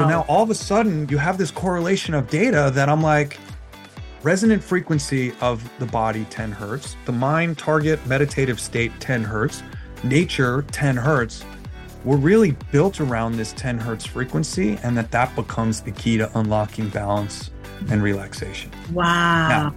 So 0.00 0.08
now 0.08 0.24
all 0.28 0.42
of 0.42 0.48
a 0.48 0.54
sudden 0.54 1.06
you 1.10 1.18
have 1.18 1.36
this 1.36 1.50
correlation 1.50 2.14
of 2.14 2.30
data 2.30 2.70
that 2.72 2.88
I'm 2.88 3.02
like, 3.02 3.36
resonant 4.22 4.64
frequency 4.64 5.34
of 5.42 5.62
the 5.78 5.84
body 5.84 6.24
10 6.30 6.52
hertz, 6.52 6.96
the 7.04 7.12
mind 7.12 7.58
target 7.58 8.06
meditative 8.06 8.58
state 8.58 8.92
10 9.00 9.22
hertz, 9.22 9.62
nature 10.02 10.62
10 10.72 10.96
hertz. 10.96 11.44
We're 12.04 12.16
really 12.16 12.52
built 12.72 12.98
around 12.98 13.36
this 13.36 13.52
10 13.52 13.76
hertz 13.76 14.06
frequency, 14.06 14.78
and 14.82 14.96
that 14.96 15.10
that 15.10 15.36
becomes 15.36 15.82
the 15.82 15.90
key 15.90 16.16
to 16.16 16.38
unlocking 16.38 16.88
balance 16.88 17.50
and 17.90 18.02
relaxation. 18.02 18.70
Wow. 18.94 19.48
Now, 19.50 19.74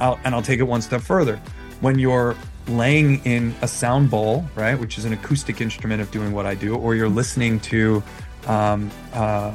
I'll, 0.00 0.20
and 0.24 0.36
I'll 0.36 0.42
take 0.42 0.60
it 0.60 0.68
one 0.68 0.82
step 0.82 1.00
further. 1.00 1.40
When 1.80 1.98
you're 1.98 2.36
laying 2.68 3.24
in 3.24 3.52
a 3.60 3.66
sound 3.66 4.08
bowl, 4.08 4.48
right, 4.54 4.78
which 4.78 4.98
is 4.98 5.04
an 5.04 5.14
acoustic 5.14 5.60
instrument 5.60 6.00
of 6.00 6.12
doing 6.12 6.30
what 6.30 6.46
I 6.46 6.54
do, 6.54 6.76
or 6.76 6.94
you're 6.94 7.08
listening 7.08 7.58
to 7.60 8.04
um, 8.46 8.90
uh, 9.12 9.52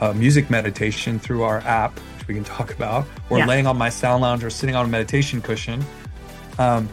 uh, 0.00 0.12
music 0.14 0.50
meditation 0.50 1.18
through 1.18 1.42
our 1.42 1.60
app, 1.60 1.98
which 2.18 2.28
we 2.28 2.34
can 2.34 2.44
talk 2.44 2.72
about, 2.72 3.06
or 3.30 3.38
yeah. 3.38 3.46
laying 3.46 3.66
on 3.66 3.76
my 3.76 3.88
sound 3.88 4.22
lounge 4.22 4.44
or 4.44 4.50
sitting 4.50 4.74
on 4.76 4.86
a 4.86 4.88
meditation 4.88 5.40
cushion, 5.40 5.84
um, 6.58 6.88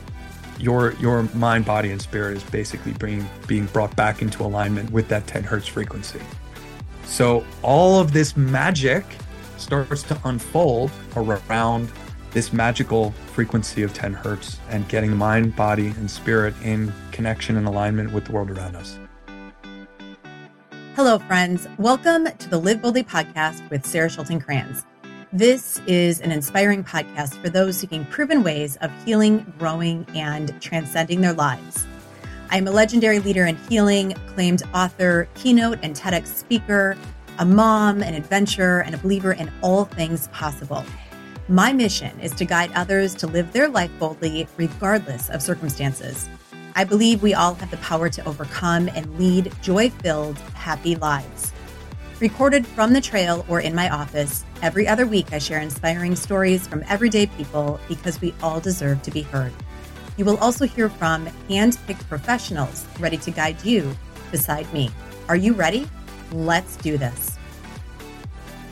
your 0.57 0.93
your 0.93 1.23
mind, 1.33 1.65
body, 1.65 1.91
and 1.91 2.01
spirit 2.01 2.37
is 2.37 2.43
basically 2.43 2.93
being 2.93 3.27
being 3.47 3.65
brought 3.67 3.95
back 3.95 4.21
into 4.21 4.43
alignment 4.43 4.91
with 4.91 5.07
that 5.09 5.27
10 5.27 5.43
hertz 5.43 5.67
frequency. 5.67 6.21
So 7.05 7.45
all 7.61 7.99
of 7.99 8.13
this 8.13 8.37
magic 8.37 9.03
starts 9.57 10.03
to 10.03 10.19
unfold 10.25 10.91
around 11.15 11.91
this 12.31 12.53
magical 12.53 13.11
frequency 13.33 13.83
of 13.83 13.93
10 13.93 14.13
hertz 14.13 14.59
and 14.69 14.87
getting 14.87 15.09
the 15.09 15.15
mind, 15.15 15.55
body, 15.55 15.87
and 15.87 16.09
spirit 16.09 16.53
in 16.63 16.93
connection 17.11 17.57
and 17.57 17.67
alignment 17.67 18.13
with 18.13 18.25
the 18.25 18.31
world 18.31 18.49
around 18.49 18.75
us. 18.75 18.97
Hello, 20.93 21.17
friends. 21.19 21.69
Welcome 21.77 22.27
to 22.37 22.49
the 22.49 22.57
Live 22.59 22.81
Boldly 22.81 23.03
podcast 23.03 23.67
with 23.69 23.85
Sarah 23.85 24.09
Schulten 24.09 24.43
Kranz. 24.43 24.83
This 25.31 25.79
is 25.87 26.19
an 26.19 26.33
inspiring 26.33 26.83
podcast 26.83 27.41
for 27.41 27.47
those 27.47 27.77
seeking 27.77 28.03
proven 28.07 28.43
ways 28.43 28.75
of 28.81 28.91
healing, 29.05 29.53
growing, 29.57 30.05
and 30.15 30.61
transcending 30.61 31.21
their 31.21 31.31
lives. 31.31 31.87
I'm 32.49 32.67
a 32.67 32.71
legendary 32.71 33.19
leader 33.19 33.45
in 33.45 33.55
healing, 33.69 34.15
claimed 34.35 34.63
author, 34.73 35.29
keynote, 35.33 35.79
and 35.81 35.95
TEDx 35.95 36.27
speaker, 36.27 36.97
a 37.39 37.45
mom, 37.45 38.03
an 38.03 38.13
adventurer, 38.13 38.81
and 38.81 38.93
a 38.93 38.97
believer 38.97 39.31
in 39.31 39.49
all 39.61 39.85
things 39.85 40.27
possible. 40.27 40.83
My 41.47 41.71
mission 41.71 42.19
is 42.19 42.33
to 42.33 42.43
guide 42.43 42.69
others 42.75 43.15
to 43.15 43.27
live 43.27 43.53
their 43.53 43.69
life 43.69 43.91
boldly, 43.97 44.45
regardless 44.57 45.29
of 45.29 45.41
circumstances. 45.41 46.27
I 46.73 46.85
believe 46.85 47.21
we 47.21 47.33
all 47.33 47.55
have 47.55 47.69
the 47.69 47.77
power 47.77 48.09
to 48.09 48.25
overcome 48.25 48.89
and 48.95 49.19
lead 49.19 49.51
joy 49.61 49.89
filled, 49.89 50.39
happy 50.53 50.95
lives. 50.95 51.51
Recorded 52.21 52.65
from 52.65 52.93
the 52.93 53.01
trail 53.01 53.45
or 53.49 53.59
in 53.59 53.75
my 53.75 53.89
office, 53.89 54.45
every 54.61 54.87
other 54.87 55.05
week 55.05 55.33
I 55.33 55.39
share 55.39 55.59
inspiring 55.59 56.15
stories 56.15 56.67
from 56.67 56.85
everyday 56.87 57.25
people 57.25 57.77
because 57.89 58.21
we 58.21 58.33
all 58.41 58.61
deserve 58.61 59.01
to 59.01 59.11
be 59.11 59.23
heard. 59.23 59.51
You 60.15 60.23
will 60.23 60.37
also 60.37 60.65
hear 60.65 60.87
from 60.87 61.25
hand 61.49 61.77
picked 61.87 62.07
professionals 62.07 62.85
ready 62.99 63.17
to 63.17 63.31
guide 63.31 63.63
you 63.65 63.93
beside 64.31 64.71
me. 64.73 64.91
Are 65.27 65.35
you 65.35 65.53
ready? 65.53 65.89
Let's 66.31 66.77
do 66.77 66.97
this. 66.97 67.37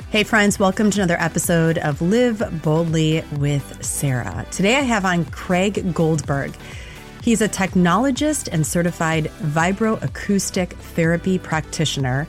Hey, 0.09 0.23
friends, 0.23 0.57
welcome 0.57 0.89
to 0.91 1.01
another 1.01 1.19
episode 1.19 1.77
of 1.79 2.01
Live 2.01 2.61
Boldly 2.63 3.25
with 3.37 3.83
Sarah. 3.83 4.45
Today 4.51 4.77
I 4.77 4.81
have 4.81 5.03
on 5.03 5.25
Craig 5.25 5.93
Goldberg. 5.93 6.55
He's 7.21 7.41
a 7.41 7.49
technologist 7.49 8.49
and 8.51 8.65
certified 8.65 9.25
vibroacoustic 9.41 10.69
therapy 10.69 11.37
practitioner 11.37 12.27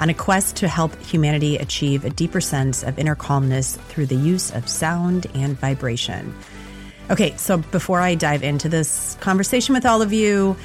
on 0.00 0.10
a 0.10 0.14
quest 0.14 0.56
to 0.56 0.68
help 0.68 1.00
humanity 1.00 1.56
achieve 1.56 2.04
a 2.04 2.10
deeper 2.10 2.40
sense 2.40 2.82
of 2.82 2.98
inner 2.98 3.14
calmness 3.14 3.76
through 3.88 4.06
the 4.06 4.16
use 4.16 4.50
of 4.52 4.68
sound 4.68 5.26
and 5.34 5.58
vibration. 5.58 6.34
Okay, 7.08 7.36
so 7.36 7.58
before 7.58 8.00
I 8.00 8.14
dive 8.14 8.42
into 8.42 8.68
this 8.68 9.16
conversation 9.20 9.74
with 9.74 9.86
all 9.86 10.02
of 10.02 10.12
you, 10.12 10.56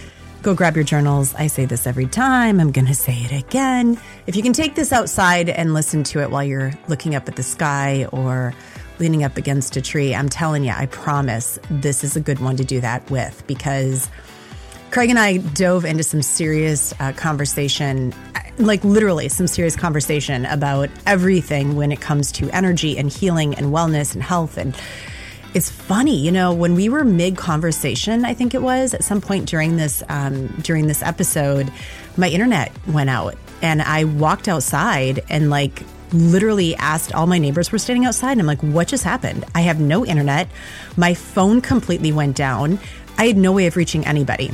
go 0.42 0.56
grab 0.56 0.76
your 0.76 0.84
journals. 0.84 1.36
I 1.36 1.48
say 1.48 1.66
this 1.66 1.86
every 1.86 2.08
time. 2.08 2.60
I'm 2.60 2.72
going 2.72 2.88
to 2.88 2.96
say 2.96 3.14
it 3.14 3.32
again. 3.32 4.00
If 4.26 4.36
you 4.36 4.44
can 4.44 4.54
take 4.54 4.76
this 4.76 4.92
outside 4.92 5.50
and 5.50 5.74
listen 5.74 6.04
to 6.06 6.22
it 6.22 6.32
while 6.32 6.44
you're 6.44 6.74
looking 6.88 7.16
up 7.16 7.28
at 7.28 7.36
the 7.36 7.44
sky 7.44 8.06
or 8.12 8.54
leaning 9.00 9.24
up 9.24 9.38
against 9.38 9.78
a 9.78 9.82
tree, 9.82 10.14
I'm 10.16 10.30
telling 10.30 10.64
you, 10.64 10.72
I 10.72 10.86
promise 10.88 11.60
this 11.70 12.04
is 12.04 12.16
a 12.16 12.22
good 12.22 12.40
one 12.40 12.58
to 12.58 12.66
do 12.66 12.82
that 12.82 13.10
with 13.10 13.44
because 13.48 14.10
Craig 14.92 15.10
and 15.10 15.20
I 15.20 15.38
dove 15.38 15.86
into 15.86 16.04
some 16.04 16.22
serious 16.22 16.94
uh, 17.00 17.12
conversation, 17.14 18.14
like 18.58 18.84
literally 18.84 19.30
some 19.30 19.48
serious 19.48 19.76
conversation 19.76 20.46
about 20.46 20.90
everything 21.06 21.76
when 21.76 21.92
it 21.92 22.00
comes 22.00 22.32
to 22.34 22.50
energy 22.52 22.98
and 22.98 23.12
healing 23.12 23.54
and 23.56 23.68
wellness 23.68 24.14
and 24.14 24.24
health. 24.24 24.58
And 24.58 24.76
it's 25.54 25.70
funny, 25.70 26.18
you 26.18 26.32
know, 26.32 26.54
when 26.54 26.74
we 26.74 26.88
were 26.88 27.04
mid 27.04 27.36
conversation, 27.36 28.26
I 28.26 28.34
think 28.34 28.54
it 28.54 28.62
was 28.62 28.94
at 28.94 29.04
some 29.04 29.22
point 29.22 29.48
during 29.48 29.76
this 29.76 30.04
um, 30.08 30.48
during 30.62 30.88
this 30.88 31.04
episode, 31.04 31.72
my 32.16 32.30
internet 32.30 32.72
went 32.88 33.10
out, 33.10 33.36
and 33.62 33.82
I 33.82 34.06
walked 34.06 34.48
outside 34.48 35.24
and 35.30 35.50
like 35.50 35.84
literally 36.14 36.76
asked 36.76 37.14
all 37.14 37.28
my 37.28 37.38
neighbors 37.38 37.72
were 37.72 37.78
standing 37.78 38.06
outside 38.06 38.34
and 38.34 38.42
I'm 38.42 38.48
like, 38.48 38.62
what 38.62 38.88
just 38.88 39.04
happened? 39.04 39.46
I 39.56 39.62
have 39.62 39.80
no 39.80 40.06
internet. 40.06 40.48
My 40.96 41.14
phone 41.14 41.62
completely 41.62 42.12
went 42.12 42.36
down. 42.36 42.80
I 43.18 43.28
had 43.28 43.38
no 43.38 43.52
way 43.52 43.68
of 43.68 43.76
reaching 43.76 44.06
anybody. 44.06 44.52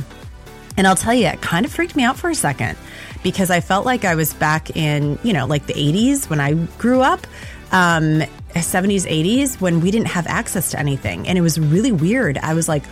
And 0.76 0.86
I'll 0.86 0.96
tell 0.96 1.14
you, 1.14 1.26
it 1.26 1.40
kind 1.40 1.64
of 1.64 1.72
freaked 1.72 1.94
me 1.94 2.02
out 2.02 2.16
for 2.16 2.30
a 2.30 2.34
second 2.34 2.76
because 3.22 3.50
I 3.50 3.60
felt 3.60 3.86
like 3.86 4.04
I 4.04 4.14
was 4.14 4.34
back 4.34 4.76
in, 4.76 5.18
you 5.22 5.32
know, 5.32 5.46
like 5.46 5.66
the 5.66 5.74
80s 5.74 6.28
when 6.28 6.40
I 6.40 6.54
grew 6.78 7.00
up, 7.00 7.26
um, 7.70 8.22
70s, 8.54 9.06
80s, 9.06 9.60
when 9.60 9.80
we 9.80 9.90
didn't 9.90 10.08
have 10.08 10.26
access 10.26 10.72
to 10.72 10.78
anything. 10.78 11.28
And 11.28 11.38
it 11.38 11.40
was 11.40 11.58
really 11.58 11.92
weird. 11.92 12.38
I 12.38 12.54
was 12.54 12.68
like, 12.68 12.84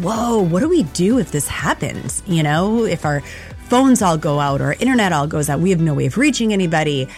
whoa, 0.00 0.40
what 0.40 0.60
do 0.60 0.68
we 0.68 0.82
do 0.84 1.18
if 1.18 1.32
this 1.32 1.48
happens? 1.48 2.22
You 2.26 2.42
know, 2.42 2.84
if 2.84 3.04
our 3.04 3.20
phones 3.68 4.02
all 4.02 4.18
go 4.18 4.38
out 4.38 4.60
or 4.60 4.72
internet 4.72 5.12
all 5.12 5.26
goes 5.26 5.48
out, 5.48 5.60
we 5.60 5.70
have 5.70 5.80
no 5.80 5.94
way 5.94 6.06
of 6.06 6.18
reaching 6.18 6.52
anybody. 6.52 7.08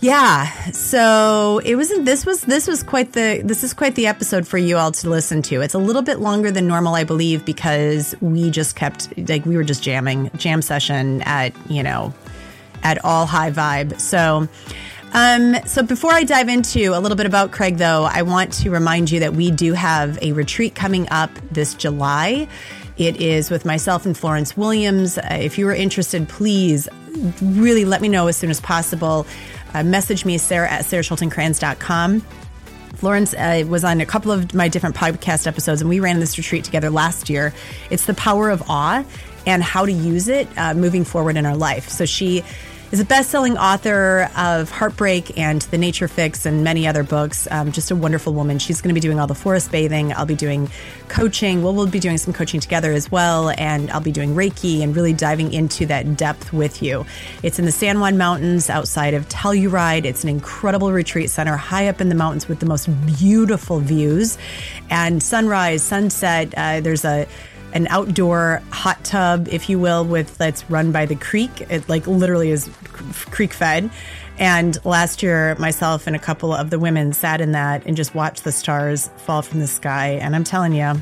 Yeah. 0.00 0.48
So 0.70 1.60
it 1.64 1.74
was 1.74 1.88
this 2.04 2.24
was 2.24 2.42
this 2.42 2.68
was 2.68 2.82
quite 2.84 3.12
the 3.12 3.42
this 3.44 3.64
is 3.64 3.74
quite 3.74 3.96
the 3.96 4.06
episode 4.06 4.46
for 4.46 4.56
you 4.56 4.76
all 4.76 4.92
to 4.92 5.10
listen 5.10 5.42
to. 5.42 5.60
It's 5.60 5.74
a 5.74 5.78
little 5.78 6.02
bit 6.02 6.20
longer 6.20 6.52
than 6.52 6.68
normal, 6.68 6.94
I 6.94 7.02
believe, 7.02 7.44
because 7.44 8.14
we 8.20 8.50
just 8.50 8.76
kept 8.76 9.16
like 9.28 9.44
we 9.44 9.56
were 9.56 9.64
just 9.64 9.82
jamming, 9.82 10.30
jam 10.36 10.62
session 10.62 11.22
at, 11.22 11.52
you 11.68 11.82
know, 11.82 12.14
at 12.84 13.04
all 13.04 13.26
high 13.26 13.50
vibe. 13.50 14.00
So 14.00 14.48
um, 15.12 15.56
so 15.64 15.82
before 15.82 16.12
I 16.12 16.24
dive 16.24 16.48
into 16.48 16.92
a 16.94 17.00
little 17.00 17.16
bit 17.16 17.26
about 17.26 17.50
Craig, 17.50 17.78
though, 17.78 18.04
I 18.04 18.22
want 18.22 18.52
to 18.54 18.70
remind 18.70 19.10
you 19.10 19.20
that 19.20 19.32
we 19.32 19.50
do 19.50 19.72
have 19.72 20.18
a 20.22 20.32
retreat 20.32 20.74
coming 20.74 21.08
up 21.10 21.30
this 21.50 21.74
July. 21.74 22.46
It 22.98 23.20
is 23.20 23.50
with 23.50 23.64
myself 23.64 24.04
and 24.04 24.16
Florence 24.16 24.56
Williams. 24.56 25.18
Uh, 25.18 25.38
if 25.40 25.56
you 25.56 25.68
are 25.68 25.74
interested, 25.74 26.28
please 26.28 26.88
really 27.42 27.84
let 27.84 28.00
me 28.00 28.08
know 28.08 28.26
as 28.26 28.36
soon 28.36 28.50
as 28.50 28.60
possible 28.60 29.26
uh, 29.74 29.82
message 29.82 30.24
me, 30.24 30.38
Sarah 30.38 30.70
at 30.70 30.84
sarahschultenkranz.com. 30.84 32.20
Florence 32.94 33.32
uh, 33.34 33.64
was 33.68 33.84
on 33.84 34.00
a 34.00 34.06
couple 34.06 34.32
of 34.32 34.54
my 34.54 34.68
different 34.68 34.96
podcast 34.96 35.46
episodes, 35.46 35.80
and 35.80 35.88
we 35.88 36.00
ran 36.00 36.18
this 36.18 36.36
retreat 36.36 36.64
together 36.64 36.90
last 36.90 37.30
year. 37.30 37.54
It's 37.90 38.06
the 38.06 38.14
power 38.14 38.50
of 38.50 38.62
awe 38.68 39.04
and 39.46 39.62
how 39.62 39.86
to 39.86 39.92
use 39.92 40.28
it 40.28 40.48
uh, 40.56 40.74
moving 40.74 41.04
forward 41.04 41.36
in 41.36 41.46
our 41.46 41.56
life. 41.56 41.88
So 41.88 42.04
she 42.04 42.42
is 42.90 43.00
a 43.00 43.04
best-selling 43.04 43.58
author 43.58 44.30
of 44.34 44.70
Heartbreak 44.70 45.36
and 45.36 45.60
The 45.60 45.76
Nature 45.76 46.08
Fix 46.08 46.46
and 46.46 46.64
many 46.64 46.86
other 46.86 47.02
books. 47.02 47.46
Um, 47.50 47.70
just 47.70 47.90
a 47.90 47.96
wonderful 47.96 48.32
woman. 48.32 48.58
She's 48.58 48.80
going 48.80 48.88
to 48.88 48.94
be 48.94 49.00
doing 49.00 49.20
all 49.20 49.26
the 49.26 49.34
forest 49.34 49.70
bathing. 49.70 50.14
I'll 50.14 50.24
be 50.24 50.34
doing 50.34 50.70
coaching. 51.08 51.62
Well, 51.62 51.74
we'll 51.74 51.86
be 51.86 52.00
doing 52.00 52.16
some 52.16 52.32
coaching 52.32 52.60
together 52.60 52.92
as 52.92 53.12
well, 53.12 53.50
and 53.58 53.90
I'll 53.90 54.00
be 54.00 54.12
doing 54.12 54.34
Reiki 54.34 54.80
and 54.80 54.96
really 54.96 55.12
diving 55.12 55.52
into 55.52 55.84
that 55.86 56.16
depth 56.16 56.52
with 56.52 56.82
you. 56.82 57.04
It's 57.42 57.58
in 57.58 57.66
the 57.66 57.72
San 57.72 58.00
Juan 58.00 58.16
Mountains 58.16 58.70
outside 58.70 59.12
of 59.12 59.28
Telluride. 59.28 60.06
It's 60.06 60.22
an 60.22 60.30
incredible 60.30 60.90
retreat 60.90 61.28
center 61.28 61.56
high 61.56 61.88
up 61.88 62.00
in 62.00 62.08
the 62.08 62.14
mountains 62.14 62.48
with 62.48 62.60
the 62.60 62.66
most 62.66 62.88
beautiful 63.18 63.80
views 63.80 64.38
and 64.88 65.22
sunrise, 65.22 65.82
sunset. 65.82 66.54
Uh, 66.56 66.80
there's 66.80 67.04
a 67.04 67.26
an 67.72 67.86
outdoor 67.88 68.62
hot 68.70 69.02
tub, 69.04 69.48
if 69.48 69.68
you 69.68 69.78
will, 69.78 70.04
with 70.04 70.38
that's 70.38 70.68
run 70.70 70.92
by 70.92 71.06
the 71.06 71.16
creek. 71.16 71.62
It 71.70 71.88
like 71.88 72.06
literally 72.06 72.50
is 72.50 72.68
creek 73.30 73.52
fed. 73.52 73.90
And 74.38 74.82
last 74.84 75.22
year, 75.22 75.56
myself 75.56 76.06
and 76.06 76.14
a 76.14 76.18
couple 76.18 76.52
of 76.52 76.70
the 76.70 76.78
women 76.78 77.12
sat 77.12 77.40
in 77.40 77.52
that 77.52 77.84
and 77.86 77.96
just 77.96 78.14
watched 78.14 78.44
the 78.44 78.52
stars 78.52 79.08
fall 79.16 79.42
from 79.42 79.60
the 79.60 79.66
sky. 79.66 80.10
And 80.10 80.36
I'm 80.36 80.44
telling 80.44 80.72
you, 80.72 80.94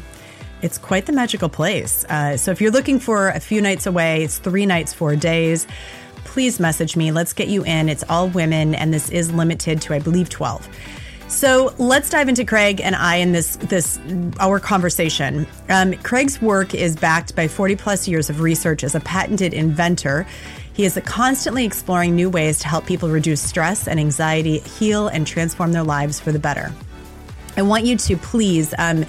it's 0.63 0.79
quite 0.79 1.07
the 1.07 1.13
magical 1.13 1.51
place. 1.51 2.05
Uh, 2.09 2.37
so 2.37 2.51
if 2.51 2.61
you're 2.61 2.71
looking 2.71 2.99
for 2.99 3.29
a 3.29 3.41
few 3.41 3.61
nights 3.61 3.87
away, 3.87 4.25
it's 4.25 4.39
three 4.39 4.65
nights, 4.65 4.95
four 4.95 5.15
days. 5.15 5.67
Please 6.25 6.59
message 6.59 6.97
me. 6.97 7.13
Let's 7.13 7.35
get 7.35 7.49
you 7.49 7.63
in. 7.65 7.89
It's 7.89 8.05
all 8.09 8.29
women, 8.29 8.75
and 8.75 8.93
this 8.93 9.11
is 9.11 9.33
limited 9.33 9.83
to, 9.83 9.95
I 9.95 9.99
believe, 9.99 10.31
12. 10.31 10.69
So 11.29 11.75
let's 11.79 12.09
dive 12.09 12.29
into 12.29 12.45
Craig 12.45 12.81
and 12.81 12.95
I 12.95 13.17
in 13.17 13.33
this 13.33 13.57
this 13.57 13.99
our 14.39 14.61
conversation. 14.61 15.47
Um, 15.69 15.95
Craig's 15.95 16.41
work 16.41 16.73
is 16.73 16.95
backed 16.95 17.35
by 17.35 17.49
40 17.49 17.77
plus 17.77 18.07
years 18.07 18.31
of 18.31 18.41
research 18.41 18.85
as 18.85 18.95
a 18.95 19.01
patented 19.01 19.53
inventor. 19.53 20.27
He 20.73 20.85
is 20.85 21.01
constantly 21.05 21.65
exploring 21.65 22.15
new 22.15 22.31
ways 22.31 22.61
to 22.61 22.69
help 22.69 22.87
people 22.87 23.09
reduce 23.09 23.41
stress 23.41 23.89
and 23.89 23.99
anxiety, 23.99 24.61
heal, 24.61 25.09
and 25.09 25.27
transform 25.27 25.73
their 25.73 25.83
lives 25.83 26.21
for 26.21 26.31
the 26.31 26.39
better. 26.39 26.73
I 27.57 27.63
want 27.63 27.87
you 27.87 27.97
to 27.97 28.17
please 28.19 28.75
um, 28.79 29.05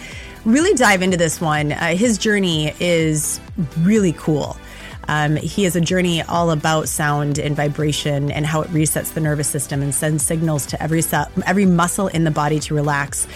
really 0.45 0.73
dive 0.73 1.01
into 1.01 1.17
this 1.17 1.39
one. 1.39 1.73
Uh, 1.73 1.95
his 1.95 2.17
journey 2.17 2.73
is 2.79 3.39
really 3.81 4.13
cool. 4.13 4.57
Um, 5.07 5.35
he 5.35 5.63
has 5.63 5.75
a 5.75 5.81
journey 5.81 6.21
all 6.21 6.51
about 6.51 6.89
sound 6.89 7.39
and 7.39 7.55
vibration 7.55 8.31
and 8.31 8.45
how 8.45 8.61
it 8.61 8.69
resets 8.69 9.13
the 9.13 9.21
nervous 9.21 9.47
system 9.47 9.81
and 9.81 9.93
sends 9.93 10.25
signals 10.25 10.65
to 10.67 10.81
every 10.81 11.01
every 11.45 11.65
muscle 11.65 12.07
in 12.07 12.23
the 12.23 12.31
body 12.31 12.59
to 12.61 12.75
relax. 12.75 13.27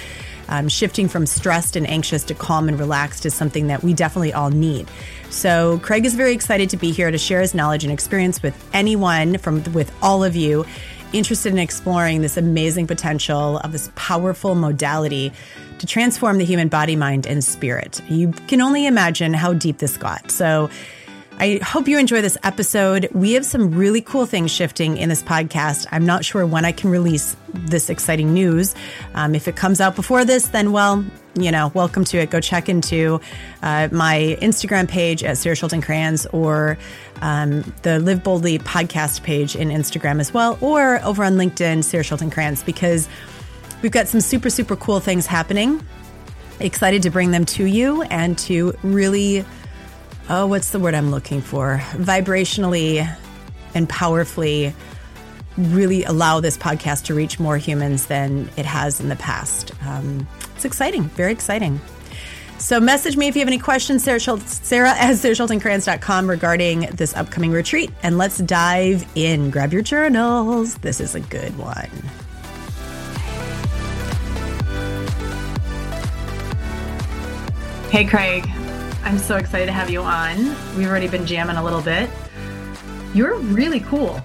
Um, 0.50 0.68
shifting 0.68 1.08
from 1.08 1.26
stressed 1.26 1.78
and 1.78 1.88
anxious 1.88 2.26
to 2.26 2.34
calm 2.34 2.68
and 2.68 2.78
relaxed 2.78 3.26
is 3.26 3.34
something 3.34 3.68
that 3.68 3.84
we 3.84 3.94
definitely 3.94 4.34
all 4.34 4.50
need. 4.50 4.90
So 5.30 5.80
Craig 5.80 6.06
is 6.06 6.14
very 6.14 6.34
excited 6.34 6.70
to 6.72 6.78
be 6.78 6.92
here 6.92 7.10
to 7.10 7.18
share 7.18 7.40
his 7.40 7.54
knowledge 7.54 7.86
and 7.86 7.94
experience 7.94 8.44
with 8.44 8.54
anyone 8.74 9.38
from 9.38 9.64
with 9.72 9.94
all 10.02 10.26
of 10.26 10.36
you 10.36 10.66
interested 11.14 11.52
in 11.52 11.60
exploring 11.60 12.22
this 12.22 12.38
amazing 12.38 12.88
potential 12.88 13.58
of 13.60 13.72
this 13.72 13.92
powerful 13.96 14.56
modality 14.56 15.32
to 15.80 15.88
transform 15.88 16.38
the 16.38 16.46
human 16.46 16.68
body, 16.68 16.96
mind, 16.96 17.26
and 17.26 17.44
spirit. 17.44 18.02
You 18.10 18.32
can 18.48 18.62
only 18.62 18.86
imagine 18.86 19.34
how 19.34 19.54
deep 19.54 19.80
this 19.80 19.98
got. 19.98 20.32
So 20.32 20.70
I 21.42 21.60
hope 21.64 21.88
you 21.88 21.98
enjoy 21.98 22.22
this 22.22 22.38
episode. 22.44 23.10
We 23.14 23.34
have 23.34 23.48
some 23.48 23.72
really 23.72 24.02
cool 24.02 24.28
things 24.28 24.52
shifting 24.52 24.96
in 24.98 25.10
this 25.10 25.24
podcast. 25.24 25.88
I'm 25.90 26.06
not 26.06 26.24
sure 26.24 26.46
when 26.46 26.66
I 26.66 26.72
can 26.72 26.92
release 26.92 27.36
this 27.52 27.90
exciting 27.90 28.32
news. 28.32 28.76
Um, 29.16 29.34
if 29.34 29.48
it 29.48 29.56
comes 29.56 29.82
out 29.82 29.96
before 29.96 30.24
this, 30.24 30.50
then 30.50 30.72
well, 30.72 31.04
you 31.34 31.52
know, 31.52 31.72
welcome 31.74 32.04
to 32.06 32.20
it. 32.20 32.30
Go 32.30 32.42
check 32.42 32.70
into 32.70 33.20
uh, 33.64 33.90
my 33.92 34.38
Instagram 34.40 34.88
page 34.88 35.24
at 35.24 35.36
Sarah 35.36 35.56
Schulten 35.56 35.82
Kranz 35.82 36.28
or 36.28 36.78
um, 37.24 37.64
the 37.82 37.98
Live 37.98 38.24
Boldly 38.24 38.60
podcast 38.60 39.24
page 39.24 39.56
in 39.56 39.70
Instagram 39.70 40.20
as 40.20 40.32
well, 40.32 40.60
or 40.62 41.04
over 41.04 41.24
on 41.24 41.38
LinkedIn, 41.38 41.84
Sarah 41.84 42.04
Schulten 42.04 42.32
Kranz, 42.32 42.62
because 42.62 43.10
we've 43.82 43.92
got 43.92 44.08
some 44.08 44.22
super, 44.22 44.52
super 44.52 44.76
cool 44.76 45.00
things 45.00 45.26
happening. 45.26 45.84
Excited 46.60 47.02
to 47.02 47.10
bring 47.10 47.32
them 47.32 47.46
to 47.46 47.66
you 47.66 48.04
and 48.04 48.38
to 48.38 48.76
really 48.84 49.44
oh, 50.30 50.48
what's 50.48 50.72
the 50.72 50.80
word 50.80 50.96
I'm 50.96 51.12
looking 51.12 51.42
for? 51.42 51.78
Vibrationally 51.94 53.08
and 53.74 53.88
powerfully 53.88 54.74
really 55.58 56.04
allow 56.04 56.40
this 56.40 56.58
podcast 56.58 57.06
to 57.06 57.14
reach 57.14 57.40
more 57.40 57.58
humans 57.58 58.08
than 58.08 58.50
it 58.58 58.66
has 58.66 59.00
in 59.00 59.10
the 59.10 59.16
past. 59.16 59.72
Um, 59.86 60.28
it's 60.56 60.66
exciting, 60.66 61.04
very 61.04 61.32
exciting. 61.32 61.80
So 62.58 62.80
message 62.80 63.18
me 63.18 63.28
if 63.28 63.36
you 63.36 63.40
have 63.40 63.48
any 63.48 63.58
questions, 63.58 64.04
Sarah, 64.04 64.20
Schultz, 64.20 64.66
Sarah 64.66 64.92
at 64.92 65.16
sarahschultenkranz.com 65.16 66.30
regarding 66.30 66.82
this 66.94 67.16
upcoming 67.16 67.52
retreat. 67.52 67.92
And 68.04 68.18
let's 68.18 68.38
dive 68.38 69.06
in. 69.16 69.50
Grab 69.50 69.74
your 69.74 69.82
journals. 69.82 70.76
This 70.76 71.02
is 71.02 71.16
a 71.16 71.20
good 71.20 71.58
one. 71.58 71.90
Hey, 77.90 78.06
Craig. 78.06 78.48
I'm 79.04 79.18
so 79.18 79.38
excited 79.38 79.66
to 79.66 79.72
have 79.72 79.90
you 79.90 80.02
on. 80.02 80.38
We've 80.78 80.88
already 80.88 81.08
been 81.08 81.26
jamming 81.26 81.58
a 81.58 81.64
little 81.64 81.82
bit. 81.82 82.10
You're 83.14 83.38
really 83.38 83.80
cool. 83.82 84.22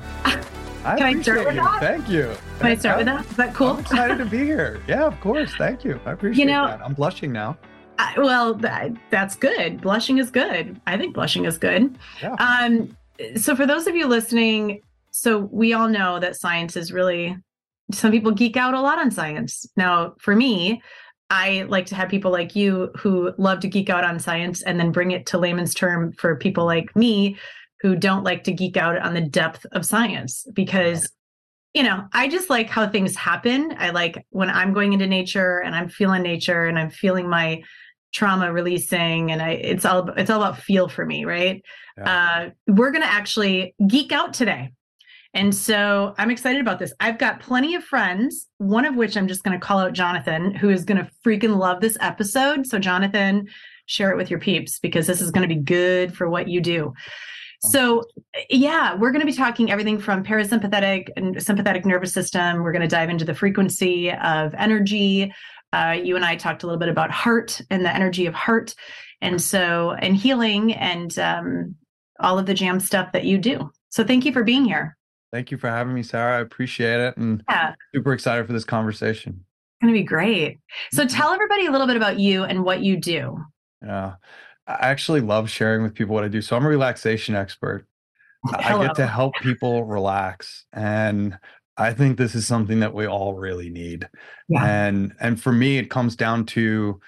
I 0.84 0.96
Can 0.96 1.02
I 1.02 1.23
start 1.23 1.46
with 1.46 1.55
you. 1.56 1.62
that? 1.62 1.81
Thank 1.81 2.08
you. 2.08 2.37
Can 2.58 2.67
I 2.67 2.75
start 2.76 2.99
with 2.99 3.06
that? 3.06 3.25
Is 3.25 3.37
that 3.37 3.55
cool? 3.55 3.70
I'm 3.70 3.81
excited 3.81 4.19
to 4.19 4.26
be 4.26 4.38
here. 4.38 4.81
Yeah, 4.87 5.06
of 5.06 5.19
course. 5.20 5.52
Thank 5.56 5.82
you. 5.82 5.99
I 6.05 6.12
appreciate 6.12 6.44
you 6.44 6.50
know, 6.52 6.67
that. 6.67 6.81
I'm 6.82 6.94
blushing 6.94 7.32
now. 7.32 7.56
I, 7.99 8.14
well, 8.19 8.55
that, 8.55 8.93
that's 9.11 9.34
good. 9.34 9.81
Blushing 9.81 10.19
is 10.19 10.31
good. 10.31 10.81
I 10.87 10.96
think 10.96 11.14
blushing 11.14 11.46
is 11.46 11.58
good. 11.58 11.99
Yeah. 12.22 12.34
Um, 12.34 12.96
so 13.37 13.56
for 13.56 13.67
those 13.67 13.87
of 13.87 13.96
you 13.96 14.06
listening, 14.06 14.82
so 15.11 15.38
we 15.38 15.72
all 15.72 15.88
know 15.88 16.20
that 16.20 16.37
science 16.37 16.76
is 16.76 16.93
really 16.93 17.37
some 17.93 18.11
people 18.11 18.32
geek 18.32 18.56
out 18.56 18.75
a 18.75 18.81
lot 18.81 18.99
on 18.99 19.11
science. 19.11 19.67
Now, 19.76 20.14
for 20.19 20.37
me, 20.37 20.82
I 21.31 21.67
like 21.69 21.87
to 21.87 21.94
have 21.94 22.08
people 22.08 22.31
like 22.31 22.55
you 22.55 22.90
who 22.96 23.32
love 23.37 23.61
to 23.61 23.69
geek 23.69 23.90
out 23.90 24.05
on 24.05 24.19
science 24.19 24.62
and 24.62 24.78
then 24.78 24.93
bring 24.93 25.11
it 25.11 25.26
to 25.26 25.38
layman's 25.38 25.75
term 25.75 26.12
for 26.12 26.37
people 26.37 26.64
like 26.64 26.94
me 26.94 27.37
who 27.81 27.96
don't 27.96 28.25
like 28.25 28.44
to 28.44 28.52
geek 28.52 28.76
out 28.76 28.99
on 28.99 29.14
the 29.14 29.20
depth 29.20 29.67
of 29.73 29.84
science 29.84 30.46
because 30.55 31.11
you 31.75 31.82
know, 31.82 32.06
I 32.14 32.28
just 32.28 32.49
like 32.49 32.70
how 32.70 32.88
things 32.88 33.14
happen. 33.14 33.75
I 33.78 33.90
like 33.90 34.26
when 34.31 34.49
I'm 34.49 34.73
going 34.73 34.94
into 34.94 35.06
nature 35.06 35.58
and 35.58 35.75
I'm 35.75 35.90
feeling 35.90 36.23
nature 36.23 36.64
and 36.64 36.78
I'm 36.78 36.88
feeling 36.88 37.29
my 37.29 37.62
trauma 38.14 38.50
releasing 38.50 39.31
and 39.31 39.43
I 39.43 39.50
it's 39.50 39.84
all 39.84 40.08
it's 40.17 40.31
all 40.31 40.43
about 40.43 40.58
feel 40.58 40.88
for 40.88 41.05
me, 41.05 41.26
right? 41.26 41.62
Yeah. 41.99 42.50
Uh, 42.67 42.72
we're 42.72 42.93
going 42.93 43.02
to 43.02 43.12
actually 43.12 43.75
geek 43.87 44.11
out 44.11 44.32
today. 44.32 44.72
And 45.37 45.55
so 45.55 46.15
I'm 46.17 46.31
excited 46.31 46.62
about 46.62 46.79
this. 46.79 46.94
I've 46.99 47.19
got 47.19 47.41
plenty 47.41 47.75
of 47.75 47.85
friends, 47.85 48.49
one 48.56 48.87
of 48.87 48.97
which 48.97 49.19
I'm 49.19 49.29
just 49.29 49.44
going 49.44 49.59
to 49.59 49.65
call 49.65 49.79
out 49.79 49.93
Jonathan, 49.93 50.55
who 50.55 50.71
is 50.71 50.87
going 50.87 50.97
to 50.97 51.11
freaking 51.23 51.59
love 51.59 51.83
this 51.83 51.99
episode. 52.00 52.67
So, 52.67 52.79
Jonathan, 52.79 53.47
share 53.85 54.11
it 54.11 54.17
with 54.17 54.31
your 54.31 54.41
peeps 54.41 54.79
because 54.79 55.06
this 55.06 55.21
is 55.21 55.31
going 55.31 55.47
to 55.47 55.55
be 55.55 55.61
good 55.61 56.17
for 56.17 56.31
what 56.31 56.49
you 56.49 56.62
do. 56.62 56.94
So, 57.61 58.05
yeah, 58.49 58.94
we're 58.94 59.11
going 59.11 59.21
to 59.21 59.27
be 59.27 59.35
talking 59.35 59.71
everything 59.71 59.99
from 59.99 60.25
parasympathetic 60.25 61.09
and 61.19 61.43
sympathetic 61.43 61.85
nervous 61.85 62.15
system. 62.15 62.62
We're 62.62 62.73
going 62.73 62.81
to 62.81 62.89
dive 62.89 63.11
into 63.11 63.27
the 63.27 63.35
frequency 63.35 64.11
of 64.12 64.55
energy. 64.55 65.35
Uh, 65.71 65.99
you 66.03 66.17
and 66.17 66.25
I 66.25 66.37
talked 66.37 66.62
a 66.62 66.67
little 66.67 66.81
bit 66.81 66.89
about 66.89 67.11
heart 67.11 67.61
and 67.69 67.85
the 67.85 67.94
energy 67.94 68.25
of 68.25 68.32
heart, 68.32 68.75
and 69.21 69.43
so 69.43 69.91
and 70.00 70.17
healing 70.17 70.73
and 70.73 71.19
um, 71.19 71.75
all 72.21 72.39
of 72.39 72.47
the 72.47 72.55
jam 72.55 72.81
stuff 72.81 73.12
that 73.12 73.25
you 73.25 73.37
do. 73.37 73.71
So, 73.91 74.03
thank 74.03 74.25
you 74.25 74.32
for 74.32 74.43
being 74.43 74.65
here. 74.65 74.97
Thank 75.37 75.50
you 75.50 75.59
for 75.59 75.69
having 75.69 75.93
me, 75.93 76.03
Sarah. 76.03 76.38
I 76.38 76.41
appreciate 76.41 76.99
it. 76.99 77.19
And 77.19 77.44
yeah. 77.47 77.75
super 77.94 78.15
excited 78.15 78.47
for 78.47 78.55
this 78.55 78.65
conversation. 78.65 79.44
It's 79.44 79.83
going 79.83 79.93
to 79.93 80.00
be 80.00 80.03
great. 80.03 80.61
So 80.93 81.03
mm-hmm. 81.03 81.15
tell 81.15 81.31
everybody 81.31 81.67
a 81.67 81.71
little 81.71 81.87
bit 81.87 81.99
about 81.99 82.19
you 82.19 82.44
and 82.44 82.65
what 82.65 82.81
you 82.81 82.97
do. 82.97 83.44
Yeah. 83.83 84.15
I 84.67 84.77
actually 84.81 85.21
love 85.21 85.50
sharing 85.50 85.83
with 85.83 85.93
people 85.93 86.15
what 86.15 86.25
I 86.25 86.29
do. 86.29 86.41
So 86.41 86.56
I'm 86.56 86.65
a 86.65 86.69
relaxation 86.71 87.35
expert. 87.35 87.87
Hello. 88.47 88.81
I 88.83 88.87
get 88.87 88.97
to 88.97 89.06
help 89.06 89.35
people 89.43 89.85
relax. 89.85 90.65
And 90.73 91.39
I 91.77 91.93
think 91.93 92.17
this 92.17 92.35
is 92.35 92.47
something 92.47 92.81
that 92.81 92.94
we 92.94 93.06
all 93.06 93.35
really 93.35 93.69
need. 93.69 94.09
Yeah. 94.49 94.65
And 94.65 95.12
and 95.21 95.39
for 95.39 95.53
me, 95.53 95.77
it 95.77 95.91
comes 95.91 96.17
down 96.17 96.47
to 96.47 96.99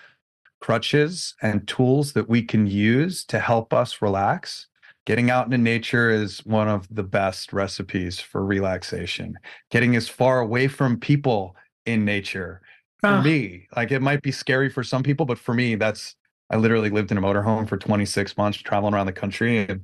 crutches 0.61 1.35
and 1.41 1.67
tools 1.67 2.13
that 2.13 2.29
we 2.29 2.43
can 2.43 2.67
use 2.67 3.25
to 3.25 3.39
help 3.39 3.73
us 3.73 4.03
relax 4.03 4.67
Getting 5.09 5.31
out 5.31 5.47
into 5.47 5.57
nature 5.57 6.11
is 6.11 6.45
one 6.45 6.69
of 6.69 6.87
the 6.95 7.03
best 7.03 7.55
recipes 7.55 8.21
for 8.21 8.45
relaxation. 8.45 9.39
Getting 9.71 9.97
as 9.97 10.07
far 10.07 10.41
away 10.41 10.69
from 10.69 11.01
people 11.01 11.57
in 11.87 12.05
nature. 12.05 12.61
For 13.01 13.23
me, 13.23 13.69
like 13.75 13.91
it 13.91 14.03
might 14.03 14.21
be 14.21 14.31
scary 14.31 14.69
for 14.69 14.85
some 14.85 15.03
people, 15.03 15.25
but 15.25 15.39
for 15.39 15.55
me, 15.55 15.77
that's 15.77 16.15
I 16.51 16.59
literally 16.59 16.91
lived 16.91 17.11
in 17.11 17.17
a 17.17 17.23
motorhome 17.23 17.67
for 17.67 17.79
26 17.79 18.37
months, 18.37 18.59
traveling 18.59 18.93
around 18.93 19.07
the 19.07 19.13
country, 19.15 19.61
and 19.61 19.81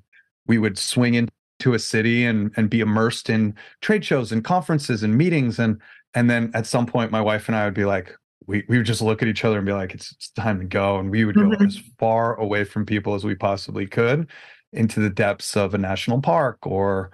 we 0.46 0.58
would 0.58 0.76
swing 0.76 1.14
into 1.14 1.72
a 1.72 1.78
city 1.78 2.26
and 2.26 2.52
and 2.58 2.68
be 2.68 2.80
immersed 2.80 3.30
in 3.30 3.54
trade 3.80 4.04
shows 4.04 4.30
and 4.30 4.44
conferences 4.44 5.02
and 5.02 5.16
meetings, 5.16 5.58
and 5.58 5.80
and 6.12 6.28
then 6.28 6.50
at 6.52 6.66
some 6.66 6.84
point, 6.84 7.10
my 7.10 7.22
wife 7.22 7.48
and 7.48 7.56
I 7.56 7.64
would 7.64 7.72
be 7.72 7.86
like, 7.86 8.14
we 8.46 8.62
we 8.68 8.76
would 8.76 8.84
just 8.84 9.00
look 9.00 9.22
at 9.22 9.28
each 9.28 9.46
other 9.46 9.56
and 9.56 9.64
be 9.64 9.72
like, 9.72 9.94
it's, 9.94 10.12
it's 10.12 10.28
time 10.32 10.58
to 10.58 10.66
go, 10.66 10.98
and 10.98 11.10
we 11.10 11.24
would 11.24 11.34
go 11.34 11.42
mm-hmm. 11.42 11.64
as 11.64 11.80
far 11.98 12.34
away 12.34 12.64
from 12.64 12.84
people 12.84 13.14
as 13.14 13.24
we 13.24 13.34
possibly 13.34 13.86
could, 13.86 14.28
into 14.74 15.00
the 15.00 15.10
depths 15.10 15.56
of 15.56 15.74
a 15.74 15.78
national 15.78 16.20
park 16.20 16.58
or 16.66 17.10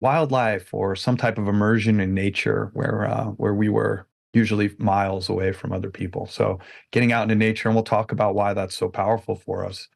wildlife 0.00 0.72
or 0.74 0.96
some 0.96 1.16
type 1.16 1.38
of 1.38 1.48
immersion 1.48 2.00
in 2.00 2.14
nature 2.14 2.70
where 2.74 3.06
uh, 3.06 3.26
where 3.26 3.54
we 3.54 3.68
were 3.68 4.06
usually 4.32 4.74
miles 4.78 5.28
away 5.28 5.52
from 5.52 5.72
other 5.72 5.90
people. 5.90 6.26
So 6.26 6.58
getting 6.90 7.12
out 7.12 7.24
into 7.24 7.34
nature, 7.34 7.68
and 7.68 7.76
we'll 7.76 7.84
talk 7.84 8.12
about 8.12 8.34
why 8.34 8.54
that's 8.54 8.76
so 8.76 8.88
powerful 8.88 9.36
for 9.36 9.64
us. 9.64 9.88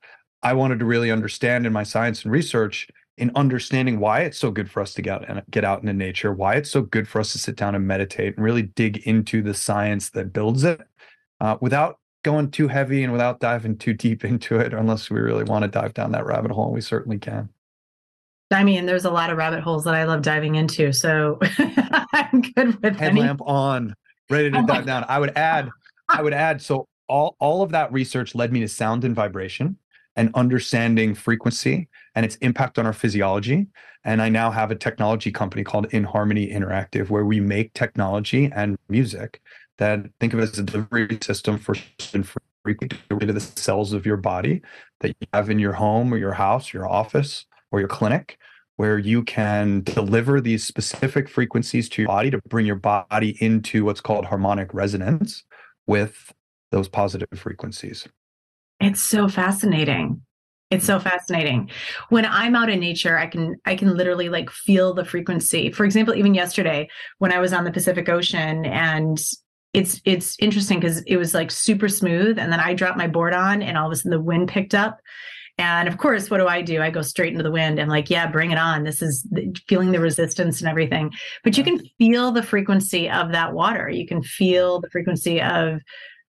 I 0.42 0.52
wanted 0.52 0.78
to 0.78 0.84
really 0.84 1.10
understand 1.10 1.66
in 1.66 1.72
my 1.72 1.82
science 1.82 2.22
and 2.22 2.32
research 2.32 2.88
in 3.18 3.32
understanding 3.34 3.98
why 3.98 4.20
it's 4.20 4.38
so 4.38 4.50
good 4.50 4.70
for 4.70 4.82
us 4.82 4.92
to 4.94 5.02
get 5.02 5.22
out 5.22 5.28
and 5.28 5.42
get 5.50 5.64
out 5.64 5.80
into 5.80 5.92
nature, 5.92 6.32
why 6.32 6.54
it's 6.56 6.70
so 6.70 6.82
good 6.82 7.08
for 7.08 7.18
us 7.18 7.32
to 7.32 7.38
sit 7.38 7.56
down 7.56 7.74
and 7.74 7.86
meditate 7.86 8.36
and 8.36 8.44
really 8.44 8.62
dig 8.62 8.98
into 9.06 9.42
the 9.42 9.54
science 9.54 10.10
that 10.10 10.32
builds 10.32 10.64
it 10.64 10.82
uh, 11.40 11.56
without 11.60 11.98
going 12.26 12.50
too 12.50 12.66
heavy 12.66 13.04
and 13.04 13.12
without 13.12 13.38
diving 13.38 13.78
too 13.78 13.94
deep 13.94 14.24
into 14.24 14.58
it, 14.58 14.74
unless 14.74 15.08
we 15.08 15.20
really 15.20 15.44
want 15.44 15.62
to 15.62 15.68
dive 15.68 15.94
down 15.94 16.10
that 16.10 16.26
rabbit 16.26 16.50
hole. 16.50 16.64
and 16.64 16.74
We 16.74 16.80
certainly 16.80 17.18
can. 17.18 17.48
I 18.50 18.64
mean, 18.64 18.84
there's 18.84 19.04
a 19.04 19.10
lot 19.10 19.30
of 19.30 19.38
rabbit 19.38 19.60
holes 19.60 19.84
that 19.84 19.94
I 19.94 20.02
love 20.04 20.22
diving 20.22 20.56
into, 20.56 20.92
so 20.92 21.38
I'm 21.58 22.40
good 22.40 22.82
with 22.82 22.96
headlamp 22.96 23.40
any. 23.40 23.48
on, 23.48 23.94
ready 24.28 24.50
to 24.50 24.58
oh 24.58 24.66
dive 24.66 24.86
down. 24.86 25.04
I 25.08 25.20
would 25.20 25.36
add, 25.36 25.70
I 26.08 26.20
would 26.20 26.32
add. 26.32 26.60
So 26.60 26.88
all 27.08 27.36
all 27.38 27.62
of 27.62 27.70
that 27.70 27.92
research 27.92 28.34
led 28.34 28.52
me 28.52 28.58
to 28.60 28.68
sound 28.68 29.04
and 29.04 29.14
vibration 29.14 29.78
and 30.16 30.30
understanding 30.34 31.14
frequency 31.14 31.88
and 32.16 32.26
its 32.26 32.34
impact 32.36 32.76
on 32.78 32.86
our 32.86 32.92
physiology. 32.92 33.68
And 34.02 34.20
I 34.20 34.28
now 34.28 34.50
have 34.50 34.72
a 34.72 34.76
technology 34.76 35.30
company 35.30 35.62
called 35.62 35.88
inHarmony 35.90 36.52
Interactive, 36.52 37.08
where 37.08 37.24
we 37.24 37.38
make 37.38 37.72
technology 37.74 38.50
and 38.54 38.76
music 38.88 39.40
that 39.78 40.00
think 40.20 40.32
of 40.32 40.40
it 40.40 40.44
as 40.44 40.58
a 40.58 40.62
delivery 40.62 41.18
system 41.22 41.58
for 41.58 41.74
frequency 42.64 42.98
to 43.08 43.32
the 43.32 43.40
cells 43.40 43.92
of 43.92 44.04
your 44.04 44.16
body 44.16 44.62
that 45.00 45.08
you 45.08 45.26
have 45.32 45.50
in 45.50 45.58
your 45.58 45.72
home 45.72 46.12
or 46.12 46.16
your 46.16 46.32
house, 46.32 46.72
your 46.72 46.88
office, 46.88 47.46
or 47.70 47.78
your 47.78 47.88
clinic, 47.88 48.38
where 48.76 48.98
you 48.98 49.22
can 49.22 49.82
deliver 49.82 50.40
these 50.40 50.64
specific 50.64 51.28
frequencies 51.28 51.88
to 51.88 52.02
your 52.02 52.08
body 52.08 52.30
to 52.30 52.40
bring 52.48 52.66
your 52.66 52.76
body 52.76 53.36
into 53.40 53.84
what's 53.84 54.00
called 54.00 54.24
harmonic 54.26 54.72
resonance 54.74 55.44
with 55.86 56.32
those 56.72 56.88
positive 56.88 57.28
frequencies. 57.34 58.08
It's 58.80 59.02
so 59.02 59.28
fascinating. 59.28 60.22
It's 60.70 60.84
so 60.84 60.98
fascinating. 60.98 61.70
When 62.08 62.26
I'm 62.26 62.56
out 62.56 62.68
in 62.68 62.80
nature, 62.80 63.16
I 63.16 63.28
can 63.28 63.54
I 63.64 63.76
can 63.76 63.96
literally 63.96 64.28
like 64.28 64.50
feel 64.50 64.94
the 64.94 65.04
frequency. 65.04 65.70
For 65.70 65.84
example, 65.84 66.14
even 66.14 66.34
yesterday 66.34 66.88
when 67.18 67.32
I 67.32 67.38
was 67.38 67.52
on 67.52 67.62
the 67.62 67.70
Pacific 67.70 68.08
Ocean 68.08 68.66
and 68.66 69.16
it's 69.76 70.00
it's 70.04 70.36
interesting 70.40 70.80
because 70.80 71.02
it 71.02 71.16
was 71.16 71.34
like 71.34 71.50
super 71.50 71.88
smooth 71.88 72.38
and 72.38 72.50
then 72.50 72.60
I 72.60 72.74
dropped 72.74 72.96
my 72.96 73.06
board 73.06 73.34
on 73.34 73.62
and 73.62 73.76
all 73.76 73.86
of 73.86 73.92
a 73.92 73.96
sudden 73.96 74.10
the 74.10 74.20
wind 74.20 74.48
picked 74.48 74.74
up 74.74 74.98
and 75.58 75.88
of 75.88 75.96
course, 75.96 76.30
what 76.30 76.38
do 76.38 76.46
I 76.46 76.60
do? 76.60 76.82
I 76.82 76.90
go 76.90 77.00
straight 77.00 77.32
into 77.32 77.42
the 77.42 77.50
wind 77.50 77.78
and 77.78 77.90
like, 77.90 78.10
yeah, 78.10 78.26
bring 78.26 78.50
it 78.50 78.58
on. 78.58 78.84
This 78.84 79.00
is 79.00 79.26
feeling 79.68 79.90
the 79.90 80.00
resistance 80.00 80.60
and 80.60 80.68
everything. 80.68 81.12
But 81.44 81.56
you 81.56 81.64
can 81.64 81.80
feel 81.98 82.30
the 82.30 82.42
frequency 82.42 83.08
of 83.08 83.32
that 83.32 83.54
water. 83.54 83.88
You 83.88 84.06
can 84.06 84.22
feel 84.22 84.80
the 84.80 84.90
frequency 84.90 85.40
of 85.40 85.80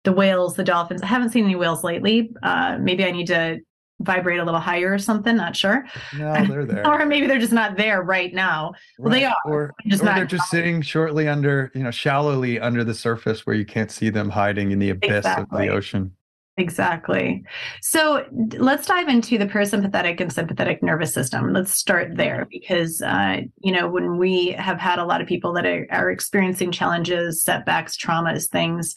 the 0.04 0.12
whales, 0.12 0.54
the 0.54 0.62
dolphins. 0.62 1.02
I 1.02 1.06
haven't 1.06 1.30
seen 1.30 1.44
any 1.44 1.56
whales 1.56 1.82
lately. 1.82 2.30
Uh, 2.44 2.78
maybe 2.80 3.04
I 3.04 3.10
need 3.10 3.26
to 3.26 3.58
vibrate 4.00 4.40
a 4.40 4.44
little 4.44 4.60
higher 4.60 4.92
or 4.92 4.98
something. 4.98 5.36
Not 5.36 5.56
sure. 5.56 5.86
No, 6.16 6.44
they're 6.48 6.64
there. 6.64 6.86
or 6.86 7.06
maybe 7.06 7.26
they're 7.26 7.38
just 7.38 7.52
not 7.52 7.76
there 7.76 8.02
right 8.02 8.32
now. 8.34 8.72
Well, 8.98 9.12
they 9.12 9.24
are. 9.24 9.36
Or, 9.46 9.74
just 9.86 10.02
or 10.02 10.06
they're 10.06 10.26
just 10.26 10.50
sitting 10.50 10.82
shortly 10.82 11.28
under, 11.28 11.70
you 11.74 11.82
know, 11.82 11.90
shallowly 11.90 12.60
under 12.60 12.84
the 12.84 12.94
surface 12.94 13.46
where 13.46 13.56
you 13.56 13.64
can't 13.64 13.90
see 13.90 14.10
them 14.10 14.30
hiding 14.30 14.70
in 14.70 14.78
the 14.78 14.90
abyss 14.90 15.18
exactly. 15.18 15.66
of 15.66 15.70
the 15.70 15.76
ocean. 15.76 16.12
Exactly. 16.58 17.44
So 17.82 18.24
let's 18.56 18.86
dive 18.86 19.08
into 19.08 19.36
the 19.36 19.44
parasympathetic 19.44 20.22
and 20.22 20.32
sympathetic 20.32 20.82
nervous 20.82 21.12
system. 21.12 21.52
Let's 21.52 21.72
start 21.72 22.16
there 22.16 22.48
because, 22.50 23.02
uh, 23.02 23.42
you 23.60 23.72
know, 23.72 23.88
when 23.88 24.16
we 24.16 24.52
have 24.52 24.78
had 24.78 24.98
a 24.98 25.04
lot 25.04 25.20
of 25.20 25.26
people 25.26 25.52
that 25.52 25.66
are, 25.66 25.86
are 25.90 26.10
experiencing 26.10 26.72
challenges, 26.72 27.44
setbacks, 27.44 27.94
traumas, 27.98 28.48
things, 28.48 28.94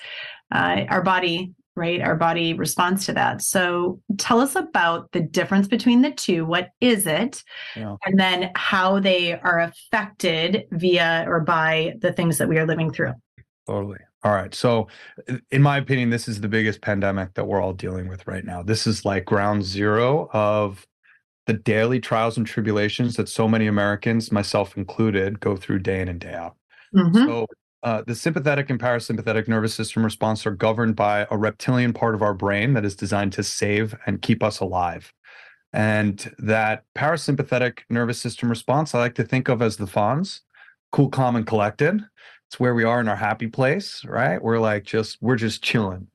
uh, 0.53 0.85
our 0.87 1.01
body, 1.01 1.53
right? 1.79 2.01
Our 2.01 2.15
body 2.15 2.53
responds 2.53 3.05
to 3.05 3.13
that. 3.13 3.41
So 3.41 4.01
tell 4.17 4.41
us 4.41 4.55
about 4.55 5.11
the 5.13 5.21
difference 5.21 5.67
between 5.67 6.01
the 6.01 6.11
two. 6.11 6.45
What 6.45 6.69
is 6.81 7.07
it? 7.07 7.41
Yeah. 7.75 7.95
And 8.05 8.19
then 8.19 8.51
how 8.55 8.99
they 8.99 9.39
are 9.39 9.59
affected 9.61 10.65
via 10.71 11.25
or 11.27 11.39
by 11.39 11.93
the 12.01 12.11
things 12.11 12.37
that 12.37 12.49
we 12.49 12.57
are 12.57 12.67
living 12.67 12.91
through. 12.91 13.13
Totally. 13.65 13.99
All 14.23 14.33
right. 14.33 14.53
So, 14.53 14.87
in 15.49 15.61
my 15.61 15.77
opinion, 15.77 16.09
this 16.09 16.27
is 16.27 16.41
the 16.41 16.49
biggest 16.49 16.81
pandemic 16.81 17.35
that 17.35 17.45
we're 17.45 17.61
all 17.61 17.73
dealing 17.73 18.09
with 18.09 18.27
right 18.27 18.43
now. 18.43 18.61
This 18.61 18.85
is 18.85 19.05
like 19.05 19.23
ground 19.23 19.63
zero 19.63 20.29
of 20.33 20.85
the 21.47 21.53
daily 21.53 22.01
trials 22.01 22.35
and 22.35 22.45
tribulations 22.45 23.15
that 23.15 23.29
so 23.29 23.47
many 23.47 23.67
Americans, 23.67 24.31
myself 24.31 24.75
included, 24.75 25.39
go 25.39 25.55
through 25.55 25.79
day 25.79 26.01
in 26.01 26.09
and 26.09 26.19
day 26.19 26.33
out. 26.33 26.55
Mm-hmm. 26.93 27.25
So, 27.25 27.47
uh, 27.83 28.03
the 28.05 28.15
sympathetic 28.15 28.69
and 28.69 28.79
parasympathetic 28.79 29.47
nervous 29.47 29.73
system 29.73 30.03
response 30.03 30.45
are 30.45 30.51
governed 30.51 30.95
by 30.95 31.25
a 31.31 31.37
reptilian 31.37 31.93
part 31.93 32.15
of 32.15 32.21
our 32.21 32.33
brain 32.33 32.73
that 32.73 32.85
is 32.85 32.95
designed 32.95 33.33
to 33.33 33.43
save 33.43 33.95
and 34.05 34.21
keep 34.21 34.43
us 34.43 34.59
alive. 34.59 35.13
And 35.71 36.33
that 36.39 36.83
parasympathetic 36.95 37.79
nervous 37.89 38.19
system 38.19 38.49
response, 38.49 38.93
I 38.93 38.99
like 38.99 39.15
to 39.15 39.23
think 39.23 39.47
of 39.49 39.61
as 39.61 39.77
the 39.77 39.85
Fonz, 39.85 40.41
cool, 40.91 41.09
calm, 41.09 41.35
and 41.35 41.45
collected. 41.45 42.01
It's 42.47 42.59
where 42.59 42.73
we 42.73 42.83
are 42.83 42.99
in 42.99 43.07
our 43.07 43.15
happy 43.15 43.47
place, 43.47 44.03
right? 44.05 44.41
We're 44.41 44.59
like 44.59 44.83
just, 44.83 45.17
we're 45.21 45.35
just 45.35 45.63
chilling. 45.63 46.07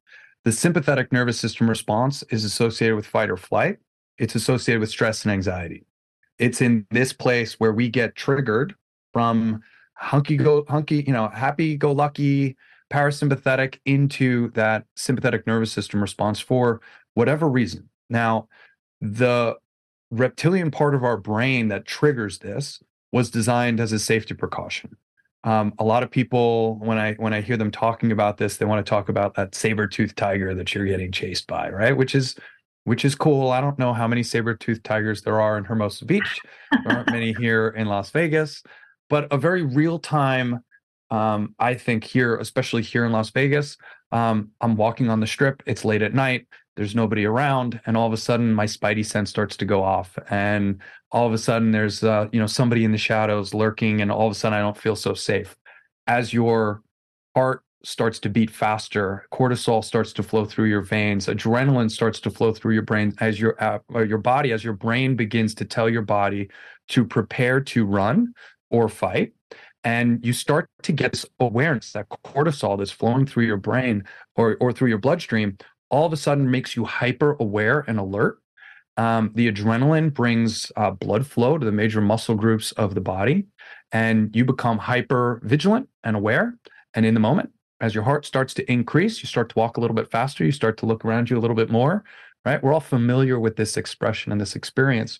The 0.45 0.53
sympathetic 0.53 1.13
nervous 1.13 1.39
system 1.39 1.71
response 1.71 2.23
is 2.31 2.45
associated 2.45 2.97
with 2.97 3.07
fight 3.07 3.31
or 3.31 3.37
flight. 3.37 3.79
It's 4.19 4.35
associated 4.35 4.81
with 4.81 4.91
stress 4.91 5.25
and 5.25 5.33
anxiety. 5.33 5.87
It's 6.39 6.61
in 6.61 6.87
this 6.91 7.13
place 7.13 7.55
where 7.55 7.73
we 7.73 7.89
get 7.89 8.17
triggered 8.17 8.75
from 9.13 9.63
hunky 9.95 10.37
go 10.37 10.65
hunky, 10.69 11.05
you 11.07 11.13
know, 11.13 11.29
happy 11.29 11.77
go 11.77 11.93
lucky 11.93 12.57
parasympathetic 12.93 13.79
into 13.87 14.51
that 14.51 14.85
sympathetic 14.95 15.47
nervous 15.47 15.73
system 15.73 16.01
response 16.01 16.41
for 16.41 16.81
whatever 17.15 17.49
reason. 17.49 17.89
Now, 18.11 18.49
the 19.01 19.57
reptilian 20.11 20.71
part 20.71 20.95
of 20.95 21.03
our 21.03 21.17
brain 21.17 21.69
that 21.69 21.87
triggers 21.87 22.39
this 22.39 22.83
was 23.13 23.31
designed 23.31 23.81
as 23.81 23.93
a 23.93 23.99
safety 23.99 24.35
precaution. 24.35 24.97
Um, 25.45 25.75
a 25.79 25.85
lot 25.85 26.03
of 26.03 26.11
people, 26.11 26.77
when 26.77 26.99
I 26.99 27.15
when 27.15 27.35
I 27.35 27.43
hear 27.43 27.57
them 27.57 27.71
talking 27.71 28.13
about 28.13 28.39
this, 28.39 28.57
they 28.57 28.65
want 28.65 28.85
to 28.85 28.89
talk 28.89 29.09
about 29.09 29.35
that 29.35 29.55
saber 29.55 29.87
tooth 29.87 30.15
tiger 30.15 30.55
that 30.55 30.75
you're 30.75 30.87
getting 30.87 31.13
chased 31.13 31.47
by, 31.47 31.69
right? 31.69 31.97
Which 31.97 32.15
is 32.15 32.35
which 32.85 33.05
is 33.05 33.15
cool. 33.15 33.51
I 33.51 33.61
don't 33.61 33.79
know 33.79 33.93
how 33.93 34.07
many 34.07 34.23
saber 34.23 34.55
tooth 34.55 34.83
tigers 34.83 35.23
there 35.23 35.41
are 35.41 35.59
in 35.59 35.65
Hermosa 35.65 36.05
Beach. 36.05 36.41
There 36.85 36.97
aren't 36.97 37.11
many 37.11 37.35
here 37.35 37.69
in 37.69 37.87
Las 37.87 38.11
Vegas, 38.11 38.63
but 39.09 39.33
a 39.33 39.39
very 39.39 39.63
real 39.63 39.99
time. 39.99 40.61
Um, 41.11 41.55
I 41.59 41.75
think 41.75 42.05
here, 42.05 42.37
especially 42.37 42.83
here 42.83 43.05
in 43.05 43.13
Las 43.13 43.31
Vegas, 43.31 43.77
um, 44.11 44.51
I'm 44.61 44.77
walking 44.77 45.11
on 45.11 45.21
the 45.21 45.27
strip. 45.27 45.63
It's 45.67 45.85
late 45.85 46.03
at 46.03 46.15
night. 46.15 46.47
There's 46.77 46.95
nobody 46.95 47.25
around, 47.25 47.81
and 47.87 47.97
all 47.97 48.07
of 48.07 48.13
a 48.13 48.17
sudden, 48.17 48.53
my 48.53 48.67
spidey 48.67 49.07
sense 49.07 49.31
starts 49.31 49.57
to 49.59 49.65
go 49.65 49.85
off, 49.85 50.19
and 50.29 50.81
all 51.15 51.29
of 51.29 51.33
a 51.33 51.39
sudden 51.39 51.71
there's 51.71 52.03
uh, 52.03 52.29
you 52.33 52.41
know 52.41 52.47
somebody 52.47 52.85
in 52.85 52.91
the 52.91 52.99
shadows 52.99 53.55
lurking 53.55 54.03
and 54.03 54.11
all 54.11 54.27
of 54.27 54.33
a 54.33 54.35
sudden 54.35 54.59
i 54.59 54.61
don't 54.61 54.77
feel 54.77 54.97
so 54.97 55.15
safe 55.15 55.57
as 56.09 56.35
your 56.35 56.83
heart 57.35 57.63
starts 57.85 58.19
to 58.19 58.29
beat 58.29 58.51
faster 58.51 59.27
cortisol 59.33 59.83
starts 59.83 60.13
to 60.13 60.23
flow 60.23 60.45
through 60.45 60.65
your 60.65 60.83
veins 60.83 61.27
adrenaline 61.27 61.91
starts 61.91 62.19
to 62.19 62.31
flow 62.31 62.53
through 62.53 62.75
your 62.75 62.83
brain 62.83 63.15
as 63.21 63.41
your 63.41 63.55
uh, 63.63 63.79
your 64.01 64.19
body 64.19 64.51
as 64.53 64.65
your 64.65 64.73
brain 64.73 65.15
begins 65.15 65.55
to 65.55 65.65
tell 65.65 65.89
your 65.89 66.03
body 66.03 66.49
to 66.89 67.05
prepare 67.05 67.61
to 67.61 67.87
run 67.87 68.35
or 68.71 68.89
fight 68.89 69.33
and 69.85 70.25
you 70.25 70.33
start 70.33 70.69
to 70.83 70.93
get 70.93 71.13
this 71.13 71.27
awareness 71.41 71.93
that 71.93 72.09
cortisol 72.09 72.79
that's 72.79 72.91
flowing 72.91 73.27
through 73.27 73.45
your 73.45 73.57
brain 73.57 74.05
or, 74.37 74.57
or 74.61 74.73
through 74.73 74.89
your 74.89 74.99
bloodstream 74.99 75.57
all 75.91 76.07
of 76.07 76.13
a 76.13 76.17
sudden 76.17 76.51
makes 76.51 76.77
you 76.77 76.85
hyper 76.85 77.37
aware 77.39 77.85
and 77.87 77.99
alert 77.99 78.39
um, 78.97 79.33
the 79.35 79.51
adrenaline 79.51 80.13
brings 80.13 80.71
uh, 80.77 80.91
blood 80.91 81.27
flow 81.27 81.59
to 81.59 81.65
the 81.65 81.73
major 81.73 82.01
muscle 82.01 82.35
groups 82.35 82.73
of 82.73 82.95
the 82.95 83.01
body, 83.01 83.47
and 83.93 84.35
you 84.35 84.45
become 84.45 84.79
hyper 84.79 85.41
vigilant 85.43 85.89
and 86.05 86.17
aware. 86.17 86.57
And 86.95 87.05
in 87.05 87.15
the 87.15 87.21
moment, 87.21 87.51
as 87.81 87.95
your 87.95 88.05
heart 88.05 88.25
starts 88.25 88.55
to 88.55 88.73
increase, 88.73 89.23
you 89.23 89.27
start 89.27 89.49
to 89.51 89.59
walk 89.59 89.77
a 89.77 89.81
little 89.81 89.97
bit 89.97 90.11
faster, 90.11 90.45
you 90.45 90.53
start 90.53 90.77
to 90.79 90.87
look 90.87 91.05
around 91.05 91.29
you 91.29 91.37
a 91.37 91.41
little 91.41 91.57
bit 91.57 91.71
more, 91.71 92.05
right? 92.45 92.63
We're 92.63 92.73
all 92.73 92.81
familiar 92.81 93.39
with 93.39 93.57
this 93.57 93.77
expression 93.77 94.31
and 94.31 94.41
this 94.41 94.55
experience. 94.55 95.19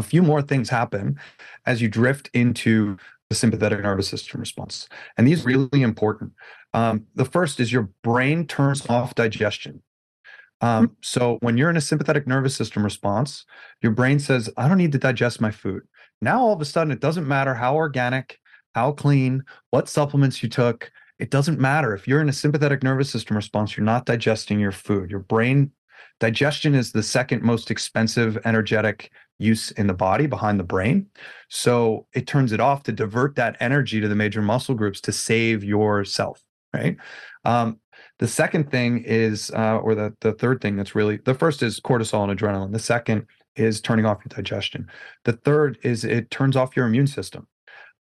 A 0.00 0.02
few 0.02 0.22
more 0.22 0.40
things 0.40 0.70
happen 0.70 1.20
as 1.66 1.82
you 1.82 1.88
drift 1.88 2.30
into 2.32 2.96
the 3.28 3.34
sympathetic 3.36 3.80
nervous 3.80 4.08
system 4.08 4.40
response. 4.40 4.88
And 5.16 5.26
these 5.26 5.44
are 5.44 5.48
really 5.48 5.82
important. 5.82 6.32
Um, 6.72 7.06
the 7.14 7.26
first 7.26 7.60
is 7.60 7.70
your 7.70 7.90
brain 8.02 8.46
turns 8.46 8.88
off 8.88 9.14
digestion. 9.14 9.82
Um, 10.62 10.96
so 11.02 11.36
when 11.40 11.56
you're 11.56 11.70
in 11.70 11.76
a 11.76 11.82
sympathetic 11.82 12.26
nervous 12.26 12.56
system 12.56 12.82
response, 12.82 13.44
your 13.82 13.92
brain 13.92 14.18
says, 14.18 14.50
I 14.56 14.68
don't 14.68 14.78
need 14.78 14.92
to 14.92 14.98
digest 14.98 15.40
my 15.40 15.50
food. 15.50 15.82
Now, 16.22 16.40
all 16.40 16.52
of 16.52 16.60
a 16.60 16.64
sudden, 16.64 16.92
it 16.92 17.00
doesn't 17.00 17.28
matter 17.28 17.54
how 17.54 17.76
organic, 17.76 18.38
how 18.74 18.92
clean, 18.92 19.44
what 19.70 19.88
supplements 19.88 20.42
you 20.42 20.48
took. 20.48 20.90
It 21.18 21.30
doesn't 21.30 21.60
matter. 21.60 21.94
If 21.94 22.08
you're 22.08 22.20
in 22.22 22.28
a 22.30 22.32
sympathetic 22.32 22.82
nervous 22.82 23.10
system 23.10 23.36
response, 23.36 23.76
you're 23.76 23.84
not 23.84 24.06
digesting 24.06 24.58
your 24.58 24.72
food. 24.72 25.10
Your 25.10 25.20
brain 25.20 25.72
digestion 26.18 26.74
is 26.74 26.92
the 26.92 27.02
second 27.02 27.42
most 27.42 27.70
expensive 27.70 28.38
energetic 28.44 29.10
use 29.38 29.70
in 29.72 29.86
the 29.86 29.94
body 29.94 30.26
behind 30.26 30.60
the 30.60 30.64
brain. 30.64 31.06
So 31.48 32.06
it 32.12 32.26
turns 32.26 32.52
it 32.52 32.60
off 32.60 32.82
to 32.84 32.92
divert 32.92 33.36
that 33.36 33.56
energy 33.60 34.00
to 34.00 34.08
the 34.08 34.14
major 34.14 34.42
muscle 34.42 34.74
groups 34.74 35.00
to 35.02 35.12
save 35.12 35.64
yourself, 35.64 36.42
right? 36.74 36.96
Um, 37.44 37.78
the 38.18 38.28
second 38.28 38.70
thing 38.70 39.02
is, 39.04 39.50
uh, 39.52 39.78
or 39.78 39.94
the, 39.94 40.14
the 40.20 40.32
third 40.32 40.60
thing 40.60 40.76
that's 40.76 40.94
really, 40.94 41.16
the 41.24 41.34
first 41.34 41.62
is 41.62 41.80
cortisol 41.80 42.28
and 42.28 42.38
adrenaline. 42.38 42.72
The 42.72 42.78
second 42.78 43.26
is 43.56 43.80
turning 43.80 44.04
off 44.04 44.18
your 44.18 44.36
digestion. 44.36 44.88
The 45.24 45.32
third 45.32 45.78
is 45.82 46.04
it 46.04 46.30
turns 46.30 46.56
off 46.56 46.76
your 46.76 46.86
immune 46.86 47.06
system. 47.06 47.46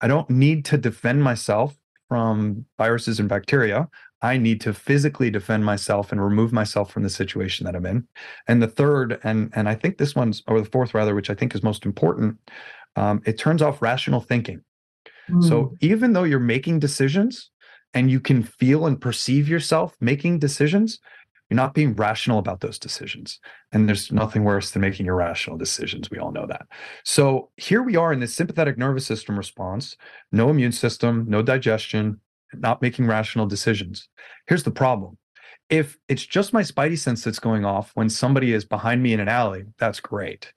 I 0.00 0.08
don't 0.08 0.28
need 0.28 0.64
to 0.66 0.76
defend 0.78 1.22
myself 1.22 1.76
from 2.08 2.64
viruses 2.78 3.20
and 3.20 3.28
bacteria. 3.28 3.88
I 4.22 4.36
need 4.36 4.60
to 4.62 4.74
physically 4.74 5.30
defend 5.30 5.64
myself 5.64 6.10
and 6.10 6.22
remove 6.22 6.52
myself 6.52 6.90
from 6.90 7.04
the 7.04 7.10
situation 7.10 7.64
that 7.66 7.76
I'm 7.76 7.86
in. 7.86 8.06
And 8.46 8.62
the 8.62 8.68
third, 8.68 9.20
and 9.22 9.52
and 9.54 9.68
I 9.68 9.74
think 9.74 9.98
this 9.98 10.14
one's, 10.14 10.42
or 10.46 10.60
the 10.60 10.70
fourth 10.70 10.94
rather, 10.94 11.14
which 11.14 11.30
I 11.30 11.34
think 11.34 11.54
is 11.54 11.62
most 11.62 11.86
important, 11.86 12.38
um, 12.96 13.22
it 13.26 13.38
turns 13.38 13.62
off 13.62 13.82
rational 13.82 14.20
thinking. 14.20 14.62
Mm. 15.30 15.44
So 15.48 15.76
even 15.80 16.12
though 16.12 16.24
you're 16.24 16.40
making 16.40 16.80
decisions, 16.80 17.50
and 17.94 18.10
you 18.10 18.20
can 18.20 18.42
feel 18.42 18.86
and 18.86 19.00
perceive 19.00 19.48
yourself 19.48 19.96
making 20.00 20.38
decisions, 20.38 21.00
you're 21.48 21.56
not 21.56 21.74
being 21.74 21.94
rational 21.94 22.38
about 22.38 22.60
those 22.60 22.78
decisions. 22.78 23.40
And 23.72 23.88
there's 23.88 24.12
nothing 24.12 24.44
worse 24.44 24.70
than 24.70 24.82
making 24.82 25.06
irrational 25.06 25.56
decisions. 25.56 26.10
We 26.10 26.18
all 26.18 26.30
know 26.30 26.46
that. 26.46 26.66
So 27.04 27.50
here 27.56 27.82
we 27.82 27.96
are 27.96 28.12
in 28.12 28.20
this 28.20 28.34
sympathetic 28.34 28.76
nervous 28.76 29.06
system 29.06 29.36
response 29.36 29.96
no 30.30 30.50
immune 30.50 30.72
system, 30.72 31.24
no 31.28 31.42
digestion, 31.42 32.20
not 32.54 32.82
making 32.82 33.06
rational 33.06 33.46
decisions. 33.46 34.08
Here's 34.46 34.64
the 34.64 34.70
problem 34.70 35.18
if 35.70 35.98
it's 36.08 36.24
just 36.26 36.52
my 36.52 36.62
spidey 36.62 36.98
sense 36.98 37.24
that's 37.24 37.38
going 37.38 37.64
off 37.64 37.90
when 37.94 38.08
somebody 38.08 38.52
is 38.54 38.64
behind 38.64 39.02
me 39.02 39.12
in 39.12 39.20
an 39.20 39.28
alley, 39.28 39.64
that's 39.78 40.00
great. 40.00 40.52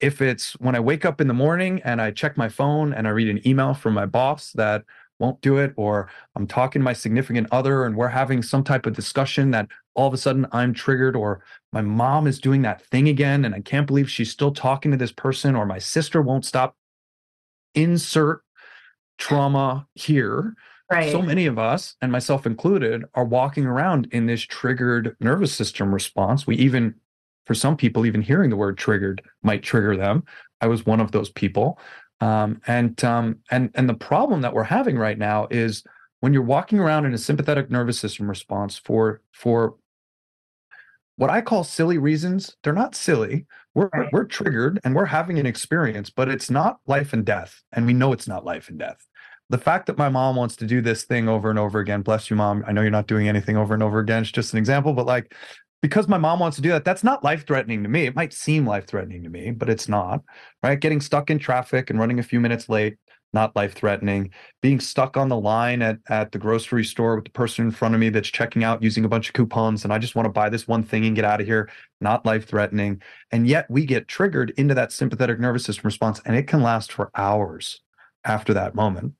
if 0.00 0.22
it's 0.22 0.52
when 0.54 0.74
I 0.74 0.80
wake 0.80 1.04
up 1.04 1.20
in 1.20 1.28
the 1.28 1.34
morning 1.34 1.80
and 1.84 2.00
I 2.00 2.10
check 2.10 2.36
my 2.36 2.48
phone 2.48 2.92
and 2.94 3.06
I 3.06 3.10
read 3.10 3.28
an 3.28 3.46
email 3.46 3.74
from 3.74 3.94
my 3.94 4.06
boss 4.06 4.52
that 4.52 4.84
won't 5.18 5.40
do 5.42 5.58
it, 5.58 5.74
or 5.76 6.08
I'm 6.34 6.46
talking 6.46 6.80
to 6.80 6.84
my 6.84 6.94
significant 6.94 7.46
other 7.52 7.84
and 7.84 7.94
we're 7.94 8.08
having 8.08 8.42
some 8.42 8.64
type 8.64 8.86
of 8.86 8.94
discussion 8.94 9.50
that 9.50 9.68
all 9.94 10.08
of 10.08 10.14
a 10.14 10.16
sudden 10.16 10.46
I'm 10.52 10.72
triggered, 10.72 11.14
or 11.14 11.42
my 11.72 11.82
mom 11.82 12.26
is 12.26 12.40
doing 12.40 12.62
that 12.62 12.82
thing 12.86 13.08
again 13.08 13.44
and 13.44 13.54
I 13.54 13.60
can't 13.60 13.86
believe 13.86 14.10
she's 14.10 14.30
still 14.30 14.52
talking 14.52 14.90
to 14.90 14.96
this 14.96 15.12
person, 15.12 15.54
or 15.54 15.66
my 15.66 15.78
sister 15.78 16.22
won't 16.22 16.46
stop. 16.46 16.74
Insert 17.74 18.42
trauma 19.18 19.86
here. 19.94 20.54
Right. 20.90 21.12
So 21.12 21.22
many 21.22 21.46
of 21.46 21.58
us, 21.58 21.94
and 22.02 22.10
myself 22.10 22.46
included, 22.46 23.04
are 23.14 23.24
walking 23.24 23.64
around 23.64 24.08
in 24.10 24.26
this 24.26 24.42
triggered 24.42 25.16
nervous 25.20 25.54
system 25.54 25.94
response. 25.94 26.46
We 26.46 26.56
even 26.56 26.94
for 27.46 27.54
some 27.54 27.76
people, 27.76 28.06
even 28.06 28.22
hearing 28.22 28.50
the 28.50 28.56
word 28.56 28.78
triggered 28.78 29.22
might 29.42 29.62
trigger 29.62 29.96
them. 29.96 30.24
I 30.60 30.66
was 30.66 30.86
one 30.86 31.00
of 31.00 31.12
those 31.12 31.30
people. 31.30 31.78
Um, 32.20 32.60
and 32.66 33.02
um, 33.04 33.38
and 33.50 33.70
and 33.74 33.88
the 33.88 33.94
problem 33.94 34.42
that 34.42 34.52
we're 34.52 34.64
having 34.64 34.98
right 34.98 35.18
now 35.18 35.46
is 35.50 35.82
when 36.20 36.32
you're 36.34 36.42
walking 36.42 36.78
around 36.78 37.06
in 37.06 37.14
a 37.14 37.18
sympathetic 37.18 37.70
nervous 37.70 37.98
system 37.98 38.28
response 38.28 38.78
for 38.78 39.22
for 39.32 39.76
what 41.16 41.30
I 41.30 41.40
call 41.40 41.64
silly 41.64 41.98
reasons. 41.98 42.56
They're 42.62 42.72
not 42.72 42.94
silly. 42.94 43.46
We're 43.74 43.90
right. 43.92 44.08
we're 44.12 44.24
triggered 44.24 44.80
and 44.84 44.94
we're 44.94 45.06
having 45.06 45.38
an 45.38 45.46
experience, 45.46 46.10
but 46.10 46.28
it's 46.28 46.50
not 46.50 46.80
life 46.86 47.12
and 47.12 47.24
death, 47.24 47.62
and 47.72 47.86
we 47.86 47.92
know 47.92 48.12
it's 48.12 48.28
not 48.28 48.44
life 48.44 48.68
and 48.68 48.78
death. 48.78 49.06
The 49.50 49.58
fact 49.58 49.86
that 49.86 49.98
my 49.98 50.08
mom 50.08 50.36
wants 50.36 50.56
to 50.56 50.66
do 50.66 50.80
this 50.80 51.04
thing 51.04 51.28
over 51.28 51.50
and 51.50 51.58
over 51.58 51.80
again, 51.80 52.02
bless 52.02 52.30
you, 52.30 52.36
mom. 52.36 52.64
I 52.66 52.72
know 52.72 52.82
you're 52.82 52.90
not 52.90 53.08
doing 53.08 53.28
anything 53.28 53.56
over 53.56 53.74
and 53.74 53.82
over 53.82 53.98
again. 53.98 54.22
It's 54.22 54.30
just 54.30 54.52
an 54.52 54.58
example, 54.58 54.92
but 54.92 55.06
like 55.06 55.34
because 55.82 56.08
my 56.08 56.18
mom 56.18 56.38
wants 56.38 56.56
to 56.56 56.62
do 56.62 56.70
that, 56.70 56.84
that's 56.84 57.04
not 57.04 57.24
life 57.24 57.46
threatening 57.46 57.82
to 57.82 57.88
me. 57.88 58.04
It 58.04 58.14
might 58.14 58.32
seem 58.32 58.66
life 58.66 58.86
threatening 58.86 59.22
to 59.22 59.30
me, 59.30 59.50
but 59.50 59.70
it's 59.70 59.88
not, 59.88 60.22
right? 60.62 60.78
Getting 60.78 61.00
stuck 61.00 61.30
in 61.30 61.38
traffic 61.38 61.90
and 61.90 61.98
running 61.98 62.18
a 62.18 62.22
few 62.22 62.38
minutes 62.38 62.68
late, 62.68 62.98
not 63.32 63.56
life 63.56 63.74
threatening. 63.74 64.30
Being 64.60 64.78
stuck 64.78 65.16
on 65.16 65.30
the 65.30 65.40
line 65.40 65.80
at, 65.80 65.98
at 66.08 66.32
the 66.32 66.38
grocery 66.38 66.84
store 66.84 67.16
with 67.16 67.24
the 67.24 67.30
person 67.30 67.64
in 67.64 67.70
front 67.70 67.94
of 67.94 68.00
me 68.00 68.10
that's 68.10 68.28
checking 68.28 68.62
out 68.62 68.82
using 68.82 69.04
a 69.04 69.08
bunch 69.08 69.28
of 69.28 69.32
coupons 69.34 69.84
and 69.84 69.92
I 69.92 69.98
just 69.98 70.14
want 70.14 70.26
to 70.26 70.32
buy 70.32 70.50
this 70.50 70.68
one 70.68 70.82
thing 70.82 71.06
and 71.06 71.16
get 71.16 71.24
out 71.24 71.40
of 71.40 71.46
here, 71.46 71.70
not 72.00 72.26
life 72.26 72.46
threatening. 72.46 73.00
And 73.30 73.48
yet 73.48 73.66
we 73.70 73.86
get 73.86 74.06
triggered 74.06 74.52
into 74.58 74.74
that 74.74 74.92
sympathetic 74.92 75.40
nervous 75.40 75.64
system 75.64 75.86
response 75.86 76.20
and 76.26 76.36
it 76.36 76.46
can 76.46 76.62
last 76.62 76.92
for 76.92 77.10
hours 77.16 77.80
after 78.24 78.52
that 78.54 78.74
moment. 78.74 79.14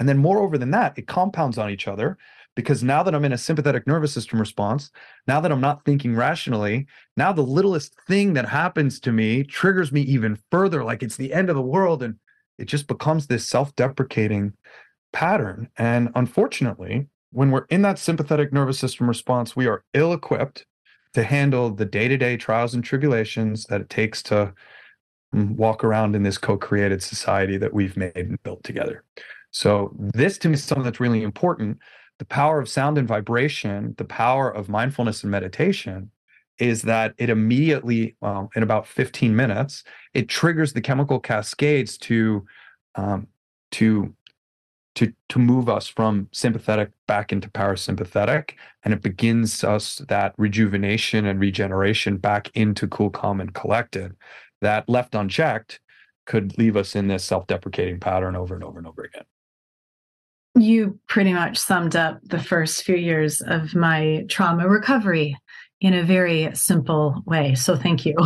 And 0.00 0.08
then, 0.08 0.18
moreover 0.18 0.58
than 0.58 0.72
that, 0.72 0.98
it 0.98 1.06
compounds 1.06 1.58
on 1.58 1.70
each 1.70 1.86
other 1.86 2.16
because 2.56 2.82
now 2.82 3.02
that 3.02 3.14
I'm 3.14 3.24
in 3.24 3.34
a 3.34 3.38
sympathetic 3.38 3.86
nervous 3.86 4.12
system 4.12 4.40
response, 4.40 4.90
now 5.28 5.40
that 5.40 5.52
I'm 5.52 5.60
not 5.60 5.84
thinking 5.84 6.16
rationally, 6.16 6.86
now 7.16 7.32
the 7.32 7.42
littlest 7.42 7.94
thing 8.08 8.32
that 8.32 8.48
happens 8.48 8.98
to 9.00 9.12
me 9.12 9.44
triggers 9.44 9.92
me 9.92 10.00
even 10.00 10.38
further, 10.50 10.82
like 10.82 11.02
it's 11.02 11.16
the 11.16 11.32
end 11.32 11.50
of 11.50 11.54
the 11.54 11.62
world. 11.62 12.02
And 12.02 12.16
it 12.58 12.64
just 12.64 12.86
becomes 12.86 13.26
this 13.26 13.46
self 13.46 13.76
deprecating 13.76 14.54
pattern. 15.12 15.68
And 15.76 16.08
unfortunately, 16.14 17.06
when 17.32 17.50
we're 17.50 17.66
in 17.66 17.82
that 17.82 17.98
sympathetic 17.98 18.54
nervous 18.54 18.78
system 18.78 19.06
response, 19.06 19.54
we 19.54 19.66
are 19.66 19.84
ill 19.92 20.14
equipped 20.14 20.64
to 21.12 21.24
handle 21.24 21.70
the 21.70 21.84
day 21.84 22.08
to 22.08 22.16
day 22.16 22.38
trials 22.38 22.72
and 22.72 22.82
tribulations 22.82 23.64
that 23.66 23.82
it 23.82 23.90
takes 23.90 24.22
to 24.22 24.54
mm, 25.34 25.56
walk 25.56 25.84
around 25.84 26.16
in 26.16 26.22
this 26.22 26.38
co 26.38 26.56
created 26.56 27.02
society 27.02 27.58
that 27.58 27.74
we've 27.74 27.98
made 27.98 28.16
and 28.16 28.42
built 28.42 28.64
together. 28.64 29.04
So, 29.50 29.94
this 29.98 30.38
to 30.38 30.48
me 30.48 30.54
is 30.54 30.64
something 30.64 30.84
that's 30.84 31.00
really 31.00 31.22
important 31.22 31.78
the 32.20 32.26
power 32.26 32.60
of 32.60 32.68
sound 32.68 32.98
and 32.98 33.08
vibration, 33.08 33.94
the 33.96 34.04
power 34.04 34.50
of 34.50 34.68
mindfulness 34.68 35.22
and 35.22 35.30
meditation 35.30 36.10
is 36.58 36.82
that 36.82 37.14
it 37.16 37.30
immediately, 37.30 38.14
well, 38.20 38.50
in 38.54 38.62
about 38.62 38.86
15 38.86 39.34
minutes, 39.34 39.82
it 40.12 40.28
triggers 40.28 40.74
the 40.74 40.82
chemical 40.82 41.18
cascades 41.18 41.96
to 41.96 42.44
um, 42.94 43.26
to 43.72 44.14
to 44.96 45.14
to 45.30 45.38
move 45.38 45.70
us 45.70 45.88
from 45.88 46.28
sympathetic 46.32 46.90
back 47.06 47.32
into 47.32 47.48
parasympathetic, 47.48 48.50
and 48.84 48.92
it 48.92 49.00
begins 49.00 49.64
us 49.64 50.02
that 50.08 50.34
rejuvenation 50.36 51.24
and 51.24 51.40
regeneration 51.40 52.18
back 52.18 52.50
into 52.54 52.86
cool, 52.86 53.08
calm, 53.08 53.40
and 53.40 53.54
collected. 53.54 54.14
That 54.60 54.86
left 54.90 55.14
unchecked 55.14 55.80
could 56.26 56.58
leave 56.58 56.76
us 56.76 56.94
in 56.94 57.08
this 57.08 57.24
self-deprecating 57.24 57.98
pattern 58.00 58.36
over 58.36 58.54
and 58.54 58.62
over 58.62 58.78
and 58.78 58.86
over 58.86 59.02
again 59.02 59.24
you 60.60 60.98
pretty 61.08 61.32
much 61.32 61.58
summed 61.58 61.96
up 61.96 62.20
the 62.24 62.42
first 62.42 62.84
few 62.84 62.96
years 62.96 63.40
of 63.40 63.74
my 63.74 64.24
trauma 64.28 64.68
recovery 64.68 65.36
in 65.80 65.94
a 65.94 66.02
very 66.02 66.50
simple 66.54 67.22
way. 67.26 67.54
So 67.54 67.76
thank 67.76 68.04
you. 68.04 68.16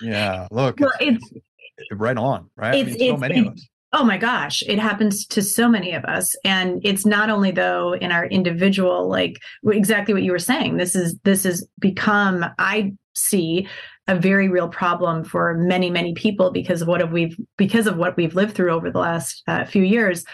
Yeah, 0.00 0.46
look, 0.50 0.78
well, 0.78 0.92
it's, 1.00 1.24
it's, 1.32 1.44
it's, 1.76 1.90
right 1.92 2.16
on, 2.16 2.50
right? 2.56 2.86
It's, 2.86 2.94
I 2.94 2.98
mean, 2.98 3.14
so 3.14 3.16
many 3.16 3.38
of 3.40 3.46
us. 3.48 3.68
Oh 3.94 4.04
my 4.04 4.18
gosh, 4.18 4.62
it 4.66 4.78
happens 4.78 5.26
to 5.28 5.42
so 5.42 5.68
many 5.68 5.92
of 5.92 6.04
us. 6.04 6.36
And 6.44 6.80
it's 6.84 7.06
not 7.06 7.30
only 7.30 7.50
though 7.50 7.94
in 7.94 8.12
our 8.12 8.26
individual, 8.26 9.08
like 9.08 9.38
exactly 9.66 10.12
what 10.12 10.22
you 10.22 10.32
were 10.32 10.38
saying. 10.38 10.76
This 10.76 10.94
is 10.94 11.16
this 11.24 11.44
has 11.44 11.66
become, 11.80 12.44
I 12.58 12.92
see 13.14 13.66
a 14.06 14.14
very 14.14 14.48
real 14.48 14.68
problem 14.68 15.24
for 15.24 15.54
many, 15.54 15.90
many 15.90 16.12
people 16.14 16.50
because 16.50 16.82
of 16.82 16.88
what 16.88 17.10
we've 17.10 17.36
because 17.56 17.86
of 17.86 17.96
what 17.96 18.16
we've 18.16 18.34
lived 18.34 18.54
through 18.54 18.72
over 18.72 18.90
the 18.90 18.98
last 18.98 19.42
uh, 19.48 19.64
few 19.64 19.82
years 19.82 20.24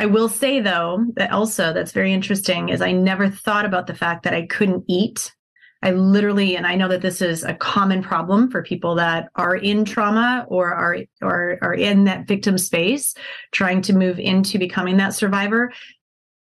I 0.00 0.06
will 0.06 0.30
say 0.30 0.60
though 0.60 1.04
that 1.16 1.30
also 1.30 1.74
that's 1.74 1.92
very 1.92 2.14
interesting 2.14 2.70
is 2.70 2.80
I 2.80 2.90
never 2.90 3.28
thought 3.28 3.66
about 3.66 3.86
the 3.86 3.94
fact 3.94 4.22
that 4.22 4.32
I 4.32 4.46
couldn't 4.46 4.84
eat. 4.88 5.30
I 5.82 5.90
literally, 5.90 6.56
and 6.56 6.66
I 6.66 6.74
know 6.74 6.88
that 6.88 7.02
this 7.02 7.20
is 7.20 7.44
a 7.44 7.52
common 7.52 8.02
problem 8.02 8.50
for 8.50 8.62
people 8.62 8.94
that 8.94 9.28
are 9.34 9.56
in 9.56 9.84
trauma 9.84 10.46
or 10.48 10.72
are 10.72 11.00
or 11.20 11.58
are 11.60 11.74
in 11.74 12.04
that 12.04 12.26
victim 12.26 12.56
space, 12.56 13.14
trying 13.52 13.82
to 13.82 13.92
move 13.92 14.18
into 14.18 14.58
becoming 14.58 14.96
that 14.96 15.12
survivor. 15.12 15.70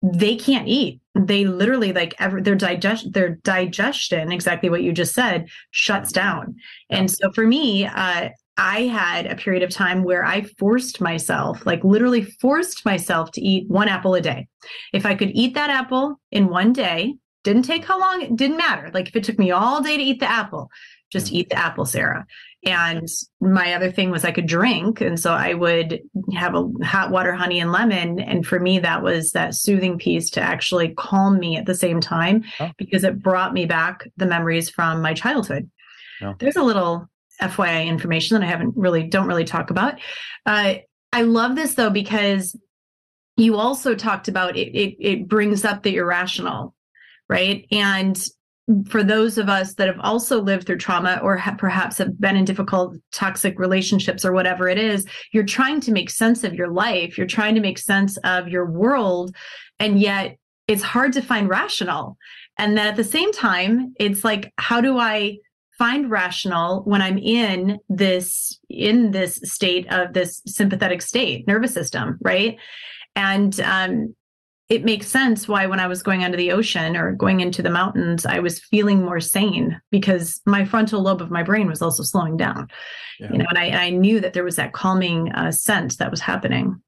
They 0.01 0.37
can't 0.37 0.69
eat. 0.69 1.01
They 1.13 1.43
literally 1.43 1.91
like 1.91 2.15
ever 2.17 2.39
their 2.39 2.55
digest 2.55 3.11
their 3.11 3.35
digestion, 3.43 4.31
exactly 4.31 4.69
what 4.69 4.83
you 4.83 4.93
just 4.93 5.13
said, 5.13 5.49
shuts 5.71 6.13
down. 6.13 6.55
And 6.89 7.11
so 7.11 7.29
for 7.33 7.45
me, 7.45 7.87
uh, 7.87 8.29
I 8.59 8.87
had 8.87 9.25
a 9.25 9.35
period 9.35 9.63
of 9.63 9.69
time 9.69 10.03
where 10.03 10.25
I 10.25 10.41
forced 10.41 10.99
myself, 10.99 11.65
like 11.65 11.83
literally 11.83 12.23
forced 12.23 12.83
myself 12.85 13.31
to 13.31 13.41
eat 13.41 13.69
one 13.69 13.87
apple 13.87 14.15
a 14.15 14.21
day. 14.21 14.47
If 14.91 15.05
I 15.05 15.15
could 15.15 15.31
eat 15.33 15.53
that 15.53 15.69
apple 15.69 16.19
in 16.31 16.49
one 16.49 16.73
day, 16.73 17.15
didn't 17.45 17.63
take 17.63 17.85
how 17.85 17.97
long, 17.97 18.21
it 18.21 18.35
didn't 18.35 18.57
matter. 18.57 18.91
Like 18.93 19.07
if 19.07 19.15
it 19.15 19.23
took 19.23 19.39
me 19.39 19.51
all 19.51 19.81
day 19.81 19.95
to 19.95 20.03
eat 20.03 20.19
the 20.19 20.29
apple, 20.29 20.69
just 21.09 21.27
mm. 21.27 21.37
eat 21.37 21.49
the 21.49 21.57
apple, 21.57 21.85
Sarah. 21.85 22.25
And 22.65 23.07
my 23.39 23.73
other 23.73 23.89
thing 23.89 24.11
was 24.11 24.25
I 24.25 24.31
could 24.31 24.45
drink. 24.45 24.99
And 24.99 25.17
so 25.17 25.31
I 25.31 25.53
would 25.53 26.01
have 26.35 26.53
a 26.53 26.69
hot 26.83 27.11
water, 27.11 27.33
honey, 27.33 27.61
and 27.61 27.71
lemon. 27.71 28.19
And 28.19 28.45
for 28.45 28.59
me, 28.59 28.79
that 28.79 29.01
was 29.01 29.31
that 29.31 29.55
soothing 29.55 29.97
piece 29.97 30.29
to 30.31 30.41
actually 30.41 30.93
calm 30.95 31.39
me 31.39 31.55
at 31.55 31.65
the 31.65 31.75
same 31.75 32.01
time 32.01 32.43
oh. 32.59 32.71
because 32.77 33.05
it 33.05 33.23
brought 33.23 33.53
me 33.53 33.65
back 33.65 34.05
the 34.17 34.25
memories 34.25 34.69
from 34.69 35.01
my 35.01 35.13
childhood. 35.13 35.69
No. 36.21 36.35
There's 36.37 36.57
a 36.57 36.63
little 36.63 37.07
FYI 37.41 37.87
information 37.87 38.35
that 38.39 38.45
I 38.45 38.49
haven't 38.49 38.73
really 38.75 39.03
don't 39.03 39.27
really 39.27 39.45
talk 39.45 39.69
about. 39.69 39.95
Uh, 40.45 40.75
I 41.11 41.21
love 41.23 41.55
this 41.55 41.75
though 41.75 41.89
because 41.89 42.55
you 43.37 43.55
also 43.55 43.95
talked 43.95 44.27
about 44.27 44.57
it, 44.57 44.75
it. 44.77 44.95
It 44.99 45.27
brings 45.27 45.63
up 45.63 45.83
the 45.83 45.95
irrational, 45.95 46.75
right? 47.29 47.65
And 47.71 48.21
for 48.87 49.03
those 49.03 49.37
of 49.37 49.49
us 49.49 49.73
that 49.75 49.87
have 49.87 49.99
also 50.01 50.41
lived 50.41 50.67
through 50.67 50.77
trauma 50.77 51.19
or 51.23 51.35
have, 51.37 51.57
perhaps 51.57 51.97
have 51.97 52.19
been 52.19 52.35
in 52.35 52.45
difficult 52.45 52.95
toxic 53.11 53.57
relationships 53.57 54.23
or 54.23 54.31
whatever 54.31 54.67
it 54.67 54.77
is 54.77 55.05
you're 55.31 55.43
trying 55.43 55.79
to 55.81 55.91
make 55.91 56.09
sense 56.09 56.43
of 56.43 56.53
your 56.53 56.69
life 56.71 57.17
you're 57.17 57.25
trying 57.25 57.55
to 57.55 57.61
make 57.61 57.79
sense 57.79 58.17
of 58.17 58.47
your 58.47 58.69
world 58.69 59.35
and 59.79 59.99
yet 59.99 60.37
it's 60.67 60.83
hard 60.83 61.13
to 61.13 61.21
find 61.21 61.49
rational 61.49 62.15
and 62.59 62.77
then 62.77 62.85
at 62.85 62.95
the 62.95 63.03
same 63.03 63.31
time 63.31 63.91
it's 63.99 64.23
like 64.23 64.53
how 64.57 64.79
do 64.79 64.99
i 64.99 65.35
find 65.79 66.11
rational 66.11 66.83
when 66.83 67.01
i'm 67.01 67.17
in 67.17 67.79
this 67.89 68.59
in 68.69 69.11
this 69.11 69.39
state 69.43 69.91
of 69.91 70.13
this 70.13 70.43
sympathetic 70.45 71.01
state 71.01 71.47
nervous 71.47 71.73
system 71.73 72.17
right? 72.21 72.57
And 73.15 73.59
um, 73.61 74.15
it 74.69 74.85
makes 74.85 75.07
sense 75.07 75.47
why 75.47 75.65
when 75.65 75.79
i 75.79 75.87
was 75.87 76.03
going 76.03 76.23
under 76.23 76.37
the 76.37 76.51
ocean 76.51 76.95
or 76.95 77.13
going 77.13 77.39
into 77.39 77.63
the 77.63 77.69
mountains 77.71 78.25
i 78.25 78.39
was 78.39 78.59
feeling 78.59 79.03
more 79.03 79.19
sane 79.19 79.81
because 79.89 80.41
my 80.45 80.63
frontal 80.63 81.01
lobe 81.01 81.21
of 81.21 81.31
my 81.31 81.41
brain 81.43 81.67
was 81.67 81.81
also 81.81 82.03
slowing 82.03 82.37
down. 82.37 82.67
Yeah. 83.19 83.31
you 83.31 83.37
know 83.39 83.45
and 83.49 83.57
I, 83.57 83.85
I 83.85 83.89
knew 83.89 84.19
that 84.19 84.33
there 84.33 84.43
was 84.43 84.57
that 84.57 84.73
calming 84.73 85.31
uh, 85.31 85.51
sense 85.51 85.95
that 85.97 86.11
was 86.11 86.21
happening 86.21 86.81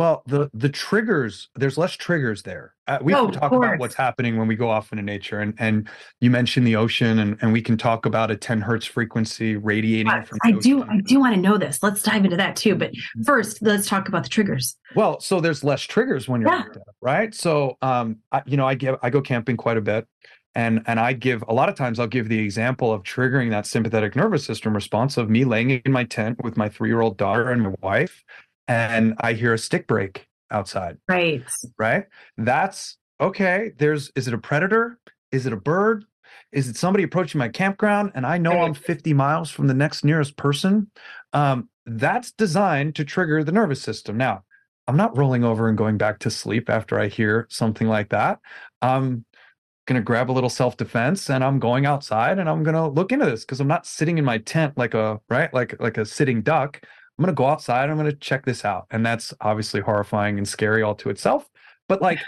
well, 0.00 0.22
the 0.24 0.48
the 0.54 0.70
triggers, 0.70 1.50
there's 1.56 1.76
less 1.76 1.92
triggers 1.92 2.42
there. 2.42 2.72
Uh, 2.86 2.96
we 3.02 3.14
oh, 3.14 3.26
can 3.26 3.38
talk 3.38 3.52
about 3.52 3.78
what's 3.78 3.94
happening 3.94 4.38
when 4.38 4.48
we 4.48 4.56
go 4.56 4.70
off 4.70 4.92
into 4.92 5.04
nature, 5.04 5.40
and 5.40 5.52
and 5.58 5.90
you 6.22 6.30
mentioned 6.30 6.66
the 6.66 6.74
ocean, 6.74 7.18
and 7.18 7.36
and 7.42 7.52
we 7.52 7.60
can 7.60 7.76
talk 7.76 8.06
about 8.06 8.30
a 8.30 8.36
10 8.36 8.62
hertz 8.62 8.86
frequency 8.86 9.56
radiating 9.56 10.10
from. 10.22 10.38
I 10.42 10.52
do, 10.52 10.84
I 10.84 11.02
do 11.02 11.20
want 11.20 11.34
to 11.34 11.40
know 11.42 11.58
this. 11.58 11.82
Let's 11.82 12.02
dive 12.02 12.24
into 12.24 12.38
that 12.38 12.56
too. 12.56 12.76
But 12.76 12.92
mm-hmm. 12.92 13.24
first, 13.24 13.60
let's 13.60 13.86
talk 13.86 14.08
about 14.08 14.22
the 14.22 14.30
triggers. 14.30 14.74
Well, 14.96 15.20
so 15.20 15.38
there's 15.38 15.62
less 15.62 15.82
triggers 15.82 16.26
when 16.30 16.40
you're 16.40 16.50
yeah. 16.50 16.64
right. 17.02 17.34
So, 17.34 17.76
um, 17.82 18.20
I, 18.32 18.40
you 18.46 18.56
know, 18.56 18.66
I 18.66 18.76
get 18.76 18.98
I 19.02 19.10
go 19.10 19.20
camping 19.20 19.58
quite 19.58 19.76
a 19.76 19.82
bit. 19.82 20.06
and 20.54 20.82
and 20.86 20.98
i 20.98 21.12
give 21.12 21.44
a 21.46 21.54
lot 21.54 21.68
of 21.68 21.76
times 21.76 22.00
i'll 22.00 22.08
give 22.08 22.28
the 22.28 22.40
example 22.40 22.92
of 22.92 23.04
triggering 23.04 23.50
that 23.50 23.66
sympathetic 23.66 24.16
nervous 24.16 24.44
system 24.44 24.74
response 24.74 25.16
of 25.16 25.30
me 25.30 25.44
laying 25.44 25.70
in 25.70 25.92
my 25.92 26.02
tent 26.02 26.42
with 26.42 26.56
my 26.56 26.68
three-year-old 26.68 27.16
daughter 27.16 27.50
and 27.50 27.62
my 27.62 27.72
wife 27.82 28.24
and 28.70 29.14
i 29.20 29.32
hear 29.32 29.52
a 29.52 29.58
stick 29.58 29.86
break 29.86 30.28
outside 30.52 30.96
right. 31.08 31.44
right? 31.78 32.04
That's 32.36 32.96
okay 33.20 33.72
there's 33.78 34.10
is 34.16 34.28
it 34.28 34.34
a 34.34 34.38
predator? 34.38 34.98
Is 35.32 35.46
it 35.46 35.52
a 35.52 35.56
bird? 35.56 36.04
Is 36.52 36.68
it 36.68 36.76
somebody 36.76 37.04
approaching 37.04 37.38
my 37.38 37.48
campground 37.48 38.12
and 38.14 38.24
i 38.24 38.38
know 38.38 38.52
right. 38.52 38.64
i'm 38.64 38.74
50 38.90 39.12
miles 39.12 39.50
from 39.50 39.66
the 39.66 39.74
next 39.74 40.04
nearest 40.04 40.36
person? 40.36 40.90
Um, 41.32 41.68
that's 41.86 42.32
designed 42.32 42.94
to 42.96 43.04
trigger 43.04 43.42
the 43.42 43.52
nervous 43.52 43.82
system. 43.82 44.16
Now 44.16 44.44
i'm 44.86 44.96
not 44.96 45.16
rolling 45.16 45.44
over 45.44 45.68
and 45.68 45.76
going 45.76 45.98
back 45.98 46.18
to 46.20 46.30
sleep 46.30 46.70
after 46.70 46.98
i 46.98 47.08
hear 47.08 47.46
something 47.50 47.88
like 47.88 48.10
that. 48.10 48.38
I'm 48.82 49.24
going 49.86 50.00
to 50.00 50.04
grab 50.04 50.30
a 50.30 50.32
little 50.32 50.50
self 50.50 50.76
defense 50.76 51.28
and 51.28 51.42
I'm 51.42 51.58
going 51.58 51.86
outside 51.86 52.38
and 52.38 52.48
I'm 52.48 52.62
going 52.62 52.76
to 52.76 52.86
look 52.86 53.10
into 53.10 53.26
this 53.26 53.44
because 53.44 53.60
I'm 53.60 53.66
not 53.66 53.86
sitting 53.86 54.18
in 54.18 54.24
my 54.24 54.38
tent 54.38 54.78
like 54.78 54.94
a 54.94 55.20
right? 55.28 55.52
Like 55.52 55.80
like 55.80 55.98
a 55.98 56.04
sitting 56.04 56.42
duck. 56.42 56.80
I'm 57.20 57.24
going 57.24 57.34
to 57.34 57.38
go 57.38 57.48
outside. 57.48 57.90
I'm 57.90 57.98
going 57.98 58.10
to 58.10 58.16
check 58.16 58.46
this 58.46 58.64
out. 58.64 58.86
And 58.90 59.04
that's 59.04 59.34
obviously 59.42 59.82
horrifying 59.82 60.38
and 60.38 60.48
scary 60.48 60.80
all 60.80 60.94
to 60.94 61.10
itself, 61.10 61.50
but 61.86 62.00
like 62.00 62.18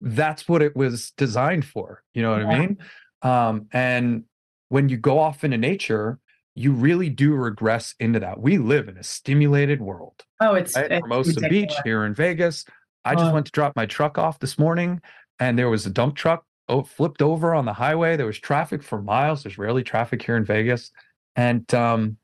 that's 0.00 0.48
what 0.48 0.62
it 0.62 0.74
was 0.74 1.10
designed 1.18 1.66
for. 1.66 2.02
You 2.14 2.22
know 2.22 2.30
what 2.30 2.40
yeah. 2.40 2.48
I 2.48 2.58
mean? 2.58 2.78
Um, 3.20 3.66
and 3.72 4.24
when 4.70 4.88
you 4.88 4.96
go 4.96 5.18
off 5.18 5.44
into 5.44 5.58
nature, 5.58 6.18
you 6.54 6.72
really 6.72 7.10
do 7.10 7.34
regress 7.34 7.94
into 8.00 8.20
that. 8.20 8.40
We 8.40 8.56
live 8.56 8.88
in 8.88 8.96
a 8.96 9.02
stimulated 9.02 9.82
world. 9.82 10.24
Oh, 10.40 10.54
it's, 10.54 10.74
right? 10.74 10.90
it's 10.92 11.02
Hermosa 11.02 11.46
Beach 11.46 11.74
here 11.84 12.06
in 12.06 12.14
Vegas. 12.14 12.64
I 13.04 13.16
just 13.16 13.26
oh. 13.26 13.34
went 13.34 13.44
to 13.46 13.52
drop 13.52 13.76
my 13.76 13.84
truck 13.84 14.16
off 14.16 14.38
this 14.38 14.58
morning 14.58 15.02
and 15.38 15.58
there 15.58 15.68
was 15.68 15.84
a 15.84 15.90
dump 15.90 16.16
truck 16.16 16.42
oh, 16.70 16.84
flipped 16.84 17.20
over 17.20 17.54
on 17.54 17.66
the 17.66 17.74
highway. 17.74 18.16
There 18.16 18.24
was 18.24 18.38
traffic 18.38 18.82
for 18.82 19.02
miles. 19.02 19.42
There's 19.42 19.58
rarely 19.58 19.82
traffic 19.82 20.22
here 20.22 20.38
in 20.38 20.44
Vegas, 20.46 20.90
and 21.36 21.72
um, 21.74 22.16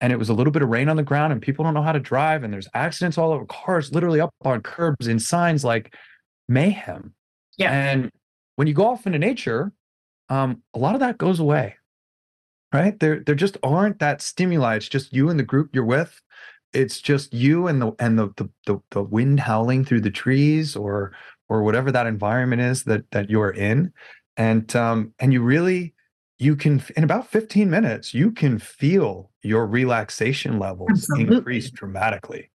and 0.00 0.12
it 0.12 0.18
was 0.18 0.28
a 0.28 0.34
little 0.34 0.52
bit 0.52 0.62
of 0.62 0.68
rain 0.68 0.88
on 0.88 0.96
the 0.96 1.02
ground, 1.02 1.32
and 1.32 1.42
people 1.42 1.64
don't 1.64 1.74
know 1.74 1.82
how 1.82 1.92
to 1.92 2.00
drive, 2.00 2.44
and 2.44 2.52
there's 2.52 2.68
accidents 2.74 3.18
all 3.18 3.32
over. 3.32 3.44
Cars 3.46 3.92
literally 3.92 4.20
up 4.20 4.34
on 4.42 4.60
curbs 4.60 5.06
and 5.06 5.20
signs 5.20 5.64
like 5.64 5.94
mayhem. 6.48 7.14
Yeah. 7.56 7.72
And 7.72 8.10
when 8.56 8.68
you 8.68 8.74
go 8.74 8.86
off 8.86 9.06
into 9.06 9.18
nature, 9.18 9.72
um, 10.28 10.62
a 10.74 10.78
lot 10.78 10.94
of 10.94 11.00
that 11.00 11.18
goes 11.18 11.40
away. 11.40 11.76
Right? 12.72 12.98
There, 13.00 13.20
there 13.20 13.34
just 13.34 13.56
aren't 13.62 13.98
that 14.00 14.20
stimuli. 14.20 14.76
It's 14.76 14.88
just 14.88 15.12
you 15.12 15.30
and 15.30 15.38
the 15.38 15.44
group 15.44 15.70
you're 15.72 15.84
with. 15.84 16.20
It's 16.74 17.00
just 17.00 17.32
you 17.32 17.66
and 17.66 17.80
the 17.80 17.92
and 17.98 18.18
the 18.18 18.28
the 18.36 18.50
the, 18.66 18.78
the 18.90 19.02
wind 19.02 19.40
howling 19.40 19.86
through 19.86 20.02
the 20.02 20.10
trees, 20.10 20.76
or 20.76 21.12
or 21.48 21.62
whatever 21.62 21.90
that 21.90 22.06
environment 22.06 22.60
is 22.60 22.84
that 22.84 23.10
that 23.10 23.30
you're 23.30 23.50
in 23.50 23.92
and 24.38 24.74
um 24.76 25.12
and 25.18 25.32
you 25.32 25.42
really 25.42 25.92
you 26.38 26.56
can 26.56 26.82
in 26.96 27.04
about 27.04 27.28
15 27.28 27.68
minutes 27.68 28.14
you 28.14 28.30
can 28.30 28.58
feel 28.58 29.27
your 29.42 29.66
relaxation 29.66 30.58
levels 30.58 30.90
Absolutely. 30.90 31.36
increase 31.36 31.70
dramatically. 31.70 32.50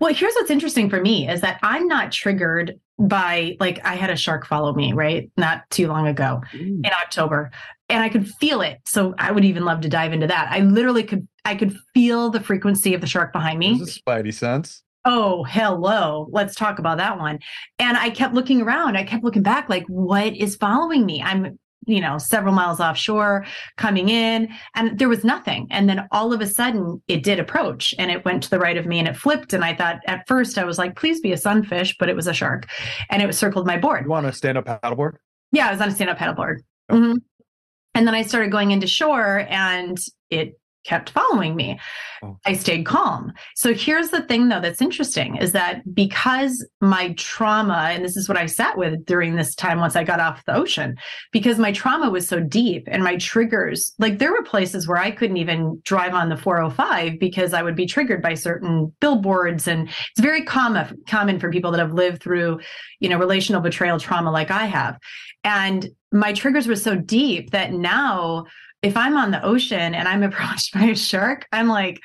Well 0.00 0.12
here's 0.12 0.34
what's 0.34 0.50
interesting 0.50 0.90
for 0.90 1.00
me 1.00 1.28
is 1.28 1.42
that 1.42 1.60
i'm 1.62 1.86
not 1.86 2.10
triggered 2.10 2.80
by 2.98 3.56
like 3.60 3.84
i 3.86 3.94
had 3.94 4.10
a 4.10 4.16
shark 4.16 4.46
follow 4.46 4.72
me 4.74 4.92
right 4.92 5.30
not 5.36 5.62
too 5.70 5.86
long 5.86 6.08
ago 6.08 6.40
Ooh. 6.54 6.58
in 6.58 6.86
october 6.86 7.52
and 7.88 8.02
i 8.02 8.08
could 8.08 8.28
feel 8.28 8.62
it 8.62 8.80
so 8.84 9.14
i 9.18 9.30
would 9.30 9.44
even 9.44 9.64
love 9.64 9.80
to 9.82 9.88
dive 9.88 10.12
into 10.12 10.26
that. 10.26 10.48
I 10.50 10.58
literally 10.60 11.04
could 11.04 11.28
i 11.44 11.54
could 11.54 11.76
feel 11.94 12.30
the 12.30 12.40
frequency 12.40 12.94
of 12.94 13.00
the 13.00 13.06
shark 13.06 13.32
behind 13.32 13.60
me. 13.60 13.78
This 13.78 13.90
is 13.90 14.02
spidey 14.04 14.34
sense. 14.34 14.82
Oh 15.04 15.44
hello 15.44 16.28
let's 16.32 16.56
talk 16.56 16.80
about 16.80 16.98
that 16.98 17.18
one 17.18 17.38
and 17.78 17.96
i 17.96 18.10
kept 18.10 18.34
looking 18.34 18.60
around 18.60 18.96
i 18.96 19.04
kept 19.04 19.22
looking 19.22 19.42
back 19.42 19.68
like 19.68 19.84
what 19.86 20.36
is 20.36 20.56
following 20.56 21.06
me? 21.06 21.22
I'm 21.22 21.58
you 21.86 22.00
know 22.00 22.18
several 22.18 22.54
miles 22.54 22.80
offshore 22.80 23.44
coming 23.76 24.08
in 24.08 24.48
and 24.74 24.98
there 24.98 25.08
was 25.08 25.24
nothing 25.24 25.66
and 25.70 25.88
then 25.88 26.06
all 26.12 26.32
of 26.32 26.40
a 26.40 26.46
sudden 26.46 27.02
it 27.08 27.22
did 27.22 27.40
approach 27.40 27.94
and 27.98 28.10
it 28.10 28.24
went 28.24 28.42
to 28.42 28.50
the 28.50 28.58
right 28.58 28.76
of 28.76 28.86
me 28.86 28.98
and 28.98 29.08
it 29.08 29.16
flipped 29.16 29.52
and 29.52 29.64
i 29.64 29.74
thought 29.74 30.00
at 30.06 30.26
first 30.28 30.58
i 30.58 30.64
was 30.64 30.78
like 30.78 30.96
please 30.96 31.20
be 31.20 31.32
a 31.32 31.36
sunfish 31.36 31.96
but 31.98 32.08
it 32.08 32.16
was 32.16 32.26
a 32.26 32.34
shark 32.34 32.66
and 33.10 33.22
it 33.22 33.34
circled 33.34 33.66
my 33.66 33.76
board 33.76 34.04
you 34.04 34.10
want 34.10 34.26
a 34.26 34.32
stand 34.32 34.56
up 34.56 34.64
paddleboard 34.64 35.14
yeah 35.50 35.68
i 35.68 35.72
was 35.72 35.80
on 35.80 35.88
a 35.88 35.92
stand 35.92 36.10
up 36.10 36.18
paddleboard 36.18 36.58
oh. 36.90 36.94
mm-hmm. 36.94 37.16
and 37.94 38.06
then 38.06 38.14
i 38.14 38.22
started 38.22 38.50
going 38.50 38.70
into 38.70 38.86
shore 38.86 39.46
and 39.48 39.98
it 40.30 40.58
kept 40.84 41.10
following 41.10 41.54
me. 41.54 41.78
Oh. 42.22 42.38
I 42.44 42.54
stayed 42.54 42.86
calm. 42.86 43.32
So 43.54 43.74
here's 43.74 44.10
the 44.10 44.22
thing 44.22 44.48
though 44.48 44.60
that's 44.60 44.82
interesting 44.82 45.36
is 45.36 45.52
that 45.52 45.82
because 45.94 46.66
my 46.80 47.12
trauma 47.14 47.90
and 47.90 48.04
this 48.04 48.16
is 48.16 48.28
what 48.28 48.38
I 48.38 48.46
sat 48.46 48.76
with 48.76 49.04
during 49.04 49.36
this 49.36 49.54
time 49.54 49.78
once 49.78 49.96
I 49.96 50.04
got 50.04 50.20
off 50.20 50.44
the 50.44 50.54
ocean 50.54 50.96
because 51.32 51.58
my 51.58 51.72
trauma 51.72 52.10
was 52.10 52.28
so 52.28 52.40
deep 52.40 52.88
and 52.90 53.02
my 53.02 53.16
triggers 53.16 53.92
like 53.98 54.18
there 54.18 54.32
were 54.32 54.42
places 54.42 54.88
where 54.88 54.98
I 54.98 55.10
couldn't 55.10 55.36
even 55.36 55.80
drive 55.84 56.14
on 56.14 56.28
the 56.28 56.36
405 56.36 57.18
because 57.18 57.52
I 57.54 57.62
would 57.62 57.76
be 57.76 57.86
triggered 57.86 58.22
by 58.22 58.34
certain 58.34 58.92
billboards 59.00 59.68
and 59.68 59.88
it's 59.88 60.20
very 60.20 60.44
common 60.44 60.98
common 61.08 61.38
for 61.38 61.50
people 61.50 61.70
that 61.72 61.80
have 61.80 61.92
lived 61.92 62.22
through 62.22 62.60
you 63.00 63.08
know 63.08 63.18
relational 63.18 63.60
betrayal 63.60 63.98
trauma 63.98 64.30
like 64.30 64.50
I 64.50 64.66
have. 64.66 64.98
And 65.44 65.88
my 66.12 66.32
triggers 66.32 66.66
were 66.66 66.76
so 66.76 66.94
deep 66.94 67.50
that 67.50 67.72
now 67.72 68.44
if 68.82 68.96
I'm 68.96 69.16
on 69.16 69.30
the 69.30 69.44
ocean 69.44 69.94
and 69.94 70.08
I'm 70.08 70.22
approached 70.28 70.74
by 70.74 70.84
a 70.84 70.96
shark, 70.96 71.46
I'm 71.52 71.68
like, 71.68 72.00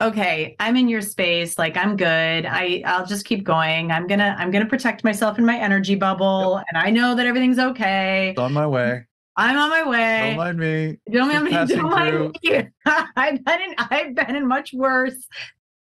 okay, 0.00 0.56
I'm 0.58 0.76
in 0.76 0.88
your 0.88 1.02
space. 1.02 1.58
Like 1.58 1.76
I'm 1.76 1.96
good. 1.96 2.46
I 2.46 2.82
I'll 2.86 3.06
just 3.06 3.24
keep 3.24 3.44
going. 3.44 3.90
I'm 3.90 4.06
gonna 4.06 4.36
I'm 4.38 4.50
gonna 4.50 4.66
protect 4.66 5.04
myself 5.04 5.38
in 5.38 5.44
my 5.44 5.58
energy 5.58 5.94
bubble, 5.94 6.56
yep. 6.58 6.66
and 6.68 6.78
I 6.78 6.90
know 6.90 7.14
that 7.14 7.26
everything's 7.26 7.58
okay. 7.58 8.30
It's 8.30 8.38
on 8.38 8.52
my 8.52 8.66
way. 8.66 9.06
I'm 9.36 9.56
on 9.56 9.70
my 9.70 9.88
way. 9.88 10.28
Don't 10.28 10.36
mind 10.36 10.58
me. 10.58 10.98
Don't 11.10 11.28
mind 11.28 11.44
me. 11.44 11.50
Don't 11.74 11.90
mind 11.90 12.36
me. 12.42 12.68
I've 13.16 13.44
been 13.44 13.62
in 13.62 13.74
I've 13.78 14.14
been 14.14 14.36
in 14.36 14.46
much 14.46 14.72
worse. 14.72 15.26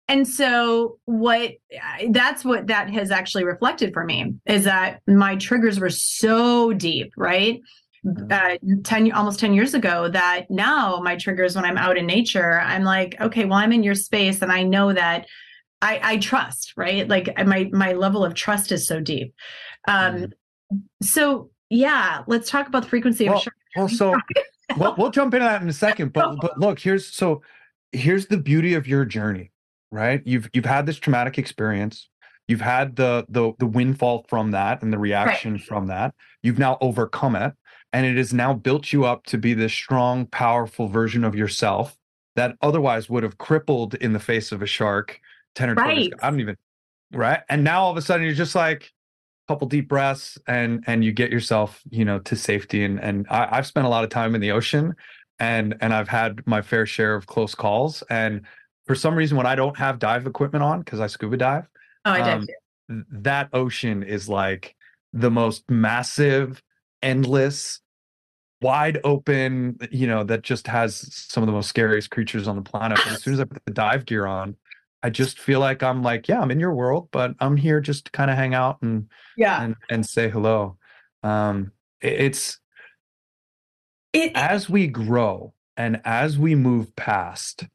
And 0.09 0.27
so 0.27 0.99
what 1.07 1.53
that's 2.11 2.45
what 2.45 2.69
that 2.69 2.91
has 2.91 3.11
actually 3.11 3.45
reflected 3.45 3.93
for 3.93 4.05
me 4.05 4.35
is 4.47 4.65
that 4.65 5.01
my 5.07 5.37
triggers 5.37 5.81
were 5.81 5.91
so 5.91 6.73
deep, 6.73 7.13
right? 7.17 7.61
Uh, 8.31 8.57
10 8.85 9.13
almost 9.13 9.41
10 9.41 9.55
years 9.55 9.75
ago 9.75 10.09
that 10.09 10.51
now 10.51 11.01
my 11.01 11.17
triggers 11.17 11.57
when 11.57 11.65
i'm 11.65 11.79
out 11.79 11.97
in 11.97 12.07
nature 12.07 12.61
i'm 12.61 12.85
like 12.85 13.21
okay 13.21 13.45
well 13.45 13.59
i'm 13.59 13.73
in 13.73 13.83
your 13.83 13.95
space 13.95 14.43
and 14.43 14.53
i 14.53 14.63
know 14.63 14.93
that 14.93 15.27
i 15.83 16.01
i 16.03 16.17
trust 16.17 16.73
right? 16.77 17.09
Like 17.09 17.33
my 17.47 17.69
my 17.73 17.93
level 17.93 18.25
of 18.25 18.35
trust 18.35 18.73
is 18.73 18.87
so 18.87 19.01
deep. 19.01 19.35
Um 19.89 20.17
mm 20.17 20.33
so 21.01 21.49
yeah 21.71 22.25
let's 22.27 22.51
talk 22.51 22.67
about 22.67 22.83
the 22.83 22.89
frequency 22.89 23.29
well, 23.29 23.39
of 23.39 23.47
well 23.77 23.89
so 23.89 24.17
we'll, 24.77 24.97
we'll 24.99 25.13
jump 25.13 25.33
into 25.33 25.45
that 25.45 25.63
in 25.63 25.69
a 25.69 25.73
second 25.73 26.13
but 26.13 26.35
but 26.41 26.59
look 26.59 26.81
here's 26.81 27.07
so 27.07 27.41
here's 27.93 28.27
the 28.27 28.37
beauty 28.37 28.75
of 28.75 28.89
your 28.89 29.05
journey 29.05 29.53
right? 29.91 30.23
You've 30.25 30.51
you've 30.53 30.65
had 30.65 30.87
this 30.87 30.99
traumatic 30.99 31.39
experience. 31.39 32.09
You've 32.49 32.61
had 32.61 32.97
the 32.97 33.25
the 33.29 33.53
the 33.59 33.67
windfall 33.67 34.25
from 34.29 34.53
that 34.53 34.83
and 34.83 34.93
the 34.93 34.99
reaction 34.99 35.55
right. 35.55 35.63
from 35.63 35.87
that. 35.89 36.15
You've 36.43 36.59
now 36.59 36.79
overcome 36.81 37.37
it 37.37 37.55
and 37.93 38.07
it 38.07 38.17
has 38.17 38.33
now 38.33 38.53
built 38.53 38.93
you 38.93 39.05
up 39.05 39.25
to 39.27 39.39
be 39.39 39.55
this 39.55 39.73
strong, 39.73 40.27
powerful 40.27 40.89
version 40.89 41.25
of 41.25 41.35
yourself 41.35 41.97
that 42.35 42.57
otherwise 42.61 43.09
would 43.09 43.23
have 43.23 43.39
crippled 43.39 43.95
in 43.95 44.13
the 44.13 44.21
face 44.21 44.53
of 44.53 44.63
a 44.63 44.67
shark 44.67 45.21
10 45.55 45.71
or 45.71 45.75
20 45.75 45.89
right. 45.89 46.13
I 46.23 46.31
don't 46.31 46.41
even 46.41 46.57
right. 47.13 47.41
And 47.49 47.65
now 47.65 47.83
all 47.83 47.91
of 47.91 47.97
a 47.97 48.03
sudden 48.03 48.25
you're 48.25 48.35
just 48.35 48.55
like 48.55 48.93
a 49.49 49.53
couple 49.53 49.67
deep 49.69 49.89
breaths 49.89 50.39
and 50.47 50.85
and 50.87 51.05
you 51.05 51.13
get 51.13 51.31
yourself, 51.31 51.83
you 51.91 52.05
know, 52.05 52.19
to 52.21 52.37
safety. 52.37 52.85
And 52.85 53.01
and 53.01 53.27
I, 53.31 53.49
I've 53.59 53.67
spent 53.67 53.87
a 53.87 53.91
lot 53.91 54.05
of 54.05 54.11
time 54.11 54.35
in 54.35 54.41
the 54.41 54.53
ocean 54.53 54.95
and 55.39 55.75
and 55.81 55.95
I've 55.95 56.09
had 56.09 56.47
my 56.47 56.63
fair 56.63 56.87
share 56.87 57.15
of 57.15 57.27
close 57.27 57.55
calls. 57.55 58.03
And 58.11 58.43
for 58.87 58.95
some 58.95 59.15
reason 59.15 59.37
when 59.37 59.47
I 59.47 59.55
don't 59.55 59.77
have 59.77 59.99
dive 59.99 60.27
equipment 60.27 60.63
on, 60.63 60.81
because 60.81 61.01
I 61.01 61.07
scuba 61.07 61.37
dive, 61.37 61.69
oh, 62.05 62.11
I 62.11 62.21
um, 62.33 62.47
that 62.89 63.49
ocean 63.53 64.03
is 64.03 64.29
like 64.29 64.77
the 65.13 65.31
most 65.31 65.69
massive, 65.71 66.63
endless, 67.07 67.81
wide 68.61 68.99
open, 69.05 69.79
you 69.91 70.07
know, 70.07 70.25
that 70.25 70.43
just 70.43 70.67
has 70.67 71.15
some 71.15 71.43
of 71.43 71.47
the 71.47 71.53
most 71.53 71.69
scariest 71.69 72.11
creatures 72.11 72.49
on 72.49 72.57
the 72.57 72.63
planet. 72.63 72.99
But 73.05 73.15
as 73.15 73.23
soon 73.23 73.35
as 73.35 73.41
I 73.41 73.45
put 73.45 73.65
the 73.65 73.73
dive 73.73 74.05
gear 74.07 74.27
on, 74.27 74.57
I 75.03 75.11
just 75.11 75.39
feel 75.39 75.61
like 75.61 75.83
I'm 75.83 76.03
like, 76.03 76.27
yeah, 76.27 76.41
I'm 76.41 76.51
in 76.51 76.59
your 76.59 76.75
world, 76.75 77.09
but 77.13 77.35
I'm 77.39 77.57
here 77.57 77.81
just 77.81 78.07
to 78.07 78.11
kind 78.11 78.31
of 78.31 78.37
hang 78.37 78.55
out 78.55 78.79
and 78.83 79.09
yeah 79.37 79.63
and, 79.63 79.77
and 79.89 80.05
say 80.05 80.29
hello. 80.29 80.79
Um, 81.23 81.71
it, 82.01 82.21
it's 82.21 82.59
it, 84.13 84.33
as 84.35 84.69
we 84.69 84.89
grow 84.89 85.55
and 85.77 86.01
as 86.05 86.39
we 86.39 86.55
move 86.55 86.95
past 86.97 87.67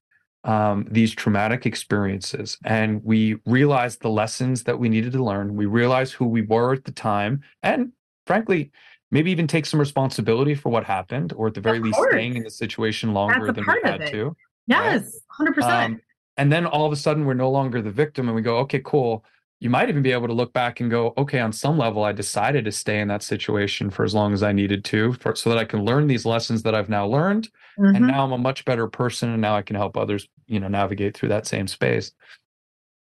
um, 0.43 0.87
these 0.89 1.13
traumatic 1.13 1.65
experiences 1.67 2.57
and 2.65 3.01
we 3.03 3.37
realize 3.45 3.97
the 3.97 4.09
lessons 4.09 4.63
that 4.63 4.79
we 4.79 4.89
needed 4.89 5.13
to 5.13 5.23
learn, 5.23 5.55
we 5.55 5.67
realize 5.67 6.11
who 6.11 6.25
we 6.25 6.41
were 6.41 6.73
at 6.73 6.83
the 6.83 6.91
time, 6.91 7.41
and 7.61 7.91
frankly, 8.25 8.71
maybe 9.11 9.29
even 9.31 9.45
take 9.45 9.65
some 9.65 9.79
responsibility 9.79 10.55
for 10.55 10.69
what 10.69 10.83
happened, 10.83 11.33
or 11.35 11.47
at 11.47 11.53
the 11.53 11.61
very 11.61 11.79
least, 11.79 11.99
staying 12.09 12.35
in 12.37 12.43
the 12.43 12.49
situation 12.49 13.13
longer 13.13 13.51
than 13.51 13.65
we 13.67 13.81
had 13.83 14.07
to. 14.07 14.35
Yes, 14.67 15.19
hundred 15.29 15.57
right? 15.57 15.65
um, 15.65 15.91
percent. 15.91 16.03
And 16.37 16.51
then 16.51 16.65
all 16.65 16.85
of 16.85 16.91
a 16.91 16.95
sudden, 16.95 17.25
we're 17.25 17.33
no 17.33 17.49
longer 17.49 17.81
the 17.81 17.91
victim, 17.91 18.27
and 18.27 18.35
we 18.35 18.41
go, 18.41 18.57
okay, 18.57 18.81
cool. 18.83 19.23
you 19.61 19.69
might 19.69 19.89
even 19.89 20.01
be 20.01 20.11
able 20.11 20.27
to 20.27 20.33
look 20.33 20.51
back 20.53 20.79
and 20.79 20.89
go, 20.89 21.13
okay, 21.19 21.39
on 21.39 21.53
some 21.53 21.77
level, 21.77 22.03
I 22.03 22.13
decided 22.13 22.65
to 22.65 22.71
stay 22.71 22.99
in 22.99 23.07
that 23.09 23.21
situation 23.21 23.91
for 23.91 24.03
as 24.03 24.15
long 24.15 24.33
as 24.33 24.41
I 24.41 24.51
needed 24.51 24.83
to, 24.85 25.13
for, 25.13 25.35
so 25.35 25.51
that 25.51 25.59
I 25.59 25.65
can 25.65 25.85
learn 25.85 26.07
these 26.07 26.25
lessons 26.25 26.63
that 26.63 26.73
I've 26.73 26.89
now 26.89 27.05
learned, 27.05 27.47
mm-hmm. 27.79 27.95
and 27.95 28.07
now 28.07 28.23
I'm 28.23 28.31
a 28.31 28.39
much 28.39 28.65
better 28.65 28.87
person, 28.87 29.29
and 29.29 29.39
now 29.39 29.55
I 29.55 29.61
can 29.61 29.75
help 29.75 29.97
others, 29.97 30.27
you 30.47 30.59
know, 30.59 30.67
navigate 30.67 31.15
through 31.15 31.29
that 31.29 31.45
same 31.45 31.67
space. 31.67 32.11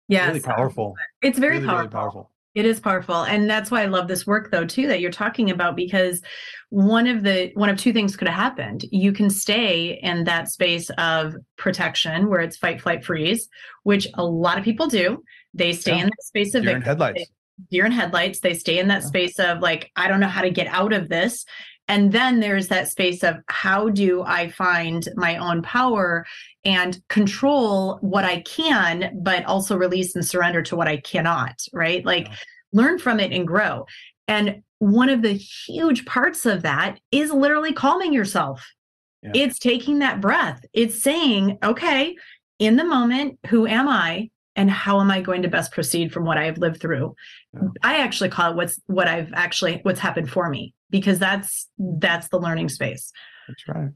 Yeah, 0.08 0.28
really 0.28 0.42
powerful. 0.42 0.94
It's 1.24 1.40
very 1.40 1.56
really, 1.56 1.66
powerful. 1.66 1.82
Really 1.82 1.92
powerful. 1.92 2.32
It 2.56 2.66
is 2.66 2.80
powerful. 2.80 3.24
And 3.24 3.50
that's 3.50 3.72
why 3.72 3.82
I 3.82 3.88
love 3.88 4.08
this 4.08 4.28
work 4.28 4.52
though 4.52 4.66
too 4.66 4.88
that 4.88 5.00
you're 5.00 5.12
talking 5.12 5.50
about 5.50 5.76
because 5.76 6.22
one 6.70 7.08
of 7.08 7.24
the 7.24 7.52
one 7.56 7.70
of 7.70 7.78
two 7.78 7.94
things 7.94 8.16
could 8.16 8.28
have 8.28 8.40
happened. 8.40 8.86
You 8.92 9.12
can 9.12 9.30
stay 9.30 10.00
in 10.02 10.24
that 10.26 10.50
space 10.50 10.90
of 10.98 11.36
protection 11.58 12.30
where 12.30 12.42
it's 12.42 12.58
fight 12.58 12.82
flight 12.82 13.04
freeze, 13.04 13.50
which 13.84 14.08
a 14.16 14.26
lot 14.26 14.58
of 14.58 14.64
people 14.64 14.88
do. 14.88 15.24
They 15.54 15.74
stay 15.74 15.96
yeah. 15.96 16.04
in 16.04 16.06
that 16.06 16.24
space 16.24 16.54
of 16.54 16.64
deer 16.64 16.76
in 16.76 16.82
headlights. 16.82 17.26
Deer 17.72 17.86
in 17.86 17.92
headlights. 17.92 18.40
They 18.40 18.54
stay 18.54 18.80
in 18.80 18.88
that 18.90 19.02
yeah. 19.02 19.08
space 19.08 19.40
of 19.40 19.60
like 19.60 19.92
I 19.96 20.08
don't 20.08 20.20
know 20.20 20.28
how 20.28 20.42
to 20.42 20.52
get 20.52 20.68
out 20.68 20.94
of 20.94 21.10
this. 21.10 21.46
And 21.88 22.12
then 22.12 22.40
there's 22.40 22.70
that 22.70 22.88
space 22.88 23.24
of 23.24 23.38
how 23.50 23.90
do 23.90 24.24
I 24.24 24.50
find 24.50 25.08
my 25.16 25.38
own 25.38 25.62
power 25.64 26.26
and 26.66 27.02
control 27.10 27.98
what 28.02 28.24
I 28.24 28.42
can, 28.42 29.20
but 29.22 29.46
also 29.46 29.76
release 29.76 30.16
and 30.16 30.26
surrender 30.26 30.62
to 30.64 30.76
what 30.76 30.88
I 30.88 30.98
cannot, 30.98 31.60
right? 31.74 32.06
Like 32.06 32.28
yeah. 32.28 32.36
learn 32.72 33.00
from 33.00 33.20
it 33.20 33.32
and 33.32 33.48
grow. 33.48 33.86
And 34.28 34.62
one 34.80 35.10
of 35.10 35.22
the 35.22 35.34
huge 35.34 36.06
parts 36.06 36.46
of 36.46 36.64
that 36.64 37.00
is 37.12 37.32
literally 37.32 37.74
calming 37.74 38.14
yourself. 38.14 38.66
Yeah. 39.22 39.32
It's 39.36 39.60
taking 39.60 40.00
that 40.00 40.22
breath. 40.22 40.64
It's 40.74 41.02
saying, 41.02 41.58
okay, 41.64 42.16
in 42.60 42.76
the 42.76 42.86
moment, 42.86 43.40
who 43.48 43.68
am 43.68 43.88
I? 43.88 44.30
and 44.56 44.70
how 44.70 45.00
am 45.02 45.10
i 45.10 45.22
going 45.22 45.42
to 45.42 45.48
best 45.48 45.72
proceed 45.72 46.12
from 46.12 46.26
what 46.26 46.38
i've 46.38 46.58
lived 46.58 46.80
through 46.80 47.16
yeah. 47.54 47.62
i 47.82 47.98
actually 47.98 48.30
call 48.30 48.52
it 48.52 48.56
what's 48.56 48.80
what 48.88 49.08
i've 49.08 49.32
actually 49.34 49.80
what's 49.84 50.00
happened 50.00 50.30
for 50.30 50.50
me 50.50 50.74
because 50.90 51.20
that's 51.20 51.70
that's 51.80 52.28
the 52.30 52.40
learning 52.40 52.70
space 52.70 53.12
that's 53.48 53.68
right 53.68 53.90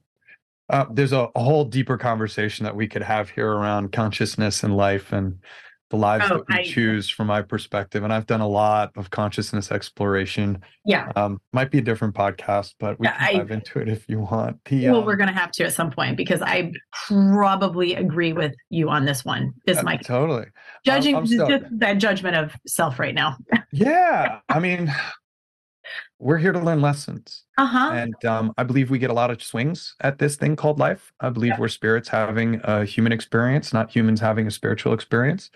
uh, 0.69 0.85
there's 0.91 1.13
a, 1.13 1.29
a, 1.35 1.43
whole 1.43 1.63
deeper 1.63 1.97
conversation 1.97 2.63
that 2.65 2.75
we 2.75 2.87
could 2.87 3.03
have 3.03 3.29
here 3.29 3.49
around 3.49 3.91
consciousness 3.91 4.63
and 4.63 4.75
life 4.75 5.13
and 5.13 5.39
the 5.89 5.95
lives 5.95 6.25
oh, 6.29 6.37
that 6.37 6.45
we 6.49 6.55
I, 6.55 6.63
choose 6.63 7.09
from 7.09 7.27
my 7.27 7.41
perspective 7.41 8.03
and 8.03 8.11
i've 8.11 8.25
done 8.25 8.41
a 8.41 8.47
lot 8.47 8.91
of 8.97 9.09
consciousness 9.09 9.71
exploration. 9.71 10.61
Yeah. 10.85 11.11
Um, 11.15 11.39
might 11.53 11.71
be 11.71 11.77
a 11.77 11.81
different 11.81 12.13
podcast 12.13 12.73
but 12.79 12.99
we 12.99 13.07
yeah, 13.07 13.17
can 13.17 13.27
I, 13.27 13.37
dive 13.37 13.51
into 13.51 13.79
it 13.79 13.87
if 13.87 14.07
you 14.09 14.19
want. 14.19 14.63
The, 14.65 14.89
well 14.89 14.99
um, 14.99 15.05
we're 15.05 15.15
going 15.15 15.33
to 15.33 15.39
have 15.39 15.51
to 15.53 15.63
at 15.63 15.73
some 15.73 15.91
point 15.91 16.17
because 16.17 16.41
i 16.41 16.73
probably 17.07 17.95
agree 17.95 18.33
with 18.33 18.53
you 18.69 18.89
on 18.89 19.05
this 19.05 19.23
one 19.23 19.53
is 19.65 19.81
my 19.83 19.95
totally. 19.97 20.47
Judging 20.85 21.15
I'm, 21.15 21.23
I'm 21.23 21.79
that 21.79 21.97
judgment 21.99 22.35
of 22.35 22.53
self 22.67 22.99
right 22.99 23.15
now. 23.15 23.37
Yeah 23.71 24.39
i 24.49 24.59
mean 24.59 24.93
we're 26.19 26.37
here 26.37 26.51
to 26.51 26.59
learn 26.59 26.81
lessons 26.81 27.43
uh-huh. 27.57 27.91
and 27.93 28.25
um, 28.25 28.53
i 28.57 28.63
believe 28.63 28.89
we 28.89 28.99
get 28.99 29.09
a 29.09 29.13
lot 29.13 29.31
of 29.31 29.41
swings 29.41 29.95
at 30.01 30.17
this 30.17 30.35
thing 30.35 30.55
called 30.55 30.79
life 30.79 31.13
i 31.19 31.29
believe 31.29 31.51
yeah. 31.51 31.59
we're 31.59 31.67
spirits 31.67 32.09
having 32.09 32.59
a 32.63 32.85
human 32.85 33.11
experience 33.11 33.73
not 33.73 33.91
humans 33.91 34.19
having 34.19 34.47
a 34.47 34.51
spiritual 34.51 34.93
experience 34.93 35.49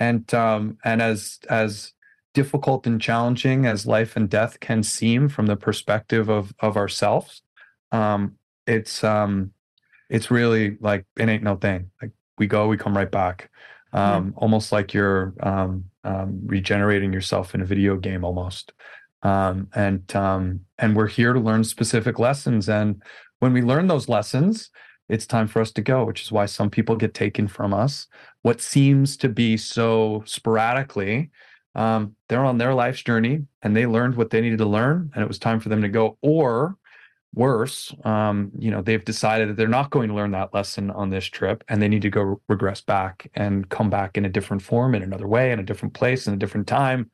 and 0.00 0.32
um, 0.34 0.76
and 0.84 1.00
as 1.00 1.38
as 1.48 1.92
difficult 2.32 2.86
and 2.86 3.00
challenging 3.00 3.64
as 3.66 3.86
life 3.86 4.16
and 4.16 4.28
death 4.28 4.58
can 4.60 4.82
seem 4.82 5.28
from 5.28 5.46
the 5.46 5.56
perspective 5.56 6.28
of 6.28 6.52
of 6.60 6.76
ourselves 6.76 7.42
um, 7.92 8.36
it's 8.66 9.04
um 9.04 9.52
it's 10.10 10.30
really 10.30 10.76
like 10.80 11.04
it 11.18 11.28
ain't 11.28 11.42
no 11.42 11.56
thing 11.56 11.90
like 12.02 12.10
we 12.38 12.46
go 12.46 12.68
we 12.68 12.76
come 12.76 12.96
right 12.96 13.10
back 13.10 13.50
um, 13.92 14.26
yeah. 14.26 14.32
almost 14.36 14.72
like 14.72 14.92
you're 14.92 15.34
um, 15.40 15.84
um, 16.02 16.40
regenerating 16.44 17.12
yourself 17.12 17.54
in 17.54 17.60
a 17.60 17.64
video 17.64 17.96
game 17.96 18.24
almost 18.24 18.72
um, 19.24 19.68
and 19.74 20.14
um, 20.14 20.60
and 20.78 20.94
we're 20.94 21.08
here 21.08 21.32
to 21.32 21.40
learn 21.40 21.64
specific 21.64 22.18
lessons 22.18 22.68
and 22.68 23.02
when 23.40 23.52
we 23.52 23.62
learn 23.62 23.88
those 23.88 24.08
lessons 24.08 24.70
it's 25.08 25.26
time 25.26 25.46
for 25.46 25.60
us 25.60 25.70
to 25.72 25.82
go, 25.82 26.04
which 26.04 26.22
is 26.22 26.32
why 26.32 26.46
some 26.46 26.70
people 26.70 26.96
get 26.96 27.14
taken 27.14 27.46
from 27.46 27.74
us. 27.74 28.06
What 28.42 28.60
seems 28.60 29.16
to 29.18 29.28
be 29.28 29.56
so 29.56 30.22
sporadically, 30.26 31.30
um, 31.74 32.14
they're 32.28 32.44
on 32.44 32.58
their 32.58 32.74
life's 32.74 33.02
journey 33.02 33.42
and 33.62 33.76
they 33.76 33.86
learned 33.86 34.16
what 34.16 34.30
they 34.30 34.40
needed 34.40 34.58
to 34.58 34.66
learn, 34.66 35.10
and 35.14 35.22
it 35.22 35.28
was 35.28 35.38
time 35.38 35.60
for 35.60 35.68
them 35.68 35.82
to 35.82 35.88
go. 35.88 36.16
Or 36.22 36.76
worse, 37.34 37.92
um, 38.04 38.52
you 38.58 38.70
know, 38.70 38.80
they've 38.80 39.04
decided 39.04 39.48
that 39.48 39.56
they're 39.56 39.66
not 39.66 39.90
going 39.90 40.08
to 40.08 40.14
learn 40.14 40.30
that 40.30 40.54
lesson 40.54 40.90
on 40.90 41.10
this 41.10 41.26
trip, 41.26 41.64
and 41.68 41.82
they 41.82 41.88
need 41.88 42.02
to 42.02 42.10
go 42.10 42.40
regress 42.48 42.80
back 42.80 43.30
and 43.34 43.68
come 43.68 43.90
back 43.90 44.16
in 44.16 44.24
a 44.24 44.28
different 44.28 44.62
form, 44.62 44.94
in 44.94 45.02
another 45.02 45.26
way, 45.26 45.50
in 45.52 45.58
a 45.58 45.64
different 45.64 45.94
place, 45.94 46.26
in 46.26 46.34
a 46.34 46.38
different 46.38 46.66
time. 46.66 47.10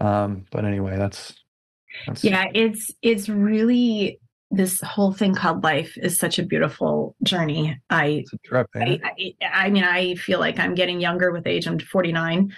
Um, 0.00 0.44
but 0.50 0.64
anyway, 0.64 0.96
that's, 0.96 1.34
that's 2.06 2.24
yeah, 2.24 2.46
it's 2.54 2.90
it's 3.02 3.28
really 3.28 4.18
this 4.50 4.80
whole 4.80 5.12
thing 5.12 5.34
called 5.34 5.62
life 5.62 5.96
is 5.96 6.18
such 6.18 6.38
a 6.38 6.42
beautiful 6.42 7.16
journey. 7.22 7.78
I, 7.90 8.24
trip, 8.44 8.68
I, 8.74 9.00
I, 9.04 9.34
I, 9.52 9.70
mean, 9.70 9.84
I 9.84 10.14
feel 10.14 10.38
like 10.38 10.58
I'm 10.58 10.74
getting 10.74 11.00
younger 11.00 11.32
with 11.32 11.46
age. 11.46 11.66
I'm 11.66 11.78
49 11.78 12.52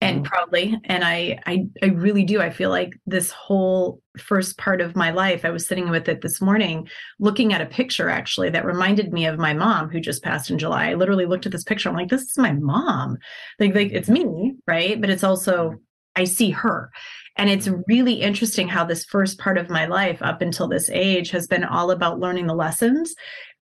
and 0.00 0.24
mm. 0.24 0.24
proudly. 0.24 0.78
And 0.84 1.04
I, 1.04 1.38
I, 1.46 1.66
I 1.82 1.86
really 1.86 2.24
do. 2.24 2.40
I 2.40 2.50
feel 2.50 2.70
like 2.70 2.94
this 3.06 3.30
whole 3.30 4.00
first 4.18 4.58
part 4.58 4.80
of 4.80 4.96
my 4.96 5.10
life, 5.10 5.44
I 5.44 5.50
was 5.50 5.66
sitting 5.66 5.90
with 5.90 6.08
it 6.08 6.22
this 6.22 6.40
morning, 6.40 6.88
looking 7.18 7.52
at 7.52 7.60
a 7.60 7.66
picture 7.66 8.08
actually 8.08 8.50
that 8.50 8.64
reminded 8.64 9.12
me 9.12 9.26
of 9.26 9.38
my 9.38 9.52
mom 9.52 9.90
who 9.90 10.00
just 10.00 10.22
passed 10.22 10.50
in 10.50 10.58
July. 10.58 10.90
I 10.90 10.94
literally 10.94 11.26
looked 11.26 11.46
at 11.46 11.52
this 11.52 11.64
picture. 11.64 11.88
I'm 11.88 11.96
like, 11.96 12.08
this 12.08 12.22
is 12.22 12.38
my 12.38 12.52
mom. 12.52 13.18
Like, 13.58 13.74
like 13.74 13.92
it's 13.92 14.08
me, 14.08 14.54
right? 14.66 15.00
But 15.00 15.10
it's 15.10 15.24
also, 15.24 15.74
I 16.16 16.24
see 16.24 16.50
her. 16.50 16.90
And 17.36 17.48
it's 17.48 17.68
really 17.86 18.14
interesting 18.14 18.68
how 18.68 18.84
this 18.84 19.04
first 19.04 19.38
part 19.38 19.58
of 19.58 19.70
my 19.70 19.86
life 19.86 20.20
up 20.20 20.42
until 20.42 20.68
this 20.68 20.90
age 20.90 21.30
has 21.30 21.46
been 21.46 21.64
all 21.64 21.90
about 21.90 22.20
learning 22.20 22.46
the 22.46 22.54
lessons. 22.54 23.14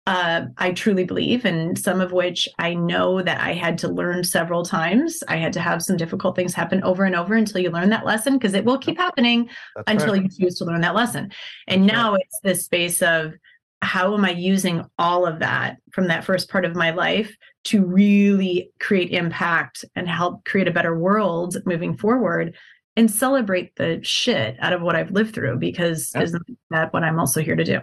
Uh, 0.07 0.47
I 0.57 0.73
truly 0.73 1.05
believe, 1.05 1.45
and 1.45 1.79
some 1.79 2.01
of 2.01 2.13
which 2.13 2.49
I 2.59 2.73
know 2.73 3.21
that 3.21 3.43
I 3.43 3.53
had 3.53 3.77
to 3.79 3.89
learn 3.89 4.25
several 4.25 4.65
times. 4.65 5.23
I 5.29 5.37
had 5.37 5.53
to 5.53 5.61
have 5.61 5.83
some 5.83 5.99
difficult 5.99 6.35
things 6.35 6.55
happen 6.55 6.83
over 6.83 7.05
and 7.05 7.15
over 7.15 7.35
until 7.35 7.61
you 7.61 7.71
learn 7.71 7.91
that 7.91 8.07
lesson 8.07 8.39
because 8.39 8.55
it 8.55 8.65
will 8.65 8.79
keep 8.79 8.97
happening 8.97 9.51
That's 9.77 9.85
until 9.87 10.15
right. 10.15 10.23
you 10.23 10.29
choose 10.31 10.57
to 10.59 10.65
learn 10.65 10.81
that 10.81 10.95
lesson. 10.95 11.31
And 11.67 11.83
That's 11.83 11.93
now 11.93 12.13
right. 12.13 12.23
it's 12.23 12.41
this 12.43 12.65
space 12.65 13.03
of 13.03 13.35
how 13.83 14.15
am 14.15 14.25
I 14.25 14.31
using 14.31 14.85
all 14.99 15.27
of 15.27 15.41
that 15.41 15.77
from 15.93 16.09
that 16.09 16.25
first 16.25 16.51
part 16.51 16.65
of 16.65 16.75
my 16.75 16.91
life 16.91 17.37
to 17.65 17.85
really 17.85 18.71
create 18.81 19.11
impact 19.11 19.85
and 19.95 20.09
help 20.09 20.45
create 20.45 20.69
a 20.69 20.73
better 20.73 20.99
world 20.99 21.57
moving 21.67 21.97
forward 21.97 22.57
and 22.99 23.09
celebrate 23.09 23.77
the 23.77 24.01
shit 24.03 24.57
out 24.59 24.73
of 24.73 24.83
what 24.83 24.97
I've 24.97 25.13
lived 25.13 25.33
through 25.33 25.59
because 25.59 26.11
yep. 26.15 26.25
isn't 26.25 26.43
that 26.71 26.93
what 26.93 27.05
I'm 27.05 27.21
also 27.21 27.41
here 27.41 27.55
to 27.55 27.65
do? 27.65 27.81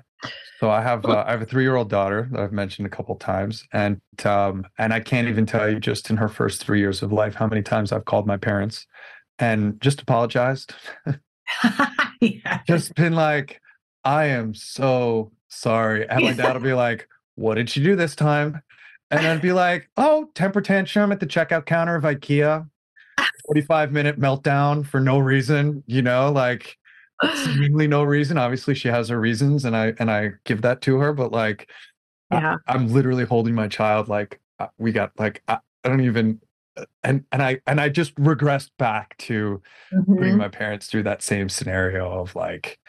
So 0.59 0.69
I 0.69 0.81
have 0.81 1.05
uh, 1.05 1.23
I 1.25 1.31
have 1.31 1.41
a 1.41 1.45
three 1.45 1.63
year 1.63 1.75
old 1.75 1.89
daughter 1.89 2.27
that 2.31 2.39
I've 2.39 2.51
mentioned 2.51 2.85
a 2.85 2.89
couple 2.89 3.15
times, 3.15 3.63
and 3.71 4.01
um, 4.25 4.65
and 4.77 4.93
I 4.93 4.99
can't 4.99 5.27
even 5.27 5.45
tell 5.45 5.69
you 5.69 5.79
just 5.79 6.09
in 6.09 6.17
her 6.17 6.27
first 6.27 6.63
three 6.63 6.79
years 6.79 7.01
of 7.01 7.11
life 7.11 7.35
how 7.35 7.47
many 7.47 7.61
times 7.61 7.91
I've 7.91 8.05
called 8.05 8.27
my 8.27 8.37
parents 8.37 8.85
and 9.39 9.79
just 9.81 10.01
apologized. 10.01 10.73
yeah. 12.21 12.61
Just 12.67 12.95
been 12.95 13.13
like, 13.13 13.61
I 14.03 14.25
am 14.25 14.53
so 14.53 15.31
sorry, 15.47 16.07
and 16.09 16.23
my 16.23 16.33
dad 16.33 16.53
will 16.53 16.61
be 16.61 16.73
like, 16.73 17.07
"What 17.35 17.55
did 17.55 17.69
she 17.69 17.83
do 17.83 17.95
this 17.95 18.15
time?" 18.15 18.61
And 19.11 19.25
I'd 19.25 19.41
be 19.41 19.53
like, 19.53 19.89
"Oh, 19.97 20.29
temper 20.33 20.61
tantrum 20.61 21.11
at 21.11 21.19
the 21.19 21.27
checkout 21.27 21.65
counter 21.65 21.95
of 21.95 22.03
IKEA." 22.03 22.67
45 23.45 23.91
minute 23.91 24.19
meltdown 24.19 24.85
for 24.85 24.99
no 24.99 25.19
reason, 25.19 25.83
you 25.87 26.01
know, 26.01 26.31
like 26.31 26.77
seemingly 27.35 27.87
no 27.87 28.03
reason. 28.03 28.37
Obviously 28.37 28.75
she 28.75 28.87
has 28.87 29.09
her 29.09 29.19
reasons 29.19 29.65
and 29.65 29.75
I 29.75 29.93
and 29.99 30.11
I 30.11 30.31
give 30.45 30.61
that 30.63 30.81
to 30.81 30.97
her, 30.97 31.13
but 31.13 31.31
like 31.31 31.69
yeah. 32.31 32.55
I, 32.67 32.75
am 32.75 32.87
literally 32.87 33.25
holding 33.25 33.55
my 33.55 33.67
child 33.67 34.07
like 34.07 34.41
uh, 34.59 34.67
we 34.77 34.91
got 34.91 35.11
like 35.17 35.43
I, 35.47 35.59
I, 35.83 35.89
don't 35.89 36.01
even 36.01 36.41
uh, 36.77 36.85
and 37.03 37.23
and 37.31 37.41
I 37.41 37.59
and 37.67 37.79
I 37.79 37.89
just 37.89 38.15
regressed 38.15 38.71
back 38.77 39.17
to 39.19 39.61
mm-hmm. 39.93 40.15
putting 40.15 40.37
my 40.37 40.49
parents 40.49 40.87
through 40.87 41.03
that 41.03 41.21
same 41.21 41.49
scenario 41.49 42.11
of 42.11 42.35
like 42.35 42.79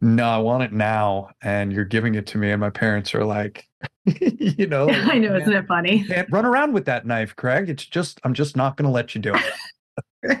no, 0.00 0.24
I 0.24 0.38
want 0.38 0.64
it 0.64 0.72
now 0.72 1.30
and 1.42 1.72
you're 1.72 1.84
giving 1.84 2.14
it 2.14 2.26
to 2.28 2.38
me 2.38 2.50
and 2.50 2.60
my 2.60 2.70
parents 2.70 3.14
are 3.14 3.24
like 3.24 3.68
you 4.04 4.66
know, 4.66 4.88
I 4.90 5.18
know, 5.18 5.36
isn't 5.36 5.52
it 5.52 5.66
funny? 5.66 6.04
Can't 6.04 6.30
run 6.30 6.44
around 6.44 6.72
with 6.72 6.84
that 6.86 7.06
knife, 7.06 7.36
Craig. 7.36 7.68
It's 7.68 7.84
just, 7.84 8.20
I'm 8.24 8.34
just 8.34 8.56
not 8.56 8.76
going 8.76 8.86
to 8.86 8.92
let 8.92 9.14
you 9.14 9.20
do 9.20 9.34
it. 9.34 10.38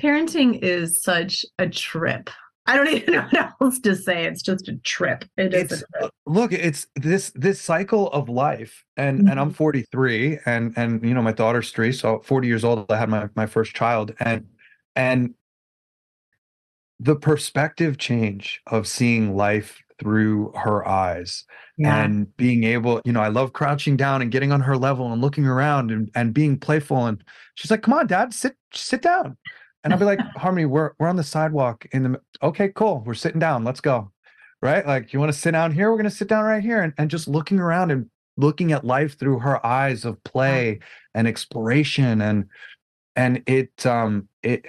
Parenting 0.00 0.58
is 0.62 1.02
such 1.02 1.44
a 1.58 1.68
trip. 1.68 2.28
I 2.66 2.76
don't 2.76 2.88
even 2.88 3.14
know 3.14 3.28
what 3.30 3.52
else 3.60 3.80
to 3.80 3.96
say. 3.96 4.24
It's 4.24 4.42
just 4.42 4.68
a 4.68 4.76
trip. 4.78 5.24
It 5.36 5.52
is. 5.52 5.68
Trip. 5.68 5.82
Uh, 6.00 6.08
look, 6.26 6.52
it's 6.52 6.86
this 6.94 7.32
this 7.34 7.60
cycle 7.60 8.08
of 8.12 8.28
life, 8.28 8.84
and 8.96 9.18
mm-hmm. 9.18 9.28
and 9.28 9.40
I'm 9.40 9.48
mm-hmm. 9.48 9.56
43, 9.56 10.38
and 10.46 10.72
and 10.76 11.04
you 11.04 11.12
know 11.12 11.22
my 11.22 11.32
daughter's 11.32 11.72
three, 11.72 11.90
so 11.90 12.20
40 12.20 12.46
years 12.46 12.62
old. 12.62 12.90
I 12.90 12.98
had 12.98 13.08
my 13.08 13.28
my 13.34 13.46
first 13.46 13.74
child, 13.74 14.14
and 14.20 14.46
and 14.94 15.34
the 17.00 17.16
perspective 17.16 17.98
change 17.98 18.60
of 18.68 18.86
seeing 18.86 19.36
life 19.36 19.82
through 20.02 20.52
her 20.56 20.86
eyes 20.86 21.44
Yeah. 21.78 22.02
and 22.02 22.36
being 22.36 22.64
able, 22.64 23.00
you 23.04 23.12
know, 23.12 23.20
I 23.20 23.28
love 23.28 23.52
crouching 23.52 23.96
down 23.96 24.20
and 24.20 24.30
getting 24.30 24.52
on 24.52 24.60
her 24.60 24.76
level 24.76 25.12
and 25.12 25.22
looking 25.22 25.46
around 25.46 25.90
and, 25.90 26.10
and 26.14 26.34
being 26.34 26.58
playful. 26.58 27.06
And 27.06 27.22
she's 27.54 27.70
like, 27.70 27.82
come 27.82 27.94
on, 27.94 28.06
dad, 28.06 28.34
sit, 28.34 28.56
sit 28.74 29.02
down. 29.02 29.36
And 29.84 29.92
I'll 29.92 29.98
be 29.98 30.04
like, 30.04 30.20
Harmony, 30.36 30.66
we're, 30.66 30.92
we're 30.98 31.08
on 31.08 31.16
the 31.16 31.22
sidewalk 31.24 31.86
in 31.92 32.02
the, 32.12 32.20
okay, 32.42 32.68
cool. 32.68 33.02
We're 33.06 33.14
sitting 33.14 33.40
down. 33.40 33.64
Let's 33.64 33.80
go. 33.80 34.10
Right. 34.60 34.86
Like, 34.86 35.12
you 35.12 35.18
want 35.18 35.32
to 35.32 35.38
sit 35.38 35.52
down 35.52 35.72
here? 35.72 35.90
We're 35.90 35.96
going 35.96 36.04
to 36.10 36.16
sit 36.16 36.28
down 36.28 36.44
right 36.44 36.62
here. 36.62 36.82
And, 36.82 36.92
and 36.98 37.10
just 37.10 37.26
looking 37.26 37.58
around 37.58 37.90
and 37.90 38.08
looking 38.36 38.72
at 38.72 38.84
life 38.84 39.18
through 39.18 39.40
her 39.40 39.64
eyes 39.66 40.04
of 40.04 40.22
play 40.24 40.78
and 41.14 41.26
exploration. 41.26 42.20
And, 42.20 42.46
and 43.16 43.42
it, 43.46 43.84
um, 43.86 44.28
it, 44.42 44.64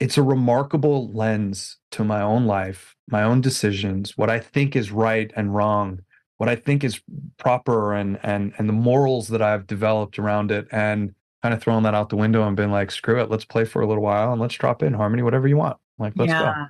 it's 0.00 0.18
a 0.18 0.22
remarkable 0.22 1.10
lens 1.12 1.78
to 1.92 2.04
my 2.04 2.20
own 2.20 2.46
life, 2.46 2.94
my 3.08 3.22
own 3.22 3.40
decisions, 3.40 4.16
what 4.16 4.30
I 4.30 4.38
think 4.38 4.76
is 4.76 4.90
right 4.90 5.32
and 5.36 5.54
wrong, 5.54 6.00
what 6.36 6.48
I 6.48 6.56
think 6.56 6.84
is 6.84 7.00
proper 7.38 7.94
and 7.94 8.18
and 8.22 8.52
and 8.58 8.68
the 8.68 8.74
morals 8.74 9.28
that 9.28 9.42
I've 9.42 9.66
developed 9.66 10.18
around 10.18 10.50
it 10.50 10.68
and 10.70 11.14
kind 11.42 11.54
of 11.54 11.62
thrown 11.62 11.82
that 11.84 11.94
out 11.94 12.08
the 12.08 12.16
window 12.16 12.46
and 12.46 12.56
been 12.56 12.70
like, 12.70 12.90
screw 12.90 13.20
it, 13.22 13.30
let's 13.30 13.44
play 13.44 13.64
for 13.64 13.80
a 13.80 13.86
little 13.86 14.02
while 14.02 14.32
and 14.32 14.40
let's 14.40 14.54
drop 14.54 14.82
in 14.82 14.92
harmony, 14.92 15.22
whatever 15.22 15.48
you 15.48 15.56
want. 15.56 15.76
Like, 15.98 16.12
let's 16.16 16.32
go. 16.32 16.40
yeah. 16.40 16.64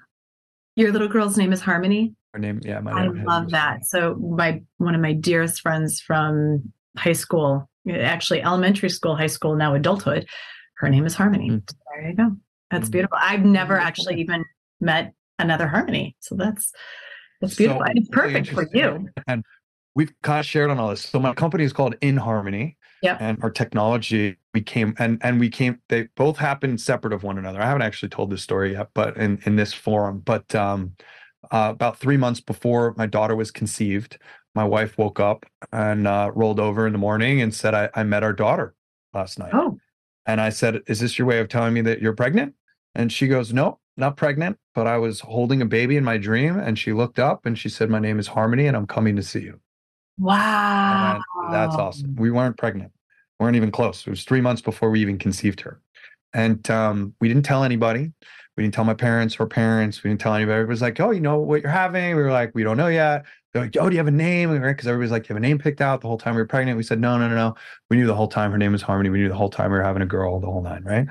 Your 0.77 0.93
little 0.93 1.09
girl's 1.09 1.39
name 1.39 1.53
is 1.53 1.63
Harmony. 1.63 2.15
Her 2.35 2.39
name, 2.39 2.61
yeah, 2.63 2.81
my 2.81 3.07
name 3.07 3.25
I 3.27 3.39
love 3.39 3.51
that. 3.51 3.87
So 3.87 4.15
my 4.17 4.63
one 4.77 4.95
of 4.95 5.01
my 5.01 5.15
dearest 5.15 5.63
friends 5.63 6.01
from 6.01 6.73
high 6.99 7.15
school, 7.15 7.69
actually 7.91 8.43
elementary 8.43 8.91
school, 8.91 9.17
high 9.17 9.27
school, 9.27 9.57
now 9.57 9.75
adulthood, 9.75 10.27
her 10.77 10.89
name 10.91 11.07
is 11.07 11.15
Harmony. 11.15 11.51
Mm. 11.51 11.73
There 11.95 12.09
you 12.11 12.15
go. 12.15 12.37
That's 12.71 12.89
Mm. 12.89 12.93
beautiful. 12.93 13.19
I've 13.21 13.45
never 13.45 13.79
actually 13.79 14.21
even 14.21 14.45
met 14.81 15.13
another 15.39 15.67
Harmony. 15.67 16.17
So 16.21 16.35
that's 16.35 16.73
that's 17.41 17.55
So, 17.55 17.59
beautiful. 17.59 17.83
and 17.83 17.99
it's 17.99 18.09
really 18.17 18.33
perfect 18.43 18.55
for 18.55 18.69
you. 18.77 19.09
And 19.27 19.45
we've 19.95 20.13
kind 20.23 20.41
of 20.41 20.47
shared 20.47 20.71
on 20.71 20.79
all 20.79 20.91
this. 20.91 21.03
So 21.03 21.19
my 21.19 21.35
company 21.35 21.65
is 21.65 21.73
called 21.73 21.95
inHarmony. 22.01 22.77
Yep. 23.03 23.19
And 23.21 23.39
our 23.43 23.51
technology 23.51 24.37
we 24.55 24.63
came 24.63 24.95
and 24.99 25.19
and 25.23 25.39
we 25.39 25.51
came 25.51 25.79
they 25.91 26.09
both 26.17 26.39
happened 26.39 26.81
separate 26.81 27.13
of 27.13 27.23
one 27.23 27.37
another. 27.39 27.61
I 27.61 27.67
haven't 27.67 27.83
actually 27.83 28.09
told 28.09 28.31
this 28.31 28.43
story 28.43 28.73
yet, 28.73 28.89
but 28.95 29.17
in 29.19 29.39
in 29.45 29.57
this 29.57 29.73
forum. 29.73 30.21
But 30.25 30.55
um 30.55 30.93
uh, 31.53 31.71
about 31.73 31.99
three 31.99 32.17
months 32.17 32.41
before 32.41 32.93
my 32.97 33.07
daughter 33.07 33.37
was 33.37 33.53
conceived, 33.53 34.19
my 34.57 34.65
wife 34.65 34.99
woke 34.99 35.21
up 35.21 35.47
and 35.71 36.09
uh, 36.09 36.33
rolled 36.35 36.59
over 36.59 36.89
in 36.89 36.93
the 36.93 36.99
morning 36.99 37.41
and 37.41 37.55
said, 37.55 37.73
I, 37.73 37.89
I 37.95 38.03
met 38.03 38.25
our 38.25 38.33
daughter 38.33 38.75
last 39.15 39.39
night. 39.39 39.53
Oh, 39.55 39.76
And 40.27 40.41
I 40.41 40.51
said, 40.51 40.83
Is 40.87 41.01
this 41.01 41.19
your 41.19 41.27
way 41.27 41.39
of 41.39 41.49
telling 41.49 41.73
me 41.73 41.81
that 41.83 42.03
you're 42.03 42.13
pregnant? 42.13 42.55
And 42.95 43.13
she 43.13 43.29
goes, 43.29 43.53
No, 43.53 43.79
not 43.97 44.17
pregnant, 44.17 44.59
but 44.75 44.87
I 44.87 44.99
was 44.99 45.21
holding 45.21 45.63
a 45.63 45.67
baby 45.67 45.97
in 45.97 46.05
my 46.05 46.19
dream. 46.19 46.59
And 46.59 46.79
she 46.79 46.93
looked 46.93 47.19
up 47.19 47.47
and 47.47 47.59
she 47.59 47.69
said, 47.69 47.89
My 47.89 47.99
name 47.99 48.19
is 48.19 48.27
Harmony 48.29 48.67
and 48.67 48.77
I'm 48.77 48.87
coming 48.87 49.17
to 49.17 49.23
see 49.23 49.41
you. 49.41 49.61
And 50.19 50.27
wow. 50.27 51.21
went, 51.37 51.53
That's 51.53 51.77
awesome. 51.77 52.17
We 52.17 52.31
weren't 52.31 52.59
pregnant, 52.59 52.93
we 53.39 53.45
weren't 53.45 53.57
even 53.57 53.71
close. 53.71 54.07
It 54.07 54.11
was 54.11 54.25
three 54.25 54.41
months 54.41 54.63
before 54.63 54.91
we 54.91 55.01
even 55.01 55.19
conceived 55.19 55.61
her. 55.61 55.81
And 56.35 56.69
um, 56.71 57.15
we 57.21 57.29
didn't 57.29 57.45
tell 57.45 57.65
anybody. 57.65 58.13
We 58.57 58.63
didn't 58.63 58.75
tell 58.75 58.85
my 58.85 58.95
parents, 58.95 59.35
her 59.35 59.47
parents. 59.47 60.03
We 60.03 60.11
didn't 60.11 60.21
tell 60.21 60.35
anybody. 60.35 60.63
It 60.63 60.69
was 60.69 60.83
like, 60.83 60.99
Oh, 60.99 61.11
you 61.11 61.21
know 61.21 61.39
what 61.39 61.63
you're 61.63 61.71
having? 61.71 62.17
We 62.17 62.23
were 62.23 62.33
like, 62.33 62.53
We 62.55 62.65
don't 62.65 62.77
know 62.77 62.89
yet. 62.89 63.25
They're 63.57 63.65
like, 63.65 63.77
Oh, 63.81 63.89
do 63.89 63.95
you 63.95 63.99
have 63.99 64.07
a 64.07 64.11
name? 64.11 64.53
Because 64.61 64.87
everybody's 64.87 65.11
like, 65.11 65.29
you 65.29 65.35
have 65.35 65.43
a 65.43 65.47
name 65.47 65.59
picked 65.59 65.81
out 65.81 66.03
the 66.03 66.09
whole 66.09 66.19
time 66.19 66.35
we 66.35 66.43
were 66.43 66.47
pregnant? 66.47 66.77
We 66.77 66.83
said, 66.83 67.01
No, 67.01 67.17
no, 67.17 67.27
no, 67.27 67.35
no. 67.35 67.55
We 67.89 67.97
knew 67.97 68.07
the 68.07 68.15
whole 68.15 68.29
time 68.29 68.53
her 68.53 68.59
name 68.59 68.73
was 68.73 68.83
Harmony. 68.83 69.09
We 69.09 69.19
knew 69.19 69.29
the 69.29 69.35
whole 69.35 69.49
time 69.49 69.71
we 69.71 69.79
were 69.79 69.83
having 69.83 70.03
a 70.03 70.07
girl, 70.07 70.39
the 70.41 70.47
whole 70.47 70.63
nine, 70.63 70.85
right? 70.85 71.07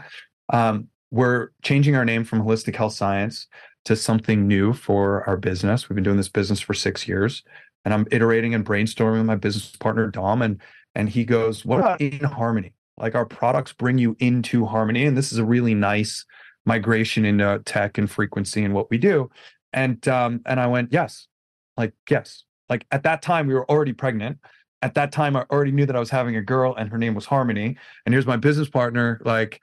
Um, 0.53 0.89
we're 1.10 1.49
changing 1.63 1.95
our 1.95 2.05
name 2.05 2.23
from 2.23 2.43
holistic 2.43 2.75
health 2.75 2.93
science 2.93 3.47
to 3.86 3.95
something 3.95 4.47
new 4.47 4.73
for 4.73 5.27
our 5.27 5.38
business. 5.38 5.89
We've 5.89 5.95
been 5.95 6.03
doing 6.03 6.17
this 6.17 6.29
business 6.29 6.60
for 6.60 6.73
six 6.75 7.08
years, 7.08 7.41
and 7.84 7.93
I'm 7.93 8.05
iterating 8.12 8.53
and 8.53 8.65
brainstorming 8.65 9.17
with 9.17 9.25
my 9.25 9.36
business 9.36 9.75
partner 9.77 10.08
Dom, 10.08 10.41
and 10.41 10.62
and 10.93 11.10
he 11.10 11.25
goes, 11.25 11.65
"What 11.65 11.79
about 11.79 12.01
in 12.01 12.23
harmony? 12.23 12.73
Like 12.97 13.15
our 13.15 13.25
products 13.25 13.73
bring 13.73 13.97
you 13.97 14.15
into 14.19 14.65
harmony, 14.65 15.05
and 15.05 15.17
this 15.17 15.31
is 15.31 15.38
a 15.39 15.45
really 15.45 15.73
nice 15.73 16.25
migration 16.65 17.25
into 17.25 17.62
tech 17.65 17.97
and 17.97 18.10
frequency 18.10 18.63
and 18.63 18.73
what 18.73 18.89
we 18.89 18.97
do." 18.97 19.29
And 19.73 20.05
um, 20.08 20.41
and 20.45 20.60
I 20.60 20.67
went, 20.67 20.91
"Yes, 20.91 21.27
like 21.77 21.93
yes." 22.09 22.43
Like 22.69 22.85
at 22.91 23.03
that 23.03 23.21
time, 23.21 23.45
we 23.47 23.53
were 23.53 23.69
already 23.69 23.93
pregnant. 23.93 24.39
At 24.81 24.95
that 24.95 25.11
time, 25.11 25.35
I 25.35 25.45
already 25.51 25.71
knew 25.71 25.85
that 25.85 25.95
I 25.95 25.99
was 25.99 26.09
having 26.09 26.35
a 26.35 26.41
girl, 26.41 26.73
and 26.75 26.89
her 26.89 26.97
name 26.97 27.13
was 27.13 27.25
Harmony. 27.25 27.77
And 28.05 28.13
here's 28.13 28.25
my 28.25 28.38
business 28.38 28.69
partner, 28.69 29.21
like 29.23 29.61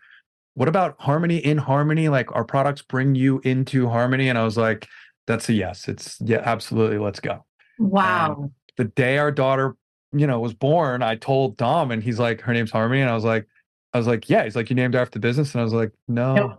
what 0.54 0.68
about 0.68 0.94
harmony 1.00 1.38
in 1.38 1.56
harmony 1.56 2.10
like 2.10 2.30
our 2.36 2.44
products 2.44 2.82
bring 2.82 3.14
you 3.14 3.40
into 3.42 3.88
harmony 3.88 4.28
and 4.28 4.36
i 4.36 4.44
was 4.44 4.58
like 4.58 4.86
that's 5.26 5.48
a 5.48 5.52
yes 5.54 5.88
it's 5.88 6.18
yeah 6.20 6.42
absolutely 6.44 6.98
let's 6.98 7.20
go 7.20 7.42
Wow. 7.78 8.50
the 8.76 8.84
day 8.84 9.16
our 9.16 9.32
daughter 9.32 9.76
you 10.12 10.26
know 10.26 10.40
was 10.40 10.52
born 10.52 11.02
i 11.02 11.16
told 11.16 11.56
dom 11.56 11.90
and 11.90 12.02
he's 12.02 12.18
like 12.18 12.42
her 12.42 12.52
name's 12.52 12.70
harmony 12.70 13.00
and 13.00 13.08
i 13.08 13.14
was 13.14 13.24
like 13.24 13.46
i 13.94 13.98
was 13.98 14.06
like 14.06 14.28
yeah 14.28 14.44
he's 14.44 14.54
like 14.54 14.68
you 14.68 14.76
named 14.76 14.92
her 14.92 15.00
after 15.00 15.18
the 15.18 15.20
business 15.26 15.54
and 15.54 15.62
i 15.62 15.64
was 15.64 15.72
like 15.72 15.92
no 16.06 16.58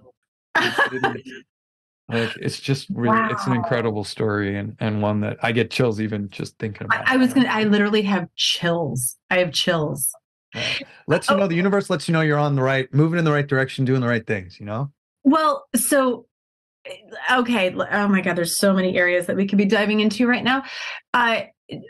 Nope. 0.56 1.16
like 2.10 2.36
it's 2.38 2.60
just 2.60 2.88
really 2.94 3.18
it's 3.32 3.48
an 3.48 3.54
incredible 3.54 4.04
story 4.04 4.58
and 4.58 4.76
and 4.80 5.02
one 5.02 5.22
that 5.22 5.38
i 5.42 5.52
get 5.52 5.72
chills 5.72 6.02
even 6.02 6.30
just 6.30 6.58
thinking 6.60 6.86
about 6.86 7.08
I, 7.08 7.13
I 7.13 7.18
was 7.18 7.34
gonna 7.34 7.48
I 7.50 7.63
literally 7.63 8.02
have 8.04 8.28
chills. 8.36 9.18
I 9.30 9.38
have 9.39 9.52
chills. 9.54 10.12
Let's 11.08 11.30
you 11.30 11.36
Oh. 11.36 11.39
know 11.39 11.48
the 11.48 11.56
universe 11.56 11.89
lets 11.89 12.08
you 12.08 12.13
know 12.13 12.22
you're 12.22 12.38
on 12.38 12.56
the 12.56 12.62
right 12.62 12.94
moving 12.94 13.20
in 13.20 13.26
the 13.26 13.32
right 13.32 13.48
direction 13.48 13.86
doing 13.86 14.02
the 14.02 14.08
right 14.08 14.26
things 14.28 14.60
you 14.60 14.66
know 14.66 14.92
Well, 15.24 15.66
so 15.76 16.26
okay. 17.32 17.74
Oh 17.74 18.08
my 18.10 18.22
God, 18.22 18.36
there's 18.36 18.58
so 18.58 18.74
many 18.74 18.98
areas 18.98 19.28
that 19.28 19.36
we 19.38 19.48
could 19.48 19.58
be 19.58 19.66
diving 19.66 20.02
into 20.02 20.28
right 20.28 20.44
now. 20.44 20.63
Uh, 21.13 21.44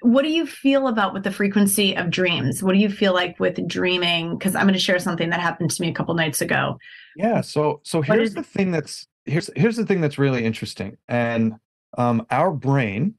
what 0.04 0.21
do 0.21 0.30
you 0.30 0.45
feel 0.45 0.88
about 0.88 1.13
with 1.15 1.23
the 1.23 1.32
frequency 1.32 1.97
of 1.97 2.12
dreams? 2.12 2.62
What 2.62 2.73
do 2.73 2.78
you 2.80 2.89
feel 2.89 3.12
like 3.13 3.39
with 3.39 3.67
dreaming? 3.67 4.38
Because 4.38 4.54
I'm 4.56 4.63
going 4.67 4.76
to 4.76 4.80
share 4.80 4.99
something 4.99 5.32
that 5.32 5.39
happened 5.39 5.71
to 5.71 5.82
me 5.82 5.89
a 5.89 5.93
couple 5.93 6.13
nights 6.13 6.41
ago. 6.41 6.78
Yeah. 7.15 7.41
So 7.41 7.82
so 7.84 8.02
here's 8.04 8.30
is- 8.30 8.36
the 8.36 8.43
thing 8.43 8.69
that's 8.71 9.08
here's 9.25 9.49
here's 9.55 9.75
the 9.77 9.86
thing 9.86 10.01
that's 10.01 10.17
really 10.17 10.43
interesting. 10.43 10.97
And 11.07 11.55
um 11.97 12.25
our 12.29 12.51
brain, 12.51 13.15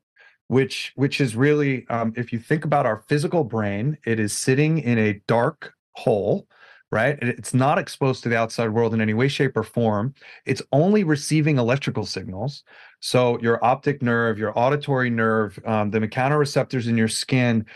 which 0.48 0.92
which 0.96 1.20
is 1.20 1.36
really 1.36 1.86
um 1.88 2.12
if 2.16 2.32
you 2.32 2.38
think 2.38 2.64
about 2.64 2.86
our 2.86 3.04
physical 3.08 3.44
brain, 3.44 3.98
it 4.06 4.20
is 4.20 4.32
sitting 4.32 4.78
in 4.78 4.98
a 4.98 5.20
dark 5.26 5.72
hole, 5.92 6.46
right? 6.90 7.18
It's 7.22 7.54
not 7.54 7.78
exposed 7.78 8.22
to 8.22 8.28
the 8.28 8.36
outside 8.36 8.68
world 8.68 8.94
in 8.94 9.00
any 9.00 9.14
way, 9.14 9.28
shape, 9.28 9.56
or 9.56 9.62
form. 9.62 10.14
It's 10.46 10.62
only 10.72 11.04
receiving 11.04 11.58
electrical 11.58 12.06
signals. 12.06 12.64
So 13.00 13.38
your 13.40 13.62
optic 13.64 14.02
nerve, 14.02 14.38
your 14.38 14.58
auditory 14.58 15.10
nerve, 15.10 15.58
um, 15.66 15.90
the 15.90 16.00
mechanoreceptors 16.00 16.88
in 16.88 16.96
your 16.96 17.08
skin, 17.08 17.66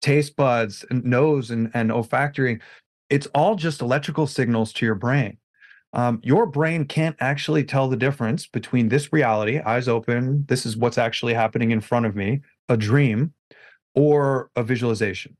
taste 0.00 0.36
buds, 0.36 0.84
nose, 0.90 1.50
and, 1.50 1.70
and 1.74 1.90
olfactory, 1.90 2.60
it's 3.10 3.26
all 3.34 3.56
just 3.56 3.80
electrical 3.80 4.26
signals 4.26 4.72
to 4.74 4.86
your 4.86 4.94
brain 4.94 5.38
um, 5.96 6.20
your 6.22 6.46
brain 6.46 6.84
can't 6.84 7.16
actually 7.20 7.64
tell 7.64 7.88
the 7.88 7.96
difference 7.96 8.46
between 8.46 8.90
this 8.90 9.12
reality, 9.12 9.58
eyes 9.60 9.88
open, 9.88 10.44
this 10.46 10.66
is 10.66 10.76
what's 10.76 10.98
actually 10.98 11.32
happening 11.32 11.70
in 11.70 11.80
front 11.80 12.04
of 12.04 12.14
me, 12.14 12.42
a 12.68 12.76
dream, 12.76 13.32
or 13.94 14.50
a 14.56 14.62
visualization. 14.62 15.36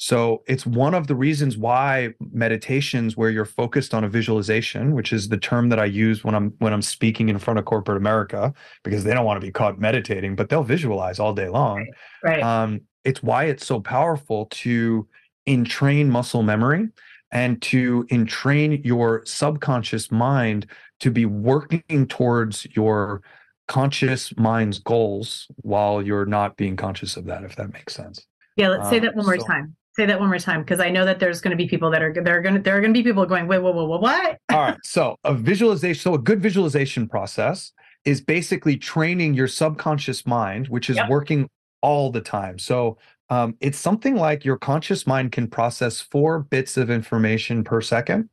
So 0.00 0.42
it's 0.46 0.66
one 0.66 0.94
of 0.94 1.06
the 1.06 1.14
reasons 1.14 1.56
why 1.56 2.14
meditations 2.32 3.16
where 3.16 3.30
you're 3.30 3.44
focused 3.44 3.94
on 3.94 4.04
a 4.04 4.08
visualization, 4.08 4.94
which 4.94 5.12
is 5.12 5.28
the 5.28 5.36
term 5.38 5.68
that 5.70 5.80
I 5.80 5.86
use 5.86 6.22
when 6.24 6.34
I'm 6.34 6.50
when 6.58 6.72
I'm 6.72 6.82
speaking 6.82 7.28
in 7.28 7.38
front 7.38 7.58
of 7.58 7.64
corporate 7.64 7.96
America, 7.96 8.52
because 8.84 9.02
they 9.04 9.14
don't 9.14 9.24
want 9.24 9.40
to 9.40 9.46
be 9.46 9.52
caught 9.52 9.80
meditating, 9.80 10.36
but 10.36 10.48
they'll 10.48 10.62
visualize 10.64 11.18
all 11.18 11.32
day 11.34 11.48
long 11.48 11.86
Right. 12.22 12.42
um, 12.42 12.80
it's 13.04 13.22
why 13.22 13.44
it's 13.44 13.66
so 13.66 13.80
powerful 13.80 14.46
to 14.46 15.06
entrain 15.46 16.10
muscle 16.10 16.42
memory 16.42 16.88
and 17.30 17.60
to 17.62 18.06
entrain 18.10 18.80
your 18.84 19.22
subconscious 19.26 20.10
mind 20.10 20.66
to 21.00 21.10
be 21.10 21.26
working 21.26 22.06
towards 22.08 22.66
your 22.74 23.22
conscious 23.66 24.34
mind's 24.36 24.78
goals 24.78 25.46
while 25.56 26.00
you're 26.00 26.24
not 26.26 26.56
being 26.56 26.74
conscious 26.76 27.16
of 27.16 27.26
that 27.26 27.44
if 27.44 27.54
that 27.56 27.72
makes 27.72 27.94
sense 27.94 28.26
yeah. 28.58 28.68
Let's 28.68 28.90
say 28.90 28.98
uh, 28.98 29.02
that 29.02 29.14
one 29.14 29.24
more 29.24 29.38
so- 29.38 29.46
time. 29.46 29.76
Say 29.96 30.06
that 30.06 30.20
one 30.20 30.28
more 30.28 30.38
time 30.38 30.62
because 30.62 30.78
I 30.78 30.90
know 30.90 31.04
that 31.04 31.18
there's 31.18 31.40
going 31.40 31.50
to 31.50 31.56
be 31.56 31.66
people 31.66 31.90
that 31.90 32.02
are 32.02 32.12
there 32.12 32.38
are 32.38 32.40
going 32.40 32.54
to 32.54 32.60
there 32.60 32.76
are 32.76 32.80
going 32.80 32.94
to 32.94 32.98
be 32.98 33.02
people 33.02 33.26
going 33.26 33.48
wait 33.48 33.58
whoa 33.58 33.72
whoa 33.72 33.84
whoa 33.84 33.98
what 33.98 34.38
all 34.52 34.58
right 34.60 34.78
so 34.84 35.16
a 35.24 35.34
visualization 35.34 36.00
so 36.00 36.14
a 36.14 36.18
good 36.18 36.40
visualization 36.40 37.08
process 37.08 37.72
is 38.04 38.20
basically 38.20 38.76
training 38.76 39.34
your 39.34 39.48
subconscious 39.48 40.24
mind 40.24 40.68
which 40.68 40.88
is 40.88 40.94
Yep. 40.98 41.08
working 41.08 41.48
all 41.82 42.12
the 42.12 42.20
time 42.20 42.60
so 42.60 42.96
um, 43.30 43.56
it's 43.60 43.78
something 43.78 44.16
like 44.16 44.44
your 44.44 44.56
conscious 44.56 45.06
mind 45.06 45.32
can 45.32 45.48
process 45.48 46.00
four 46.00 46.40
bits 46.40 46.76
of 46.76 46.90
information 46.90 47.64
per 47.64 47.80
second. 47.80 48.28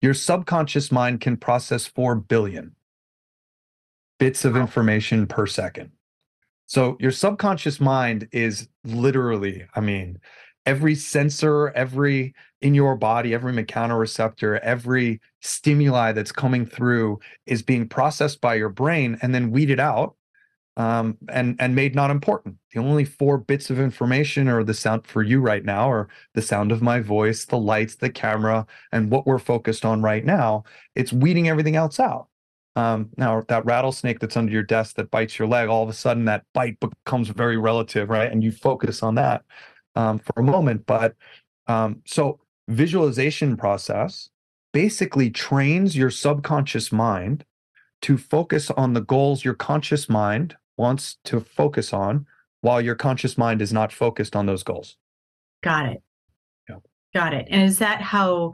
Your 0.00 0.14
subconscious 0.14 0.92
mind 0.92 1.22
can 1.22 1.38
process 1.38 1.86
4 1.86 2.16
billion 2.16 2.76
bits 4.18 4.44
of 4.44 4.54
information 4.54 5.26
per 5.26 5.46
second. 5.46 5.92
So 6.66 6.98
your 7.00 7.10
subconscious 7.10 7.80
mind 7.80 8.28
is 8.32 8.68
literally 8.84 9.64
i 9.74 9.80
mean 9.80 10.18
every 10.66 10.94
sensor 10.94 11.70
every 11.70 12.34
in 12.60 12.74
your 12.74 12.96
body 12.96 13.34
every 13.34 13.52
mechanoreceptor 13.52 14.58
every 14.60 15.20
stimuli 15.40 16.12
that's 16.12 16.32
coming 16.32 16.66
through 16.66 17.18
is 17.46 17.62
being 17.62 17.88
processed 17.88 18.40
by 18.40 18.54
your 18.54 18.68
brain 18.68 19.18
and 19.22 19.34
then 19.34 19.50
weeded 19.50 19.80
out 19.80 20.16
um, 20.76 21.16
and 21.28 21.56
and 21.60 21.74
made 21.74 21.94
not 21.94 22.10
important. 22.10 22.56
The 22.72 22.80
only 22.80 23.04
four 23.04 23.38
bits 23.38 23.70
of 23.70 23.78
information 23.78 24.48
are 24.48 24.64
the 24.64 24.74
sound 24.74 25.06
for 25.06 25.22
you 25.22 25.40
right 25.40 25.64
now, 25.64 25.90
or 25.90 26.08
the 26.34 26.42
sound 26.42 26.72
of 26.72 26.82
my 26.82 27.00
voice, 27.00 27.44
the 27.44 27.58
lights, 27.58 27.96
the 27.96 28.10
camera, 28.10 28.66
and 28.92 29.10
what 29.10 29.26
we're 29.26 29.38
focused 29.38 29.84
on 29.84 30.02
right 30.02 30.24
now. 30.24 30.64
It's 30.94 31.12
weeding 31.12 31.48
everything 31.48 31.76
else 31.76 32.00
out. 32.00 32.28
Um, 32.76 33.10
now 33.16 33.44
that 33.48 33.64
rattlesnake 33.64 34.18
that's 34.18 34.36
under 34.36 34.50
your 34.50 34.64
desk 34.64 34.96
that 34.96 35.10
bites 35.10 35.38
your 35.38 35.46
leg, 35.46 35.68
all 35.68 35.84
of 35.84 35.88
a 35.88 35.92
sudden 35.92 36.24
that 36.24 36.44
bite 36.54 36.78
becomes 36.80 37.28
very 37.28 37.56
relative, 37.56 38.10
right? 38.10 38.30
And 38.30 38.42
you 38.42 38.50
focus 38.50 39.02
on 39.02 39.14
that 39.14 39.44
um, 39.94 40.18
for 40.18 40.40
a 40.40 40.42
moment. 40.42 40.86
But 40.86 41.14
um, 41.68 42.02
so 42.04 42.40
visualization 42.68 43.56
process 43.56 44.28
basically 44.72 45.30
trains 45.30 45.96
your 45.96 46.10
subconscious 46.10 46.90
mind 46.90 47.44
to 48.02 48.18
focus 48.18 48.72
on 48.72 48.92
the 48.92 49.00
goals 49.00 49.44
your 49.44 49.54
conscious 49.54 50.08
mind 50.08 50.56
wants 50.76 51.18
to 51.24 51.40
focus 51.40 51.92
on 51.92 52.26
while 52.60 52.80
your 52.80 52.94
conscious 52.94 53.36
mind 53.36 53.60
is 53.60 53.72
not 53.72 53.92
focused 53.92 54.34
on 54.34 54.46
those 54.46 54.62
goals. 54.62 54.96
Got 55.62 55.86
it. 55.86 56.02
Yeah. 56.68 56.76
Got 57.14 57.34
it. 57.34 57.46
And 57.50 57.62
is 57.62 57.78
that 57.78 58.00
how 58.00 58.52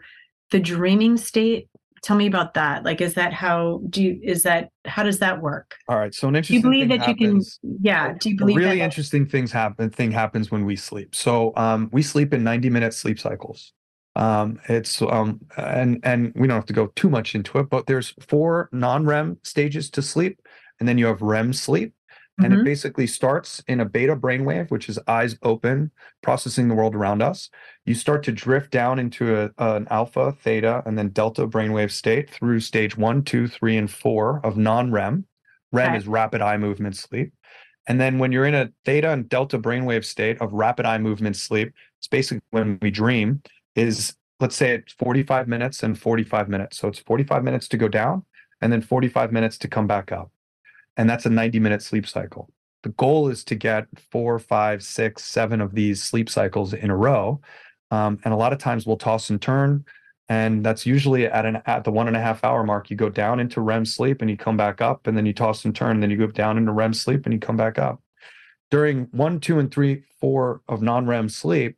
the 0.51 0.61
dreaming 0.61 1.17
state 1.17 1.69
tell 2.03 2.17
me 2.17 2.27
about 2.27 2.55
that 2.55 2.85
like 2.85 3.01
is 3.01 3.15
that 3.15 3.33
how 3.33 3.81
do 3.91 4.03
you 4.03 4.19
is 4.23 4.43
that 4.43 4.71
how 4.87 5.03
does 5.03 5.19
that 5.19 5.41
work 5.41 5.77
all 5.89 5.99
right 5.99 6.15
so 6.15 6.29
an 6.29 6.37
interesting 6.37 6.63
do 6.63 6.69
you 6.69 6.73
believe 6.73 6.89
that 6.89 7.07
happens, 7.07 7.59
you 7.63 7.71
can 7.71 7.79
yeah 7.83 8.15
do 8.19 8.31
you 8.31 8.37
believe 8.37 8.57
really 8.57 8.79
that 8.79 8.85
interesting 8.85 9.27
things 9.27 9.53
happen 9.53 9.91
thing 9.91 10.11
happens 10.11 10.51
when 10.51 10.65
we 10.65 10.77
sleep 10.77 11.15
so 11.15 11.53
um 11.57 11.89
we 11.93 12.03
sleep 12.03 12.33
in 12.33 12.43
90 12.43 12.71
minute 12.71 12.95
sleep 12.95 13.19
cycles 13.21 13.73
um 14.17 14.59
it's 14.69 15.03
um 15.03 15.41
and 15.57 16.01
and 16.03 16.33
we 16.35 16.49
don't 16.49 16.57
have 16.57 16.67
to 16.67 16.73
go 16.73 16.87
too 16.97 17.11
much 17.11 17.35
into 17.35 17.59
it 17.59 17.69
but 17.69 17.87
there's 17.87 18.15
four 18.29 18.69
non-rem 18.73 19.37
stages 19.43 19.91
to 19.91 20.03
sleep 20.03 20.41
and 20.79 20.89
then 20.89 20.97
you 20.97 21.07
have 21.07 21.21
rem 21.21 21.53
sleep 21.53 21.93
and 22.45 22.53
mm-hmm. 22.53 22.61
it 22.61 22.65
basically 22.65 23.07
starts 23.07 23.63
in 23.69 23.81
a 23.81 23.85
beta 23.85 24.17
brainwave, 24.17 24.71
which 24.71 24.89
is 24.89 24.99
eyes 25.07 25.37
open, 25.43 25.91
processing 26.23 26.69
the 26.69 26.75
world 26.75 26.95
around 26.95 27.23
us. 27.23 27.51
You 27.85 27.95
start 27.95 28.23
to 28.25 28.33
drift 28.33 28.71
down 28.71 28.99
into 28.99 29.37
a, 29.37 29.51
an 29.59 29.87
alpha, 29.91 30.33
theta, 30.33 30.83
and 30.87 30.99
then 30.99 31.11
delta 31.11 31.47
brainwave 31.47 31.91
state 31.91 32.31
through 32.31 32.61
stage 32.61 32.97
one, 32.97 33.23
two, 33.23 33.47
three, 33.47 33.77
and 33.77 33.91
four 33.91 34.41
of 34.45 34.57
non 34.57 34.91
REM. 34.91 35.27
REM 35.73 35.89
okay. 35.89 35.99
is 35.99 36.07
rapid 36.07 36.41
eye 36.41 36.57
movement 36.57 36.97
sleep. 36.97 37.33
And 37.87 38.01
then 38.01 38.19
when 38.19 38.33
you're 38.33 38.47
in 38.47 38.55
a 38.55 38.71
theta 38.85 39.11
and 39.11 39.29
delta 39.29 39.59
brainwave 39.59 40.05
state 40.05 40.41
of 40.41 40.53
rapid 40.53 40.87
eye 40.87 40.99
movement 40.99 41.37
sleep, 41.37 41.73
it's 41.99 42.09
basically 42.09 42.43
when 42.51 42.79
we 42.81 42.91
dream, 42.91 43.43
is 43.77 44.15
let's 44.39 44.57
say 44.57 44.75
it's 44.75 44.93
45 44.95 45.49
minutes 45.49 45.83
and 45.83 45.99
45 45.99 46.49
minutes. 46.49 46.79
So 46.79 46.89
it's 46.89 46.99
45 47.01 47.45
minutes 47.45 47.69
to 47.69 47.77
go 47.77 47.89
down 47.89 48.25
and 48.61 48.73
then 48.73 48.81
45 48.81 49.33
minutes 49.33 49.59
to 49.59 49.69
come 49.69 49.87
back 49.87 50.13
up 50.13 50.31
and 50.97 51.09
that's 51.09 51.27
a 51.27 51.31
90 51.31 51.61
minute 51.61 51.83
sleep 51.83 52.07
cycle. 52.07 52.51
The 52.83 52.91
goal 52.91 53.29
is 53.29 53.45
to 53.45 53.55
get 53.55 53.87
four, 54.11 54.39
five, 54.39 54.83
six, 54.83 55.25
seven 55.25 55.61
of 55.61 55.75
these 55.75 56.03
sleep 56.03 56.31
cycles 56.31 56.73
in 56.73 56.91
a 56.91 56.97
row. 56.97 57.41
Um, 57.91 58.19
and 58.25 58.33
a 58.33 58.37
lot 58.37 58.53
of 58.53 58.59
times 58.59 58.87
we'll 58.87 58.97
toss 58.97 59.31
and 59.31 59.41
turn. 59.41 59.85
And 60.29 60.65
that's 60.65 60.87
usually 60.87 61.27
at 61.27 61.45
an 61.45 61.61
at 61.67 61.83
the 61.83 61.91
one 61.91 62.07
and 62.07 62.17
a 62.17 62.21
half 62.21 62.45
hour 62.45 62.63
mark. 62.63 62.89
You 62.89 62.97
go 62.97 63.09
down 63.09 63.41
into 63.41 63.61
REM 63.61 63.85
sleep 63.85 64.21
and 64.21 64.31
you 64.31 64.37
come 64.37 64.57
back 64.57 64.81
up, 64.81 65.09
and 65.09 65.17
then 65.17 65.27
you 65.27 65.33
toss 65.33 65.65
and 65.65 65.75
turn, 65.75 65.97
and 65.97 66.03
then 66.03 66.11
you 66.11 66.17
go 66.17 66.29
down 66.29 66.57
into 66.57 66.71
REM 66.71 66.95
sleep 66.95 67.27
and 67.27 67.33
you 67.33 67.41
come 67.41 67.57
back 67.57 67.79
up. 67.79 68.01
During 68.71 69.09
one, 69.11 69.41
two, 69.41 69.59
and 69.59 69.73
three, 69.75 70.05
four 70.21 70.61
of 70.69 70.83
non-REM 70.83 71.29
sleep, 71.29 71.77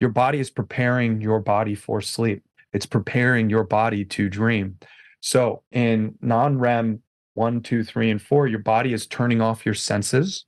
your 0.00 0.10
body 0.10 0.40
is 0.40 0.50
preparing 0.50 1.20
your 1.20 1.38
body 1.38 1.76
for 1.76 2.00
sleep. 2.00 2.42
It's 2.72 2.86
preparing 2.86 3.48
your 3.48 3.62
body 3.62 4.04
to 4.06 4.28
dream. 4.28 4.78
So 5.20 5.62
in 5.70 6.16
non-REM 6.20 7.01
one, 7.34 7.62
two, 7.62 7.82
three, 7.84 8.10
and 8.10 8.20
four, 8.20 8.46
your 8.46 8.58
body 8.58 8.92
is 8.92 9.06
turning 9.06 9.40
off 9.40 9.64
your 9.64 9.74
senses, 9.74 10.44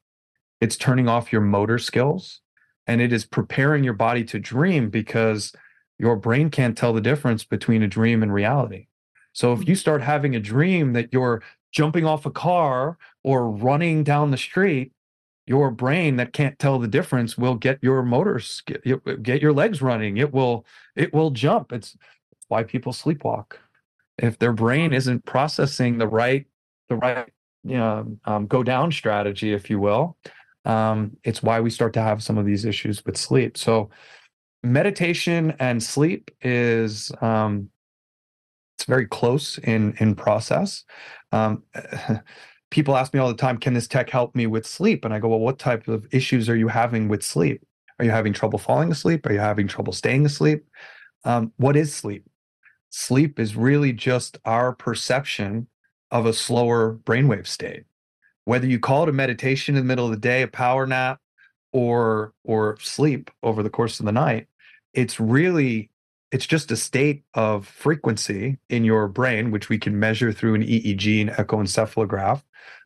it's 0.61 0.77
turning 0.77 1.09
off 1.09 1.33
your 1.33 1.41
motor 1.41 1.79
skills, 1.79 2.41
and 2.87 3.01
it 3.01 3.13
is 3.13 3.25
preparing 3.25 3.85
your 3.85 3.95
body 3.95 4.25
to 4.25 4.39
dream 4.39 4.91
because 4.91 5.53
your 5.99 6.17
brain 6.17 6.51
can't 6.51 6.77
tell 6.77 6.93
the 6.93 7.01
difference 7.01 7.45
between 7.45 7.83
a 7.83 7.89
dream 7.89 8.23
and 8.23 8.33
reality. 8.33 8.89
So 9.33 9.53
if 9.53 9.69
you 9.69 9.75
start 9.75 10.03
having 10.03 10.35
a 10.35 10.41
dream 10.41 10.93
that 10.93 11.13
you're 11.13 11.43
jumping 11.73 12.07
off 12.07 12.27
a 12.27 12.31
car 12.31 12.99
or 13.23 13.51
running 13.51 14.05
down 14.05 14.31
the 14.31 14.37
street, 14.37 14.93
your 15.47 15.71
brain 15.71 16.17
that 16.17 16.33
can't 16.33 16.59
tell 16.59 16.79
the 16.79 16.89
difference 16.89 17.37
will 17.37 17.55
get 17.55 17.79
your 17.83 18.03
motors 18.03 18.63
get 18.65 19.43
your 19.43 19.53
legs 19.53 19.83
running. 19.83 20.17
It 20.17 20.33
will 20.33 20.65
it 20.97 21.13
will 21.13 21.31
jump. 21.31 21.73
It's 21.73 21.97
why 22.49 22.63
people 22.63 22.93
sleepwalk. 22.93 23.55
If 24.17 24.39
their 24.39 24.53
brain 24.53 24.93
isn't 24.93 25.27
processing 25.27 25.99
the 25.99 26.09
right 26.09 26.47
the 26.95 27.01
right 27.01 27.29
you 27.65 27.79
know, 27.79 28.19
um, 28.27 28.47
go 28.47 28.63
down 28.63 28.93
strategy, 28.93 29.53
if 29.53 29.71
you 29.71 29.81
will. 29.81 30.17
Um, 30.67 31.17
it's 31.25 31.43
why 31.43 31.61
we 31.61 31.71
start 31.71 31.93
to 31.95 32.03
have 32.03 32.23
some 32.23 32.39
of 32.39 32.47
these 32.47 32.65
issues 32.65 33.05
with 33.05 33.17
sleep. 33.17 33.57
So, 33.57 33.91
meditation 34.63 35.55
and 35.59 35.83
sleep 35.83 36.31
is 36.43 37.11
um, 37.21 37.71
it's 38.77 38.85
very 38.85 39.07
close 39.07 39.59
in 39.59 39.95
in 39.99 40.15
process. 40.15 40.85
Um, 41.33 41.63
people 42.71 42.97
ask 42.97 43.13
me 43.15 43.21
all 43.21 43.29
the 43.29 43.35
time, 43.35 43.59
"Can 43.59 43.75
this 43.75 43.89
tech 43.89 44.11
help 44.11 44.35
me 44.35 44.47
with 44.47 44.67
sleep?" 44.67 45.05
And 45.05 45.13
I 45.13 45.19
go, 45.19 45.29
"Well, 45.29 45.41
what 45.41 45.59
type 45.59 45.89
of 45.89 46.07
issues 46.13 46.49
are 46.49 46.57
you 46.57 46.69
having 46.69 47.09
with 47.09 47.23
sleep? 47.23 47.63
Are 47.99 48.05
you 48.05 48.11
having 48.11 48.33
trouble 48.33 48.59
falling 48.59 48.91
asleep? 48.91 49.27
Are 49.27 49.33
you 49.33 49.41
having 49.41 49.69
trouble 49.69 49.93
staying 49.93 50.27
asleep? 50.27 50.65
Um, 51.25 51.53
what 51.57 51.77
is 51.77 51.95
sleep? 51.95 52.25
Sleep 52.91 53.39
is 53.39 53.57
really 53.57 53.93
just 53.93 54.39
our 54.45 54.73
perception 54.73 55.69
of 56.15 56.25
a 56.25 56.33
slower 56.33 56.95
brainwave 56.95 57.47
state. 57.47 57.85
Whether 58.45 58.69
you 58.69 58.79
call 58.79 59.03
it 59.03 59.09
a 59.09 59.13
meditation 59.13 59.75
in 59.75 59.83
the 59.83 59.87
middle 59.87 60.07
of 60.07 60.13
the 60.13 60.17
day, 60.17 60.43
a 60.43 60.49
power 60.49 60.87
nap, 60.87 61.21
or 61.73 62.33
or 62.45 62.79
sleep 62.81 63.31
over 63.43 63.63
the 63.63 63.71
course 63.71 63.99
of 63.99 64.07
the 64.07 64.13
night, 64.13 64.47
it's 64.95 65.19
really 65.19 65.91
it's 66.31 66.47
just 66.47 66.71
a 66.71 66.77
state 66.77 67.25
of 67.35 67.67
frequency 67.67 68.59
in 68.69 68.85
your 68.85 69.09
brain, 69.09 69.51
which 69.51 69.69
we 69.69 69.79
can 69.79 69.99
measure 69.99 70.33
through 70.33 70.55
an 70.55 70.63
EEG 70.63 71.21
and 71.21 71.31
electroencephalograph, 71.31 72.43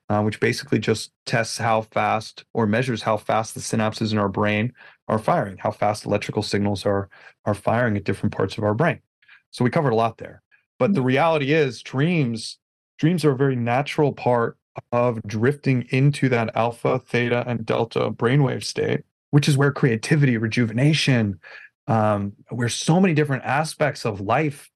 uh, 0.08 0.22
which 0.22 0.40
basically 0.40 0.78
just 0.78 1.12
tests 1.26 1.58
how 1.58 1.82
fast 1.82 2.44
or 2.54 2.66
measures 2.66 3.02
how 3.02 3.18
fast 3.18 3.54
the 3.54 3.60
synapses 3.60 4.10
in 4.10 4.18
our 4.18 4.28
brain 4.28 4.72
are 5.06 5.18
firing, 5.18 5.58
how 5.58 5.70
fast 5.70 6.06
electrical 6.06 6.42
signals 6.42 6.86
are 6.86 7.10
are 7.44 7.54
firing 7.54 7.94
at 7.94 8.04
different 8.04 8.34
parts 8.34 8.56
of 8.56 8.64
our 8.64 8.74
brain. 8.74 9.00
So 9.50 9.64
we 9.64 9.70
covered 9.70 9.92
a 9.92 9.96
lot 9.96 10.16
there. 10.16 10.42
But 10.78 10.94
the 10.94 11.00
mm-hmm. 11.00 11.08
reality 11.08 11.52
is 11.52 11.82
dreams 11.82 12.58
dreams 12.98 13.24
are 13.24 13.32
a 13.32 13.36
very 13.36 13.56
natural 13.56 14.12
part 14.12 14.56
of 14.92 15.22
drifting 15.26 15.86
into 15.90 16.28
that 16.28 16.54
alpha, 16.56 16.98
theta, 16.98 17.44
and 17.46 17.64
delta 17.64 18.10
brainwave 18.10 18.64
state, 18.64 19.02
which 19.30 19.48
is 19.48 19.56
where 19.56 19.72
creativity, 19.72 20.36
rejuvenation, 20.36 21.40
um, 21.86 22.32
where 22.50 22.68
so 22.68 23.00
many 23.00 23.14
different 23.14 23.44
aspects 23.44 24.04
of 24.04 24.20
life 24.20 24.70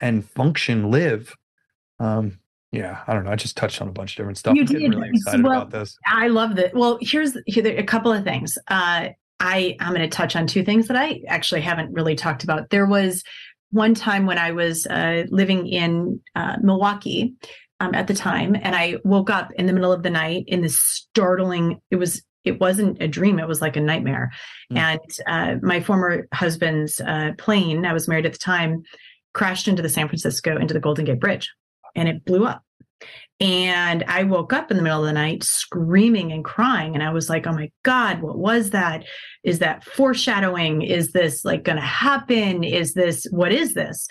and 0.00 0.28
function 0.28 0.90
live. 0.90 1.34
Um, 1.98 2.38
yeah, 2.70 3.02
I 3.06 3.14
don't 3.14 3.24
know. 3.24 3.30
I 3.30 3.36
just 3.36 3.56
touched 3.56 3.80
on 3.80 3.88
a 3.88 3.92
bunch 3.92 4.12
of 4.12 4.16
different 4.16 4.38
stuff. 4.38 4.54
You 4.54 4.62
I'm 4.62 4.66
did. 4.66 4.94
really 4.94 5.08
excited 5.08 5.42
well, 5.42 5.62
about 5.62 5.70
this. 5.70 5.96
I 6.06 6.28
love 6.28 6.56
that. 6.56 6.74
Well, 6.74 6.98
here's 7.00 7.36
here, 7.46 7.66
a 7.66 7.82
couple 7.82 8.12
of 8.12 8.24
things. 8.24 8.58
Uh, 8.68 9.08
I 9.40 9.76
I'm 9.80 9.94
going 9.94 10.08
to 10.08 10.08
touch 10.08 10.36
on 10.36 10.46
two 10.46 10.62
things 10.62 10.88
that 10.88 10.96
I 10.96 11.22
actually 11.28 11.62
haven't 11.62 11.92
really 11.92 12.14
talked 12.14 12.44
about. 12.44 12.70
There 12.70 12.86
was 12.86 13.24
one 13.70 13.94
time 13.94 14.26
when 14.26 14.38
I 14.38 14.52
was 14.52 14.86
uh, 14.86 15.24
living 15.30 15.66
in 15.66 16.20
uh, 16.34 16.56
Milwaukee 16.60 17.34
um, 17.80 17.94
at 17.94 18.06
the 18.06 18.14
time, 18.14 18.56
and 18.60 18.74
I 18.74 18.96
woke 19.04 19.30
up 19.30 19.52
in 19.52 19.66
the 19.66 19.72
middle 19.72 19.92
of 19.92 20.02
the 20.02 20.10
night 20.10 20.44
in 20.46 20.62
this 20.62 20.78
startling. 20.80 21.80
It 21.90 21.96
was 21.96 22.22
it 22.44 22.60
wasn't 22.60 23.02
a 23.02 23.08
dream; 23.08 23.38
it 23.38 23.48
was 23.48 23.60
like 23.60 23.76
a 23.76 23.80
nightmare. 23.80 24.30
Mm. 24.72 24.78
And 24.78 25.00
uh, 25.26 25.66
my 25.66 25.80
former 25.80 26.26
husband's 26.32 27.00
uh, 27.00 27.32
plane, 27.38 27.84
I 27.84 27.92
was 27.92 28.08
married 28.08 28.26
at 28.26 28.32
the 28.32 28.38
time, 28.38 28.82
crashed 29.34 29.68
into 29.68 29.82
the 29.82 29.88
San 29.88 30.08
Francisco 30.08 30.56
into 30.56 30.74
the 30.74 30.80
Golden 30.80 31.04
Gate 31.04 31.20
Bridge, 31.20 31.50
and 31.94 32.08
it 32.08 32.24
blew 32.24 32.46
up. 32.46 32.62
And 33.40 34.02
I 34.08 34.24
woke 34.24 34.52
up 34.52 34.70
in 34.70 34.76
the 34.76 34.82
middle 34.82 35.00
of 35.00 35.06
the 35.06 35.12
night 35.12 35.44
screaming 35.44 36.32
and 36.32 36.44
crying. 36.44 36.94
And 36.94 37.04
I 37.04 37.12
was 37.12 37.28
like, 37.28 37.46
oh 37.46 37.52
my 37.52 37.70
God, 37.84 38.20
what 38.20 38.36
was 38.36 38.70
that? 38.70 39.04
Is 39.44 39.60
that 39.60 39.84
foreshadowing? 39.84 40.82
Is 40.82 41.12
this 41.12 41.44
like 41.44 41.62
going 41.62 41.76
to 41.76 41.82
happen? 41.82 42.64
Is 42.64 42.94
this, 42.94 43.26
what 43.30 43.52
is 43.52 43.74
this? 43.74 44.08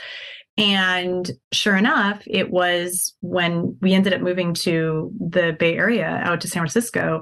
And 0.58 1.30
sure 1.52 1.76
enough, 1.76 2.24
it 2.26 2.50
was 2.50 3.16
when 3.22 3.78
we 3.82 3.94
ended 3.94 4.14
up 4.14 4.22
moving 4.22 4.54
to 4.56 5.12
the 5.20 5.56
Bay 5.58 5.78
Area 5.78 6.08
out 6.08 6.42
to 6.42 6.48
San 6.48 6.62
Francisco 6.62 7.22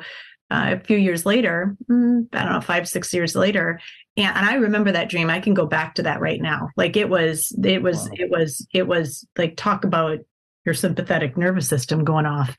uh, 0.51 0.75
a 0.75 0.79
few 0.79 0.97
years 0.97 1.25
later, 1.25 1.75
mm, 1.89 2.27
I 2.31 2.43
don't 2.43 2.53
know, 2.53 2.61
five, 2.61 2.87
six 2.87 3.13
years 3.13 3.35
later. 3.35 3.79
And, 4.15 4.37
and, 4.37 4.45
I 4.45 4.55
remember 4.55 4.91
that 4.91 5.09
dream. 5.09 5.29
I 5.29 5.39
can 5.39 5.55
go 5.55 5.65
back 5.65 5.95
to 5.95 6.03
that 6.03 6.21
right 6.21 6.39
now. 6.39 6.69
Like 6.77 6.95
it 6.95 7.09
was, 7.09 7.51
it 7.63 7.81
was, 7.81 7.97
wow. 7.97 8.09
it 8.13 8.29
was, 8.29 8.67
it 8.71 8.87
was 8.87 9.27
like 9.37 9.57
talk 9.57 9.83
about 9.85 10.19
your 10.63 10.75
sympathetic 10.75 11.35
nervous 11.35 11.67
system 11.67 12.03
going 12.03 12.27
off. 12.27 12.55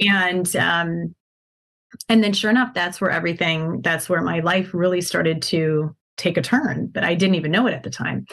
And, 0.00 0.56
um, 0.56 1.14
and 2.08 2.22
then 2.22 2.32
sure 2.32 2.50
enough, 2.50 2.74
that's 2.74 3.00
where 3.00 3.10
everything, 3.10 3.80
that's 3.80 4.08
where 4.08 4.22
my 4.22 4.40
life 4.40 4.74
really 4.74 5.00
started 5.00 5.42
to 5.42 5.94
take 6.16 6.36
a 6.36 6.42
turn, 6.42 6.88
but 6.92 7.04
I 7.04 7.14
didn't 7.14 7.36
even 7.36 7.52
know 7.52 7.66
it 7.66 7.74
at 7.74 7.82
the 7.84 7.90
time. 7.90 8.26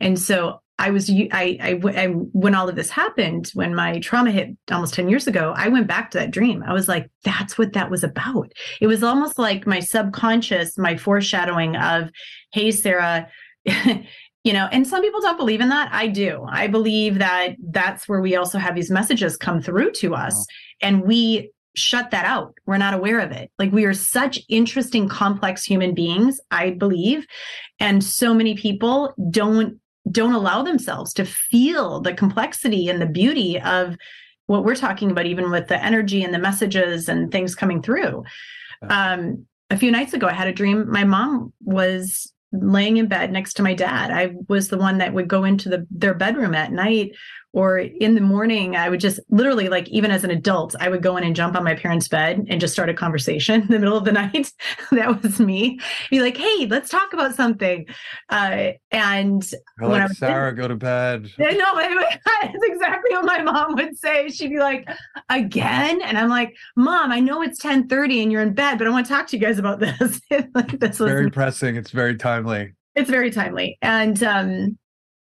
And 0.00 0.18
so 0.18 0.60
I 0.78 0.90
was 0.90 1.08
I, 1.08 1.28
I 1.32 1.80
I 1.84 2.06
when 2.08 2.54
all 2.54 2.68
of 2.68 2.74
this 2.74 2.90
happened, 2.90 3.50
when 3.54 3.74
my 3.74 4.00
trauma 4.00 4.32
hit 4.32 4.48
almost 4.70 4.94
10 4.94 5.08
years 5.08 5.26
ago, 5.26 5.54
I 5.56 5.68
went 5.68 5.86
back 5.86 6.10
to 6.10 6.18
that 6.18 6.32
dream. 6.32 6.64
I 6.66 6.72
was 6.72 6.88
like, 6.88 7.10
that's 7.22 7.56
what 7.56 7.74
that 7.74 7.90
was 7.90 8.02
about. 8.02 8.52
It 8.80 8.88
was 8.88 9.02
almost 9.02 9.38
like 9.38 9.66
my 9.66 9.80
subconscious, 9.80 10.76
my 10.76 10.96
foreshadowing 10.96 11.76
of, 11.76 12.10
hey, 12.52 12.72
Sarah, 12.72 13.28
you 13.64 14.52
know, 14.52 14.68
and 14.72 14.86
some 14.86 15.00
people 15.00 15.20
don't 15.20 15.38
believe 15.38 15.60
in 15.60 15.68
that. 15.68 15.90
I 15.92 16.08
do. 16.08 16.44
I 16.48 16.66
believe 16.66 17.18
that 17.18 17.54
that's 17.70 18.08
where 18.08 18.20
we 18.20 18.34
also 18.34 18.58
have 18.58 18.74
these 18.74 18.90
messages 18.90 19.36
come 19.36 19.62
through 19.62 19.92
to 19.92 20.14
us 20.14 20.34
wow. 20.34 20.44
and 20.88 21.02
we 21.04 21.52
shut 21.76 22.10
that 22.10 22.24
out. 22.24 22.54
We're 22.66 22.78
not 22.78 22.94
aware 22.94 23.20
of 23.20 23.32
it. 23.32 23.50
Like 23.58 23.72
we 23.72 23.84
are 23.84 23.94
such 23.94 24.40
interesting, 24.48 25.08
complex 25.08 25.64
human 25.64 25.94
beings, 25.94 26.40
I 26.50 26.70
believe. 26.70 27.26
And 27.80 28.02
so 28.02 28.34
many 28.34 28.54
people 28.54 29.14
don't 29.30 29.80
don't 30.10 30.34
allow 30.34 30.62
themselves 30.62 31.12
to 31.14 31.24
feel 31.24 32.00
the 32.00 32.14
complexity 32.14 32.88
and 32.88 33.00
the 33.00 33.06
beauty 33.06 33.60
of 33.60 33.96
what 34.46 34.64
we're 34.64 34.74
talking 34.74 35.10
about, 35.10 35.26
even 35.26 35.50
with 35.50 35.68
the 35.68 35.82
energy 35.82 36.22
and 36.22 36.34
the 36.34 36.38
messages 36.38 37.08
and 37.08 37.32
things 37.32 37.54
coming 37.54 37.80
through. 37.80 38.24
Um, 38.82 39.46
a 39.70 39.76
few 39.76 39.90
nights 39.90 40.12
ago, 40.12 40.26
I 40.26 40.32
had 40.32 40.48
a 40.48 40.52
dream. 40.52 40.90
My 40.90 41.04
mom 41.04 41.52
was 41.62 42.32
laying 42.52 42.98
in 42.98 43.06
bed 43.06 43.32
next 43.32 43.54
to 43.54 43.62
my 43.62 43.74
dad. 43.74 44.10
I 44.10 44.34
was 44.48 44.68
the 44.68 44.78
one 44.78 44.98
that 44.98 45.12
would 45.12 45.28
go 45.28 45.44
into 45.44 45.68
the, 45.68 45.86
their 45.90 46.14
bedroom 46.14 46.54
at 46.54 46.72
night 46.72 47.12
or 47.54 47.78
in 47.78 48.14
the 48.14 48.20
morning 48.20 48.76
i 48.76 48.88
would 48.88 49.00
just 49.00 49.20
literally 49.30 49.68
like 49.68 49.88
even 49.88 50.10
as 50.10 50.24
an 50.24 50.30
adult 50.30 50.74
i 50.80 50.88
would 50.88 51.02
go 51.02 51.16
in 51.16 51.24
and 51.24 51.34
jump 51.34 51.56
on 51.56 51.64
my 51.64 51.74
parents 51.74 52.08
bed 52.08 52.44
and 52.48 52.60
just 52.60 52.72
start 52.72 52.88
a 52.88 52.94
conversation 52.94 53.62
in 53.62 53.68
the 53.68 53.78
middle 53.78 53.96
of 53.96 54.04
the 54.04 54.12
night. 54.12 54.52
That 54.90 55.22
was 55.22 55.40
me. 55.40 55.80
Be 56.10 56.20
like 56.20 56.36
hey 56.36 56.66
let's 56.66 56.90
talk 56.90 57.12
about 57.12 57.34
something. 57.34 57.86
Uh, 58.28 58.72
and 58.90 59.42
I 59.80 59.86
when 59.86 60.00
I 60.00 60.06
was 60.06 60.18
sarah 60.18 60.50
in, 60.50 60.56
go 60.56 60.68
to 60.68 60.76
bed. 60.76 61.30
Know 61.38 61.76
that's 61.76 62.56
exactly 62.62 63.12
what 63.12 63.24
my 63.24 63.42
mom 63.42 63.74
would 63.76 63.96
say. 63.96 64.28
She'd 64.28 64.50
be 64.50 64.58
like 64.58 64.88
again? 65.28 66.02
And 66.02 66.18
i'm 66.18 66.28
like 66.28 66.54
mom 66.76 67.12
i 67.12 67.20
know 67.20 67.42
it's 67.42 67.58
10 67.58 67.88
30 67.88 68.22
and 68.22 68.32
you're 68.32 68.42
in 68.42 68.54
bed 68.54 68.78
but 68.78 68.86
i 68.86 68.90
want 68.90 69.06
to 69.06 69.12
talk 69.12 69.26
to 69.28 69.36
you 69.36 69.42
guys 69.42 69.58
about 69.58 69.78
this. 69.80 70.20
Like 70.54 70.78
this 70.78 70.98
was 71.00 71.10
very 71.10 71.30
pressing. 71.30 71.76
It's 71.76 71.90
very 71.90 72.16
timely. 72.16 72.74
It's 72.94 73.10
very 73.10 73.30
timely. 73.30 73.78
And 73.82 74.22
um 74.22 74.78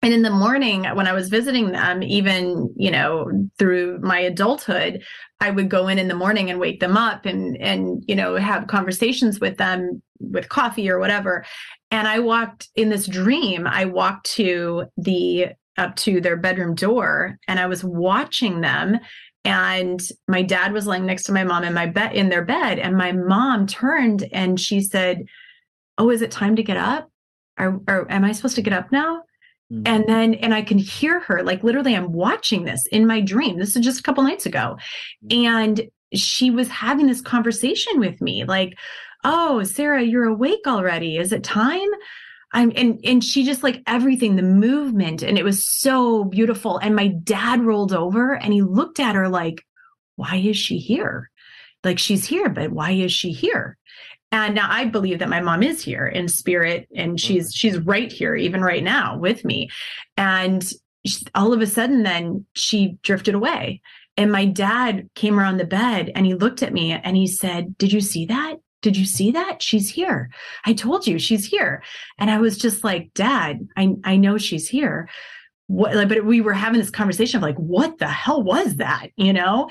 and 0.01 0.13
in 0.13 0.21
the 0.21 0.29
morning 0.29 0.85
when 0.95 1.07
i 1.07 1.13
was 1.13 1.29
visiting 1.29 1.71
them 1.71 2.01
even 2.03 2.73
you 2.77 2.91
know 2.91 3.29
through 3.57 3.99
my 3.99 4.19
adulthood 4.19 5.03
i 5.39 5.49
would 5.49 5.69
go 5.69 5.87
in 5.87 5.99
in 5.99 6.07
the 6.07 6.15
morning 6.15 6.49
and 6.49 6.59
wake 6.59 6.79
them 6.79 6.97
up 6.97 7.25
and 7.25 7.57
and 7.57 8.03
you 8.07 8.15
know 8.15 8.35
have 8.35 8.67
conversations 8.67 9.39
with 9.39 9.57
them 9.57 10.01
with 10.19 10.49
coffee 10.49 10.89
or 10.89 10.99
whatever. 10.99 11.45
And 11.91 12.07
i 12.07 12.19
walked 12.19 12.69
in 12.75 12.89
this 12.89 13.07
dream 13.07 13.67
i 13.67 13.85
walked 13.85 14.29
to 14.31 14.85
the 14.97 15.47
up 15.77 15.95
to 15.95 16.19
their 16.19 16.37
bedroom 16.37 16.75
door 16.75 17.37
and 17.47 17.59
i 17.59 17.65
was 17.65 17.83
watching 17.83 18.61
them. 18.61 18.99
And 19.45 20.01
my 20.27 20.41
dad 20.41 20.73
was 20.73 20.85
laying 20.85 21.05
next 21.05 21.23
to 21.23 21.31
my 21.31 21.45
mom 21.45 21.63
in 21.63 21.73
my 21.73 21.85
bed 21.85 22.13
in 22.13 22.27
their 22.27 22.43
bed. 22.43 22.77
And 22.77 22.97
my 22.97 23.13
mom 23.13 23.67
turned 23.67 24.27
and 24.33 24.59
she 24.59 24.81
said 24.81 25.23
oh 25.97 26.09
is 26.09 26.21
it 26.21 26.31
time 26.31 26.55
to 26.55 26.63
get 26.63 26.77
up? 26.77 27.09
Or, 27.57 27.81
or 27.87 28.11
am 28.11 28.23
i 28.23 28.31
supposed 28.31 28.55
to 28.55 28.61
get 28.61 28.73
up 28.73 28.91
now 28.91 29.23
Mm-hmm. 29.71 29.83
And 29.85 30.05
then, 30.07 30.33
and 30.35 30.53
I 30.53 30.61
can 30.61 30.77
hear 30.77 31.19
her 31.21 31.43
like 31.43 31.63
literally, 31.63 31.95
I'm 31.95 32.11
watching 32.11 32.63
this 32.63 32.85
in 32.87 33.05
my 33.05 33.21
dream. 33.21 33.57
This 33.57 33.75
is 33.75 33.83
just 33.83 33.99
a 33.99 34.03
couple 34.03 34.23
nights 34.23 34.45
ago. 34.45 34.77
Mm-hmm. 35.25 35.45
And 35.45 35.89
she 36.13 36.49
was 36.49 36.67
having 36.69 37.07
this 37.07 37.21
conversation 37.21 37.99
with 37.99 38.19
me 38.19 38.45
like, 38.45 38.77
Oh, 39.23 39.63
Sarah, 39.63 40.01
you're 40.01 40.25
awake 40.25 40.65
already. 40.65 41.17
Is 41.17 41.33
it 41.33 41.43
time? 41.43 41.89
I'm 42.51 42.71
and 42.75 42.99
and 43.03 43.23
she 43.23 43.43
just 43.43 43.63
like 43.63 43.83
everything, 43.85 44.35
the 44.35 44.41
movement, 44.41 45.21
and 45.21 45.37
it 45.37 45.43
was 45.43 45.65
so 45.65 46.23
beautiful. 46.23 46.77
And 46.77 46.95
my 46.95 47.07
dad 47.07 47.61
rolled 47.61 47.93
over 47.93 48.33
and 48.33 48.53
he 48.53 48.61
looked 48.61 48.99
at 48.99 49.15
her 49.15 49.29
like, 49.29 49.63
why 50.15 50.37
is 50.37 50.57
she 50.57 50.79
here? 50.79 51.29
Like 51.83 51.99
she's 51.99 52.25
here, 52.25 52.49
but 52.49 52.71
why 52.71 52.91
is 52.91 53.13
she 53.13 53.31
here? 53.31 53.77
And 54.31 54.55
now 54.55 54.67
I 54.69 54.85
believe 54.85 55.19
that 55.19 55.29
my 55.29 55.41
mom 55.41 55.63
is 55.63 55.83
here 55.83 56.07
in 56.07 56.27
spirit 56.27 56.87
and 56.95 57.19
she's 57.19 57.51
she's 57.53 57.77
right 57.79 58.11
here 58.11 58.35
even 58.35 58.61
right 58.61 58.83
now 58.83 59.17
with 59.17 59.43
me. 59.43 59.69
And 60.17 60.69
all 61.33 61.53
of 61.53 61.61
a 61.61 61.67
sudden 61.67 62.03
then 62.03 62.45
she 62.53 62.97
drifted 63.01 63.33
away. 63.33 63.81
And 64.17 64.31
my 64.31 64.45
dad 64.45 65.09
came 65.15 65.39
around 65.39 65.57
the 65.57 65.65
bed 65.65 66.11
and 66.13 66.25
he 66.25 66.35
looked 66.35 66.61
at 66.61 66.73
me 66.73 66.91
and 66.91 67.15
he 67.15 67.25
said, 67.25 67.77
"Did 67.77 67.91
you 67.93 68.01
see 68.01 68.25
that? 68.25 68.57
Did 68.81 68.97
you 68.97 69.05
see 69.05 69.31
that? 69.31 69.61
She's 69.61 69.89
here. 69.89 70.29
I 70.65 70.73
told 70.73 71.07
you 71.07 71.17
she's 71.19 71.45
here." 71.45 71.81
And 72.17 72.29
I 72.29 72.39
was 72.39 72.57
just 72.57 72.83
like, 72.83 73.13
"Dad, 73.13 73.67
I 73.77 73.95
I 74.03 74.17
know 74.17 74.37
she's 74.37 74.67
here." 74.67 75.09
What, 75.67 75.95
like, 75.95 76.09
but 76.09 76.25
we 76.25 76.41
were 76.41 76.53
having 76.53 76.79
this 76.79 76.89
conversation 76.89 77.37
of 77.37 77.43
like, 77.43 77.55
what 77.57 77.99
the 77.99 78.07
hell 78.07 78.41
was 78.41 78.77
that? 78.77 79.09
You 79.17 79.33
know? 79.33 79.69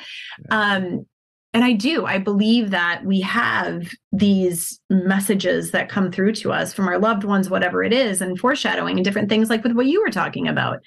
Um, 0.49 1.07
and 1.55 1.65
I 1.65 1.73
do. 1.73 2.05
I 2.05 2.19
believe 2.19 2.71
that 2.71 3.05
we 3.05 3.21
have 3.23 3.91
these 4.13 4.81
messages 4.91 5.71
that 5.71 5.89
come 5.89 6.13
through 6.13 6.33
to 6.35 6.53
us 6.53 6.75
from 6.75 6.89
our 6.89 6.99
loved 6.99 7.25
ones, 7.25 7.49
whatever 7.49 7.83
it 7.83 7.93
is, 7.93 8.21
and 8.21 8.39
foreshadowing 8.39 8.97
and 8.97 9.05
different 9.05 9.29
things 9.29 9.49
like 9.49 9.63
with 9.63 9.73
what 9.73 9.87
you 9.87 10.03
were 10.03 10.11
talking 10.11 10.47
about. 10.47 10.81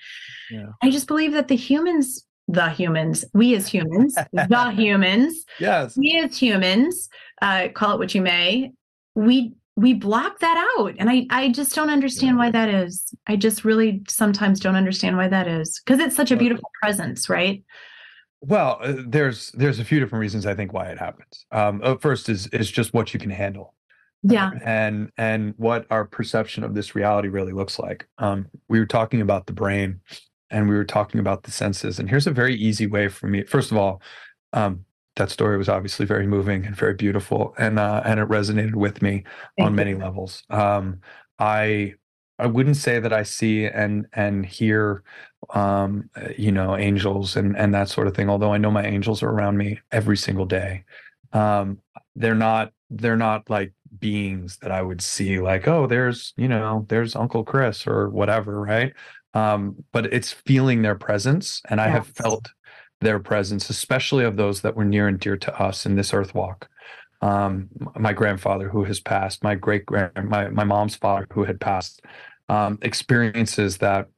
Yeah. 0.52 0.68
I 0.84 0.92
just 0.92 1.08
believe 1.08 1.34
that 1.34 1.48
the 1.48 1.56
humans, 1.56 2.26
the 2.48 2.70
humans, 2.70 3.26
we 3.34 3.56
as 3.56 3.68
humans, 3.68 4.16
the 4.34 4.72
humans, 4.76 5.46
yes, 5.60 5.98
we 5.98 6.20
as 6.24 6.38
humans, 6.38 7.10
uh, 7.42 7.70
call 7.74 7.96
it 7.96 8.00
what 8.00 8.14
you 8.14 8.22
may, 8.22 8.72
we 9.16 9.54
we 9.78 9.94
block 9.94 10.40
that 10.40 10.70
out 10.78 10.94
and 11.00 11.10
i 11.10 11.26
i 11.30 11.50
just 11.50 11.74
don't 11.74 11.90
understand 11.90 12.38
why 12.38 12.52
that 12.52 12.68
is 12.68 13.14
i 13.28 13.38
just 13.38 13.64
really 13.64 14.02
sometimes 14.08 14.60
don't 14.60 14.76
understand 14.76 15.16
why 15.16 15.30
that 15.30 15.48
is 15.48 15.82
because 15.84 16.00
it's 16.00 16.16
such 16.16 16.30
a 16.30 16.36
beautiful 16.36 16.70
presence 16.82 17.30
right 17.30 17.64
well, 18.42 18.80
uh, 18.82 18.96
there's 19.06 19.52
there's 19.52 19.80
a 19.80 19.86
few 19.86 20.00
different 20.00 20.22
reasons 20.22 20.46
I 20.46 20.56
think 20.56 20.74
why 20.74 20.88
it 20.88 20.98
happens. 20.98 21.46
Um, 21.52 21.80
uh, 21.84 21.96
first 21.98 22.28
is 22.28 22.48
is 22.48 22.70
just 22.70 22.94
what 22.94 23.14
you 23.14 23.20
can 23.20 23.30
handle. 23.30 23.76
Yeah. 24.24 24.52
And 24.64 25.12
and 25.18 25.54
what 25.58 25.86
our 25.90 26.06
perception 26.06 26.64
of 26.64 26.74
this 26.74 26.96
reality 26.96 27.28
really 27.28 27.54
looks 27.54 27.80
like. 27.80 28.08
Um, 28.18 28.48
we 28.68 28.80
were 28.80 28.86
talking 28.86 29.22
about 29.22 29.46
the 29.46 29.54
brain, 29.54 30.02
and 30.50 30.68
we 30.68 30.76
were 30.76 30.86
talking 30.86 31.20
about 31.20 31.44
the 31.44 31.52
senses. 31.52 32.00
And 32.00 32.10
here's 32.10 32.28
a 32.28 32.32
very 32.32 32.56
easy 32.56 32.88
way 32.88 33.08
for 33.08 33.28
me. 33.28 33.44
First 33.44 33.72
of 33.72 33.78
all, 33.78 34.02
um, 34.54 34.86
that 35.16 35.30
story 35.30 35.58
was 35.58 35.70
obviously 35.70 36.06
very 36.06 36.26
moving 36.26 36.66
and 36.66 36.76
very 36.76 36.94
beautiful, 36.94 37.54
and 37.58 37.80
uh, 37.80 38.02
and 38.06 38.20
it 38.20 38.28
resonated 38.28 38.76
with 38.76 39.02
me 39.02 39.24
Thank 39.58 39.68
on 39.68 39.72
you. 39.74 39.76
many 39.76 39.96
levels. 39.96 40.44
Um, 40.50 41.02
I 41.38 41.96
I 42.42 42.48
wouldn't 42.48 42.78
say 42.78 43.00
that 43.00 43.14
I 43.14 43.24
see 43.24 43.66
and 43.66 44.08
and 44.14 44.46
hear 44.46 45.04
um, 45.50 46.10
you 46.38 46.52
know, 46.52 46.78
angels 46.78 47.36
and 47.36 47.58
and 47.58 47.74
that 47.74 47.90
sort 47.90 48.08
of 48.08 48.16
thing. 48.16 48.30
Although 48.30 48.54
I 48.54 48.58
know 48.58 48.72
my 48.72 48.86
angels 48.86 49.24
are 49.24 49.30
around 49.30 49.58
me 49.58 49.80
every 49.92 50.18
single 50.18 50.46
day. 50.46 50.84
Um, 51.34 51.80
they're 52.16 52.36
not 52.36 52.74
they're 52.90 53.18
not 53.18 53.50
like 53.50 53.74
beings 54.00 54.58
that 54.62 54.72
I 54.72 54.82
would 54.82 55.02
see 55.02 55.40
like, 55.40 55.68
oh, 55.68 55.88
there's, 55.88 56.34
you 56.38 56.48
know, 56.48 56.86
there's 56.90 57.16
Uncle 57.16 57.44
Chris 57.44 57.86
or 57.88 58.10
whatever, 58.10 58.60
right? 58.60 58.94
Um, 59.34 59.76
but 59.92 60.14
it's 60.14 60.32
feeling 60.32 60.82
their 60.82 60.96
presence. 60.96 61.62
And 61.70 61.80
I 61.80 61.88
have 61.88 62.08
felt 62.08 62.50
their 63.00 63.20
presence, 63.20 63.70
especially 63.70 64.26
of 64.26 64.38
those 64.38 64.62
that 64.62 64.76
were 64.76 64.86
near 64.86 65.08
and 65.08 65.20
dear 65.20 65.38
to 65.38 65.62
us 65.62 65.86
in 65.86 65.96
this 65.96 66.14
earth 66.14 66.36
walk. 66.36 66.68
Um, 67.22 67.70
my 67.98 68.14
grandfather 68.14 68.68
who 68.68 68.84
has 68.86 69.00
passed, 69.00 69.44
my 69.44 69.56
great 69.56 69.86
grand 69.86 70.28
my 70.28 70.50
my 70.50 70.64
mom's 70.64 70.96
father 70.96 71.28
who 71.32 71.44
had 71.44 71.62
passed, 71.62 72.02
um, 72.52 72.78
experiences 72.82 73.78
that 73.78 74.10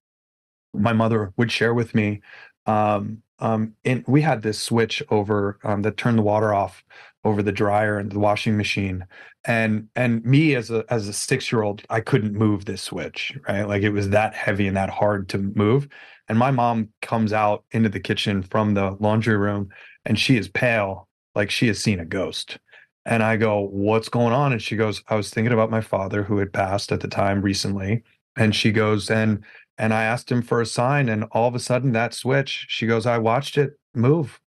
my 0.74 0.92
mother 0.92 1.32
would 1.38 1.52
share 1.52 1.74
with 1.74 1.94
me. 1.94 2.20
Um, 2.66 3.22
um, 3.38 3.76
and 3.86 4.04
we 4.08 4.22
had 4.22 4.42
this 4.42 4.60
switch 4.60 5.04
over 5.12 5.60
um, 5.64 5.84
that 5.84 5.98
turned 5.98 6.18
the 6.18 6.24
water 6.24 6.52
off 6.52 6.84
over 7.24 7.44
the 7.44 7.52
dryer 7.52 8.00
and 8.00 8.12
the 8.12 8.18
washing 8.18 8.58
machine. 8.58 9.06
And 9.46 9.88
and 9.96 10.26
me 10.26 10.56
as 10.56 10.72
a 10.72 10.84
as 10.90 11.08
a 11.08 11.14
six 11.14 11.52
year 11.52 11.62
old, 11.62 11.84
I 11.92 12.00
couldn't 12.00 12.34
move 12.34 12.66
this 12.66 12.82
switch, 12.82 13.38
right? 13.48 13.68
Like 13.68 13.84
it 13.84 13.92
was 13.92 14.10
that 14.10 14.34
heavy 14.34 14.68
and 14.68 14.78
that 14.78 14.90
hard 14.90 15.30
to 15.30 15.38
move. 15.38 15.88
And 16.28 16.40
my 16.40 16.50
mom 16.50 16.90
comes 17.04 17.34
out 17.34 17.66
into 17.72 17.90
the 17.90 18.00
kitchen 18.00 18.42
from 18.42 18.74
the 18.74 18.98
laundry 19.00 19.38
room 19.38 19.70
and 20.06 20.18
she 20.18 20.38
is 20.38 20.48
pale, 20.48 21.08
like 21.36 21.52
she 21.52 21.68
has 21.68 21.80
seen 21.80 22.00
a 22.00 22.06
ghost. 22.06 22.58
And 23.06 23.22
I 23.22 23.36
go, 23.38 23.60
What's 23.60 24.10
going 24.10 24.34
on? 24.34 24.54
And 24.54 24.62
she 24.62 24.76
goes, 24.76 25.04
I 25.08 25.16
was 25.16 25.30
thinking 25.30 25.54
about 25.54 25.70
my 25.70 25.82
father 25.82 26.24
who 26.24 26.40
had 26.40 26.52
passed 26.52 26.92
at 26.92 27.02
the 27.02 27.08
time 27.08 27.42
recently 27.42 28.02
and 28.36 28.56
she 28.56 28.72
goes 28.72 29.10
and 29.10 29.44
and 29.78 29.94
i 29.94 30.04
asked 30.04 30.32
him 30.32 30.42
for 30.42 30.62
a 30.62 30.66
sign 30.66 31.10
and 31.10 31.24
all 31.32 31.48
of 31.48 31.56
a 31.56 31.60
sudden 31.60 31.92
that 31.92 32.14
switch 32.14 32.66
she 32.70 32.86
goes 32.86 33.06
i 33.06 33.18
watched 33.18 33.58
it 33.58 33.74
move. 33.94 34.40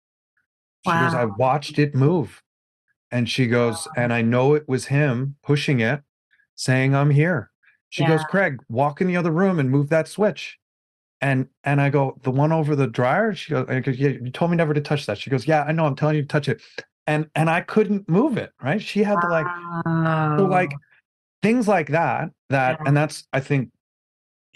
She 0.84 0.90
wow. 0.90 1.04
goes 1.04 1.14
i 1.14 1.24
watched 1.24 1.78
it 1.78 1.94
move. 1.94 2.42
And 3.12 3.28
she 3.28 3.46
goes 3.46 3.86
wow. 3.86 3.92
and 3.96 4.12
i 4.12 4.22
know 4.22 4.54
it 4.54 4.68
was 4.68 4.86
him 4.86 5.36
pushing 5.42 5.80
it 5.80 6.02
saying 6.54 6.94
i'm 6.94 7.10
here 7.10 7.50
she 7.88 8.02
yeah. 8.02 8.08
goes 8.08 8.24
craig 8.28 8.60
walk 8.68 9.00
in 9.00 9.06
the 9.06 9.16
other 9.16 9.30
room 9.30 9.58
and 9.58 9.70
move 9.70 9.88
that 9.90 10.08
switch. 10.08 10.58
And 11.20 11.48
and 11.64 11.80
i 11.80 11.88
go 11.88 12.18
the 12.22 12.30
one 12.30 12.52
over 12.52 12.76
the 12.76 12.86
dryer? 12.86 13.34
She 13.34 13.52
goes, 13.52 13.66
yeah, 13.68 14.08
you 14.08 14.30
told 14.30 14.50
me 14.50 14.56
never 14.56 14.74
to 14.74 14.80
touch 14.80 15.06
that. 15.06 15.18
She 15.18 15.30
goes 15.30 15.46
yeah 15.46 15.62
i 15.62 15.72
know 15.72 15.86
i'm 15.86 15.96
telling 15.96 16.16
you 16.16 16.22
to 16.22 16.28
touch 16.28 16.48
it. 16.48 16.60
And 17.06 17.28
and 17.34 17.48
i 17.48 17.60
couldn't 17.60 18.08
move 18.08 18.36
it 18.36 18.52
right? 18.62 18.82
She 18.82 19.02
had 19.02 19.20
to 19.20 19.28
like 19.28 19.46
so 20.38 20.44
like 20.44 20.72
things 21.42 21.68
like 21.68 21.88
that 21.88 22.30
that 22.48 22.78
yeah. 22.80 22.88
and 22.88 22.96
that's 22.96 23.26
i 23.32 23.40
think 23.40 23.70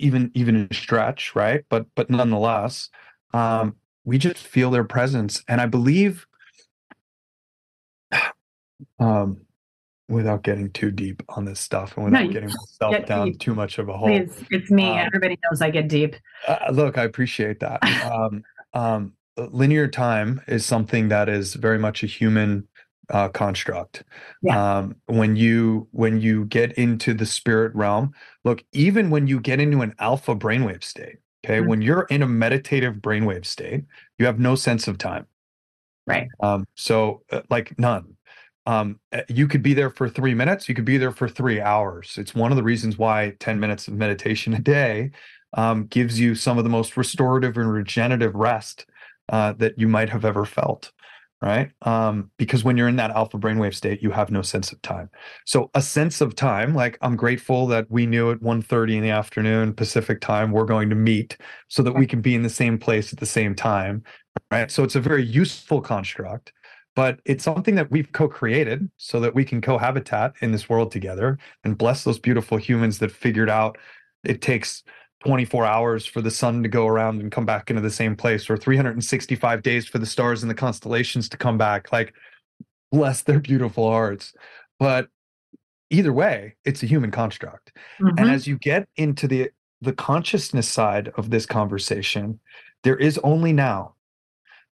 even 0.01 0.31
even 0.35 0.69
a 0.71 0.75
stretch, 0.75 1.35
right? 1.35 1.65
But 1.69 1.87
but 1.95 2.11
nonetheless, 2.11 2.89
um, 3.33 3.77
we 4.05 4.19
just 4.19 4.39
feel 4.39 4.71
their 4.71 4.85
presence, 4.85 5.43
and 5.49 5.61
I 5.61 5.67
believe, 5.67 6.27
um, 8.99 9.41
without 10.09 10.43
getting 10.43 10.71
too 10.73 10.91
deep 10.91 11.23
on 11.29 11.45
this 11.45 11.61
stuff 11.61 11.97
and 11.97 12.07
without 12.07 12.25
No, 12.25 12.33
getting 12.33 12.49
myself 12.49 12.93
get 12.93 13.07
down 13.07 13.29
deep. 13.29 13.41
too 13.41 13.55
much 13.55 13.79
of 13.79 13.89
a 13.89 13.97
hole. 13.97 14.09
Please, 14.09 14.45
it's 14.51 14.71
me. 14.71 14.89
Um, 14.89 14.99
Everybody 15.07 15.39
knows 15.51 15.63
I 15.63 15.71
get 15.71 15.89
deep. 15.89 16.17
Uh, 16.49 16.71
look, 16.73 16.99
I 16.99 17.05
appreciate 17.05 17.61
that. 17.61 17.81
Um, 18.11 18.43
um, 18.73 19.13
linear 19.37 19.89
time 19.89 20.41
is 20.47 20.65
something 20.67 21.09
that 21.09 21.29
is 21.29 21.55
very 21.55 21.79
much 21.79 22.03
a 22.03 22.07
human 22.07 22.67
uh, 23.11 23.29
construct. 23.29 24.05
Yeah. 24.43 24.79
Um, 24.79 24.97
when 25.07 25.37
you 25.37 25.89
when 25.93 26.21
you 26.21 26.45
get 26.47 26.73
into 26.73 27.15
the 27.15 27.27
spirit 27.27 27.75
realm, 27.75 28.13
look, 28.45 28.65
even 28.73 29.11
when 29.11 29.27
you 29.27 29.41
get 29.41 29.61
into 29.61 29.83
an 29.83 29.95
alpha 29.99 30.35
brainwave 30.35 30.85
state, 30.85 31.17
okay, 31.45 31.61
Mhm. 31.61 31.67
when 31.67 31.83
you're 31.83 32.07
in 32.11 32.23
a 32.23 32.27
meditative 32.29 32.97
brainwave 32.97 33.47
state, 33.47 33.85
you 34.19 34.27
have 34.27 34.39
no 34.39 34.55
sense 34.55 34.89
of 34.89 34.99
time. 34.99 35.27
Right. 36.07 36.29
Um, 36.41 36.67
so, 36.75 37.23
uh, 37.31 37.43
like 37.51 37.79
none. 37.79 38.17
Um, 38.67 39.01
uh, 39.13 39.23
you 39.29 39.49
could 39.49 39.63
be 39.63 39.75
there 39.75 39.91
for 39.91 40.09
three 40.09 40.35
minutes. 40.35 40.69
You 40.69 40.75
could 40.75 40.85
be 40.85 40.99
there 40.99 41.13
for 41.13 41.29
three 41.29 41.61
hours. 41.61 42.17
It's 42.19 42.35
one 42.35 42.53
of 42.53 42.57
the 42.57 42.63
reasons 42.63 42.99
why 42.99 43.35
10 43.41 43.59
minutes 43.59 43.89
of 43.89 43.95
meditation 43.95 44.55
a 44.55 44.61
day 44.61 45.11
um, 45.55 45.87
gives 45.87 46.21
you 46.21 46.35
some 46.35 46.59
of 46.59 46.65
the 46.65 46.71
most 46.71 46.97
restorative 46.97 47.57
and 47.57 47.73
regenerative 47.73 48.35
rest 48.35 48.87
uh, 49.31 49.53
that 49.55 49.79
you 49.79 49.89
might 49.89 50.11
have 50.11 50.25
ever 50.25 50.45
felt. 50.45 50.93
Right. 51.43 51.71
Um, 51.83 52.31
because 52.37 52.65
when 52.65 52.77
you're 52.77 52.89
in 52.89 52.97
that 52.97 53.13
alpha 53.13 53.39
brainwave 53.39 53.75
state, 53.75 54.03
you 54.03 54.11
have 54.11 54.31
no 54.31 54.43
sense 54.43 54.73
of 54.73 54.83
time. 54.83 55.09
So 55.47 55.71
a 55.75 55.81
sense 55.81 56.21
of 56.21 56.37
time, 56.37 56.75
like 56.75 56.99
I'm 57.01 57.17
grateful 57.17 57.67
that 57.69 57.91
we 57.91 58.05
knew 58.05 58.31
at 58.31 58.41
1.30 58.41 58.97
in 58.97 59.03
the 59.03 59.09
afternoon 59.09 59.73
Pacific 59.73 60.21
time, 60.21 60.53
we're 60.53 60.67
going 60.67 60.91
to 60.91 60.97
meet 60.97 61.39
so 61.69 61.83
that 61.83 61.93
we 61.93 62.07
can 62.07 62.21
be 62.21 62.35
in 62.35 62.43
the 62.43 62.51
same 62.51 62.79
place 62.79 63.11
at 63.15 63.21
the 63.21 63.27
same 63.27 63.55
time. 63.55 64.03
Right. 64.51 64.71
So 64.71 64.85
it's 64.85 64.97
a 64.97 65.01
very 65.01 65.25
useful 65.25 65.81
construct 65.81 66.53
but 66.97 67.21
it's 67.25 67.45
something 67.45 67.77
that 67.77 67.91
we've 67.91 68.13
co-created 68.13 68.91
so 68.97 69.21
that 69.21 69.35
we 69.35 69.45
can 69.45 69.61
cohabitat 69.61 70.35
in 70.41 70.53
this 70.53 70.69
world 70.69 70.91
together 70.91 71.39
and 71.65 71.79
bless 71.79 72.05
those 72.05 72.19
beautiful 72.19 72.59
humans 72.59 72.99
that 72.99 73.13
figured 73.13 73.49
out 73.49 73.79
it 74.25 74.43
takes 74.43 74.83
24 75.25 75.67
hours 75.67 76.07
for 76.07 76.21
the 76.23 76.31
sun 76.31 76.63
to 76.63 76.69
go 76.69 76.87
around 76.87 77.21
and 77.21 77.31
come 77.31 77.45
back 77.45 77.69
into 77.71 77.83
the 77.83 77.91
same 77.91 78.17
place 78.17 78.49
or 78.49 78.57
365 78.57 79.63
days 79.63 79.87
for 79.87 79.99
the 79.99 80.07
stars 80.07 80.43
and 80.43 80.51
the 80.51 80.55
constellations 80.55 81.29
to 81.29 81.37
come 81.37 81.59
back. 81.59 81.93
Like 81.93 82.15
bless 82.91 83.23
their 83.23 83.39
beautiful 83.41 83.91
hearts. 83.91 84.33
But 84.79 85.09
either 85.91 86.13
way 86.13 86.57
it's 86.65 86.83
a 86.83 86.87
human 86.87 87.11
construct. 87.11 87.73
And 88.01 88.19
Mhm. 88.19 88.31
as 88.33 88.47
you 88.47 88.59
get 88.59 88.89
into 88.97 89.27
the 89.29 89.51
the 89.83 89.93
consciousness 89.95 90.69
side 90.69 91.09
of 91.17 91.31
this 91.31 91.47
conversation 91.47 92.39
there 92.83 92.97
is 92.97 93.19
only 93.25 93.53
now. 93.53 93.95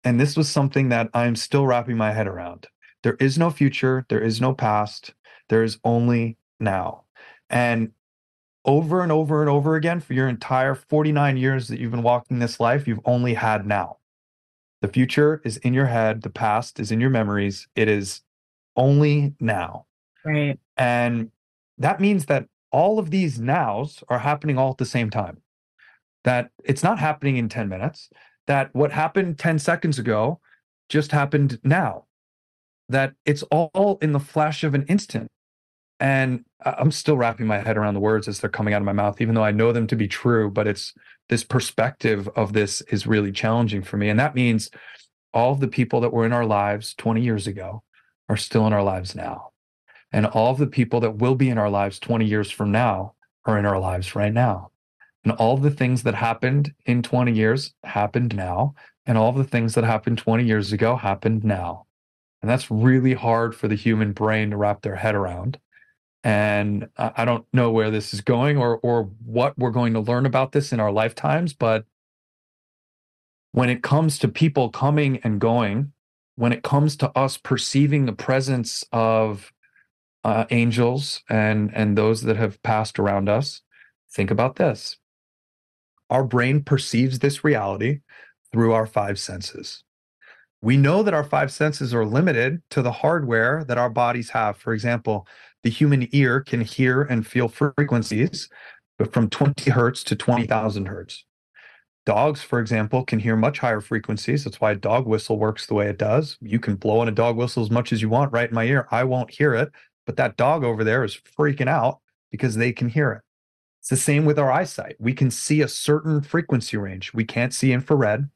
And 0.02 0.20
this 0.20 0.36
was 0.36 0.48
something 0.50 0.90
that 0.90 1.08
i'm 1.14 1.36
still 1.36 1.66
wrapping 1.66 1.96
my 1.96 2.12
head 2.12 2.26
around. 2.26 2.66
There 3.02 3.16
is 3.20 3.38
no 3.38 3.50
future. 3.50 4.04
There 4.10 4.20
is 4.20 4.40
no 4.40 4.52
past. 4.54 5.14
There 5.48 5.62
is 5.62 5.78
only 5.84 6.36
now. 6.60 7.04
And 7.50 7.92
over 8.64 9.02
and 9.02 9.12
over 9.12 9.40
and 9.40 9.50
over 9.50 9.76
again 9.76 10.00
for 10.00 10.14
your 10.14 10.28
entire 10.28 10.74
49 10.74 11.36
years 11.36 11.68
that 11.68 11.78
you've 11.78 11.90
been 11.90 12.02
walking 12.02 12.38
this 12.38 12.58
life 12.60 12.86
you've 12.88 13.00
only 13.04 13.34
had 13.34 13.66
now 13.66 13.98
the 14.80 14.88
future 14.88 15.40
is 15.44 15.56
in 15.58 15.74
your 15.74 15.86
head 15.86 16.22
the 16.22 16.30
past 16.30 16.80
is 16.80 16.90
in 16.90 17.00
your 17.00 17.10
memories 17.10 17.68
it 17.76 17.88
is 17.88 18.22
only 18.76 19.34
now 19.40 19.86
Right. 20.24 20.58
and 20.76 21.30
that 21.78 22.00
means 22.00 22.26
that 22.26 22.46
all 22.74 22.98
of 22.98 23.10
these 23.10 23.38
nows 23.38 24.02
are 24.08 24.18
happening 24.18 24.58
all 24.58 24.70
at 24.72 24.78
the 24.78 24.84
same 24.84 25.08
time. 25.08 25.40
That 26.24 26.50
it's 26.64 26.82
not 26.82 26.98
happening 26.98 27.36
in 27.36 27.48
10 27.48 27.68
minutes, 27.68 28.10
that 28.48 28.74
what 28.74 28.90
happened 28.90 29.38
10 29.38 29.60
seconds 29.60 29.98
ago 29.98 30.40
just 30.88 31.12
happened 31.12 31.60
now. 31.62 32.06
That 32.88 33.14
it's 33.26 33.44
all 33.44 33.98
in 34.02 34.10
the 34.10 34.18
flash 34.18 34.64
of 34.64 34.74
an 34.74 34.84
instant. 34.88 35.30
And 36.00 36.44
I'm 36.64 36.90
still 36.90 37.16
wrapping 37.16 37.46
my 37.46 37.58
head 37.58 37.76
around 37.76 37.94
the 37.94 38.00
words 38.00 38.26
as 38.28 38.40
they're 38.40 38.50
coming 38.50 38.74
out 38.74 38.82
of 38.82 38.86
my 38.86 38.92
mouth, 38.92 39.20
even 39.20 39.34
though 39.34 39.44
I 39.44 39.50
know 39.52 39.72
them 39.72 39.86
to 39.88 39.96
be 39.96 40.08
true. 40.08 40.50
But 40.50 40.66
it's 40.66 40.94
this 41.28 41.44
perspective 41.44 42.28
of 42.36 42.52
this 42.52 42.80
is 42.82 43.06
really 43.06 43.32
challenging 43.32 43.82
for 43.82 43.96
me. 43.96 44.08
And 44.08 44.18
that 44.18 44.34
means 44.34 44.70
all 45.32 45.52
of 45.52 45.60
the 45.60 45.68
people 45.68 46.00
that 46.00 46.12
were 46.12 46.26
in 46.26 46.32
our 46.32 46.46
lives 46.46 46.94
20 46.94 47.20
years 47.20 47.46
ago 47.46 47.82
are 48.28 48.36
still 48.36 48.66
in 48.66 48.72
our 48.72 48.82
lives 48.82 49.14
now. 49.14 49.50
And 50.12 50.26
all 50.26 50.52
of 50.52 50.58
the 50.58 50.66
people 50.66 51.00
that 51.00 51.16
will 51.16 51.34
be 51.34 51.50
in 51.50 51.58
our 51.58 51.70
lives 51.70 51.98
20 51.98 52.24
years 52.24 52.50
from 52.50 52.70
now 52.70 53.14
are 53.44 53.58
in 53.58 53.66
our 53.66 53.78
lives 53.78 54.14
right 54.14 54.32
now. 54.32 54.70
And 55.24 55.32
all 55.32 55.56
the 55.56 55.70
things 55.70 56.02
that 56.04 56.14
happened 56.14 56.72
in 56.86 57.02
20 57.02 57.32
years 57.32 57.74
happened 57.82 58.36
now. 58.36 58.74
And 59.06 59.18
all 59.18 59.32
the 59.32 59.44
things 59.44 59.74
that 59.74 59.84
happened 59.84 60.18
20 60.18 60.44
years 60.44 60.72
ago 60.72 60.96
happened 60.96 61.44
now. 61.44 61.86
And 62.40 62.50
that's 62.50 62.70
really 62.70 63.14
hard 63.14 63.54
for 63.56 63.68
the 63.68 63.74
human 63.74 64.12
brain 64.12 64.50
to 64.50 64.56
wrap 64.56 64.82
their 64.82 64.96
head 64.96 65.14
around. 65.14 65.58
And 66.24 66.88
I 66.96 67.26
don't 67.26 67.44
know 67.52 67.70
where 67.70 67.90
this 67.90 68.14
is 68.14 68.22
going 68.22 68.56
or 68.56 68.78
or 68.78 69.10
what 69.24 69.56
we're 69.58 69.70
going 69.70 69.92
to 69.92 70.00
learn 70.00 70.24
about 70.24 70.52
this 70.52 70.72
in 70.72 70.80
our 70.80 70.90
lifetimes, 70.90 71.52
but 71.52 71.84
when 73.52 73.68
it 73.68 73.82
comes 73.82 74.18
to 74.18 74.28
people 74.28 74.70
coming 74.70 75.18
and 75.22 75.38
going, 75.38 75.92
when 76.36 76.52
it 76.52 76.62
comes 76.62 76.96
to 76.96 77.16
us 77.16 77.36
perceiving 77.36 78.06
the 78.06 78.12
presence 78.12 78.84
of 78.90 79.52
uh, 80.24 80.46
angels 80.50 81.22
and 81.28 81.70
and 81.74 81.96
those 81.96 82.22
that 82.22 82.36
have 82.36 82.62
passed 82.62 82.98
around 82.98 83.28
us 83.28 83.60
think 84.10 84.30
about 84.30 84.56
this. 84.56 84.96
Our 86.08 86.24
brain 86.24 86.62
perceives 86.62 87.18
this 87.18 87.44
reality 87.44 88.00
through 88.52 88.72
our 88.72 88.86
five 88.86 89.18
senses. 89.18 89.84
We 90.62 90.76
know 90.78 91.02
that 91.02 91.12
our 91.12 91.24
five 91.24 91.52
senses 91.52 91.92
are 91.92 92.06
limited 92.06 92.62
to 92.70 92.80
the 92.80 92.92
hardware 92.92 93.64
that 93.64 93.76
our 93.76 93.90
bodies 93.90 94.30
have. 94.30 94.56
For 94.56 94.72
example 94.72 95.26
the 95.64 95.70
human 95.70 96.08
ear 96.12 96.40
can 96.40 96.60
hear 96.60 97.02
and 97.02 97.26
feel 97.26 97.48
frequencies 97.48 98.48
from 99.10 99.28
20 99.28 99.70
hertz 99.70 100.04
to 100.04 100.14
20,000 100.14 100.86
hertz 100.86 101.24
dogs 102.06 102.42
for 102.42 102.60
example 102.60 103.04
can 103.04 103.18
hear 103.18 103.34
much 103.34 103.58
higher 103.58 103.80
frequencies 103.80 104.44
that's 104.44 104.60
why 104.60 104.70
a 104.70 104.76
dog 104.76 105.06
whistle 105.06 105.38
works 105.38 105.66
the 105.66 105.74
way 105.74 105.88
it 105.88 105.98
does 105.98 106.38
you 106.40 106.60
can 106.60 106.76
blow 106.76 107.02
in 107.02 107.08
a 107.08 107.12
dog 107.12 107.36
whistle 107.36 107.62
as 107.62 107.70
much 107.70 107.92
as 107.92 108.00
you 108.00 108.08
want 108.08 108.32
right 108.32 108.50
in 108.50 108.54
my 108.54 108.64
ear 108.64 108.86
i 108.92 109.02
won't 109.02 109.30
hear 109.30 109.54
it 109.54 109.72
but 110.06 110.16
that 110.16 110.36
dog 110.36 110.64
over 110.64 110.84
there 110.84 111.04
is 111.04 111.18
freaking 111.38 111.68
out 111.68 112.00
because 112.30 112.56
they 112.56 112.72
can 112.72 112.88
hear 112.88 113.12
it. 113.12 113.22
It's 113.80 113.90
the 113.90 113.96
same 113.96 114.24
with 114.24 114.38
our 114.38 114.50
eyesight. 114.50 114.96
We 114.98 115.12
can 115.12 115.30
see 115.30 115.60
a 115.60 115.68
certain 115.68 116.20
frequency 116.20 116.76
range. 116.76 117.12
We 117.14 117.24
can't 117.24 117.54
see 117.54 117.72
infrared, 117.72 118.28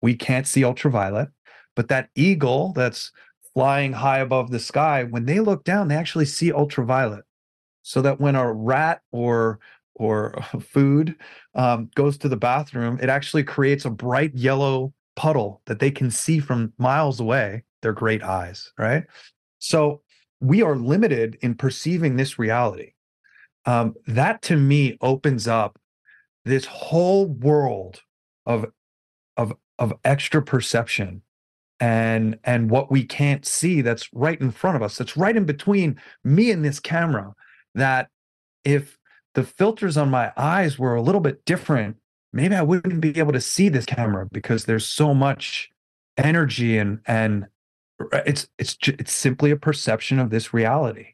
we 0.00 0.14
can't 0.14 0.46
see 0.46 0.64
ultraviolet, 0.64 1.28
but 1.76 1.88
that 1.88 2.10
eagle 2.14 2.72
that's 2.72 3.10
flying 3.54 3.92
high 3.92 4.18
above 4.18 4.50
the 4.50 4.58
sky, 4.58 5.04
when 5.04 5.24
they 5.24 5.40
look 5.40 5.64
down, 5.64 5.88
they 5.88 5.94
actually 5.94 6.26
see 6.26 6.52
ultraviolet. 6.52 7.24
So 7.82 8.02
that 8.02 8.20
when 8.20 8.34
a 8.34 8.52
rat 8.52 9.02
or 9.12 9.60
or 9.94 10.34
food 10.60 11.16
um, 11.54 11.90
goes 11.94 12.18
to 12.18 12.28
the 12.28 12.36
bathroom, 12.36 12.98
it 13.00 13.08
actually 13.08 13.44
creates 13.44 13.84
a 13.84 13.90
bright 13.90 14.34
yellow 14.34 14.92
puddle 15.16 15.62
that 15.66 15.78
they 15.78 15.90
can 15.90 16.10
see 16.10 16.40
from 16.40 16.72
miles 16.78 17.20
away. 17.20 17.64
Their 17.82 17.92
great 17.92 18.22
eyes, 18.22 18.72
right? 18.78 19.04
So 19.58 20.00
we 20.40 20.62
are 20.62 20.76
limited 20.76 21.36
in 21.42 21.54
perceiving 21.54 22.16
this 22.16 22.38
reality. 22.38 22.92
Um, 23.66 23.94
that 24.06 24.42
to 24.42 24.56
me 24.56 24.96
opens 25.00 25.46
up 25.46 25.78
this 26.44 26.64
whole 26.64 27.26
world 27.26 28.02
of 28.46 28.66
of 29.36 29.54
of 29.78 29.92
extra 30.04 30.42
perception 30.42 31.22
and 31.80 32.38
and 32.44 32.70
what 32.70 32.90
we 32.90 33.04
can't 33.04 33.44
see 33.44 33.80
that's 33.80 34.08
right 34.12 34.40
in 34.40 34.50
front 34.50 34.76
of 34.76 34.82
us 34.82 34.96
that's 34.96 35.16
right 35.16 35.36
in 35.36 35.44
between 35.44 36.00
me 36.22 36.50
and 36.50 36.64
this 36.64 36.80
camera 36.80 37.34
that 37.74 38.08
if 38.64 38.98
the 39.34 39.42
filters 39.42 39.96
on 39.96 40.08
my 40.08 40.32
eyes 40.36 40.78
were 40.78 40.94
a 40.94 41.02
little 41.02 41.20
bit 41.20 41.44
different 41.44 41.96
maybe 42.32 42.54
i 42.54 42.62
wouldn't 42.62 43.00
be 43.00 43.18
able 43.18 43.32
to 43.32 43.40
see 43.40 43.68
this 43.68 43.86
camera 43.86 44.28
because 44.30 44.64
there's 44.64 44.86
so 44.86 45.12
much 45.12 45.70
energy 46.16 46.78
and 46.78 47.00
and 47.06 47.46
it's 48.26 48.48
it's 48.58 48.76
it's 48.86 49.12
simply 49.12 49.50
a 49.50 49.56
perception 49.56 50.18
of 50.18 50.30
this 50.30 50.52
reality. 50.52 51.08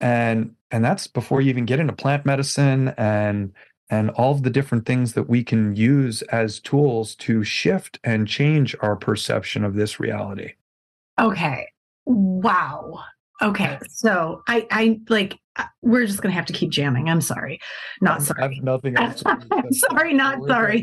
And 0.00 0.54
and 0.70 0.84
that's 0.84 1.06
before 1.06 1.40
you 1.40 1.50
even 1.50 1.66
get 1.66 1.80
into 1.80 1.92
plant 1.92 2.24
medicine 2.24 2.94
and 2.96 3.52
and 3.90 4.10
all 4.10 4.32
of 4.32 4.42
the 4.44 4.50
different 4.50 4.86
things 4.86 5.12
that 5.14 5.28
we 5.28 5.42
can 5.44 5.74
use 5.76 6.22
as 6.22 6.60
tools 6.60 7.14
to 7.16 7.42
shift 7.44 7.98
and 8.04 8.26
change 8.28 8.74
our 8.80 8.96
perception 8.96 9.64
of 9.64 9.74
this 9.74 9.98
reality 10.00 10.52
Okay. 11.20 11.66
Wow. 12.06 13.00
Okay. 13.42 13.78
So 13.90 14.42
I, 14.48 14.66
I 14.70 15.00
like, 15.10 15.36
uh, 15.56 15.64
we're 15.82 16.06
just 16.06 16.22
going 16.22 16.30
to 16.32 16.36
have 16.36 16.46
to 16.46 16.52
keep 16.54 16.70
jamming. 16.70 17.10
I'm 17.10 17.20
sorry. 17.20 17.60
Not 18.00 18.20
I 18.20 18.24
sorry. 18.24 18.54
have 18.54 18.64
nothing 18.64 18.96
else 18.96 19.22
but- 19.22 19.44
Sorry, 19.72 20.14
not 20.14 20.38
sorry. 20.46 20.82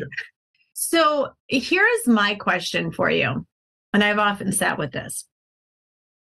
So 0.74 1.30
here 1.48 1.88
is 1.88 2.08
my 2.08 2.36
question 2.36 2.92
for 2.92 3.10
you. 3.10 3.48
And 3.94 4.04
I've 4.04 4.20
often 4.20 4.52
sat 4.52 4.78
with 4.78 4.92
this. 4.92 5.26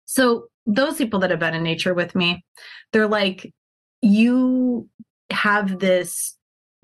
So 0.04 0.46
those 0.64 0.96
people 0.96 1.18
that 1.20 1.30
have 1.30 1.40
been 1.40 1.54
in 1.54 1.64
nature 1.64 1.92
with 1.94 2.14
me, 2.14 2.44
they're 2.92 3.08
like, 3.08 3.52
you 4.00 4.88
have 5.30 5.80
this 5.80 6.36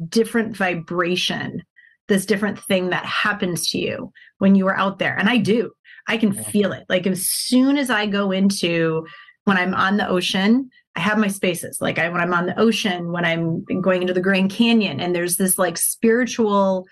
different 0.09 0.57
vibration, 0.57 1.63
this 2.09 2.27
different 2.27 2.59
thing 2.59 2.91
that 2.91 3.05
happens 3.05 3.71
to 3.71 3.79
you 3.79 4.13
when 4.39 4.55
you 4.55 4.67
are 4.67 4.77
out 4.77 4.99
there. 4.99 5.17
And 5.19 5.29
I 5.29 5.37
do. 5.39 5.73
I 6.07 6.17
can 6.17 6.33
feel 6.33 6.73
it. 6.73 6.85
Like 6.89 7.07
as 7.07 7.29
soon 7.29 7.77
as 7.77 7.91
I 7.91 8.07
go 8.07 8.31
into 8.33 9.07
when 9.45 9.57
I'm 9.57 9.75
on 9.75 9.97
the 9.97 10.09
ocean, 10.09 10.71
I 10.97 11.01
have 11.01 11.19
my 11.19 11.29
spaces. 11.29 11.79
Like 11.81 11.99
I 11.99 12.09
when 12.09 12.21
I'm 12.21 12.35
on 12.35 12.47
the 12.47 12.59
ocean, 12.59 13.13
when 13.13 13.25
I'm 13.25 13.65
going 13.81 14.03
into 14.03 14.15
the 14.15 14.21
Grand 14.21 14.51
Canyon, 14.51 15.01
and 15.01 15.15
there's 15.15 15.37
this 15.37 15.59
like 15.59 15.79
spiritual, 15.79 16.87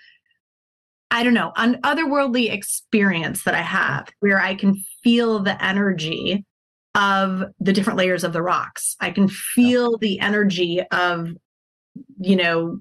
I 1.11 1.23
don't 1.23 1.33
know, 1.33 1.51
an 1.57 1.81
otherworldly 1.81 2.51
experience 2.51 3.43
that 3.43 3.55
I 3.55 3.61
have 3.61 4.09
where 4.19 4.39
I 4.39 4.55
can 4.55 4.81
feel 5.03 5.39
the 5.39 5.61
energy 5.63 6.45
of 6.95 7.43
the 7.59 7.73
different 7.73 7.97
layers 7.97 8.23
of 8.23 8.33
the 8.33 8.41
rocks. 8.41 8.95
I 8.99 9.11
can 9.11 9.27
feel 9.27 9.97
the 9.97 10.19
energy 10.19 10.81
of 10.91 11.29
you 12.19 12.35
know 12.35 12.79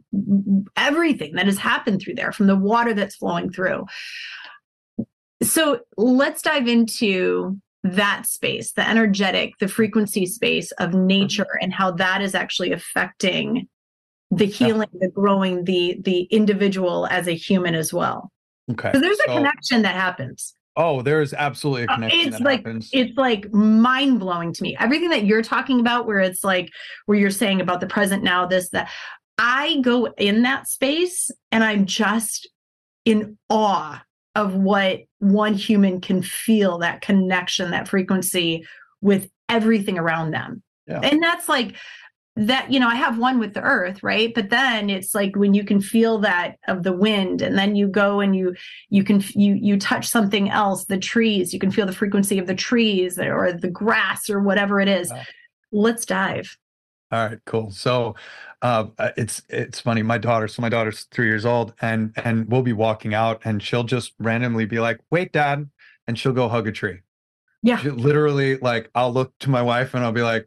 everything 0.76 1.34
that 1.34 1.46
has 1.46 1.58
happened 1.58 2.00
through 2.00 2.14
there 2.14 2.32
from 2.32 2.46
the 2.46 2.56
water 2.56 2.94
that's 2.94 3.16
flowing 3.16 3.50
through. 3.50 3.84
So 5.42 5.80
let's 5.96 6.42
dive 6.42 6.66
into 6.66 7.58
that 7.84 8.26
space 8.26 8.72
the 8.72 8.86
energetic 8.86 9.56
the 9.60 9.68
frequency 9.68 10.26
space 10.26 10.72
of 10.72 10.94
nature 10.94 11.58
and 11.62 11.72
how 11.72 11.92
that 11.92 12.20
is 12.20 12.34
actually 12.34 12.72
affecting 12.72 13.68
the 14.30 14.46
healing 14.46 14.88
the 15.00 15.08
growing 15.08 15.64
the 15.64 15.96
the 16.02 16.22
individual 16.24 17.06
as 17.06 17.28
a 17.28 17.32
human 17.32 17.74
as 17.74 17.92
well. 17.92 18.32
Okay 18.72 18.90
so 18.92 19.00
there's 19.00 19.18
a 19.20 19.28
so, 19.28 19.36
connection 19.36 19.82
that 19.82 19.94
happens 19.94 20.54
Oh, 20.78 21.02
there's 21.02 21.34
absolutely 21.34 21.82
a 21.82 21.86
uh, 21.86 21.94
connection. 21.96 22.20
It's 22.20 22.40
like 22.40 22.60
happens. 22.60 22.88
it's 22.92 23.18
like 23.18 23.52
mind 23.52 24.20
blowing 24.20 24.52
to 24.52 24.62
me. 24.62 24.76
Everything 24.78 25.10
that 25.10 25.26
you're 25.26 25.42
talking 25.42 25.80
about, 25.80 26.06
where 26.06 26.20
it's 26.20 26.44
like 26.44 26.70
where 27.06 27.18
you're 27.18 27.30
saying 27.30 27.60
about 27.60 27.80
the 27.80 27.88
present 27.88 28.22
now, 28.22 28.46
this 28.46 28.70
that 28.70 28.88
I 29.38 29.80
go 29.80 30.06
in 30.16 30.42
that 30.42 30.68
space 30.68 31.30
and 31.50 31.64
I'm 31.64 31.84
just 31.84 32.48
in 33.04 33.36
awe 33.50 34.02
of 34.36 34.54
what 34.54 35.00
one 35.18 35.54
human 35.54 36.00
can 36.00 36.22
feel 36.22 36.78
that 36.78 37.00
connection, 37.00 37.72
that 37.72 37.88
frequency 37.88 38.64
with 39.00 39.28
everything 39.48 39.98
around 39.98 40.30
them. 40.30 40.62
Yeah. 40.86 41.00
And 41.02 41.20
that's 41.20 41.48
like 41.48 41.74
that 42.46 42.70
you 42.70 42.78
know 42.78 42.88
i 42.88 42.94
have 42.94 43.18
one 43.18 43.38
with 43.38 43.54
the 43.54 43.60
earth 43.62 43.98
right? 44.02 44.34
But 44.34 44.50
then 44.50 44.90
it's 44.90 45.14
like 45.14 45.36
when 45.36 45.54
you 45.54 45.64
can 45.64 45.80
feel 45.80 46.18
that 46.20 46.56
of 46.66 46.82
the 46.82 46.92
wind 46.92 47.42
and 47.42 47.58
then 47.58 47.76
you 47.76 47.88
go 47.88 48.20
and 48.20 48.34
you 48.34 48.54
you 48.90 49.04
can 49.04 49.22
you 49.34 49.54
you 49.54 49.78
touch 49.78 50.08
something 50.08 50.50
else 50.50 50.86
the 50.86 50.98
trees 50.98 51.52
you 51.52 51.58
can 51.58 51.70
feel 51.70 51.86
the 51.86 51.92
frequency 51.92 52.38
of 52.38 52.46
the 52.46 52.54
trees 52.54 53.18
or 53.18 53.52
the 53.52 53.70
grass 53.70 54.30
or 54.30 54.40
whatever 54.40 54.80
it 54.80 54.88
is. 54.88 55.12
Let's 55.72 56.06
dive. 56.06 56.56
All 57.10 57.26
right 57.26 57.38
cool. 57.44 57.70
So 57.70 58.14
uh, 58.62 58.86
uh 58.98 59.10
it's 59.16 59.42
it's 59.48 59.80
funny 59.80 60.02
my 60.02 60.18
daughter 60.18 60.48
so 60.48 60.62
my 60.62 60.68
daughter's 60.68 61.04
three 61.04 61.26
years 61.26 61.44
old 61.44 61.74
and 61.80 62.12
and 62.16 62.48
we'll 62.50 62.62
be 62.62 62.72
walking 62.72 63.14
out 63.14 63.40
and 63.44 63.62
she'll 63.62 63.84
just 63.84 64.12
randomly 64.18 64.66
be 64.66 64.80
like 64.80 65.00
wait 65.10 65.32
dad 65.32 65.68
and 66.06 66.18
she'll 66.18 66.32
go 66.32 66.48
hug 66.48 66.66
a 66.66 66.72
tree. 66.72 67.00
Yeah. 67.62 67.78
She 67.78 67.90
literally 67.90 68.56
like 68.56 68.90
i'll 68.94 69.12
look 69.12 69.38
to 69.40 69.50
my 69.50 69.62
wife 69.62 69.94
and 69.94 70.04
i'll 70.04 70.12
be 70.12 70.22
like 70.22 70.46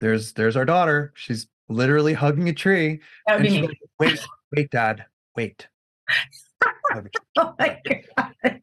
there's 0.00 0.32
there's 0.32 0.56
our 0.56 0.64
daughter. 0.64 1.12
She's 1.14 1.46
literally 1.68 2.14
hugging 2.14 2.48
a 2.48 2.52
tree. 2.52 3.00
and 3.26 3.46
she's 3.46 3.60
like, 3.60 3.78
wait, 3.98 4.26
wait, 4.54 4.70
dad, 4.70 5.04
wait. 5.36 5.68
oh 7.36 7.54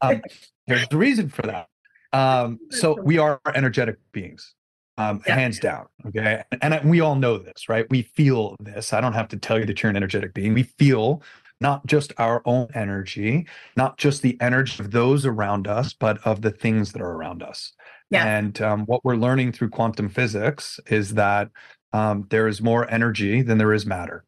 um, 0.02 0.22
there's 0.66 0.88
the 0.88 0.96
reason 0.96 1.28
for 1.28 1.42
that. 1.42 1.68
Um, 2.12 2.58
so 2.70 3.00
we 3.00 3.18
are 3.18 3.40
energetic 3.54 3.98
beings, 4.12 4.54
um, 4.98 5.22
yeah. 5.26 5.34
hands 5.36 5.58
down. 5.60 5.86
Okay. 6.06 6.42
And, 6.62 6.74
and 6.74 6.90
we 6.90 7.00
all 7.00 7.14
know 7.14 7.38
this, 7.38 7.68
right? 7.68 7.86
We 7.90 8.02
feel 8.02 8.56
this. 8.60 8.92
I 8.92 9.00
don't 9.00 9.12
have 9.12 9.28
to 9.28 9.36
tell 9.36 9.58
you 9.58 9.66
that 9.66 9.82
you're 9.82 9.90
an 9.90 9.96
energetic 9.96 10.34
being. 10.34 10.54
We 10.54 10.64
feel 10.64 11.22
not 11.60 11.86
just 11.86 12.12
our 12.18 12.42
own 12.44 12.68
energy, 12.74 13.46
not 13.76 13.96
just 13.96 14.22
the 14.22 14.36
energy 14.40 14.82
of 14.82 14.90
those 14.90 15.24
around 15.24 15.66
us, 15.66 15.92
but 15.92 16.18
of 16.26 16.42
the 16.42 16.50
things 16.50 16.92
that 16.92 17.02
are 17.02 17.12
around 17.12 17.42
us. 17.42 17.72
Yeah. 18.10 18.24
And 18.24 18.60
um, 18.62 18.86
what 18.86 19.04
we're 19.04 19.16
learning 19.16 19.52
through 19.52 19.70
quantum 19.70 20.08
physics 20.08 20.78
is 20.86 21.14
that 21.14 21.50
um, 21.92 22.26
there 22.30 22.46
is 22.46 22.60
more 22.60 22.88
energy 22.90 23.42
than 23.42 23.58
there 23.58 23.72
is 23.72 23.86
matter. 23.86 24.24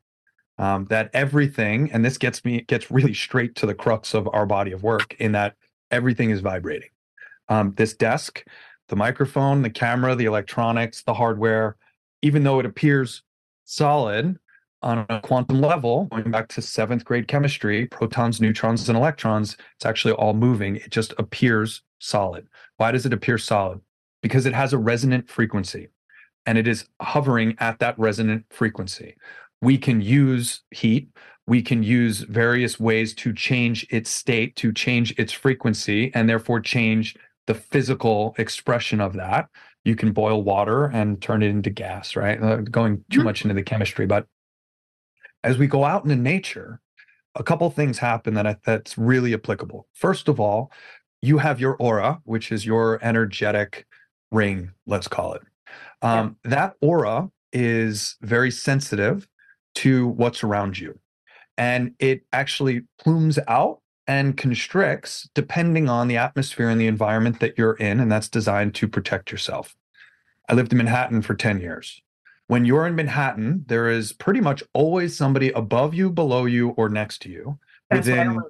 Um, 0.59 0.87
that 0.87 1.11
everything, 1.12 1.91
and 1.93 2.05
this 2.05 2.18
gets 2.18 2.45
me 2.45 2.62
gets 2.62 2.91
really 2.91 3.14
straight 3.14 3.55
to 3.57 3.66
the 3.66 3.74
crux 3.74 4.12
of 4.12 4.29
our 4.33 4.45
body 4.45 4.72
of 4.72 4.83
work, 4.83 5.14
in 5.20 5.31
that 5.33 5.55
everything 5.93 6.31
is 6.31 6.41
vibrating. 6.41 6.89
Um, 7.49 7.74
this 7.76 7.95
desk, 7.95 8.45
the 8.89 8.97
microphone, 8.97 9.62
the 9.62 9.70
camera, 9.70 10.16
the 10.16 10.24
electronics, 10.24 11.03
the 11.05 11.14
hardware, 11.14 11.76
even 12.22 12.43
though 12.43 12.59
it 12.59 12.66
appears 12.66 13.22
solid 13.64 14.37
on 14.83 15.07
a 15.09 15.20
quantum 15.20 15.61
level, 15.61 16.05
going 16.07 16.31
back 16.31 16.49
to 16.49 16.62
seventh 16.62 17.05
grade 17.05 17.29
chemistry, 17.29 17.87
protons, 17.87 18.41
neutrons, 18.41 18.89
and 18.89 18.97
electrons, 18.97 19.57
it's 19.76 19.87
actually 19.87 20.14
all 20.14 20.35
moving. 20.35 20.76
It 20.76 20.91
just 20.91 21.14
appears 21.18 21.83
solid. 21.99 22.47
Why 22.76 22.93
does 22.93 23.07
it 23.07 23.12
appear 23.12 23.39
solid? 23.39 23.81
Because 24.22 24.47
it 24.47 24.55
has 24.55 24.72
a 24.72 24.79
resonant 24.79 25.29
frequency 25.29 25.89
and 26.47 26.57
it 26.57 26.66
is 26.66 26.87
hovering 27.03 27.55
at 27.59 27.79
that 27.81 27.99
resonant 27.99 28.45
frequency. 28.51 29.16
We 29.61 29.76
can 29.76 30.01
use 30.01 30.62
heat, 30.70 31.09
we 31.47 31.62
can 31.62 31.83
use 31.83 32.20
various 32.20 32.79
ways 32.79 33.14
to 33.16 33.33
change 33.33 33.87
its 33.91 34.09
state, 34.09 34.57
to 34.57 34.72
change 34.72 35.14
its 35.18 35.33
frequency, 35.33 36.12
and 36.14 36.29
therefore 36.29 36.61
change 36.61 37.16
the 37.47 37.55
physical 37.55 38.35
expression 38.39 39.01
of 39.01 39.14
that. 39.14 39.49
You 39.85 39.97
can 39.97 40.12
boil 40.12 40.43
water 40.43 40.87
and 40.87 41.20
turn 41.20 41.43
it 41.43 41.49
into 41.49 41.70
gas, 41.70 42.16
right? 42.16 42.43
Uh, 42.43 42.57
going 42.57 43.05
too 43.11 43.18
mm-hmm. 43.18 43.24
much 43.24 43.43
into 43.43 43.55
the 43.55 43.62
chemistry, 43.62 44.07
but 44.07 44.26
as 45.45 45.59
we 45.59 45.66
go 45.66 45.84
out 45.84 46.05
into 46.05 46.16
nature, 46.16 46.80
a 47.34 47.43
couple 47.43 47.70
things 47.70 47.99
happen 47.99 48.34
that 48.34 48.47
I, 48.47 48.57
that's 48.64 48.99
really 48.99 49.34
applicable. 49.34 49.86
First 49.95 50.28
of 50.28 50.41
all, 50.41 50.72
you 51.22 51.39
have 51.39 51.61
your 51.61 51.76
aura, 51.76 52.20
which 52.24 52.53
is 52.53 52.66
your 52.66 52.99
energetic 53.03 53.86
ring, 54.30 54.72
let's 54.86 55.09
call 55.09 55.34
it. 55.34 55.43
Um, 56.03 56.36
yeah. 56.45 56.51
That 56.51 56.74
aura 56.80 57.30
is 57.53 58.16
very 58.20 58.51
sensitive 58.51 59.28
to 59.76 60.09
what's 60.09 60.43
around 60.43 60.78
you. 60.78 60.99
And 61.57 61.95
it 61.99 62.22
actually 62.32 62.82
plumes 63.01 63.39
out 63.49 63.80
and 64.07 64.36
constricts 64.36 65.28
depending 65.34 65.89
on 65.89 66.09
the 66.09 66.16
atmosphere 66.16 66.68
and 66.68 66.80
the 66.80 66.86
environment 66.86 67.41
that 67.41 67.59
you're 67.59 67.74
in. 67.74 68.01
And 68.01 68.11
that's 68.11 68.28
designed 68.28 68.74
to 68.76 68.89
protect 68.89 69.30
yourself. 69.32 69.76
I 70.49 70.55
lived 70.55 70.72
in 70.72 70.78
Manhattan 70.78 71.22
for 71.22 71.34
10 71.34 71.61
years. 71.61 72.01
When 72.49 72.64
you're 72.64 72.86
in 72.86 72.96
Manhattan, 72.96 73.64
there 73.68 73.88
is 73.88 74.12
pretty 74.12 74.40
much 74.40 74.62
always 74.72 75.16
somebody 75.16 75.51
above 75.51 75.94
you, 75.94 76.11
below 76.11 76.46
you, 76.46 76.70
or 76.70 76.88
next 76.88 77.22
to 77.22 77.30
you. 77.30 77.59
That's 77.90 78.07
within 78.07 78.40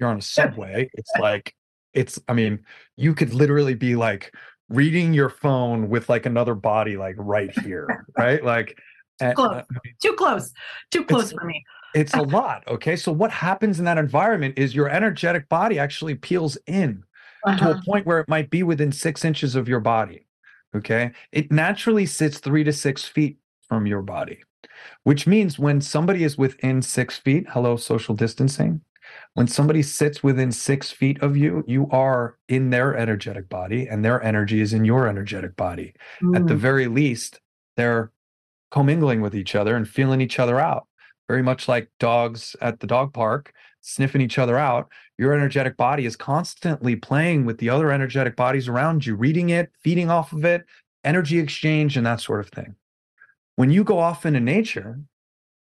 you're 0.00 0.08
on 0.08 0.18
a 0.18 0.22
subway, 0.22 0.90
it's 0.94 1.12
like 1.20 1.54
it's 1.92 2.18
I 2.26 2.32
mean, 2.32 2.64
you 2.96 3.14
could 3.14 3.34
literally 3.34 3.74
be 3.74 3.94
like 3.94 4.34
reading 4.68 5.12
your 5.12 5.28
phone 5.28 5.88
with 5.88 6.08
like 6.08 6.26
another 6.26 6.54
body 6.54 6.96
like 6.96 7.16
right 7.18 7.56
here, 7.60 8.06
right? 8.18 8.42
Like 8.42 8.78
too 9.20 9.32
close. 9.34 9.50
Uh, 9.52 9.62
too 10.02 10.12
close. 10.14 10.52
Too 10.90 11.04
close 11.04 11.32
for 11.32 11.44
me. 11.44 11.62
it's 11.94 12.14
a 12.14 12.22
lot. 12.22 12.66
Okay. 12.66 12.96
So 12.96 13.12
what 13.12 13.30
happens 13.30 13.78
in 13.78 13.84
that 13.84 13.98
environment 13.98 14.54
is 14.56 14.74
your 14.74 14.88
energetic 14.88 15.48
body 15.48 15.78
actually 15.78 16.14
peels 16.14 16.56
in 16.66 17.04
uh-huh. 17.44 17.58
to 17.58 17.64
a 17.64 17.70
uh-huh. 17.72 17.82
point 17.84 18.06
where 18.06 18.20
it 18.20 18.28
might 18.28 18.48
be 18.48 18.62
within 18.62 18.92
six 18.92 19.24
inches 19.24 19.54
of 19.54 19.68
your 19.68 19.80
body. 19.80 20.26
Okay. 20.74 21.12
It 21.32 21.50
naturally 21.50 22.06
sits 22.06 22.38
three 22.38 22.64
to 22.64 22.72
six 22.72 23.04
feet 23.04 23.38
from 23.68 23.86
your 23.86 24.02
body, 24.02 24.40
which 25.04 25.26
means 25.26 25.58
when 25.58 25.80
somebody 25.80 26.24
is 26.24 26.38
within 26.38 26.82
six 26.82 27.18
feet, 27.18 27.46
hello, 27.50 27.76
social 27.76 28.14
distancing, 28.14 28.80
when 29.34 29.46
somebody 29.46 29.82
sits 29.82 30.22
within 30.22 30.52
six 30.52 30.90
feet 30.90 31.20
of 31.22 31.36
you, 31.36 31.64
you 31.66 31.88
are 31.90 32.36
in 32.48 32.70
their 32.70 32.96
energetic 32.96 33.48
body 33.48 33.86
and 33.88 34.04
their 34.04 34.22
energy 34.22 34.60
is 34.60 34.72
in 34.72 34.84
your 34.84 35.08
energetic 35.08 35.56
body. 35.56 35.94
Mm. 36.22 36.36
At 36.36 36.46
the 36.46 36.54
mm. 36.54 36.58
very 36.58 36.86
least, 36.86 37.40
they're 37.76 38.12
commingling 38.70 39.20
with 39.20 39.34
each 39.34 39.54
other 39.54 39.76
and 39.76 39.88
feeling 39.88 40.20
each 40.20 40.38
other 40.38 40.60
out. 40.60 40.86
Very 41.28 41.42
much 41.42 41.68
like 41.68 41.90
dogs 42.00 42.56
at 42.60 42.80
the 42.80 42.86
dog 42.86 43.12
park 43.12 43.52
sniffing 43.80 44.20
each 44.20 44.38
other 44.38 44.58
out. 44.58 44.88
Your 45.18 45.32
energetic 45.32 45.76
body 45.76 46.06
is 46.06 46.16
constantly 46.16 46.96
playing 46.96 47.44
with 47.44 47.58
the 47.58 47.70
other 47.70 47.90
energetic 47.90 48.36
bodies 48.36 48.68
around 48.68 49.06
you, 49.06 49.14
reading 49.14 49.50
it, 49.50 49.70
feeding 49.82 50.10
off 50.10 50.32
of 50.32 50.44
it, 50.44 50.64
energy 51.04 51.38
exchange, 51.38 51.96
and 51.96 52.06
that 52.06 52.20
sort 52.20 52.40
of 52.40 52.48
thing. 52.48 52.76
When 53.56 53.70
you 53.70 53.84
go 53.84 53.98
off 53.98 54.24
into 54.24 54.40
nature, 54.40 55.00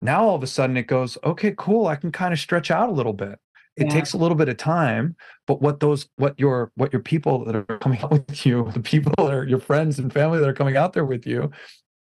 now 0.02 0.24
all 0.24 0.36
of 0.36 0.42
a 0.42 0.46
sudden 0.46 0.76
it 0.76 0.86
goes, 0.86 1.18
okay, 1.24 1.54
cool. 1.56 1.86
I 1.86 1.96
can 1.96 2.12
kind 2.12 2.32
of 2.32 2.38
stretch 2.38 2.70
out 2.70 2.88
a 2.88 2.92
little 2.92 3.12
bit. 3.12 3.38
It 3.76 3.86
yeah. 3.86 3.92
takes 3.92 4.12
a 4.12 4.18
little 4.18 4.36
bit 4.36 4.48
of 4.48 4.56
time, 4.56 5.16
but 5.46 5.62
what 5.62 5.78
those, 5.78 6.09
what 6.16 6.38
your, 6.38 6.72
what 6.74 6.92
your 6.92 7.02
people 7.02 7.44
that 7.44 7.54
are 7.54 7.78
coming 7.78 8.00
out 8.02 8.11
with 8.11 8.44
you, 8.44 8.70
the 8.72 8.80
people 8.80 9.12
that 9.18 9.32
are 9.32 9.44
your 9.44 9.61
friends 9.61 9.98
and 9.98 10.12
family 10.12 10.40
that 10.40 10.48
are 10.48 10.54
coming 10.54 10.76
out 10.76 10.92
there 10.92 11.04
with 11.04 11.26
you, 11.26 11.50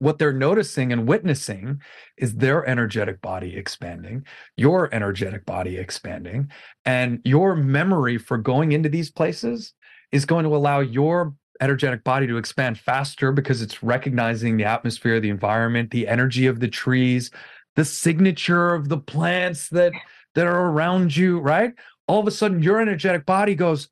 what 0.02 0.18
they're 0.18 0.32
noticing 0.32 0.92
and 0.92 1.06
witnessing 1.06 1.80
is 2.18 2.34
their 2.34 2.66
energetic 2.66 3.20
body 3.20 3.56
expanding, 3.56 4.26
your 4.56 4.92
energetic 4.92 5.46
body 5.46 5.76
expanding, 5.76 6.50
and 6.84 7.20
your 7.24 7.54
memory 7.54 8.18
for 8.18 8.36
going 8.36 8.72
into 8.72 8.88
these 8.88 9.12
places 9.12 9.74
is 10.10 10.24
going 10.24 10.44
to 10.44 10.56
allow 10.56 10.80
your 10.80 11.34
energetic 11.60 12.02
body 12.02 12.26
to 12.26 12.36
expand 12.36 12.80
faster 12.80 13.30
because 13.30 13.62
it's 13.62 13.80
recognizing 13.80 14.56
the 14.56 14.64
atmosphere, 14.64 15.20
the 15.20 15.30
environment, 15.30 15.92
the 15.92 16.08
energy 16.08 16.48
of 16.48 16.58
the 16.58 16.66
trees, 16.66 17.30
the 17.76 17.84
signature 17.84 18.74
of 18.74 18.88
the 18.88 18.98
plants 18.98 19.68
that 19.68 19.92
that 20.34 20.48
are 20.48 20.70
around 20.70 21.16
you, 21.16 21.38
right? 21.38 21.74
All 22.08 22.18
of 22.18 22.26
a 22.26 22.32
sudden 22.32 22.60
your 22.60 22.80
energetic 22.80 23.24
body 23.24 23.54
goes, 23.54 23.88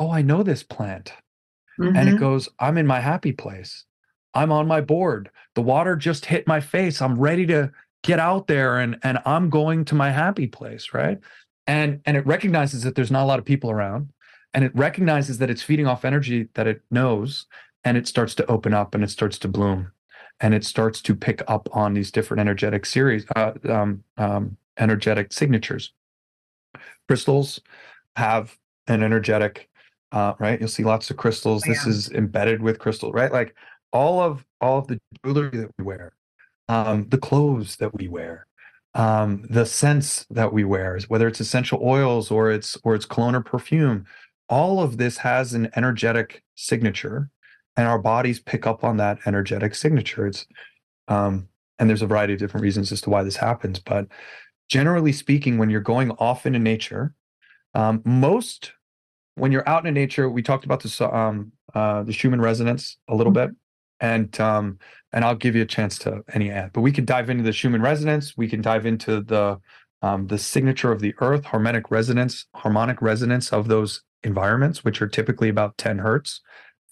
"Oh, 0.00 0.10
I 0.10 0.22
know 0.22 0.42
this 0.42 0.64
plant." 0.64 1.12
Mm-hmm. 1.78 1.96
And 1.96 2.08
it 2.08 2.12
mm-hmm. 2.12 2.20
goes, 2.20 2.48
"I'm 2.58 2.78
in 2.78 2.86
my 2.88 2.98
happy 2.98 3.30
place. 3.30 3.84
I'm 4.34 4.52
on 4.52 4.66
my 4.66 4.80
board. 4.80 5.30
The 5.54 5.62
water 5.62 5.96
just 5.96 6.26
hit 6.26 6.46
my 6.46 6.60
face. 6.60 7.02
I'm 7.02 7.18
ready 7.18 7.46
to 7.46 7.70
get 8.02 8.18
out 8.18 8.46
there 8.46 8.78
and 8.78 8.98
and 9.02 9.18
I'm 9.24 9.50
going 9.50 9.84
to 9.86 9.94
my 9.94 10.10
happy 10.10 10.46
place, 10.46 10.94
right?" 10.94 11.18
And 11.66 12.00
and 12.04 12.16
it 12.16 12.26
recognizes 12.26 12.82
that 12.82 12.94
there's 12.94 13.10
not 13.10 13.24
a 13.24 13.26
lot 13.26 13.38
of 13.38 13.44
people 13.44 13.70
around 13.70 14.12
and 14.54 14.64
it 14.64 14.74
recognizes 14.74 15.38
that 15.38 15.50
it's 15.50 15.62
feeding 15.62 15.86
off 15.86 16.04
energy 16.04 16.48
that 16.54 16.66
it 16.66 16.82
knows 16.90 17.46
and 17.84 17.96
it 17.96 18.06
starts 18.06 18.34
to 18.36 18.46
open 18.46 18.74
up 18.74 18.94
and 18.94 19.02
it 19.02 19.10
starts 19.10 19.38
to 19.38 19.48
bloom 19.48 19.92
and 20.40 20.54
it 20.54 20.64
starts 20.64 21.00
to 21.02 21.14
pick 21.14 21.42
up 21.48 21.68
on 21.72 21.94
these 21.94 22.10
different 22.10 22.40
energetic 22.40 22.86
series 22.86 23.24
uh, 23.36 23.52
um, 23.68 24.02
um, 24.18 24.56
energetic 24.78 25.32
signatures 25.32 25.92
crystals 27.08 27.60
have 28.16 28.56
an 28.86 29.02
energetic 29.02 29.68
uh, 30.12 30.34
right 30.38 30.60
you'll 30.60 30.68
see 30.68 30.84
lots 30.84 31.10
of 31.10 31.16
crystals 31.16 31.62
oh, 31.64 31.70
yeah. 31.70 31.74
this 31.74 31.86
is 31.86 32.10
embedded 32.10 32.62
with 32.62 32.78
crystal 32.78 33.12
right 33.12 33.32
like 33.32 33.54
all 33.92 34.20
of 34.20 34.44
all 34.60 34.78
of 34.78 34.86
the 34.86 34.98
jewelry 35.24 35.50
that 35.50 35.70
we 35.78 35.84
wear 35.84 36.12
um, 36.68 37.08
the 37.08 37.18
clothes 37.18 37.76
that 37.76 37.94
we 37.94 38.08
wear 38.08 38.46
um, 38.94 39.46
the 39.48 39.64
scents 39.64 40.26
that 40.30 40.52
we 40.52 40.64
wear 40.64 40.98
whether 41.08 41.28
it's 41.28 41.40
essential 41.40 41.80
oils 41.82 42.30
or 42.30 42.50
it's 42.50 42.76
or 42.84 42.94
it's 42.94 43.06
cologne 43.06 43.34
or 43.34 43.42
perfume 43.42 44.04
all 44.48 44.80
of 44.80 44.96
this 44.96 45.18
has 45.18 45.54
an 45.54 45.70
energetic 45.76 46.42
signature 46.54 47.30
and 47.76 47.86
our 47.86 47.98
bodies 47.98 48.38
pick 48.38 48.66
up 48.66 48.84
on 48.84 48.96
that 48.96 49.18
energetic 49.26 49.74
signature 49.74 50.26
it's 50.26 50.46
um, 51.08 51.48
and 51.78 51.88
there's 51.88 52.02
a 52.02 52.06
variety 52.06 52.32
of 52.32 52.38
different 52.38 52.62
reasons 52.62 52.92
as 52.92 53.00
to 53.00 53.10
why 53.10 53.22
this 53.22 53.36
happens 53.36 53.78
but 53.78 54.06
generally 54.68 55.12
speaking 55.12 55.58
when 55.58 55.70
you're 55.70 55.80
going 55.80 56.10
off 56.12 56.46
into 56.46 56.58
nature 56.58 57.14
um, 57.74 58.02
most 58.04 58.72
when 59.34 59.50
you're 59.50 59.68
out 59.68 59.86
in 59.86 59.94
nature 59.94 60.28
we 60.28 60.42
talked 60.42 60.64
about 60.64 60.82
this 60.82 61.00
um, 61.00 61.52
uh, 61.74 62.02
the 62.02 62.12
schumann 62.12 62.40
resonance 62.40 62.98
a 63.08 63.14
little 63.14 63.32
mm-hmm. 63.32 63.48
bit 63.50 63.56
and 64.02 64.38
um, 64.38 64.78
and 65.12 65.24
i'll 65.24 65.34
give 65.34 65.56
you 65.56 65.62
a 65.62 65.66
chance 65.66 65.98
to 65.98 66.22
any 66.34 66.50
add 66.50 66.70
but 66.74 66.82
we 66.82 66.92
could 66.92 67.06
dive 67.06 67.30
into 67.30 67.42
the 67.42 67.52
schumann 67.52 67.80
resonance 67.80 68.36
we 68.36 68.48
can 68.48 68.60
dive 68.60 68.84
into 68.84 69.22
the 69.22 69.58
um, 70.02 70.26
the 70.26 70.38
signature 70.38 70.92
of 70.92 71.00
the 71.00 71.14
earth 71.20 71.46
harmonic 71.46 71.90
resonance 71.90 72.44
harmonic 72.54 73.00
resonance 73.00 73.50
of 73.50 73.68
those 73.68 74.02
environments 74.24 74.84
which 74.84 75.00
are 75.00 75.08
typically 75.08 75.48
about 75.48 75.78
10 75.78 75.98
hertz 75.98 76.42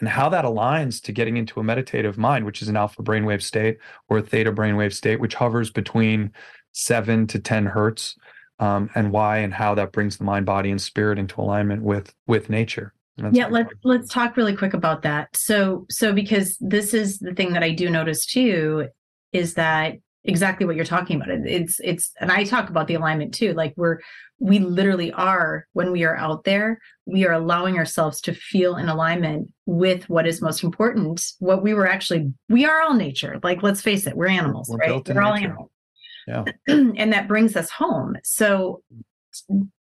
and 0.00 0.08
how 0.08 0.28
that 0.30 0.44
aligns 0.44 1.00
to 1.02 1.12
getting 1.12 1.36
into 1.36 1.60
a 1.60 1.62
meditative 1.62 2.16
mind, 2.16 2.44
which 2.44 2.62
is 2.62 2.68
an 2.68 2.76
alpha 2.76 3.02
brainwave 3.02 3.42
state 3.42 3.78
or 4.08 4.18
a 4.18 4.22
theta 4.22 4.50
brainwave 4.50 4.94
state, 4.94 5.20
which 5.20 5.34
hovers 5.34 5.70
between 5.70 6.32
seven 6.72 7.26
to 7.26 7.38
10 7.38 7.66
hertz, 7.66 8.16
um, 8.58 8.90
and 8.94 9.12
why 9.12 9.38
and 9.38 9.54
how 9.54 9.74
that 9.74 9.92
brings 9.92 10.16
the 10.16 10.24
mind, 10.24 10.46
body, 10.46 10.70
and 10.70 10.80
spirit 10.80 11.18
into 11.18 11.40
alignment 11.40 11.82
with 11.82 12.14
with 12.26 12.50
nature. 12.50 12.92
Yeah, 13.32 13.46
let's 13.48 13.72
let's 13.84 14.12
talk 14.12 14.36
really 14.36 14.56
quick 14.56 14.74
about 14.74 15.02
that. 15.02 15.36
So 15.36 15.86
so 15.90 16.12
because 16.12 16.56
this 16.60 16.94
is 16.94 17.18
the 17.18 17.34
thing 17.34 17.52
that 17.52 17.62
I 17.62 17.70
do 17.70 17.90
notice 17.90 18.24
too 18.24 18.88
is 19.32 19.54
that 19.54 19.96
exactly 20.24 20.66
what 20.66 20.76
you're 20.76 20.84
talking 20.84 21.16
about. 21.16 21.30
It's 21.30 21.80
it's 21.80 22.12
and 22.20 22.30
I 22.30 22.44
talk 22.44 22.70
about 22.70 22.86
the 22.86 22.94
alignment 22.94 23.34
too. 23.34 23.52
Like 23.52 23.74
we're 23.76 24.00
we 24.38 24.58
literally 24.58 25.12
are 25.12 25.66
when 25.72 25.92
we 25.92 26.04
are 26.04 26.16
out 26.16 26.44
there, 26.44 26.80
we 27.06 27.26
are 27.26 27.32
allowing 27.32 27.76
ourselves 27.76 28.20
to 28.22 28.34
feel 28.34 28.76
in 28.76 28.88
alignment 28.88 29.50
with 29.66 30.08
what 30.08 30.26
is 30.26 30.40
most 30.40 30.62
important. 30.62 31.22
What 31.38 31.62
we 31.62 31.74
were 31.74 31.88
actually 31.88 32.32
we 32.48 32.64
are 32.64 32.82
all 32.82 32.94
nature. 32.94 33.38
Like 33.42 33.62
let's 33.62 33.80
face 33.80 34.06
it, 34.06 34.16
we're 34.16 34.28
animals, 34.28 34.68
we're 34.68 34.78
right? 34.78 35.08
We're 35.08 35.22
all 35.22 35.34
animals. 35.34 35.70
Yeah. 36.26 36.44
and 36.68 37.12
that 37.12 37.28
brings 37.28 37.56
us 37.56 37.70
home. 37.70 38.16
So 38.22 38.82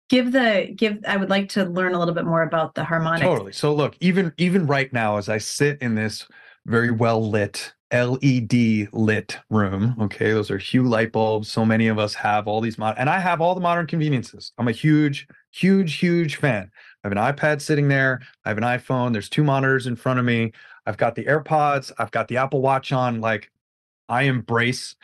give 0.09 0.31
the 0.31 0.71
give 0.75 0.99
i 1.07 1.17
would 1.17 1.29
like 1.29 1.49
to 1.49 1.65
learn 1.65 1.93
a 1.93 1.99
little 1.99 2.13
bit 2.13 2.25
more 2.25 2.43
about 2.43 2.75
the 2.75 2.83
harmonic 2.83 3.21
totally 3.21 3.53
so 3.53 3.73
look 3.73 3.95
even 3.99 4.31
even 4.37 4.67
right 4.67 4.91
now 4.93 5.17
as 5.17 5.29
i 5.29 5.37
sit 5.37 5.81
in 5.81 5.95
this 5.95 6.27
very 6.65 6.91
well 6.91 7.29
lit 7.29 7.73
LED 7.93 8.89
lit 8.91 9.37
room. 9.49 9.95
Okay, 10.01 10.31
those 10.31 10.49
are 10.49 10.57
hue 10.57 10.83
light 10.83 11.11
bulbs. 11.11 11.49
So 11.49 11.63
many 11.63 11.87
of 11.87 11.99
us 11.99 12.13
have 12.15 12.47
all 12.47 12.59
these 12.59 12.77
mod, 12.77 12.95
and 12.97 13.09
I 13.09 13.19
have 13.19 13.41
all 13.41 13.55
the 13.55 13.61
modern 13.61 13.87
conveniences. 13.87 14.51
I'm 14.57 14.67
a 14.67 14.73
huge, 14.73 15.27
huge, 15.51 15.95
huge 15.95 16.37
fan. 16.37 16.71
I 17.03 17.07
have 17.07 17.11
an 17.11 17.35
iPad 17.35 17.61
sitting 17.61 17.87
there. 17.87 18.21
I 18.43 18.49
have 18.49 18.57
an 18.57 18.63
iPhone. 18.63 19.13
There's 19.13 19.29
two 19.29 19.43
monitors 19.43 19.87
in 19.87 19.95
front 19.95 20.19
of 20.19 20.25
me. 20.25 20.51
I've 20.85 20.97
got 20.97 21.15
the 21.15 21.25
AirPods. 21.25 21.91
I've 21.97 22.11
got 22.11 22.27
the 22.27 22.37
Apple 22.37 22.61
Watch 22.61 22.91
on. 22.91 23.21
Like, 23.21 23.51
I 24.09 24.23
embrace 24.23 24.95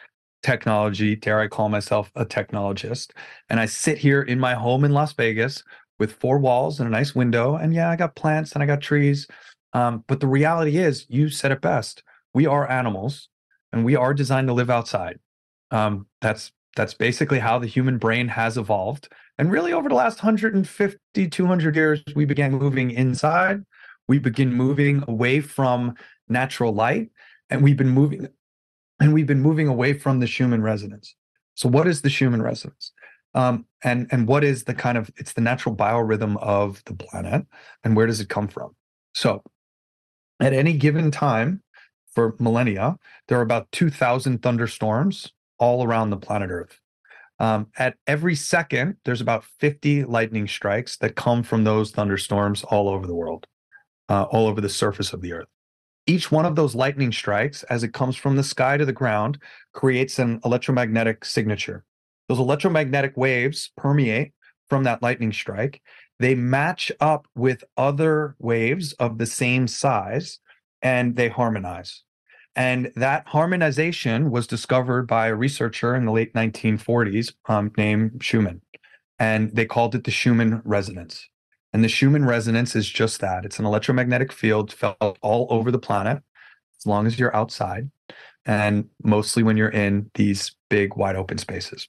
technology. 0.43 1.15
Dare 1.15 1.39
I 1.39 1.47
call 1.47 1.69
myself 1.69 2.11
a 2.15 2.25
technologist? 2.25 3.11
And 3.49 3.59
I 3.59 3.65
sit 3.65 3.97
here 3.97 4.21
in 4.21 4.39
my 4.39 4.53
home 4.53 4.83
in 4.83 4.91
Las 4.91 5.13
Vegas 5.13 5.63
with 5.99 6.13
four 6.13 6.39
walls 6.39 6.79
and 6.79 6.87
a 6.87 6.91
nice 6.91 7.13
window. 7.13 7.55
And 7.55 7.73
yeah, 7.73 7.89
I 7.89 7.95
got 7.95 8.15
plants 8.15 8.53
and 8.53 8.63
I 8.63 8.65
got 8.65 8.81
trees. 8.81 9.27
Um, 9.73 10.03
but 10.07 10.19
the 10.19 10.27
reality 10.27 10.77
is, 10.77 11.05
you 11.09 11.29
said 11.29 11.51
it 11.51 11.61
best 11.61 12.03
we 12.33 12.45
are 12.45 12.69
animals 12.69 13.29
and 13.73 13.85
we 13.85 13.95
are 13.95 14.13
designed 14.13 14.47
to 14.47 14.53
live 14.53 14.69
outside. 14.69 15.19
Um, 15.71 16.07
that's 16.21 16.51
that's 16.75 16.93
basically 16.93 17.39
how 17.39 17.59
the 17.59 17.67
human 17.67 17.97
brain 17.97 18.29
has 18.29 18.57
evolved. 18.57 19.09
And 19.37 19.51
really, 19.51 19.73
over 19.73 19.89
the 19.89 19.95
last 19.95 20.23
150, 20.23 21.27
200 21.27 21.75
years, 21.75 22.03
we 22.15 22.25
began 22.25 22.53
moving 22.53 22.91
inside. 22.91 23.63
We 24.07 24.19
begin 24.19 24.53
moving 24.53 25.03
away 25.07 25.41
from 25.41 25.95
natural 26.29 26.73
light, 26.73 27.09
and 27.49 27.61
we've 27.61 27.77
been 27.77 27.89
moving, 27.89 28.27
and 29.01 29.13
we've 29.13 29.27
been 29.27 29.41
moving 29.41 29.67
away 29.67 29.93
from 29.93 30.19
the 30.19 30.27
Schumann 30.27 30.61
resonance. 30.61 31.15
So, 31.55 31.67
what 31.67 31.87
is 31.87 32.01
the 32.01 32.09
Schumann 32.09 32.41
resonance? 32.41 32.93
Um, 33.33 33.65
and 33.83 34.07
and 34.11 34.27
what 34.27 34.43
is 34.43 34.63
the 34.63 34.73
kind 34.73 34.97
of 34.97 35.09
it's 35.17 35.33
the 35.33 35.41
natural 35.41 35.75
biorhythm 35.75 36.37
of 36.41 36.81
the 36.85 36.93
planet, 36.93 37.45
and 37.83 37.95
where 37.95 38.07
does 38.07 38.21
it 38.21 38.29
come 38.29 38.47
from? 38.47 38.75
So, 39.13 39.43
at 40.39 40.53
any 40.53 40.73
given 40.73 41.11
time, 41.11 41.63
for 42.13 42.35
millennia, 42.39 42.97
there 43.27 43.39
are 43.39 43.43
about 43.43 43.71
2,000 43.71 44.41
thunderstorms 44.41 45.31
all 45.57 45.83
around 45.83 46.09
the 46.09 46.17
planet 46.17 46.49
Earth. 46.49 46.79
Um, 47.39 47.67
at 47.77 47.95
every 48.05 48.35
second, 48.35 48.97
there's 49.05 49.21
about 49.21 49.43
50 49.59 50.03
lightning 50.03 50.47
strikes 50.47 50.97
that 50.97 51.15
come 51.15 51.41
from 51.41 51.63
those 51.63 51.91
thunderstorms 51.91 52.63
all 52.63 52.87
over 52.87 53.07
the 53.07 53.15
world, 53.15 53.47
uh, 54.09 54.23
all 54.23 54.47
over 54.47 54.61
the 54.61 54.69
surface 54.69 55.13
of 55.13 55.21
the 55.21 55.33
Earth. 55.33 55.47
Each 56.07 56.31
one 56.31 56.45
of 56.45 56.55
those 56.55 56.75
lightning 56.75 57.11
strikes, 57.11 57.63
as 57.63 57.83
it 57.83 57.93
comes 57.93 58.15
from 58.15 58.35
the 58.35 58.43
sky 58.43 58.77
to 58.77 58.85
the 58.85 58.93
ground, 58.93 59.37
creates 59.73 60.19
an 60.19 60.39
electromagnetic 60.43 61.23
signature. 61.23 61.85
Those 62.27 62.39
electromagnetic 62.39 63.15
waves 63.15 63.71
permeate 63.77 64.33
from 64.69 64.83
that 64.83 65.01
lightning 65.01 65.33
strike. 65.33 65.81
They 66.19 66.33
match 66.33 66.91
up 66.99 67.27
with 67.35 67.63
other 67.77 68.35
waves 68.39 68.93
of 68.93 69.17
the 69.17 69.25
same 69.25 69.67
size 69.67 70.39
and 70.81 71.15
they 71.15 71.29
harmonize. 71.29 72.03
And 72.55 72.91
that 72.95 73.27
harmonization 73.27 74.29
was 74.29 74.47
discovered 74.47 75.07
by 75.07 75.27
a 75.27 75.35
researcher 75.35 75.95
in 75.95 76.05
the 76.05 76.11
late 76.11 76.33
1940s 76.33 77.33
um, 77.47 77.71
named 77.77 78.23
Schumann. 78.23 78.61
And 79.19 79.55
they 79.55 79.65
called 79.65 79.95
it 79.95 80.03
the 80.03 80.11
Schumann 80.11 80.61
resonance. 80.65 81.27
And 81.73 81.83
the 81.83 81.89
Schumann 81.89 82.25
resonance 82.25 82.75
is 82.75 82.89
just 82.89 83.21
that 83.21 83.45
it's 83.45 83.59
an 83.59 83.65
electromagnetic 83.65 84.31
field 84.31 84.73
felt 84.73 84.97
all 85.21 85.47
over 85.49 85.71
the 85.71 85.79
planet, 85.79 86.21
as 86.79 86.85
long 86.85 87.07
as 87.07 87.17
you're 87.17 87.35
outside, 87.35 87.89
and 88.45 88.89
mostly 89.03 89.43
when 89.43 89.55
you're 89.55 89.69
in 89.69 90.11
these 90.15 90.55
big, 90.69 90.95
wide 90.95 91.15
open 91.15 91.37
spaces. 91.37 91.87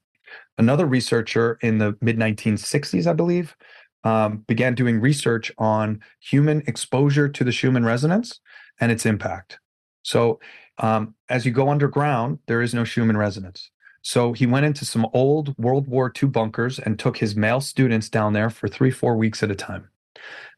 Another 0.56 0.86
researcher 0.86 1.58
in 1.62 1.78
the 1.78 1.96
mid 2.00 2.16
1960s, 2.16 3.06
I 3.06 3.12
believe, 3.12 3.56
um, 4.04 4.38
began 4.46 4.74
doing 4.74 5.00
research 5.00 5.50
on 5.58 6.00
human 6.20 6.62
exposure 6.66 7.28
to 7.28 7.44
the 7.44 7.52
Schumann 7.52 7.84
resonance 7.84 8.40
and 8.80 8.92
its 8.92 9.04
impact. 9.04 9.58
So, 10.02 10.40
um, 10.78 11.14
as 11.28 11.44
you 11.44 11.52
go 11.52 11.68
underground, 11.68 12.38
there 12.46 12.62
is 12.62 12.74
no 12.74 12.84
Schumann 12.84 13.16
resonance. 13.16 13.70
So 14.02 14.32
he 14.32 14.46
went 14.46 14.66
into 14.66 14.84
some 14.84 15.06
old 15.12 15.56
World 15.58 15.86
War 15.86 16.12
II 16.20 16.28
bunkers 16.28 16.78
and 16.80 16.98
took 16.98 17.18
his 17.18 17.36
male 17.36 17.60
students 17.60 18.08
down 18.08 18.32
there 18.32 18.50
for 18.50 18.66
three, 18.68 18.90
four 18.90 19.16
weeks 19.16 19.42
at 19.42 19.50
a 19.50 19.54
time. 19.54 19.88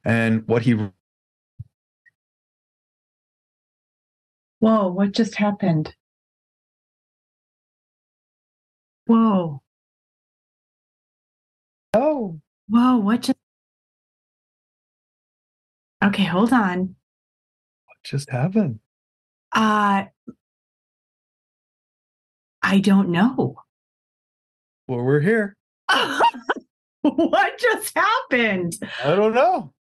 And 0.05 0.47
what 0.49 0.62
he 0.62 0.90
Whoa, 4.61 4.88
what 4.88 5.12
just 5.12 5.34
happened? 5.34 5.95
Whoa. 9.07 9.61
Oh. 11.92 12.40
Whoa, 12.68 12.97
what 12.97 13.20
just 13.22 13.38
Okay, 16.03 16.24
hold 16.24 16.53
on 16.53 16.97
What 17.86 17.97
just 18.05 18.30
happened? 18.30 18.80
Uh, 19.53 20.05
I 22.64 22.78
don't 22.80 23.10
know. 23.10 23.56
Well, 24.88 25.02
we're 25.04 25.20
here. 25.20 25.54
what 27.02 27.58
just 27.58 27.92
happened? 27.96 28.72
I 29.04 29.14
don't 29.14 29.34
know. 29.34 29.72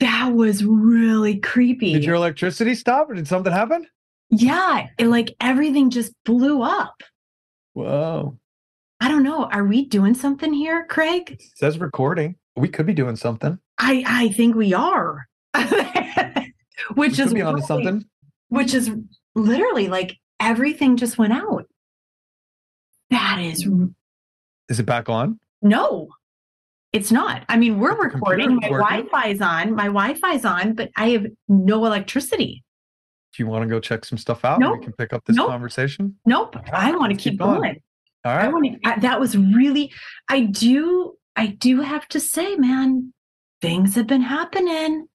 That 0.00 0.32
was 0.32 0.64
really 0.64 1.38
creepy. 1.38 1.92
Did 1.92 2.04
your 2.04 2.14
electricity 2.14 2.74
stop 2.74 3.10
or 3.10 3.14
did 3.14 3.28
something 3.28 3.52
happen? 3.52 3.86
Yeah, 4.30 4.86
it, 4.98 5.06
like 5.08 5.36
everything 5.40 5.90
just 5.90 6.12
blew 6.24 6.62
up. 6.62 7.02
Whoa. 7.74 8.38
I 9.00 9.08
don't 9.08 9.22
know. 9.22 9.44
Are 9.44 9.64
we 9.64 9.84
doing 9.84 10.14
something 10.14 10.52
here, 10.54 10.86
Craig? 10.88 11.32
It 11.32 11.42
says 11.56 11.78
recording. 11.78 12.36
We 12.56 12.68
could 12.68 12.86
be 12.86 12.94
doing 12.94 13.16
something. 13.16 13.58
I 13.78 14.02
I 14.06 14.28
think 14.30 14.56
we 14.56 14.72
are. 14.72 15.26
which 16.94 17.18
We 17.18 17.24
is 17.24 17.32
really- 17.34 17.60
something. 17.62 18.04
Which 18.48 18.72
is 18.74 18.90
literally 19.34 19.88
like 19.88 20.16
everything 20.40 20.96
just 20.96 21.18
went 21.18 21.32
out. 21.32 21.64
That 23.10 23.38
is 23.40 23.68
Is 24.68 24.80
it 24.80 24.86
back 24.86 25.08
on? 25.08 25.38
no. 25.62 26.08
It's 26.92 27.12
not. 27.12 27.44
I 27.50 27.58
mean, 27.58 27.78
we're 27.78 27.94
recording. 28.00 28.56
My 28.56 28.70
working. 28.70 29.06
Wi-Fi's 29.06 29.42
on. 29.42 29.74
My 29.74 29.86
Wi-Fi's 29.86 30.46
on, 30.46 30.72
but 30.74 30.88
I 30.96 31.10
have 31.10 31.26
no 31.46 31.84
electricity. 31.84 32.64
Do 33.36 33.42
you 33.42 33.48
want 33.48 33.64
to 33.64 33.68
go 33.68 33.80
check 33.80 34.06
some 34.06 34.16
stuff 34.16 34.46
out? 34.46 34.60
Nope. 34.60 34.78
We 34.78 34.84
can 34.84 34.92
pick 34.94 35.12
up 35.12 35.22
this 35.26 35.36
Nope. 35.36 35.48
conversation. 35.50 36.16
Nope. 36.24 36.56
I 36.72 36.92
want 36.96 37.10
to 37.10 37.16
keep 37.16 37.32
keep 37.32 37.40
going. 37.40 37.60
going. 37.60 37.82
All 38.24 38.32
I 38.32 38.48
want 38.48 38.82
to. 38.82 39.00
That 39.00 39.20
was 39.20 39.36
really. 39.36 39.92
I 40.30 40.40
do. 40.42 41.14
I 41.34 41.48
do 41.48 41.82
have 41.82 42.08
to 42.08 42.20
say, 42.20 42.54
man, 42.56 43.12
things 43.60 43.94
have 43.96 44.06
been 44.06 44.22
happening. 44.22 45.08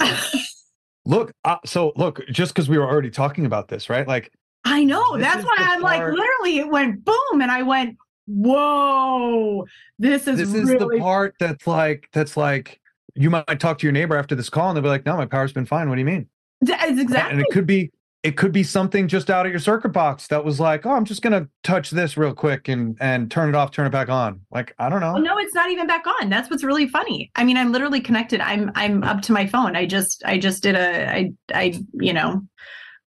Look, 1.04 1.32
uh, 1.44 1.56
so 1.64 1.92
look, 1.96 2.20
just 2.28 2.54
because 2.54 2.68
we 2.68 2.78
were 2.78 2.88
already 2.88 3.10
talking 3.10 3.46
about 3.46 3.68
this, 3.68 3.90
right? 3.90 4.06
Like, 4.06 4.32
I 4.64 4.84
know. 4.84 5.18
That's 5.18 5.44
why 5.44 5.56
I'm 5.58 5.82
like, 5.82 6.02
literally, 6.02 6.58
it 6.58 6.68
went 6.68 7.04
boom, 7.04 7.40
and 7.40 7.50
I 7.50 7.62
went, 7.62 7.96
"Whoa, 8.26 9.66
this 9.98 10.26
is 10.28 10.38
this 10.38 10.54
is 10.54 10.70
really 10.70 10.98
the 10.98 11.02
part 11.02 11.34
that's 11.40 11.66
like, 11.66 12.08
that's 12.12 12.36
like, 12.36 12.80
you 13.14 13.30
might 13.30 13.60
talk 13.60 13.78
to 13.78 13.86
your 13.86 13.92
neighbor 13.92 14.16
after 14.16 14.34
this 14.34 14.48
call 14.48 14.68
and 14.68 14.76
they'll 14.76 14.82
be 14.82 14.88
like, 14.88 15.04
no, 15.04 15.16
my 15.16 15.26
power's 15.26 15.52
been 15.52 15.66
fine. 15.66 15.88
What 15.88 15.96
do 15.96 16.00
you 16.00 16.06
mean? 16.06 16.28
That 16.62 16.88
is 16.88 16.98
exactly 16.98 17.32
And 17.32 17.40
it 17.40 17.46
could 17.52 17.66
be, 17.66 17.90
it 18.22 18.36
could 18.36 18.52
be 18.52 18.62
something 18.62 19.08
just 19.08 19.30
out 19.30 19.46
of 19.46 19.52
your 19.52 19.58
circuit 19.58 19.88
box 19.88 20.28
that 20.28 20.44
was 20.44 20.60
like, 20.60 20.86
oh, 20.86 20.92
I'm 20.92 21.04
just 21.04 21.22
to 21.22 21.48
touch 21.64 21.90
this 21.90 22.16
real 22.16 22.32
quick 22.32 22.68
and, 22.68 22.96
and 23.00 23.28
turn 23.28 23.48
it 23.48 23.56
off, 23.56 23.72
turn 23.72 23.86
it 23.86 23.90
back 23.90 24.08
on. 24.08 24.40
Like, 24.52 24.74
I 24.78 24.88
don't 24.88 25.00
know. 25.00 25.14
Oh, 25.16 25.20
no, 25.20 25.38
it's 25.38 25.54
not 25.54 25.70
even 25.70 25.88
back 25.88 26.06
on. 26.06 26.28
That's 26.28 26.48
what's 26.48 26.62
really 26.62 26.86
funny. 26.86 27.32
I 27.34 27.42
mean, 27.42 27.56
I'm 27.56 27.72
literally 27.72 28.00
connected. 28.00 28.40
I'm 28.40 28.70
I'm 28.76 29.02
up 29.02 29.22
to 29.22 29.32
my 29.32 29.46
phone. 29.46 29.74
I 29.74 29.86
just 29.86 30.22
I 30.24 30.38
just 30.38 30.62
did 30.62 30.76
a 30.76 31.10
I 31.10 31.32
I 31.52 31.80
you 31.94 32.12
know, 32.12 32.42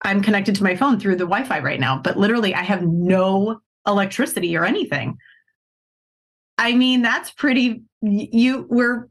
I'm 0.01 0.21
connected 0.23 0.55
to 0.55 0.63
my 0.63 0.75
phone 0.75 0.99
through 0.99 1.17
the 1.17 1.25
Wi-Fi 1.25 1.59
right 1.59 1.79
now, 1.79 1.99
but 1.99 2.17
literally 2.17 2.55
I 2.55 2.63
have 2.63 2.81
no 2.81 3.59
electricity 3.85 4.57
or 4.57 4.65
anything. 4.65 5.17
I 6.57 6.73
mean, 6.73 7.03
that's 7.03 7.29
pretty 7.29 7.83
you 8.01 8.65
we're 8.67 9.07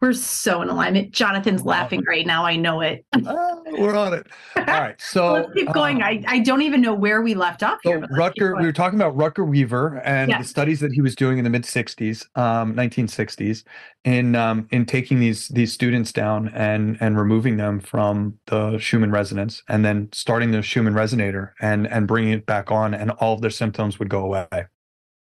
we're 0.00 0.12
so 0.12 0.62
in 0.62 0.68
alignment. 0.68 1.12
Jonathan's 1.12 1.64
laughing 1.64 2.02
right 2.06 2.26
now. 2.26 2.44
I 2.44 2.56
know 2.56 2.80
it. 2.80 3.04
Ah, 3.26 3.56
we're 3.78 3.94
on 3.96 4.12
it. 4.12 4.26
All 4.56 4.64
right. 4.64 5.00
So 5.00 5.32
Let's 5.32 5.52
keep 5.54 5.72
going. 5.72 6.02
uh, 6.02 6.06
I, 6.06 6.22
I 6.26 6.38
don't 6.40 6.62
even 6.62 6.80
know 6.80 6.94
where 6.94 7.22
we 7.22 7.34
left 7.34 7.62
off. 7.62 7.78
So 7.84 8.00
Rutger, 8.02 8.58
we 8.58 8.66
were 8.66 8.72
talking 8.72 9.00
about 9.00 9.16
Rutger 9.16 9.46
Wever 9.48 10.00
and 10.04 10.30
Yeah. 10.30 10.38
the 10.38 10.44
studies 10.44 10.80
that 10.80 10.92
he 10.92 11.00
was 11.00 11.14
doing 11.16 11.38
in 11.38 11.44
the 11.44 11.50
mid 11.50 11.62
'60s, 11.62 12.26
um, 12.36 12.74
1960s, 12.74 13.64
in 14.04 14.34
um, 14.36 14.68
in 14.70 14.84
taking 14.86 15.20
these 15.20 15.48
these 15.48 15.72
students 15.72 16.12
down 16.12 16.48
and 16.50 16.98
and 17.00 17.18
removing 17.18 17.56
them 17.56 17.80
from 17.80 18.38
the 18.46 18.78
Schumann 18.78 19.10
resonance, 19.10 19.62
and 19.68 19.84
then 19.84 20.08
starting 20.12 20.50
the 20.50 20.60
Schumann 20.62 20.94
resonator 20.94 21.52
and 21.60 21.86
and 21.86 22.06
bringing 22.06 22.32
it 22.32 22.44
back 22.46 22.70
on, 22.70 22.92
and 22.94 23.10
all 23.12 23.34
of 23.34 23.40
their 23.40 23.50
symptoms 23.50 23.98
would 23.98 24.08
go 24.10 24.20
away. 24.24 24.46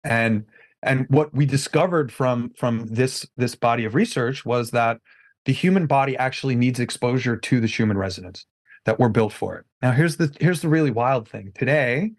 And 0.03 0.45
and 0.85 1.05
what 1.09 1.33
we 1.33 1.45
discovered 1.45 2.11
from 2.11 2.51
from 2.55 2.85
this 2.87 3.25
this 3.35 3.55
body 3.55 3.85
of 3.85 3.95
research 3.95 4.45
was 4.45 4.71
that 4.71 4.99
the 5.45 5.53
human 5.53 5.87
body 5.87 6.15
actually 6.17 6.55
needs 6.55 6.79
exposure 6.79 7.35
to 7.37 7.59
the 7.59 7.67
Schumann 7.67 7.97
resonance 7.97 8.45
that 8.85 8.99
we're 8.99 9.09
built 9.09 9.33
for 9.33 9.57
it. 9.57 9.65
Now 9.81 9.91
here's 9.91 10.17
the 10.17 10.35
here's 10.39 10.61
the 10.61 10.69
really 10.69 10.91
wild 10.91 11.27
thing. 11.27 11.51
Today, 11.55 12.11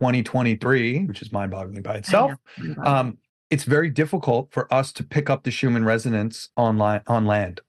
2023, 0.00 1.04
which 1.04 1.22
is 1.22 1.32
mind-boggling 1.32 1.82
by 1.82 1.94
itself, 1.94 2.32
um, 2.84 3.18
it's 3.50 3.64
very 3.64 3.90
difficult 3.90 4.48
for 4.52 4.72
us 4.72 4.92
to 4.92 5.04
pick 5.04 5.30
up 5.30 5.44
the 5.44 5.50
Schumann 5.50 5.84
resonance 5.84 6.50
online 6.56 7.02
on 7.06 7.26
land. 7.26 7.60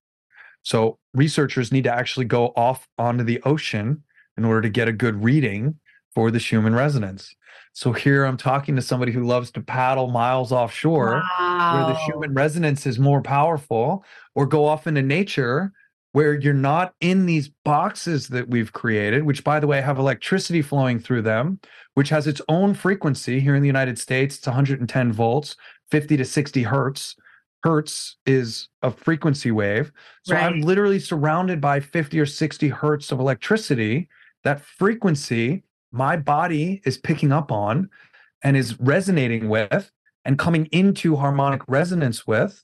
So 0.64 1.00
researchers 1.14 1.72
need 1.72 1.84
to 1.86 1.94
actually 1.94 2.26
go 2.26 2.48
off 2.56 2.88
onto 2.98 3.24
the 3.24 3.42
ocean 3.44 4.04
in 4.38 4.46
order 4.46 4.62
to 4.62 4.70
get 4.70 4.88
a 4.88 4.94
good 4.94 5.24
reading 5.24 5.80
for 6.14 6.32
the 6.32 6.40
Schumann 6.40 6.76
resonance. 6.76 7.36
So 7.74 7.94
here 7.94 8.26
I'm 8.26 8.38
talking 8.38 8.76
to 8.76 8.82
somebody 8.82 9.12
who 9.12 9.24
loves 9.26 9.52
to 9.52 9.62
paddle 9.62 10.10
miles 10.10 10.52
offshore 10.52 11.12
where 11.14 11.86
the 11.86 11.94
Wow. 11.94 12.00
Schumann 12.06 12.34
resonance 12.34 12.86
is 12.86 13.00
more 13.00 13.22
powerful, 13.22 14.04
or 14.36 14.46
go 14.46 14.66
off 14.66 14.88
into 14.88 15.02
nature 15.02 15.72
where 16.14 16.34
you're 16.34 16.54
not 16.54 16.94
in 17.00 17.26
these 17.26 17.50
boxes 17.64 18.28
that 18.28 18.50
we've 18.50 18.74
created, 18.74 19.24
which, 19.24 19.46
by 19.46 19.62
the 19.62 19.68
way, 19.68 19.80
have 19.80 19.98
electricity 19.98 20.62
flowing 20.62 21.00
through 21.00 21.22
them, 21.22 21.58
which 21.94 22.10
has 22.10 22.28
its 22.28 22.42
own 22.50 22.74
frequency. 22.74 23.40
Here 23.40 23.56
in 23.56 23.62
the 23.62 23.68
United 23.68 23.98
States, 23.98 24.38
it's 24.38 24.48
110 24.48 25.14
volts, 25.14 25.56
50 25.90 26.18
to 26.18 26.26
60 26.26 26.64
hertz. 26.64 27.16
Hertz 27.64 28.18
is 28.26 28.68
a 28.82 28.92
frequency 28.92 29.52
wave. 29.52 29.94
So 30.24 30.36
I'm 30.36 30.62
literally 30.62 31.00
surrounded 31.00 31.62
by 31.62 31.80
50 31.80 32.20
or 32.20 32.26
60 32.26 32.68
hertz 32.70 33.12
of 33.14 33.20
electricity. 33.20 34.10
That 34.44 34.60
frequency, 34.60 35.64
my 35.92 36.16
body 36.16 36.82
is 36.86 36.98
picking 36.98 37.32
up 37.32 37.52
on 37.52 37.90
and 38.44 38.58
is 38.58 38.80
resonating 38.80 39.50
with 39.50 39.92
and 40.26 40.40
coming 40.40 40.68
into 40.68 41.16
harmonic 41.16 41.62
resonance 41.68 42.26
with. 42.26 42.64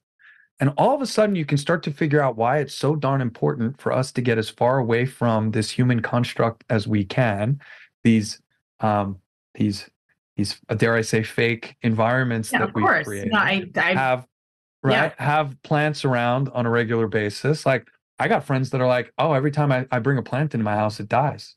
And 0.59 0.73
all 0.77 0.95
of 0.95 1.01
a 1.01 1.05
sudden, 1.05 1.35
you 1.35 1.45
can 1.45 1.57
start 1.57 1.83
to 1.83 1.91
figure 1.91 2.21
out 2.21 2.35
why 2.35 2.59
it's 2.59 2.73
so 2.73 2.95
darn 2.95 3.21
important 3.21 3.79
for 3.79 3.91
us 3.91 4.11
to 4.13 4.21
get 4.21 4.39
as 4.39 4.49
far 4.49 4.79
away 4.79 5.05
from 5.05 5.51
this 5.51 5.69
human 5.69 6.01
construct 6.01 6.63
as 6.69 6.87
we 6.87 7.05
can. 7.05 7.61
These, 8.03 8.41
um, 8.79 9.19
these, 9.53 9.87
these, 10.35 10.59
dare 10.75 10.95
I 10.95 11.01
say, 11.01 11.21
fake 11.21 11.75
environments 11.83 12.51
Yeah, 12.51 12.59
that 12.59 12.69
of 12.69 12.75
we've 12.75 12.85
course. 12.85 13.07
No, 13.07 13.37
I, 13.37 13.69
I 13.75 13.93
have, 13.93 14.25
Yeah. 14.83 15.11
Have 15.23 15.61
plants 15.63 16.05
around 16.05 16.49
on 16.49 16.65
a 16.65 16.69
regular 16.69 17.07
basis. 17.07 17.65
Like 17.65 17.87
I 18.19 18.27
got 18.27 18.43
friends 18.43 18.71
that 18.71 18.81
are 18.81 18.87
like, 18.87 19.13
oh, 19.17 19.33
every 19.33 19.51
time 19.51 19.71
I, 19.71 19.85
I 19.91 19.99
bring 19.99 20.17
a 20.17 20.23
plant 20.23 20.53
into 20.53 20.63
my 20.63 20.75
house, 20.75 20.99
it 20.99 21.07
dies. 21.07 21.55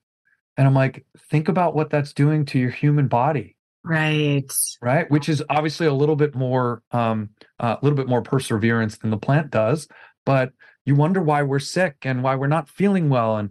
And 0.57 0.67
I'm 0.67 0.75
like, 0.75 1.05
think 1.31 1.49
about 1.49 1.75
what 1.75 1.91
that's 1.91 2.13
doing 2.13 2.45
to 2.47 2.59
your 2.59 2.71
human 2.71 3.09
body 3.09 3.57
right. 3.85 4.53
right 4.83 5.11
which 5.11 5.29
is 5.29 5.43
obviously 5.49 5.87
a 5.87 5.93
little 5.93 6.17
bit 6.17 6.35
more 6.35 6.83
um 6.93 7.31
uh, 7.59 7.77
a 7.81 7.85
little 7.85 7.97
bit 7.97 8.09
more 8.09 8.23
perseverance 8.23 8.99
than 8.99 9.11
the 9.11 9.17
plant 9.17 9.51
does 9.51 9.89
but 10.27 10.53
you 10.85 10.95
wonder 10.95 11.21
why 11.21 11.43
we're 11.43 11.59
sick 11.59 11.97
and 12.03 12.23
why 12.23 12.35
we're 12.35 12.47
not 12.47 12.69
feeling 12.69 13.09
well 13.09 13.37
and 13.37 13.51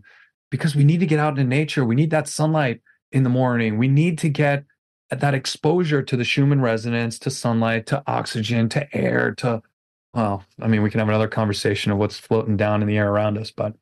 because 0.51 0.75
we 0.75 0.83
need 0.83 0.99
to 0.99 1.05
get 1.05 1.19
out 1.19 1.37
into 1.37 1.43
nature 1.43 1.83
we 1.83 1.95
need 1.95 2.11
that 2.11 2.27
sunlight 2.27 2.81
in 3.11 3.23
the 3.23 3.29
morning 3.29 3.77
we 3.77 3.87
need 3.87 4.17
to 4.17 4.29
get 4.29 4.65
that 5.09 5.33
exposure 5.33 6.03
to 6.03 6.15
the 6.15 6.23
schumann 6.23 6.61
resonance 6.61 7.17
to 7.17 7.31
sunlight 7.31 7.87
to 7.87 8.03
oxygen 8.05 8.69
to 8.69 8.95
air 8.95 9.33
to 9.33 9.61
well 10.13 10.43
i 10.61 10.67
mean 10.67 10.83
we 10.83 10.89
can 10.89 10.99
have 10.99 11.09
another 11.09 11.27
conversation 11.27 11.91
of 11.91 11.97
what's 11.97 12.19
floating 12.19 12.57
down 12.57 12.81
in 12.81 12.87
the 12.87 12.97
air 12.97 13.09
around 13.11 13.37
us 13.37 13.51
but 13.51 13.73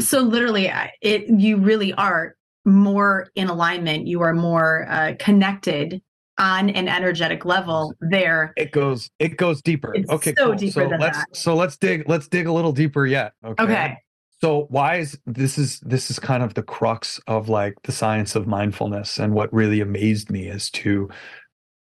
So 0.00 0.20
literally, 0.20 0.70
it 1.00 1.28
you 1.28 1.56
really 1.58 1.92
are 1.94 2.36
more 2.64 3.28
in 3.34 3.48
alignment. 3.48 4.06
You 4.06 4.20
are 4.22 4.34
more 4.34 4.86
uh, 4.88 5.14
connected 5.18 6.02
on 6.38 6.70
an 6.70 6.88
energetic 6.88 7.44
level 7.44 7.94
there. 8.00 8.54
it 8.56 8.72
goes 8.72 9.10
it 9.18 9.36
goes 9.36 9.60
deeper 9.60 9.94
It's 9.94 10.08
okay 10.10 10.34
so 10.38 10.46
cool. 10.46 10.54
deeper 10.54 10.72
so 10.84 10.88
than 10.88 10.98
let's 10.98 11.18
that. 11.18 11.36
so 11.36 11.54
let's 11.54 11.76
dig 11.76 12.08
let's 12.08 12.28
dig 12.28 12.46
a 12.46 12.52
little 12.52 12.72
deeper 12.72 13.04
yet 13.06 13.34
Okay. 13.44 13.98
So 14.40 14.66
why 14.70 14.96
is 14.96 15.18
this 15.26 15.58
is 15.58 15.80
this 15.80 16.10
is 16.10 16.18
kind 16.18 16.42
of 16.42 16.54
the 16.54 16.62
crux 16.62 17.20
of 17.26 17.50
like 17.50 17.74
the 17.82 17.92
science 17.92 18.34
of 18.36 18.46
mindfulness 18.46 19.18
and 19.18 19.34
what 19.34 19.52
really 19.52 19.80
amazed 19.82 20.30
me 20.30 20.46
is 20.48 20.70
to 20.70 21.10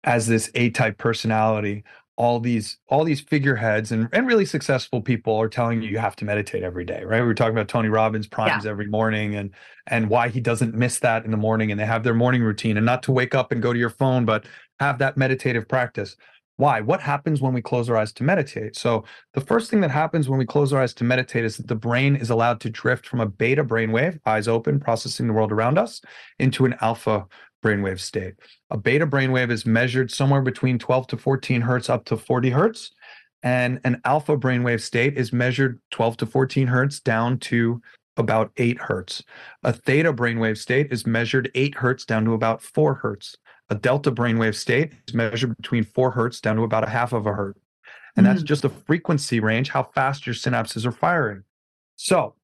as 0.05 0.25
this 0.25 0.49
A-type 0.55 0.97
personality 0.97 1.83
all 2.21 2.39
these 2.39 2.77
all 2.87 3.03
these 3.03 3.19
figureheads 3.19 3.91
and, 3.91 4.07
and 4.13 4.27
really 4.27 4.45
successful 4.45 5.01
people 5.01 5.35
are 5.35 5.49
telling 5.49 5.81
you 5.81 5.89
you 5.89 5.97
have 5.97 6.15
to 6.15 6.23
meditate 6.23 6.61
every 6.61 6.85
day 6.85 7.03
right? 7.03 7.21
We 7.21 7.25
were 7.25 7.33
talking 7.33 7.55
about 7.55 7.67
tony 7.67 7.89
robbins 7.89 8.27
primes 8.27 8.63
every 8.67 8.85
morning 8.85 9.35
and 9.35 9.49
and 9.87 10.07
why 10.07 10.29
he 10.29 10.39
doesn't 10.39 10.75
miss 10.75 10.99
that 10.99 11.25
in 11.25 11.31
the 11.31 11.37
morning 11.37 11.71
and 11.71 11.79
they 11.79 11.85
have 11.87 12.03
their 12.03 12.13
morning 12.13 12.43
routine 12.43 12.77
and 12.77 12.85
not 12.85 13.01
to 13.03 13.11
wake 13.11 13.33
up 13.33 13.51
and 13.51 13.59
go 13.59 13.73
to 13.73 13.79
your 13.79 13.89
phone 13.89 14.23
but 14.23 14.45
have 14.79 14.99
that 14.99 15.17
meditative 15.17 15.67
practice. 15.67 16.15
Why? 16.57 16.79
What 16.81 17.01
happens 17.01 17.41
when 17.41 17.53
we 17.53 17.61
close 17.61 17.89
our 17.89 17.97
eyes 17.97 18.13
to 18.13 18.23
meditate? 18.23 18.75
So 18.75 19.03
the 19.33 19.41
first 19.41 19.71
thing 19.71 19.81
that 19.81 19.89
happens 19.89 20.29
when 20.29 20.37
we 20.37 20.45
close 20.45 20.71
our 20.71 20.81
eyes 20.81 20.93
to 20.95 21.03
meditate 21.03 21.43
is 21.43 21.57
that 21.57 21.67
the 21.67 21.75
brain 21.75 22.15
is 22.15 22.29
allowed 22.29 22.59
to 22.61 22.69
drift 22.69 23.07
from 23.07 23.19
a 23.19 23.25
beta 23.25 23.63
brainwave, 23.63 24.19
eyes 24.27 24.47
open, 24.47 24.79
processing 24.79 25.25
the 25.25 25.33
world 25.33 25.51
around 25.51 25.79
us, 25.79 26.01
into 26.37 26.65
an 26.65 26.75
alpha 26.81 27.25
brainwave 27.61 27.99
state. 27.99 28.35
A 28.69 28.77
beta 28.77 29.07
brainwave 29.07 29.51
is 29.51 29.65
measured 29.65 30.11
somewhere 30.11 30.41
between 30.41 30.79
12 30.79 31.07
to 31.07 31.17
14 31.17 31.61
hertz 31.61 31.89
up 31.89 32.05
to 32.05 32.17
40 32.17 32.49
hertz. 32.49 32.91
And 33.43 33.79
an 33.83 34.01
alpha 34.05 34.37
brainwave 34.37 34.81
state 34.81 35.17
is 35.17 35.33
measured 35.33 35.79
12 35.91 36.17
to 36.17 36.25
14 36.25 36.67
hertz 36.67 36.99
down 36.99 37.39
to 37.39 37.81
about 38.17 38.51
8 38.57 38.79
hertz. 38.79 39.23
A 39.63 39.73
theta 39.73 40.13
brainwave 40.13 40.57
state 40.57 40.91
is 40.91 41.07
measured 41.07 41.49
8 41.55 41.75
hertz 41.75 42.05
down 42.05 42.25
to 42.25 42.33
about 42.33 42.61
4 42.61 42.95
hertz. 42.95 43.35
A 43.69 43.75
delta 43.75 44.11
brainwave 44.11 44.55
state 44.55 44.91
is 45.07 45.13
measured 45.13 45.55
between 45.57 45.83
4 45.83 46.11
hertz 46.11 46.41
down 46.41 46.57
to 46.57 46.63
about 46.63 46.83
a 46.83 46.89
half 46.89 47.13
of 47.13 47.25
a 47.25 47.33
hertz. 47.33 47.59
And 48.17 48.25
that's 48.25 48.43
Mhm. 48.43 48.47
just 48.47 48.65
a 48.65 48.69
frequency 48.69 49.39
range, 49.39 49.69
how 49.69 49.83
fast 49.83 50.27
your 50.27 50.35
synapses 50.35 50.85
are 50.85 50.91
firing. 50.91 51.43
So 51.95 52.35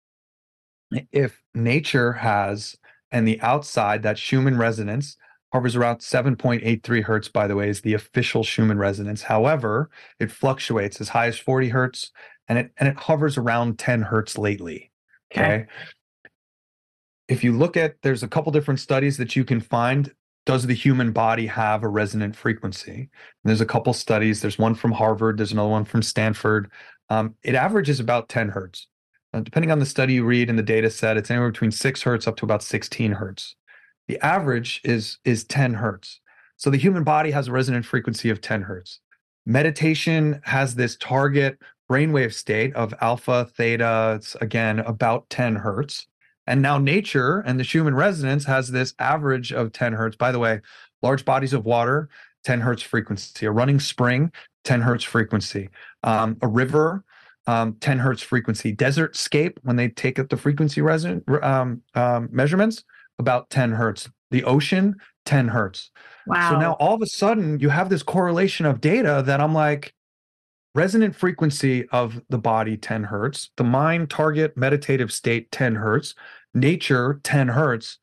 if 1.11 1.43
nature 1.53 2.13
has 2.13 2.78
and 3.12 3.28
the 3.28 3.39
outside, 3.41 4.03
that 4.03 4.18
Schumann 4.18 4.58
resonance, 4.58 5.18
hovers 5.53 5.76
around 5.76 5.99
7.83 5.99 7.03
hertz, 7.03 7.28
by 7.30 7.47
the 7.47 7.55
way, 7.55 7.70
is 7.70 7.82
the 7.82 7.93
official 7.93 8.43
Schumann 8.43 8.78
resonance. 8.78 9.24
However, 9.24 9.89
it 10.20 10.32
fluctuates 10.32 10.99
as 10.99 11.10
high 11.10 11.28
as 11.28 11.38
40 11.38 11.70
hertz 11.70 12.12
and 12.47 12.58
it 12.60 12.72
and 12.78 12.88
it 12.89 12.97
hovers 12.97 13.38
around 13.38 13.80
10 13.80 14.01
hertz 14.01 14.38
lately. 14.38 14.91
Okay. 15.32 15.41
okay. 15.41 15.66
If 17.28 17.43
you 17.43 17.51
look 17.51 17.76
at 17.76 17.95
there's 18.03 18.24
a 18.24 18.28
couple 18.28 18.51
different 18.51 18.80
studies 18.80 19.18
that 19.18 19.36
you 19.36 19.43
can 19.43 19.60
find. 19.60 20.14
Does 20.45 20.66
the 20.66 20.74
human 20.74 21.12
body 21.12 21.45
have 21.47 21.84
a 21.84 21.89
resonant 21.89 22.34
frequency? 22.34 22.93
And 22.93 23.10
there's 23.43 23.60
a 23.60 23.66
couple 23.66 23.91
studies. 23.91 24.39
There's 24.39 24.58
one 24.58 24.76
from 24.76 24.93
Harvard. 24.93 25.38
There's 25.38 25.51
another 25.51 25.68
one 25.68 25.84
from 25.84 26.01
Stanford. 26.01 26.72
Um, 27.10 27.36
it 27.43 27.53
averages 27.53 27.99
about 27.99 28.30
10 28.30 28.47
hertz. 28.47 28.88
Uh, 29.34 29.41
depending 29.41 29.71
on 29.71 29.80
the 29.80 29.86
study 29.86 30.13
you 30.13 30.25
read 30.25 30.49
and 30.49 30.57
the 30.57 30.63
data 30.63 30.89
set, 30.89 31.17
it's 31.17 31.30
anywhere 31.30 31.51
between 31.51 31.71
six 31.71 32.01
hertz 32.01 32.28
up 32.28 32.38
to 32.38 32.45
about 32.45 32.63
16 32.63 33.13
hertz. 33.13 33.55
The 34.07 34.19
average 34.25 34.82
is 34.84 35.19
is 35.25 35.43
10 35.43 35.75
hertz. 35.75 36.21
So 36.55 36.69
the 36.69 36.78
human 36.78 37.03
body 37.03 37.32
has 37.32 37.47
a 37.47 37.51
resonant 37.51 37.86
frequency 37.86 38.30
of 38.30 38.41
10 38.41 38.63
hertz. 38.63 38.99
Meditation 39.45 40.41
has 40.43 40.75
this 40.75 40.97
target 40.97 41.59
brainwave 41.89 42.34
state 42.34 42.75
of 42.75 42.93
alpha, 42.99 43.45
theta, 43.55 44.15
it's 44.17 44.36
again 44.36 44.80
about 44.80 45.30
10 45.30 45.55
hertz. 45.55 46.07
And 46.45 46.61
now 46.61 46.78
nature 46.78 47.39
and 47.39 47.59
the 47.59 47.63
Schumann 47.63 47.95
resonance 47.95 48.45
has 48.45 48.71
this 48.71 48.93
average 48.99 49.51
of 49.51 49.71
10 49.73 49.93
hertz. 49.93 50.15
By 50.15 50.32
the 50.32 50.39
way, 50.39 50.61
large 51.01 51.25
bodies 51.25 51.53
of 51.53 51.65
water, 51.65 52.09
10 52.45 52.61
hertz 52.61 52.82
frequency. 52.82 53.45
A 53.45 53.51
running 53.51 53.80
spring, 53.80 54.32
10 54.63 54.82
hertz 54.82 55.03
frequency. 55.03 55.69
Um, 56.03 56.38
a 56.41 56.47
river, 56.47 57.03
um, 57.47 57.77
10 57.79 57.99
hertz 57.99 58.21
frequency. 58.21 58.71
Desert 58.71 59.15
scape, 59.15 59.59
when 59.63 59.77
they 59.77 59.89
take 59.89 60.19
up 60.19 60.29
the 60.29 60.37
frequency 60.37 60.81
resonant 60.81 61.23
um, 61.41 61.81
um, 61.95 62.29
measurements, 62.31 62.83
about 63.17 63.49
10 63.49 63.71
hertz. 63.71 64.09
The 64.29 64.43
ocean, 64.43 64.95
10 65.25 65.47
hertz. 65.47 65.89
Wow. 66.27 66.51
So 66.51 66.59
now 66.59 66.73
all 66.73 66.93
of 66.93 67.01
a 67.01 67.07
sudden 67.07 67.59
you 67.59 67.69
have 67.69 67.89
this 67.89 68.03
correlation 68.03 68.65
of 68.65 68.81
data 68.81 69.23
that 69.25 69.39
I'm 69.39 69.53
like, 69.53 69.93
resonant 70.75 71.15
frequency 71.15 71.87
of 71.89 72.21
the 72.29 72.37
body 72.37 72.77
10 72.77 73.05
hertz, 73.05 73.49
the 73.57 73.63
mind 73.63 74.09
target 74.09 74.55
meditative 74.55 75.11
state 75.11 75.51
10 75.51 75.75
hertz, 75.75 76.13
nature 76.53 77.19
10 77.23 77.47
hertz. 77.47 77.97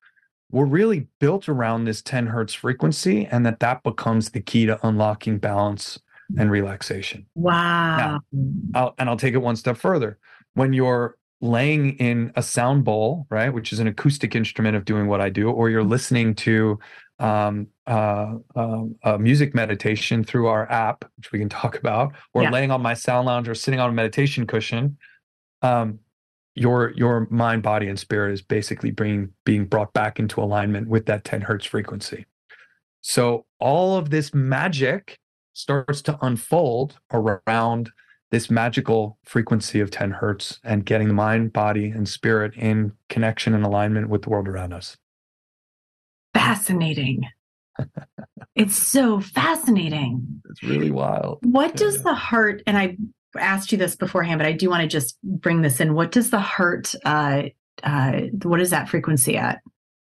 We're 0.50 0.64
really 0.64 1.08
built 1.20 1.48
around 1.48 1.84
this 1.84 2.00
10 2.02 2.28
hertz 2.28 2.54
frequency, 2.54 3.26
and 3.26 3.44
that 3.44 3.60
that 3.60 3.82
becomes 3.82 4.30
the 4.30 4.40
key 4.40 4.66
to 4.66 4.84
unlocking 4.86 5.38
balance 5.38 5.98
and 6.38 6.50
relaxation. 6.50 7.26
Wow. 7.34 8.20
Now, 8.32 8.80
I'll, 8.80 8.94
and 8.98 9.08
I'll 9.08 9.16
take 9.16 9.34
it 9.34 9.38
one 9.38 9.56
step 9.56 9.76
further. 9.76 10.18
When 10.54 10.72
you're 10.72 11.16
laying 11.40 11.96
in 11.98 12.32
a 12.36 12.42
sound 12.42 12.84
bowl, 12.84 13.26
right, 13.30 13.50
which 13.50 13.72
is 13.72 13.78
an 13.78 13.86
acoustic 13.86 14.34
instrument 14.34 14.76
of 14.76 14.84
doing 14.84 15.06
what 15.06 15.20
I 15.20 15.30
do, 15.30 15.50
or 15.50 15.68
you're 15.68 15.84
listening 15.84 16.34
to 16.36 16.78
um, 17.18 17.68
uh, 17.86 18.34
uh, 18.56 19.18
music 19.18 19.54
meditation 19.54 20.24
through 20.24 20.46
our 20.46 20.70
app, 20.70 21.04
which 21.16 21.32
we 21.32 21.38
can 21.38 21.48
talk 21.60 21.78
about, 21.78 22.12
or 22.32 22.44
yeah. 22.44 22.50
laying 22.50 22.70
on 22.70 22.82
my 22.82 22.94
sound 22.94 23.26
lounge 23.26 23.48
or 23.48 23.54
sitting 23.54 23.80
on 23.80 23.90
a 23.90 23.92
meditation 23.92 24.46
cushion, 24.46 24.96
um, 25.62 25.98
your 26.56 26.92
your 26.92 27.26
mind, 27.30 27.62
body, 27.62 27.88
and 27.88 27.98
spirit 27.98 28.32
is 28.32 28.40
basically 28.40 28.90
being 28.90 29.30
being 29.44 29.64
brought 29.64 29.92
back 29.92 30.20
into 30.20 30.40
alignment 30.40 30.88
with 30.88 31.06
that 31.06 31.24
10 31.24 31.40
hertz 31.40 31.66
frequency. 31.66 32.26
So 33.00 33.44
all 33.58 33.96
of 33.96 34.10
this 34.10 34.32
magic 34.32 35.18
starts 35.54 36.02
to 36.02 36.18
unfold 36.20 36.98
around 37.12 37.90
this 38.30 38.50
magical 38.50 39.18
frequency 39.24 39.80
of 39.80 39.90
10 39.90 40.10
hertz 40.10 40.58
and 40.64 40.84
getting 40.84 41.08
the 41.08 41.14
mind, 41.14 41.52
body, 41.52 41.88
and 41.88 42.08
spirit 42.08 42.52
in 42.56 42.92
connection 43.08 43.54
and 43.54 43.64
alignment 43.64 44.08
with 44.08 44.22
the 44.22 44.30
world 44.30 44.48
around 44.48 44.72
us. 44.72 44.96
Fascinating. 46.34 47.22
it's 48.56 48.76
so 48.76 49.20
fascinating. 49.20 50.42
It's 50.50 50.62
really 50.64 50.90
wild. 50.90 51.38
What 51.42 51.70
yeah, 51.70 51.86
does 51.86 52.02
the 52.02 52.14
heart, 52.14 52.62
and 52.66 52.76
I 52.76 52.96
asked 53.38 53.70
you 53.70 53.78
this 53.78 53.94
beforehand, 53.94 54.40
but 54.40 54.46
I 54.46 54.52
do 54.52 54.68
want 54.68 54.82
to 54.82 54.88
just 54.88 55.16
bring 55.22 55.62
this 55.62 55.80
in. 55.80 55.94
What 55.94 56.10
does 56.10 56.30
the 56.30 56.40
heart, 56.40 56.94
uh, 57.04 57.44
uh, 57.84 58.20
what 58.42 58.60
is 58.60 58.70
that 58.70 58.88
frequency 58.88 59.36
at? 59.36 59.60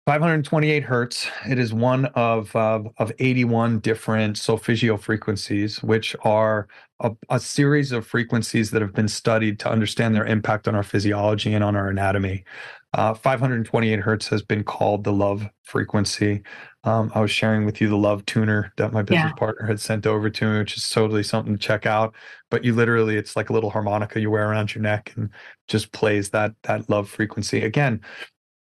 528 0.07 0.83
hertz. 0.83 1.29
It 1.49 1.59
is 1.59 1.73
one 1.73 2.07
of 2.15 2.55
uh, 2.55 2.83
of 2.99 3.11
81 3.19 3.79
different 3.79 4.37
solfeggio 4.37 4.99
frequencies, 4.99 5.83
which 5.83 6.15
are 6.25 6.69
a, 7.01 7.13
a, 7.31 7.41
series 7.41 7.91
of 7.91 8.07
frequencies 8.07 8.71
that 8.71 8.83
have 8.83 8.93
been 8.93 9.09
studied 9.09 9.59
to 9.61 9.71
understand 9.71 10.15
their 10.15 10.27
impact 10.27 10.69
on 10.69 10.75
our 10.75 10.83
physiology 10.83 11.55
and 11.55 11.65
on 11.65 11.75
our 11.75 11.89
anatomy. 11.89 12.45
Uh, 12.93 13.15
528 13.15 13.99
hertz 13.99 14.29
has 14.29 14.43
been 14.43 14.63
called 14.63 15.05
the 15.05 15.13
love 15.13 15.49
frequency. 15.63 16.43
Um, 16.85 17.11
I 17.15 17.21
was 17.21 17.31
sharing 17.31 17.65
with 17.65 17.81
you 17.81 17.89
the 17.89 17.97
love 17.97 18.27
tuner 18.27 18.73
that 18.77 18.93
my 18.93 19.03
business 19.03 19.31
yeah. 19.31 19.39
partner 19.39 19.67
had 19.67 19.81
sent 19.81 20.07
over 20.07 20.29
to 20.29 20.53
me, 20.53 20.59
which 20.59 20.77
is 20.77 20.89
totally 20.89 21.23
something 21.23 21.55
to 21.55 21.59
check 21.59 21.87
out. 21.87 22.15
But 22.51 22.63
you 22.63 22.75
literally, 22.75 23.17
it's 23.17 23.37
like 23.37 23.49
a 23.49 23.55
little 23.55 23.71
harmonica 23.71 24.21
you 24.21 24.31
wear 24.31 24.49
around 24.49 24.75
your 24.75 24.83
neck 24.83 25.15
and 25.17 25.31
just 25.67 25.93
plays 25.93 26.29
that 26.31 26.53
that 26.65 26.91
love 26.91 27.09
frequency. 27.09 27.63
Again, 27.63 28.03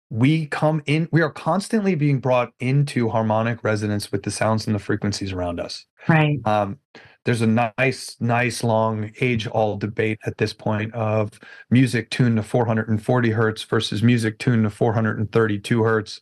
we 0.09 0.47
come 0.47 0.81
in 0.85 1.07
we 1.11 1.21
are 1.21 1.29
constantly 1.29 1.95
being 1.95 2.19
brought 2.19 2.51
into 2.59 3.09
harmonic 3.09 3.63
resonance 3.63 4.11
with 4.11 4.23
the 4.23 4.31
sounds 4.31 4.65
and 4.65 4.75
the 4.75 4.79
frequencies 4.79 5.31
around 5.31 5.59
us. 5.59 5.85
Right. 6.07 6.39
Um, 6.45 6.79
there's 7.25 7.41
a 7.41 7.71
nice 7.77 8.17
nice 8.19 8.63
long 8.63 9.11
age 9.21 9.47
old 9.51 9.81
debate 9.81 10.19
at 10.25 10.37
this 10.37 10.53
point 10.53 10.93
of 10.95 11.39
music 11.69 12.09
tuned 12.09 12.37
to 12.37 12.43
440 12.43 13.29
hertz 13.29 13.63
versus 13.63 14.01
music 14.01 14.39
tuned 14.39 14.63
to 14.63 14.69
432 14.69 15.83
hertz. 15.83 16.19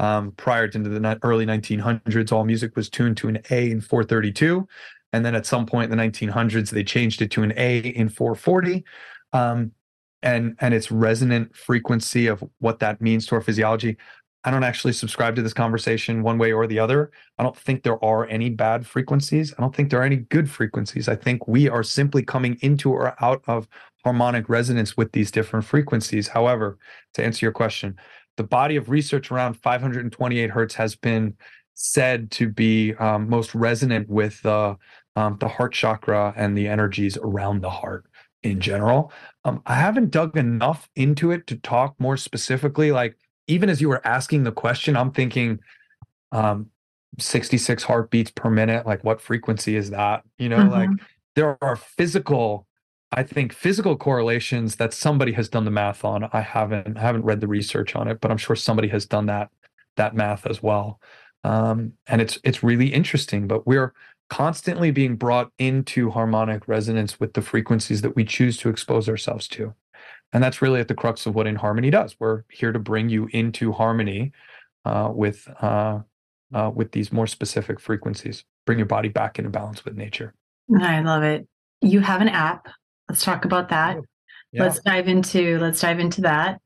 Um, 0.00 0.30
prior 0.32 0.68
to 0.68 0.78
the 0.78 1.18
early 1.22 1.44
1900s 1.44 2.30
all 2.30 2.44
music 2.44 2.76
was 2.76 2.88
tuned 2.88 3.16
to 3.16 3.28
an 3.28 3.40
a 3.50 3.70
in 3.70 3.80
432 3.80 4.66
and 5.12 5.24
then 5.24 5.34
at 5.34 5.44
some 5.44 5.66
point 5.66 5.90
in 5.90 5.98
the 5.98 6.04
1900s 6.04 6.70
they 6.70 6.84
changed 6.84 7.20
it 7.20 7.32
to 7.32 7.42
an 7.42 7.52
a 7.56 7.78
in 7.78 8.08
440 8.08 8.84
um, 9.32 9.72
and 10.22 10.56
and 10.60 10.74
its 10.74 10.90
resonant 10.90 11.54
frequency 11.56 12.26
of 12.26 12.42
what 12.58 12.78
that 12.80 13.00
means 13.00 13.26
to 13.26 13.34
our 13.34 13.40
physiology. 13.40 13.96
I 14.44 14.50
don't 14.50 14.64
actually 14.64 14.92
subscribe 14.92 15.34
to 15.36 15.42
this 15.42 15.52
conversation 15.52 16.22
one 16.22 16.38
way 16.38 16.52
or 16.52 16.66
the 16.66 16.78
other. 16.78 17.10
I 17.38 17.42
don't 17.42 17.56
think 17.56 17.82
there 17.82 18.02
are 18.04 18.26
any 18.28 18.50
bad 18.50 18.86
frequencies. 18.86 19.52
I 19.58 19.60
don't 19.60 19.74
think 19.74 19.90
there 19.90 20.00
are 20.00 20.04
any 20.04 20.16
good 20.16 20.48
frequencies. 20.48 21.08
I 21.08 21.16
think 21.16 21.48
we 21.48 21.68
are 21.68 21.82
simply 21.82 22.22
coming 22.22 22.56
into 22.62 22.90
or 22.90 23.16
out 23.22 23.42
of 23.46 23.68
harmonic 24.04 24.48
resonance 24.48 24.96
with 24.96 25.12
these 25.12 25.30
different 25.30 25.66
frequencies. 25.66 26.28
However 26.28 26.78
to 27.14 27.24
answer 27.24 27.44
your 27.44 27.52
question 27.52 27.98
the 28.38 28.44
body 28.44 28.76
of 28.76 28.88
research 28.88 29.30
around 29.30 29.54
528 29.54 30.48
hertz 30.50 30.74
has 30.76 30.96
been 30.96 31.34
said 31.74 32.30
to 32.30 32.48
be 32.48 32.94
um, 32.94 33.28
most 33.28 33.54
resonant 33.54 34.08
with 34.08 34.40
the 34.42 34.76
um, 35.16 35.36
the 35.40 35.48
heart 35.48 35.72
chakra 35.72 36.32
and 36.36 36.56
the 36.56 36.68
energies 36.68 37.18
around 37.18 37.60
the 37.60 37.70
heart 37.70 38.06
in 38.42 38.60
general. 38.60 39.12
Um, 39.44 39.62
I 39.66 39.74
haven't 39.74 40.10
dug 40.10 40.36
enough 40.36 40.88
into 40.94 41.30
it 41.30 41.46
to 41.48 41.56
talk 41.56 41.94
more 41.98 42.16
specifically. 42.16 42.92
Like 42.92 43.16
even 43.46 43.68
as 43.68 43.80
you 43.80 43.88
were 43.88 44.06
asking 44.06 44.44
the 44.44 44.52
question, 44.52 44.96
I'm 44.96 45.10
thinking 45.10 45.60
um, 46.32 46.70
66 47.18 47.82
heartbeats 47.82 48.30
per 48.30 48.50
minute. 48.50 48.86
Like 48.86 49.02
what 49.04 49.20
frequency 49.20 49.76
is 49.76 49.90
that? 49.90 50.22
You 50.38 50.48
know, 50.48 50.58
mm-hmm. 50.58 50.72
like 50.72 50.90
there 51.34 51.58
are 51.62 51.76
physical, 51.76 52.66
I 53.12 53.22
think 53.22 53.52
physical 53.52 53.96
correlations 53.96 54.76
that 54.76 54.92
somebody 54.92 55.32
has 55.32 55.48
done 55.48 55.64
the 55.64 55.70
math 55.70 56.04
on. 56.04 56.28
I 56.32 56.40
haven't 56.40 56.96
I 56.96 57.00
haven't 57.00 57.24
read 57.24 57.40
the 57.40 57.48
research 57.48 57.96
on 57.96 58.08
it, 58.08 58.20
but 58.20 58.30
I'm 58.30 58.36
sure 58.36 58.56
somebody 58.56 58.88
has 58.88 59.06
done 59.06 59.26
that 59.26 59.50
that 59.96 60.14
math 60.14 60.46
as 60.46 60.62
well. 60.62 61.00
Um, 61.44 61.94
and 62.06 62.20
it's 62.20 62.38
it's 62.44 62.62
really 62.62 62.88
interesting. 62.88 63.48
But 63.48 63.66
we're 63.66 63.94
constantly 64.28 64.90
being 64.90 65.16
brought 65.16 65.50
into 65.58 66.10
harmonic 66.10 66.68
resonance 66.68 67.18
with 67.18 67.32
the 67.32 67.42
frequencies 67.42 68.02
that 68.02 68.14
we 68.14 68.24
choose 68.24 68.56
to 68.58 68.68
expose 68.68 69.08
ourselves 69.08 69.48
to. 69.48 69.74
And 70.32 70.42
that's 70.42 70.60
really 70.60 70.80
at 70.80 70.88
the 70.88 70.94
crux 70.94 71.24
of 71.26 71.34
what 71.34 71.46
inHarmony 71.46 71.90
does. 71.90 72.16
We're 72.18 72.42
here 72.50 72.72
to 72.72 72.78
bring 72.78 73.08
you 73.08 73.28
into 73.32 73.72
harmony 73.72 74.32
uh, 74.84 75.10
with 75.12 75.48
uh, 75.60 76.00
uh, 76.52 76.70
with 76.74 76.92
these 76.92 77.12
more 77.12 77.26
specific 77.26 77.80
frequencies. 77.80 78.44
Bring 78.66 78.78
your 78.78 78.86
body 78.86 79.08
back 79.08 79.38
into 79.38 79.50
balance 79.50 79.84
with 79.84 79.96
nature. 79.96 80.34
I 80.80 81.00
love 81.00 81.22
it. 81.22 81.46
You 81.80 82.00
have 82.00 82.20
an 82.20 82.28
app. 82.28 82.68
Let's 83.08 83.24
talk 83.24 83.46
about 83.46 83.70
that. 83.70 83.98
Yeah. 84.52 84.64
Let's 84.64 84.80
dive 84.80 85.08
into 85.08 85.58
let's 85.58 85.80
dive 85.80 85.98
into 85.98 86.20
that. 86.22 86.60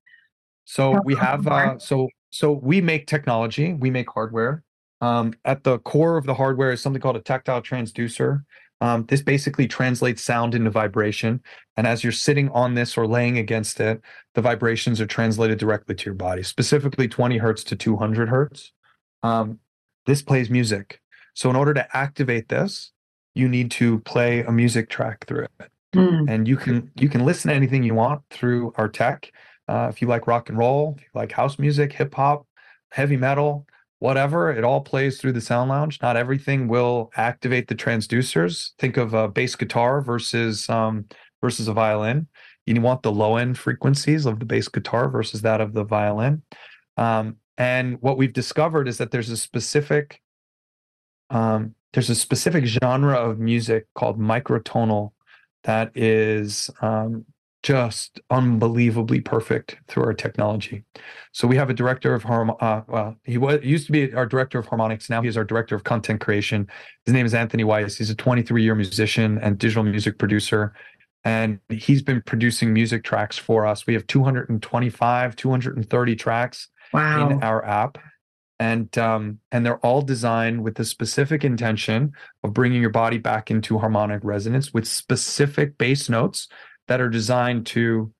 So 0.65 1.01
we 1.05 1.15
have 1.15 1.47
uh, 1.47 1.79
so 1.79 2.09
so 2.31 2.53
we 2.53 2.81
make 2.81 3.07
technology. 3.07 3.75
We 3.75 3.91
make 3.91 4.11
hardware. 4.11 4.65
Um, 5.03 5.35
at 5.45 5.65
the 5.65 5.81
core 5.81 6.17
of 6.17 6.27
the 6.27 6.35
hardware 6.35 6.71
is 6.71 6.81
something 6.81 7.03
called 7.03 7.17
a 7.17 7.21
tactile 7.21 7.61
transducer. 7.61 8.45
Um, 8.81 9.05
this 9.07 9.21
basically 9.21 9.67
translates 9.67 10.23
sound 10.23 10.55
into 10.55 10.71
vibration. 10.71 11.43
And 11.77 11.87
as 11.87 12.03
you're 12.03 12.13
sitting 12.13 12.49
on 12.51 12.75
this 12.75 12.97
or 12.97 13.07
laying 13.07 13.37
against 13.37 13.81
it, 13.81 14.01
the 14.35 14.41
vibrations 14.41 15.01
are 15.01 15.07
translated 15.07 15.59
directly 15.59 15.97
to 15.97 16.05
your 16.07 16.15
body, 16.15 16.45
specifically 16.45 17.09
20 17.09 17.39
hertz 17.39 17.65
to 17.65 17.77
200 17.77 18.29
hertz. 18.29 18.73
Um, 19.25 19.59
this 20.07 20.23
plays 20.23 20.51
music. 20.51 21.01
So, 21.35 21.51
in 21.51 21.57
order 21.57 21.75
to 21.75 21.97
activate 21.97 22.49
this, 22.49 22.93
you 23.35 23.49
need 23.49 23.71
to 23.73 24.01
play 24.01 24.41
a 24.41 24.53
music 24.53 24.89
track 24.89 25.27
through 25.27 25.45
it. 25.45 25.71
Mm. 25.95 26.29
And 26.29 26.49
you 26.49 26.57
can 26.57 26.91
you 26.97 27.09
can 27.09 27.25
listen 27.25 27.51
to 27.51 27.55
anything 27.55 27.83
you 27.83 27.95
want 27.95 28.23
through 28.31 28.73
our 28.77 28.89
tech. 28.89 29.33
Uh, 29.69 29.89
if 29.91 30.03
you 30.03 30.09
like 30.09 30.27
rock 30.27 30.49
and 30.49 30.59
roll, 30.59 30.95
if 30.97 31.03
you 31.03 31.09
like 31.15 31.33
house 31.33 31.59
music, 31.59 31.93
hip 31.93 32.15
hop, 32.15 32.47
heavy 32.91 33.17
metal, 33.17 33.67
whatever. 34.03 34.51
It 34.51 34.65
all 34.65 34.81
plays 34.81 35.21
through 35.21 35.33
the 35.33 35.41
sound 35.41 35.71
lounge. 35.71 36.01
Not 36.03 36.17
everything 36.17 36.67
will 36.67 37.13
activate 37.17 37.69
the 37.69 37.77
transducers. 37.77 38.71
Think 38.81 38.97
of 38.97 39.15
a 39.15 39.29
bass 39.29 39.55
guitar 39.55 40.03
versus 40.03 40.69
um, 40.69 41.07
versus 41.41 41.69
a 41.69 41.73
violin. 41.73 42.27
You 42.67 42.81
want 42.81 43.03
the 43.03 43.13
low 43.13 43.37
end 43.37 43.59
frequencies 43.59 44.27
of 44.27 44.41
the 44.41 44.45
bass 44.45 44.67
guitar 44.67 45.09
versus 45.09 45.43
that 45.43 45.61
of 45.61 45.73
the 45.73 45.85
violin. 45.85 46.43
Um, 46.97 47.37
and 47.57 47.97
what 48.01 48.19
we've 48.19 48.33
discovered 48.33 48.89
is 48.89 48.99
that 48.99 49.13
there's 49.13 49.31
a 49.31 49.37
specific 49.37 50.21
um, 51.31 51.77
there's 51.93 52.11
a 52.11 52.17
specific 52.17 52.65
genre 52.67 53.15
of 53.15 53.39
music 53.39 53.87
called 53.95 54.19
microtonal 54.19 55.13
that 55.63 55.97
is 55.97 56.71
um, 56.81 57.25
just 57.63 58.21
unbelievably 58.31 59.21
perfect 59.21 59.77
through 59.87 60.05
our 60.05 60.15
technology. 60.15 60.85
So 61.31 61.47
we 61.47 61.57
have 61.57 61.71
a 61.71 61.75
director 61.75 62.13
of 62.13 62.25
harm. 62.25 62.53
Uh, 62.61 62.83
well, 62.89 63.17
he 63.25 63.39
was 63.39 63.61
used 63.63 63.87
to 63.87 63.93
be 63.93 64.13
our 64.15 64.27
director 64.27 64.59
of 64.59 64.67
harmonics. 64.67 65.09
Now 65.09 65.23
he's 65.23 65.37
our 65.37 65.45
director 65.45 65.77
of 65.77 65.85
content 65.85 66.21
creation. 66.21 66.69
His 67.07 67.15
name 67.15 67.25
is 67.25 67.35
Anthony 67.35 67.65
Weiss. 67.65 67.97
He's 67.97 68.11
a 68.11 68.17
23 68.17 68.63
year 68.63 68.75
musician 68.75 69.39
and 69.39 69.59
digital 69.59 69.85
music 69.85 70.19
producer, 70.19 70.75
and 71.25 71.61
he's 71.69 72.03
been 72.03 72.21
producing 72.23 72.73
music 72.73 73.05
tracks 73.05 73.39
for 73.39 73.65
us. 73.65 73.87
We 73.87 73.95
have 73.95 74.07
225, 74.09 75.37
230 75.37 76.17
tracks 76.17 76.69
wow. 76.93 77.31
in 77.31 77.43
our 77.43 77.65
app. 77.65 77.99
And 78.59 78.97
um, 78.97 79.41
and 79.51 79.67
they're 79.67 79.79
all 79.79 80.03
designed 80.03 80.63
with 80.63 80.77
the 80.77 80.85
specific 80.85 81.43
intention 81.43 82.13
of 82.45 82.53
bringing 82.53 82.81
your 82.81 82.91
body 82.91 83.19
back 83.19 83.51
into 83.51 83.77
harmonic 83.79 84.21
resonance 84.23 84.73
with 84.73 84.87
specific 84.87 85.79
bass 85.79 86.09
notes 86.09 86.47
that 86.93 87.01
are 87.01 87.09
designed 87.09 87.65
to 87.65 88.13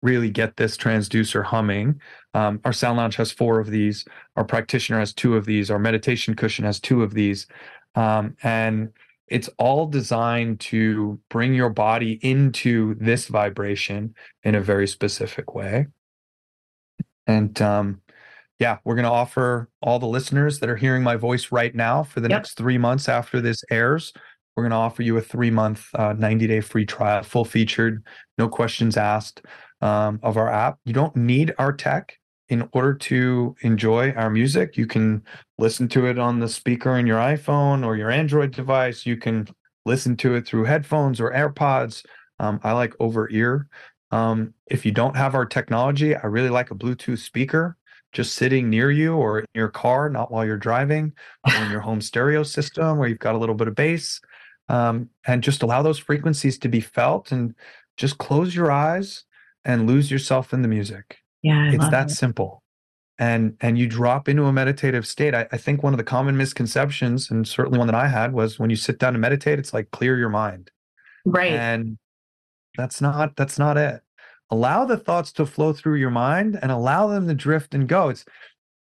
really 0.00 0.30
get 0.30 0.56
this 0.56 0.76
transducer 0.76 1.42
humming. 1.42 2.00
Um, 2.34 2.60
our 2.64 2.72
sound 2.72 2.98
lounge 2.98 3.16
has 3.16 3.32
four 3.32 3.58
of 3.58 3.68
these. 3.68 4.04
Our 4.36 4.44
practitioner 4.44 5.00
has 5.00 5.12
two 5.12 5.34
of 5.36 5.44
these. 5.44 5.72
Our 5.72 5.78
meditation 5.80 6.36
cushion 6.36 6.64
has 6.64 6.78
two 6.78 7.02
of 7.02 7.14
these. 7.14 7.48
Um, 7.96 8.36
and 8.44 8.90
it's 9.26 9.50
all 9.58 9.86
designed 9.86 10.60
to 10.60 11.18
bring 11.30 11.52
your 11.52 11.68
body 11.68 12.20
into 12.22 12.94
this 13.00 13.26
vibration 13.26 14.14
in 14.44 14.54
a 14.54 14.60
very 14.60 14.86
specific 14.86 15.52
way. 15.52 15.88
And 17.26 17.60
um, 17.60 18.02
yeah, 18.60 18.78
we're 18.84 18.94
going 18.94 19.02
to 19.02 19.10
offer 19.10 19.68
all 19.82 19.98
the 19.98 20.06
listeners 20.06 20.60
that 20.60 20.70
are 20.70 20.76
hearing 20.76 21.02
my 21.02 21.16
voice 21.16 21.50
right 21.50 21.74
now 21.74 22.04
for 22.04 22.20
the 22.20 22.28
yep. 22.28 22.38
next 22.38 22.56
three 22.56 22.78
months 22.78 23.08
after 23.08 23.40
this 23.40 23.64
airs 23.68 24.12
we're 24.56 24.64
going 24.64 24.70
to 24.70 24.76
offer 24.76 25.02
you 25.02 25.16
a 25.16 25.20
three 25.20 25.50
month, 25.50 25.88
uh, 25.94 26.12
90 26.12 26.46
day 26.46 26.60
free 26.60 26.84
trial, 26.86 27.22
full 27.22 27.44
featured, 27.44 28.04
no 28.38 28.48
questions 28.48 28.96
asked 28.96 29.42
um, 29.80 30.20
of 30.22 30.36
our 30.36 30.50
app. 30.50 30.78
You 30.84 30.92
don't 30.92 31.16
need 31.16 31.54
our 31.58 31.72
tech 31.72 32.18
in 32.48 32.68
order 32.72 32.92
to 32.92 33.56
enjoy 33.62 34.12
our 34.12 34.28
music. 34.28 34.76
You 34.76 34.86
can 34.86 35.22
listen 35.58 35.88
to 35.88 36.06
it 36.06 36.18
on 36.18 36.38
the 36.38 36.48
speaker 36.48 36.98
in 36.98 37.06
your 37.06 37.18
iPhone 37.18 37.84
or 37.84 37.96
your 37.96 38.10
Android 38.10 38.52
device. 38.52 39.06
You 39.06 39.16
can 39.16 39.48
listen 39.86 40.16
to 40.18 40.34
it 40.34 40.46
through 40.46 40.64
headphones 40.64 41.20
or 41.20 41.32
AirPods. 41.32 42.04
Um, 42.38 42.60
I 42.62 42.72
like 42.72 42.94
over 43.00 43.30
ear. 43.30 43.68
Um, 44.10 44.52
if 44.66 44.84
you 44.84 44.92
don't 44.92 45.16
have 45.16 45.34
our 45.34 45.46
technology, 45.46 46.14
I 46.14 46.26
really 46.26 46.50
like 46.50 46.70
a 46.70 46.74
Bluetooth 46.74 47.20
speaker 47.20 47.76
just 48.12 48.34
sitting 48.34 48.68
near 48.68 48.90
you 48.90 49.14
or 49.14 49.40
in 49.40 49.46
your 49.54 49.68
car, 49.68 50.10
not 50.10 50.30
while 50.30 50.44
you're 50.44 50.58
driving, 50.58 51.12
or 51.46 51.54
in 51.54 51.70
your 51.70 51.80
home 51.80 52.00
stereo 52.00 52.42
system 52.42 52.98
where 52.98 53.08
you've 53.08 53.18
got 53.18 53.34
a 53.34 53.38
little 53.38 53.54
bit 53.54 53.68
of 53.68 53.74
bass 53.74 54.20
um, 54.72 55.10
and 55.26 55.42
just 55.42 55.62
allow 55.62 55.82
those 55.82 55.98
frequencies 55.98 56.58
to 56.58 56.68
be 56.68 56.80
felt 56.80 57.30
and 57.30 57.54
just 57.96 58.18
close 58.18 58.56
your 58.56 58.72
eyes 58.72 59.24
and 59.64 59.86
lose 59.86 60.10
yourself 60.10 60.52
in 60.52 60.62
the 60.62 60.68
music. 60.68 61.18
Yeah, 61.42 61.68
I 61.70 61.74
it's 61.74 61.88
that 61.90 62.10
it. 62.10 62.14
simple. 62.14 62.62
And 63.18 63.56
and 63.60 63.78
you 63.78 63.86
drop 63.86 64.28
into 64.28 64.44
a 64.44 64.52
meditative 64.52 65.06
state. 65.06 65.34
I, 65.34 65.46
I 65.52 65.58
think 65.58 65.82
one 65.82 65.92
of 65.92 65.98
the 65.98 66.04
common 66.04 66.36
misconceptions, 66.36 67.30
and 67.30 67.46
certainly 67.46 67.78
one 67.78 67.86
that 67.86 67.94
I 67.94 68.08
had, 68.08 68.32
was 68.32 68.58
when 68.58 68.70
you 68.70 68.76
sit 68.76 68.98
down 68.98 69.12
to 69.12 69.18
meditate, 69.18 69.58
it's 69.58 69.74
like 69.74 69.90
clear 69.90 70.18
your 70.18 70.30
mind. 70.30 70.70
Right. 71.26 71.52
And 71.52 71.98
that's 72.76 73.00
not 73.00 73.36
that's 73.36 73.58
not 73.58 73.76
it. 73.76 74.00
Allow 74.50 74.86
the 74.86 74.96
thoughts 74.96 75.32
to 75.32 75.46
flow 75.46 75.74
through 75.74 75.96
your 75.96 76.10
mind 76.10 76.58
and 76.60 76.72
allow 76.72 77.06
them 77.08 77.28
to 77.28 77.34
drift 77.34 77.74
and 77.74 77.86
go. 77.86 78.08
It's 78.08 78.24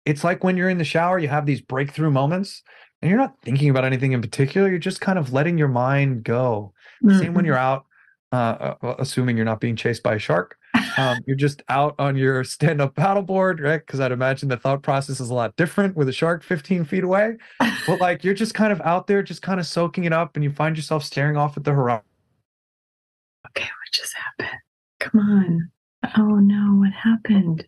it's 0.05 0.25
like 0.25 0.43
when 0.43 0.57
you're 0.57 0.69
in 0.69 0.77
the 0.77 0.83
shower, 0.83 1.19
you 1.19 1.29
have 1.29 1.45
these 1.45 1.61
breakthrough 1.61 2.11
moments 2.11 2.63
and 3.01 3.09
you're 3.09 3.19
not 3.19 3.35
thinking 3.41 3.69
about 3.69 3.85
anything 3.85 4.11
in 4.11 4.21
particular. 4.21 4.69
You're 4.69 4.79
just 4.79 5.01
kind 5.01 5.17
of 5.17 5.31
letting 5.31 5.57
your 5.57 5.67
mind 5.67 6.23
go. 6.23 6.73
Mm-hmm. 7.03 7.19
Same 7.19 7.33
when 7.33 7.45
you're 7.45 7.57
out, 7.57 7.85
uh, 8.31 8.75
uh 8.81 8.95
assuming 8.99 9.37
you're 9.37 9.45
not 9.45 9.61
being 9.61 9.75
chased 9.75 10.03
by 10.03 10.15
a 10.15 10.19
shark. 10.19 10.57
Um, 10.97 11.19
you're 11.25 11.37
just 11.37 11.63
out 11.69 11.95
on 11.97 12.17
your 12.17 12.43
stand 12.43 12.81
up 12.81 12.95
paddleboard, 12.95 13.61
right? 13.61 13.85
Because 13.85 13.99
I'd 13.99 14.11
imagine 14.11 14.49
the 14.49 14.57
thought 14.57 14.83
process 14.83 15.19
is 15.19 15.29
a 15.29 15.33
lot 15.33 15.55
different 15.55 15.95
with 15.95 16.09
a 16.09 16.13
shark 16.13 16.43
15 16.43 16.85
feet 16.85 17.03
away. 17.03 17.37
But 17.87 17.99
like 18.01 18.23
you're 18.23 18.33
just 18.33 18.53
kind 18.53 18.73
of 18.73 18.81
out 18.81 19.07
there, 19.07 19.23
just 19.23 19.41
kind 19.41 19.59
of 19.59 19.65
soaking 19.65 20.03
it 20.03 20.13
up, 20.13 20.35
and 20.35 20.43
you 20.43 20.51
find 20.51 20.75
yourself 20.75 21.03
staring 21.03 21.37
off 21.37 21.57
at 21.57 21.63
the 21.63 21.71
horizon. 21.71 22.03
Okay, 23.47 23.63
what 23.63 23.93
just 23.93 24.13
happened? 24.13 24.59
Come 24.99 25.21
on. 25.21 25.71
Oh 26.17 26.35
no, 26.35 26.75
what 26.75 26.91
happened? 26.93 27.65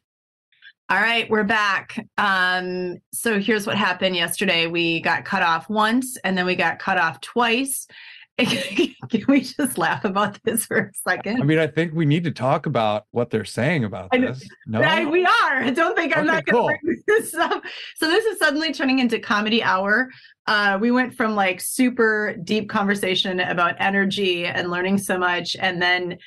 All 0.91 0.99
right, 0.99 1.30
we're 1.30 1.45
back. 1.45 2.05
Um, 2.18 2.97
so 3.13 3.39
here's 3.39 3.65
what 3.65 3.77
happened 3.77 4.13
yesterday. 4.13 4.68
We 4.68 4.99
got 4.99 5.23
cut 5.23 5.41
off 5.41 5.69
once 5.69 6.18
and 6.26 6.38
then 6.38 6.45
we 6.45 6.53
got 6.53 6.80
cut 6.80 6.97
off 6.97 7.22
twice. 7.22 7.88
Can 8.38 9.23
we 9.30 9.39
just 9.39 9.77
laugh 9.77 10.03
about 10.03 10.38
this 10.43 10.65
for 10.65 10.77
a 10.77 10.91
second? 11.09 11.41
I 11.41 11.45
mean, 11.45 11.59
I 11.59 11.68
think 11.68 11.93
we 11.93 12.05
need 12.05 12.26
to 12.26 12.31
talk 12.31 12.65
about 12.65 13.05
what 13.11 13.30
they're 13.30 13.45
saying 13.45 13.85
about 13.85 14.11
this. 14.11 14.45
No, 14.68 14.81
I, 14.81 15.05
we 15.05 15.23
are. 15.23 15.63
I 15.63 15.69
don't 15.73 15.95
think 15.95 16.11
I'm 16.18 16.27
okay, 16.27 16.35
not 16.35 16.45
going 16.45 16.68
to 16.68 16.73
cool. 16.73 16.80
bring 16.84 17.03
this 17.07 17.34
up. 17.35 17.63
So 17.95 18.09
this 18.09 18.26
is 18.26 18.38
suddenly 18.38 18.73
turning 18.73 18.99
into 18.99 19.18
comedy 19.18 19.63
hour. 19.63 20.09
Uh, 20.45 20.77
we 20.81 20.91
went 20.91 21.13
from 21.13 21.35
like 21.35 21.61
super 21.61 22.35
deep 22.43 22.68
conversation 22.68 23.39
about 23.39 23.76
energy 23.80 24.45
and 24.45 24.69
learning 24.69 24.97
so 24.97 25.18
much, 25.18 25.55
and 25.57 25.81
then 25.81 26.18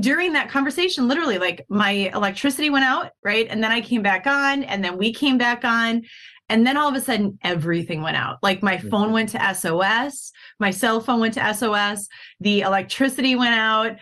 during 0.00 0.32
that 0.32 0.48
conversation, 0.48 1.08
literally, 1.08 1.38
like 1.38 1.64
my 1.68 2.10
electricity 2.14 2.70
went 2.70 2.84
out, 2.84 3.10
right? 3.22 3.46
And 3.48 3.62
then 3.62 3.70
I 3.70 3.80
came 3.80 4.02
back 4.02 4.26
on, 4.26 4.64
and 4.64 4.82
then 4.82 4.96
we 4.96 5.12
came 5.12 5.38
back 5.38 5.64
on. 5.64 6.02
And 6.48 6.66
then 6.66 6.76
all 6.76 6.88
of 6.88 6.94
a 6.94 7.00
sudden, 7.00 7.38
everything 7.42 8.02
went 8.02 8.16
out. 8.16 8.38
Like 8.42 8.62
my 8.62 8.76
mm-hmm. 8.76 8.88
phone 8.88 9.12
went 9.12 9.30
to 9.30 9.54
SOS, 9.54 10.30
my 10.60 10.70
cell 10.70 11.00
phone 11.00 11.20
went 11.20 11.34
to 11.34 11.54
SOS, 11.54 12.08
the 12.40 12.60
electricity 12.60 13.34
went 13.34 13.54
out. 13.54 13.96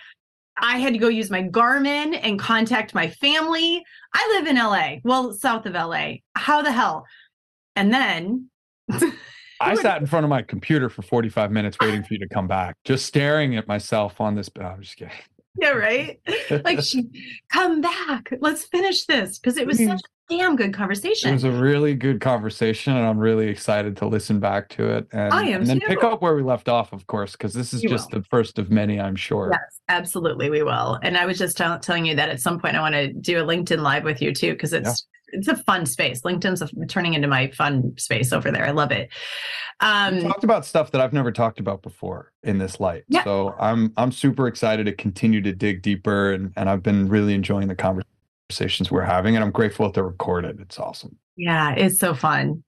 I 0.59 0.79
had 0.79 0.93
to 0.93 0.99
go 0.99 1.09
use 1.09 1.31
my 1.31 1.45
Garmin 1.45 2.19
and 2.23 2.39
contact 2.39 2.95
my 2.95 3.09
family. 3.09 3.83
I 4.13 4.37
live 4.37 4.47
in 4.47 4.57
LA, 4.57 4.97
well, 5.03 5.33
south 5.33 5.67
of 5.67 5.75
LA. 5.75 6.15
How 6.35 6.63
the 6.63 6.73
hell? 6.73 7.07
And 7.75 7.93
then 7.93 8.51
I 9.61 9.75
sat 9.77 10.01
in 10.01 10.07
front 10.07 10.25
of 10.25 10.31
my 10.31 10.43
computer 10.43 10.89
for 10.89 11.03
45 11.03 11.51
minutes 11.51 11.77
waiting 11.81 12.03
for 12.03 12.13
you 12.13 12.21
to 12.21 12.29
come 12.29 12.49
back, 12.49 12.77
just 12.85 13.07
staring 13.07 13.57
at 13.57 13.67
myself 13.67 14.21
on 14.21 14.35
this. 14.35 14.51
Oh, 14.61 14.65
I'm 14.65 14.83
just 14.83 14.97
kidding 14.97 15.15
yeah, 15.57 15.71
right. 15.71 16.21
Like 16.65 16.81
she 16.83 17.11
come 17.51 17.81
back. 17.81 18.33
Let's 18.41 18.65
finish 18.65 19.05
this 19.07 19.39
because 19.39 19.57
it 19.57 19.67
was 19.67 19.79
hmm. 19.79 19.89
such 19.89 20.01
a 20.01 20.37
damn 20.37 20.57
good 20.57 20.73
conversation. 20.73 21.31
It 21.31 21.35
was 21.35 21.45
a 21.45 21.51
really 21.51 21.95
good 21.95 22.21
conversation, 22.21 22.97
and 22.97 23.07
I'm 23.07 23.19
really 23.19 23.49
excited 23.49 23.97
to 23.99 24.07
listen 24.07 24.41
back 24.41 24.69
to 24.71 24.97
it. 24.97 25.09
And, 25.13 25.33
I 25.33 25.45
am 25.45 25.61
and 25.61 25.67
then 25.67 25.81
too. 25.81 25.87
pick 25.87 26.05
up 26.05 26.23
where 26.23 26.35
we 26.35 26.43
left 26.43 26.69
off, 26.69 26.93
of 26.93 27.07
course, 27.07 27.33
because 27.33 27.53
this 27.55 27.75
is 27.75 27.83
you 27.83 27.89
just 27.89 28.13
will. 28.13 28.21
the 28.21 28.27
first 28.27 28.59
of 28.59 28.71
many, 28.71 29.01
I'm 29.01 29.17
sure. 29.17 29.51
Yes, 29.53 29.81
absolutely, 29.89 30.51
we 30.51 30.63
will. 30.63 30.99
And 31.03 31.17
I 31.17 31.27
was 31.27 31.39
just 31.39 31.57
t- 31.57 31.65
telling 31.81 32.07
you 32.07 32.17
that 32.17 32.29
at 32.29 32.41
some 32.41 32.59
point 32.59 32.77
I 32.77 32.81
want 32.81 32.95
to 32.95 33.13
do 33.13 33.39
a 33.39 33.45
LinkedIn 33.45 33.83
live 33.83 34.05
with 34.05 34.23
you 34.23 34.33
too, 34.33 34.53
because 34.53 34.73
it's 34.73 35.07
it's 35.33 35.49
a 35.49 35.57
fun 35.57 35.87
space. 35.87 36.23
LinkedIn's 36.23 36.63
turning 36.89 37.15
into 37.15 37.27
my 37.27 37.51
fun 37.51 37.95
space 37.97 38.33
over 38.33 38.51
there. 38.51 38.67
I 38.67 38.71
love 38.71 38.93
it. 38.93 39.09
Um, 39.81 40.17
we 40.17 40.23
talked 40.23 40.45
about 40.45 40.65
stuff 40.65 40.91
that 40.93 41.01
I've 41.01 41.13
never 41.13 41.33
talked 41.33 41.59
about 41.59 41.83
before 41.83 42.33
in 42.43 42.59
this 42.59 42.79
light. 42.79 43.05
Yeah. 43.09 43.25
So 43.25 43.55
I'm 43.59 43.93
I'm 43.97 44.13
super 44.13 44.47
excited 44.47 44.87
to 44.87 44.93
continue 44.93 45.41
to 45.43 45.53
dig 45.53 45.83
deeper, 45.83 46.33
and 46.33 46.53
and 46.57 46.69
I've 46.69 46.83
been 46.83 47.09
really 47.09 47.35
enjoying 47.35 47.69
the 47.69 47.75
conversations 47.75 48.91
we're 48.91 49.03
having, 49.03 49.35
and 49.35 49.45
I'm 49.45 49.51
grateful 49.51 49.87
that 49.87 49.95
they're 49.95 50.05
recorded. 50.05 50.61
It's 50.61 50.79
awesome. 50.79 51.17
Yeah, 51.37 51.73
it's 51.73 51.99
so 51.99 52.15
fun 52.15 52.63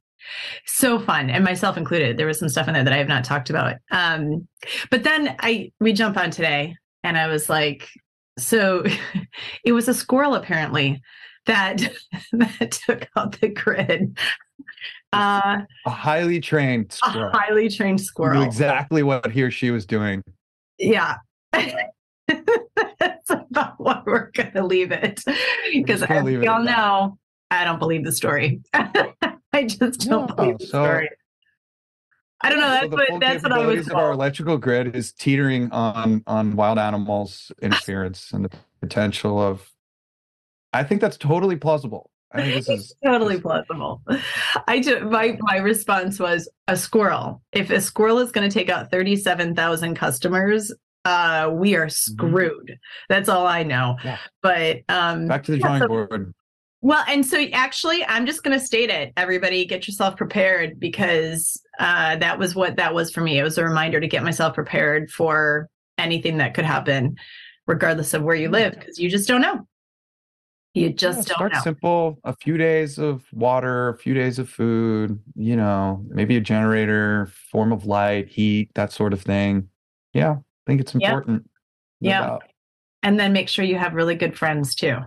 so 0.65 0.99
fun 0.99 1.29
and 1.29 1.45
myself 1.45 1.77
included 1.77 2.17
there 2.17 2.27
was 2.27 2.39
some 2.39 2.49
stuff 2.49 2.67
in 2.67 2.73
there 2.73 2.83
that 2.83 2.95
i 2.95 2.97
have 2.97 3.09
not 3.09 3.25
talked 3.25 3.51
about 3.51 3.77
um 3.91 4.49
but 4.91 5.03
then 5.03 5.37
i 5.41 5.71
we 5.81 5.93
jump 5.93 6.17
on 6.17 6.31
today 6.31 6.75
and 7.03 7.19
i 7.19 7.27
was 7.27 7.51
like 7.51 7.91
so 8.39 8.83
it 9.65 9.73
was 9.73 9.87
a 9.87 9.93
squirrel 9.93 10.35
apparently 10.35 10.99
that 11.47 11.81
that 12.33 12.81
took 12.87 13.09
out 13.17 13.41
the 13.41 13.49
grid. 13.49 14.19
Uh, 15.13 15.59
a 15.87 15.91
highly 15.91 16.41
trained 16.41 16.93
squirrel. 16.93 17.31
A 17.33 17.37
highly 17.37 17.69
trained 17.69 18.01
squirrel. 18.01 18.41
Knew 18.41 18.47
exactly 18.47 19.03
what 19.03 19.31
he 19.31 19.43
or 19.43 19.51
she 19.51 19.71
was 19.71 19.87
doing. 19.87 20.23
Yeah. 20.79 21.17
That's 21.53 23.31
about 23.31 23.79
what 23.79 24.07
we're 24.07 24.31
gonna 24.33 24.67
leave 24.67 24.93
it. 24.93 25.23
Because 25.73 26.03
as 26.03 26.25
we 26.25 26.47
all 26.47 26.63
know, 26.63 27.19
I 27.51 27.65
don't 27.65 27.79
believe 27.79 28.05
the 28.05 28.13
story. 28.13 28.63
I 28.75 29.65
just 29.67 30.01
don't 30.01 30.29
no, 30.31 30.35
believe 30.35 30.59
the 30.59 30.67
so, 30.67 30.85
story. 30.85 31.11
I 32.41 32.51
don't 32.51 32.61
know. 32.61 32.69
That's 32.69 32.91
so 32.91 32.97
what 32.97 33.21
that's 33.21 33.43
what 33.43 33.53
I 33.53 33.67
was. 33.67 33.87
Of 33.87 33.95
our 33.95 34.13
electrical 34.13 34.59
grid 34.59 34.97
is 34.97 35.13
teetering 35.13 35.71
on 35.71 36.23
on 36.27 36.57
wild 36.57 36.79
animals 36.79 37.53
interference 37.63 38.33
and 38.33 38.45
the 38.45 38.51
potential 38.81 39.41
of 39.41 39.71
I 40.75 40.85
think 40.85 41.01
that's 41.01 41.17
totally 41.17 41.57
plausible. 41.57 42.11
I 42.33 42.43
think 42.43 42.55
this 42.55 42.69
is 42.81 42.95
totally 43.05 43.41
plausible. 43.41 44.03
I 44.67 44.81
just, 44.81 45.05
my 45.05 45.39
my 45.41 45.59
response 45.59 46.19
was 46.19 46.49
a 46.69 46.77
squirrel. 46.77 47.43
If 47.53 47.71
a 47.71 47.81
squirrel 47.81 48.19
is 48.19 48.33
going 48.33 48.49
to 48.49 48.53
take 48.53 48.69
out 48.69 48.91
thirty 48.91 49.17
seven 49.17 49.55
thousand 49.55 49.95
customers, 49.95 50.73
uh, 51.05 51.51
we 51.53 51.77
are 51.77 51.87
mm-hmm. 51.87 52.13
screwed. 52.13 52.67
Mm-hmm. 52.67 53.05
That's 53.09 53.29
all 53.29 53.47
I 53.47 53.63
know. 53.63 53.97
Yeah. 54.05 54.19
But 54.43 54.83
um, 54.89 55.29
back 55.29 55.45
to 55.45 55.53
the 55.53 55.59
drawing 55.59 55.83
yeah, 55.83 55.85
so, 55.85 55.89
board. 55.89 56.35
Well, 56.81 57.05
and 57.09 57.25
so 57.25 57.43
actually, 57.53 58.05
I'm 58.05 58.27
just 58.27 58.43
going 58.43 58.59
to 58.59 58.65
state 58.65 58.91
it. 58.91 59.13
Everybody, 59.17 59.65
get 59.65 59.87
yourself 59.87 60.19
prepared 60.19 60.79
because 60.79 61.59
uh, 61.79 62.17
that 62.17 62.39
was 62.39 62.55
what 62.55 62.77
that 62.77 62.93
was 62.93 63.11
for 63.11 63.23
me. 63.23 63.39
It 63.39 63.43
was 63.43 63.57
a 63.57 63.65
reminder 63.65 64.01
to 64.01 64.09
get 64.09 64.23
myself 64.23 64.55
prepared 64.55 65.11
for 65.11 65.71
anything 65.97 66.39
that 66.39 66.53
could 66.53 66.67
happen, 66.67 67.17
regardless 67.67 68.13
of 68.13 68.23
where 68.23 68.37
you 68.37 68.51
live, 68.51 68.75
because 68.75 68.99
you 68.99 69.09
just 69.09 69.27
don't 69.27 69.41
know. 69.41 69.67
You 70.75 70.91
just 70.91 71.19
yeah, 71.19 71.23
don't 71.23 71.37
start 71.37 71.53
know. 71.53 71.61
simple. 71.61 72.19
A 72.25 72.35
few 72.35 72.57
days 72.57 72.99
of 72.99 73.25
water, 73.33 73.91
a 73.91 73.97
few 73.97 74.13
days 74.13 74.39
of 74.41 74.49
food. 74.49 75.21
You 75.37 75.57
know, 75.57 76.05
maybe 76.09 76.37
a 76.37 76.41
generator, 76.41 77.31
form 77.51 77.73
of 77.73 77.87
light, 77.87 78.29
heat, 78.29 78.71
that 78.75 78.93
sort 78.93 79.13
of 79.13 79.23
thing. 79.23 79.69
Yeah, 80.13 80.33
I 80.33 80.65
think 80.67 80.81
it's 80.81 80.95
important. 80.95 81.49
Yeah. 82.01 82.39
And 83.05 83.21
then 83.21 83.33
make 83.33 83.49
sure 83.49 83.65
you 83.65 83.79
have 83.79 83.95
really 83.95 84.17
good 84.17 84.37
friends 84.37 84.75
too, 84.75 84.99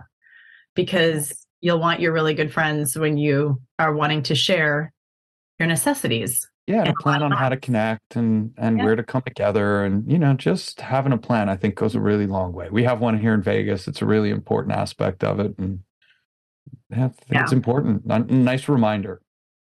because 0.74 1.34
you'll 1.60 1.80
want 1.80 2.00
your 2.00 2.12
really 2.12 2.34
good 2.34 2.52
friends 2.52 2.96
when 2.96 3.18
you 3.18 3.60
are 3.78 3.92
wanting 3.92 4.22
to 4.22 4.34
share 4.34 4.92
your 5.58 5.68
necessities 5.68 6.48
yeah 6.68 6.84
to 6.84 6.92
plan 7.00 7.22
on 7.22 7.32
how 7.32 7.48
to 7.48 7.56
connect 7.56 8.14
and 8.14 8.52
and 8.58 8.78
yeah. 8.78 8.84
where 8.84 8.94
to 8.94 9.02
come 9.02 9.22
together 9.22 9.84
and 9.84 10.10
you 10.10 10.18
know 10.18 10.34
just 10.34 10.80
having 10.80 11.12
a 11.12 11.18
plan 11.18 11.48
i 11.48 11.56
think 11.56 11.74
goes 11.74 11.94
a 11.94 12.00
really 12.00 12.26
long 12.26 12.52
way. 12.52 12.68
We 12.70 12.84
have 12.84 13.00
one 13.00 13.18
here 13.18 13.34
in 13.34 13.42
vegas 13.42 13.88
it's 13.88 14.02
a 14.02 14.06
really 14.06 14.30
important 14.30 14.76
aspect 14.76 15.24
of 15.24 15.40
it 15.40 15.56
and 15.58 15.80
yeah, 16.90 17.06
I 17.06 17.08
think 17.08 17.32
yeah. 17.32 17.42
it's 17.42 17.52
important 17.52 18.06
nice 18.06 18.68
reminder. 18.68 19.20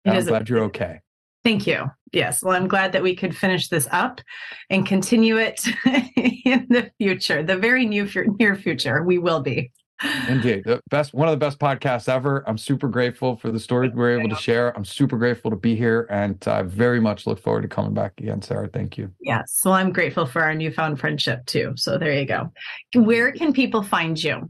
I'm 0.05 0.25
glad 0.25 0.49
you're 0.49 0.63
okay. 0.65 0.99
Thank 1.43 1.67
you. 1.67 1.91
Yes. 2.13 2.41
Well 2.41 2.55
i'm 2.55 2.67
glad 2.67 2.93
that 2.93 3.03
we 3.03 3.15
could 3.15 3.35
finish 3.35 3.67
this 3.67 3.87
up 3.91 4.21
and 4.69 4.85
continue 4.85 5.37
it 5.37 5.61
in 5.85 6.67
the 6.69 6.89
future 6.97 7.43
the 7.43 7.57
very 7.57 7.85
new 7.85 8.07
near 8.39 8.55
future. 8.55 9.03
We 9.03 9.17
will 9.17 9.41
be 9.41 9.71
Indeed, 10.27 10.63
the 10.65 10.81
best 10.89 11.13
one 11.13 11.27
of 11.27 11.31
the 11.31 11.37
best 11.37 11.59
podcasts 11.59 12.09
ever. 12.09 12.43
I'm 12.47 12.57
super 12.57 12.87
grateful 12.87 13.37
for 13.37 13.51
the 13.51 13.59
stories 13.59 13.91
we 13.93 14.03
are 14.03 14.19
able 14.19 14.29
to 14.29 14.41
share. 14.41 14.75
I'm 14.75 14.83
super 14.83 15.17
grateful 15.17 15.49
to 15.51 15.57
be 15.57 15.75
here, 15.75 16.07
and 16.09 16.41
I 16.47 16.63
very 16.63 16.99
much 16.99 17.25
look 17.25 17.39
forward 17.39 17.61
to 17.61 17.67
coming 17.67 17.93
back 17.93 18.13
again, 18.17 18.41
Sarah. 18.41 18.67
Thank 18.67 18.97
you. 18.97 19.11
Yes, 19.21 19.61
well, 19.63 19.75
I'm 19.75 19.91
grateful 19.91 20.25
for 20.25 20.41
our 20.41 20.53
newfound 20.53 20.99
friendship 20.99 21.45
too. 21.45 21.73
So 21.77 21.97
there 21.97 22.13
you 22.13 22.25
go. 22.25 22.51
Where 22.95 23.31
can 23.31 23.53
people 23.53 23.81
find 23.81 24.21
you? 24.21 24.49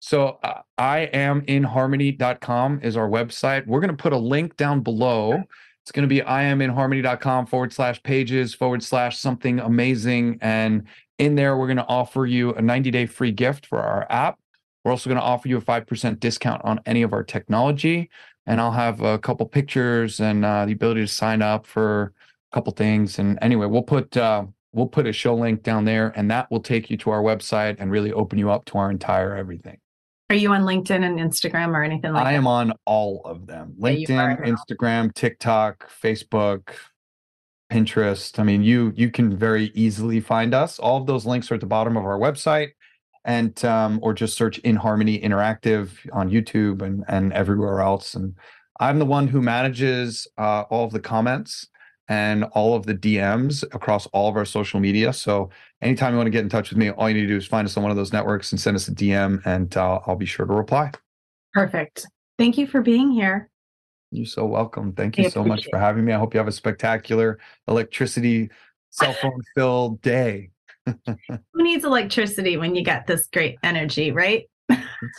So 0.00 0.38
uh, 0.42 0.60
I 0.76 0.98
am 1.14 1.44
in 1.46 1.62
harmony.com 1.62 2.80
is 2.82 2.94
our 2.94 3.08
website. 3.08 3.66
We're 3.66 3.80
going 3.80 3.96
to 3.96 4.02
put 4.02 4.12
a 4.12 4.18
link 4.18 4.56
down 4.58 4.80
below. 4.82 5.42
It's 5.82 5.92
going 5.92 6.02
to 6.02 6.08
be 6.08 6.20
I 6.20 6.42
am 6.42 6.60
in 6.60 6.68
harmony.com 6.68 7.46
forward 7.46 7.72
slash 7.72 8.02
pages 8.02 8.54
forward 8.54 8.82
slash 8.82 9.16
something 9.16 9.60
amazing. 9.60 10.38
And 10.42 10.84
in 11.18 11.36
there, 11.36 11.56
we're 11.56 11.68
going 11.68 11.78
to 11.78 11.86
offer 11.86 12.26
you 12.26 12.52
a 12.52 12.60
90 12.60 12.90
day 12.90 13.06
free 13.06 13.32
gift 13.32 13.64
for 13.64 13.80
our 13.80 14.06
app. 14.10 14.38
We're 14.84 14.90
also 14.90 15.08
going 15.08 15.20
to 15.20 15.24
offer 15.24 15.48
you 15.48 15.56
a 15.56 15.62
5% 15.62 16.20
discount 16.20 16.62
on 16.64 16.80
any 16.84 17.02
of 17.02 17.12
our 17.12 17.22
technology. 17.22 18.10
And 18.46 18.60
I'll 18.60 18.72
have 18.72 19.00
a 19.00 19.18
couple 19.18 19.46
pictures 19.46 20.20
and 20.20 20.44
uh, 20.44 20.66
the 20.66 20.72
ability 20.72 21.00
to 21.00 21.08
sign 21.08 21.40
up 21.40 21.66
for 21.66 22.12
a 22.52 22.54
couple 22.54 22.72
things. 22.74 23.18
And 23.18 23.38
anyway, 23.40 23.66
we'll 23.66 23.82
put 23.82 24.14
uh, 24.16 24.44
we'll 24.74 24.86
put 24.86 25.06
a 25.06 25.12
show 25.12 25.34
link 25.34 25.62
down 25.62 25.86
there, 25.86 26.12
and 26.14 26.30
that 26.30 26.50
will 26.50 26.60
take 26.60 26.90
you 26.90 26.98
to 26.98 27.10
our 27.10 27.22
website 27.22 27.76
and 27.78 27.90
really 27.90 28.12
open 28.12 28.38
you 28.38 28.50
up 28.50 28.66
to 28.66 28.78
our 28.78 28.90
entire 28.90 29.34
everything. 29.34 29.78
Are 30.28 30.36
you 30.36 30.52
on 30.52 30.62
LinkedIn 30.62 31.02
and 31.02 31.18
Instagram 31.18 31.68
or 31.68 31.82
anything 31.82 32.12
like 32.12 32.22
I 32.22 32.32
that? 32.32 32.34
I 32.34 32.36
am 32.36 32.46
on 32.46 32.72
all 32.84 33.22
of 33.24 33.46
them 33.46 33.74
LinkedIn, 33.80 34.44
Instagram, 34.46 35.14
TikTok, 35.14 35.90
Facebook, 35.90 36.74
Pinterest. 37.72 38.38
I 38.38 38.42
mean, 38.42 38.62
you 38.62 38.92
you 38.94 39.10
can 39.10 39.34
very 39.34 39.70
easily 39.74 40.20
find 40.20 40.52
us. 40.52 40.78
All 40.78 40.98
of 40.98 41.06
those 41.06 41.24
links 41.24 41.50
are 41.50 41.54
at 41.54 41.60
the 41.60 41.66
bottom 41.66 41.96
of 41.96 42.04
our 42.04 42.18
website 42.18 42.72
and 43.24 43.64
um, 43.64 43.98
or 44.02 44.12
just 44.12 44.36
search 44.36 44.62
inHarmony 44.62 45.22
Interactive 45.22 45.90
on 46.12 46.30
youtube 46.30 46.82
and 46.82 47.04
and 47.08 47.32
everywhere 47.32 47.80
else. 47.80 48.14
And 48.14 48.34
i'm 48.80 48.98
the 48.98 49.06
one 49.06 49.28
who 49.28 49.40
manages 49.40 50.26
uh, 50.38 50.62
all 50.62 50.84
of 50.84 50.92
the 50.92 51.00
comments 51.00 51.68
and 52.08 52.44
all 52.52 52.74
of 52.74 52.84
the 52.84 52.94
dms 52.94 53.62
across 53.74 54.06
all 54.08 54.28
of 54.28 54.36
our 54.36 54.44
social 54.44 54.78
media. 54.78 55.12
So 55.12 55.50
anytime 55.80 56.12
you 56.12 56.18
want 56.18 56.26
to 56.26 56.30
get 56.30 56.42
in 56.42 56.50
touch 56.50 56.70
with 56.70 56.78
me 56.78 56.90
all 56.90 57.08
you 57.08 57.14
need 57.14 57.22
to 57.22 57.28
do 57.28 57.36
is 57.36 57.46
find 57.46 57.66
us 57.66 57.76
on 57.76 57.82
one 57.82 57.90
of 57.90 57.96
those 57.96 58.12
networks 58.12 58.52
and 58.52 58.60
send 58.60 58.76
us 58.76 58.88
a 58.88 58.92
dm 58.92 59.44
and 59.46 59.76
uh, 59.76 60.00
i'll 60.06 60.16
be 60.16 60.26
sure 60.26 60.46
to 60.46 60.52
reply. 60.52 60.90
Perfect. 61.52 62.06
Thank 62.36 62.58
you 62.58 62.66
for 62.66 62.82
being 62.82 63.10
here. 63.10 63.48
You're 64.10 64.26
so 64.26 64.44
welcome. 64.44 64.92
Thank 64.92 65.18
you 65.18 65.26
I 65.26 65.28
so 65.28 65.44
much 65.44 65.66
for 65.70 65.78
having 65.78 66.04
me. 66.04 66.12
I 66.12 66.18
hope 66.18 66.34
you 66.34 66.38
have 66.38 66.48
a 66.48 66.52
spectacular 66.52 67.38
electricity 67.66 68.50
cell 68.90 69.12
phone 69.14 69.40
filled 69.56 70.00
day 70.02 70.50
who 71.06 71.62
needs 71.62 71.84
electricity 71.84 72.56
when 72.56 72.74
you 72.74 72.84
got 72.84 73.06
this 73.06 73.26
great 73.32 73.56
energy, 73.62 74.10
right? 74.12 74.48
uh, 74.70 74.76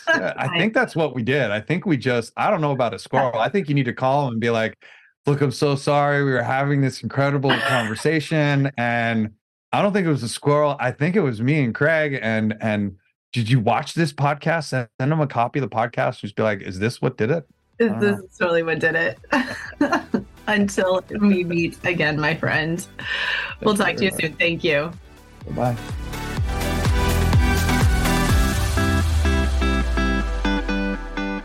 I 0.08 0.48
think 0.58 0.74
that's 0.74 0.96
what 0.96 1.16
we 1.16 1.24
did. 1.24 1.52
I 1.52 1.62
think 1.62 1.86
we 1.86 1.98
just, 1.98 2.34
I 2.38 2.50
don't 2.50 2.62
know 2.62 2.72
about 2.72 2.94
a 2.94 3.00
squirrel. 3.00 3.40
I 3.40 3.50
think 3.50 3.70
you 3.70 3.76
need 3.76 3.86
to 3.86 3.94
call 3.94 4.28
him 4.28 4.34
and 4.34 4.42
be 4.42 4.50
like, 4.50 4.78
look, 5.26 5.42
I'm 5.42 5.52
so 5.52 5.76
sorry. 5.76 6.24
We 6.24 6.32
were 6.32 6.44
having 6.44 6.82
this 6.82 7.02
incredible 7.02 7.56
conversation. 7.68 8.72
And 8.78 9.32
I 9.72 9.82
don't 9.82 9.94
think 9.94 10.06
it 10.06 10.12
was 10.12 10.24
a 10.24 10.30
squirrel. 10.30 10.78
I 10.80 10.92
think 10.92 11.16
it 11.16 11.22
was 11.22 11.42
me 11.42 11.64
and 11.64 11.74
Craig. 11.74 12.20
And, 12.22 12.56
and, 12.62 12.98
did 13.36 13.50
you 13.50 13.60
watch 13.60 13.96
this 13.96 14.14
podcast? 14.14 14.70
Send 14.70 14.88
them 14.98 15.20
a 15.20 15.28
copy 15.28 15.60
of 15.60 15.70
the 15.70 15.76
podcast. 15.76 16.22
Just 16.22 16.38
be 16.38 16.44
like, 16.44 16.62
is 16.62 16.80
this 16.80 17.02
what 17.02 17.18
did 17.18 17.32
it? 17.32 17.46
This 17.78 18.18
is 18.18 18.38
totally 18.40 18.64
what 18.64 18.80
did 18.80 18.96
it. 18.96 19.20
Until 20.48 21.04
we 21.20 21.44
meet 21.44 21.78
again, 21.84 22.18
my 22.18 22.34
friend. 22.34 22.88
We'll 23.62 23.76
talk 23.76 23.98
to 23.98 24.06
you 24.06 24.12
soon. 24.12 24.38
Thank 24.38 24.64
you. 24.64 24.94
Bye. 25.52 25.78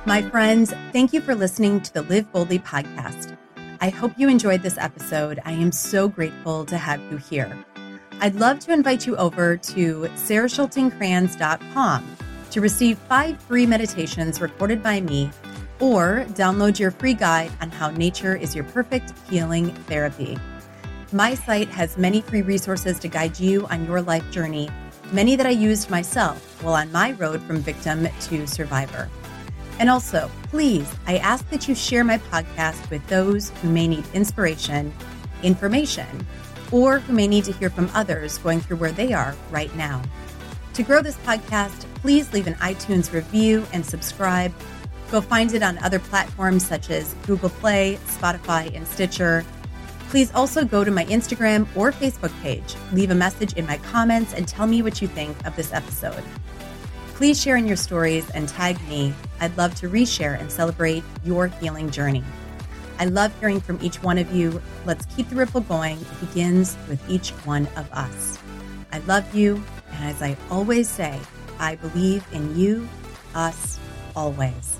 My 0.07 0.23
friends, 0.23 0.73
thank 0.93 1.13
you 1.13 1.21
for 1.21 1.37
listening 1.37 1.81
to 1.83 1.95
the 1.95 2.03
Live 2.03 2.33
Boldly 2.33 2.59
podcast. 2.59 3.37
I 3.81 3.91
hope 3.91 4.13
you 4.17 4.29
enjoyed 4.29 4.63
this 4.63 4.77
episode. 4.77 5.41
I 5.45 5.53
am 5.53 5.71
so 5.71 6.09
grateful 6.09 6.65
to 6.67 6.77
have 6.77 7.01
you 7.13 7.19
here. 7.19 7.57
I'd 8.21 8.35
love 8.35 8.59
to 8.61 8.73
invite 8.73 9.07
you 9.07 9.17
over 9.17 9.57
to 9.57 10.01
sarahschultencrans.com 10.17 12.17
to 12.51 12.61
receive 12.61 12.99
five 12.99 13.41
free 13.43 13.67
meditations 13.67 14.41
recorded 14.41 14.83
by 14.83 15.01
me 15.01 15.31
or 15.79 16.27
download 16.31 16.79
your 16.79 16.91
free 16.91 17.15
guide 17.15 17.53
on 17.61 17.71
how 17.71 17.91
nature 17.91 18.35
is 18.35 18.55
your 18.55 18.65
perfect 18.65 19.13
healing 19.29 19.73
therapy. 19.87 20.37
My 21.13 21.35
site 21.35 21.69
has 21.71 21.99
many 21.99 22.21
free 22.21 22.43
resources 22.43 23.01
to 23.01 23.09
guide 23.09 23.41
you 23.41 23.67
on 23.67 23.85
your 23.85 24.01
life 24.01 24.31
journey, 24.31 24.71
many 25.11 25.35
that 25.35 25.45
I 25.45 25.51
used 25.51 25.91
myself 25.91 26.63
while 26.63 26.75
on 26.75 26.93
my 26.93 27.11
road 27.13 27.43
from 27.43 27.57
victim 27.57 28.07
to 28.07 28.47
survivor. 28.47 29.11
And 29.81 29.91
also, 29.91 30.31
please, 30.51 30.89
I 31.09 31.17
ask 31.17 31.49
that 31.51 31.67
you 31.67 31.75
share 31.75 32.05
my 32.05 32.19
podcast 32.19 32.89
with 32.91 33.05
those 33.09 33.51
who 33.61 33.71
may 33.71 33.89
need 33.89 34.05
inspiration, 34.15 34.95
information, 35.43 36.07
or 36.71 37.01
who 37.01 37.13
may 37.13 37.27
need 37.27 37.43
to 37.47 37.53
hear 37.55 37.71
from 37.71 37.91
others 37.93 38.39
going 38.39 38.61
through 38.61 38.77
where 38.77 38.93
they 38.93 39.13
are 39.13 39.35
right 39.51 39.75
now. 39.75 40.01
To 40.75 40.85
grow 40.85 41.03
this 41.03 41.17
podcast, 41.17 41.87
please 41.97 42.33
leave 42.33 42.47
an 42.47 42.55
iTunes 42.55 43.13
review 43.13 43.67
and 43.73 43.85
subscribe. 43.85 44.55
Go 45.11 45.21
find 45.21 45.53
it 45.55 45.63
on 45.65 45.77
other 45.79 45.99
platforms 45.99 46.65
such 46.65 46.89
as 46.89 47.15
Google 47.27 47.51
Play, 47.51 47.99
Spotify, 48.07 48.73
and 48.77 48.87
Stitcher 48.87 49.45
Please 50.11 50.35
also 50.35 50.65
go 50.65 50.83
to 50.83 50.91
my 50.91 51.05
Instagram 51.05 51.69
or 51.77 51.93
Facebook 51.93 52.33
page, 52.43 52.75
leave 52.93 53.13
a 53.13 53.15
message 53.15 53.53
in 53.53 53.65
my 53.65 53.77
comments, 53.77 54.35
and 54.35 54.49
tell 54.49 54.67
me 54.67 54.83
what 54.83 55.01
you 55.01 55.07
think 55.07 55.47
of 55.47 55.55
this 55.55 55.73
episode. 55.73 56.25
Please 57.15 57.41
share 57.41 57.57
in 57.57 57.65
your 57.65 57.77
stories 57.77 58.29
and 58.31 58.49
tag 58.49 58.77
me. 58.89 59.15
I'd 59.39 59.57
love 59.57 59.77
to 59.77 59.89
reshare 59.89 60.37
and 60.41 60.51
celebrate 60.51 61.05
your 61.23 61.47
healing 61.47 61.91
journey. 61.91 62.25
I 62.99 63.05
love 63.05 63.33
hearing 63.39 63.61
from 63.61 63.79
each 63.81 64.03
one 64.03 64.19
of 64.19 64.33
you. 64.33 64.61
Let's 64.85 65.07
keep 65.15 65.29
the 65.29 65.37
ripple 65.37 65.61
going. 65.61 66.01
It 66.01 66.21
begins 66.21 66.77
with 66.89 67.09
each 67.09 67.31
one 67.47 67.69
of 67.77 67.89
us. 67.93 68.37
I 68.93 68.99
love 69.01 69.33
you. 69.33 69.63
And 69.93 70.11
as 70.11 70.21
I 70.23 70.37
always 70.51 70.89
say, 70.89 71.21
I 71.61 71.77
believe 71.77 72.27
in 72.33 72.59
you, 72.59 72.89
us, 73.37 73.79
always. 74.17 74.80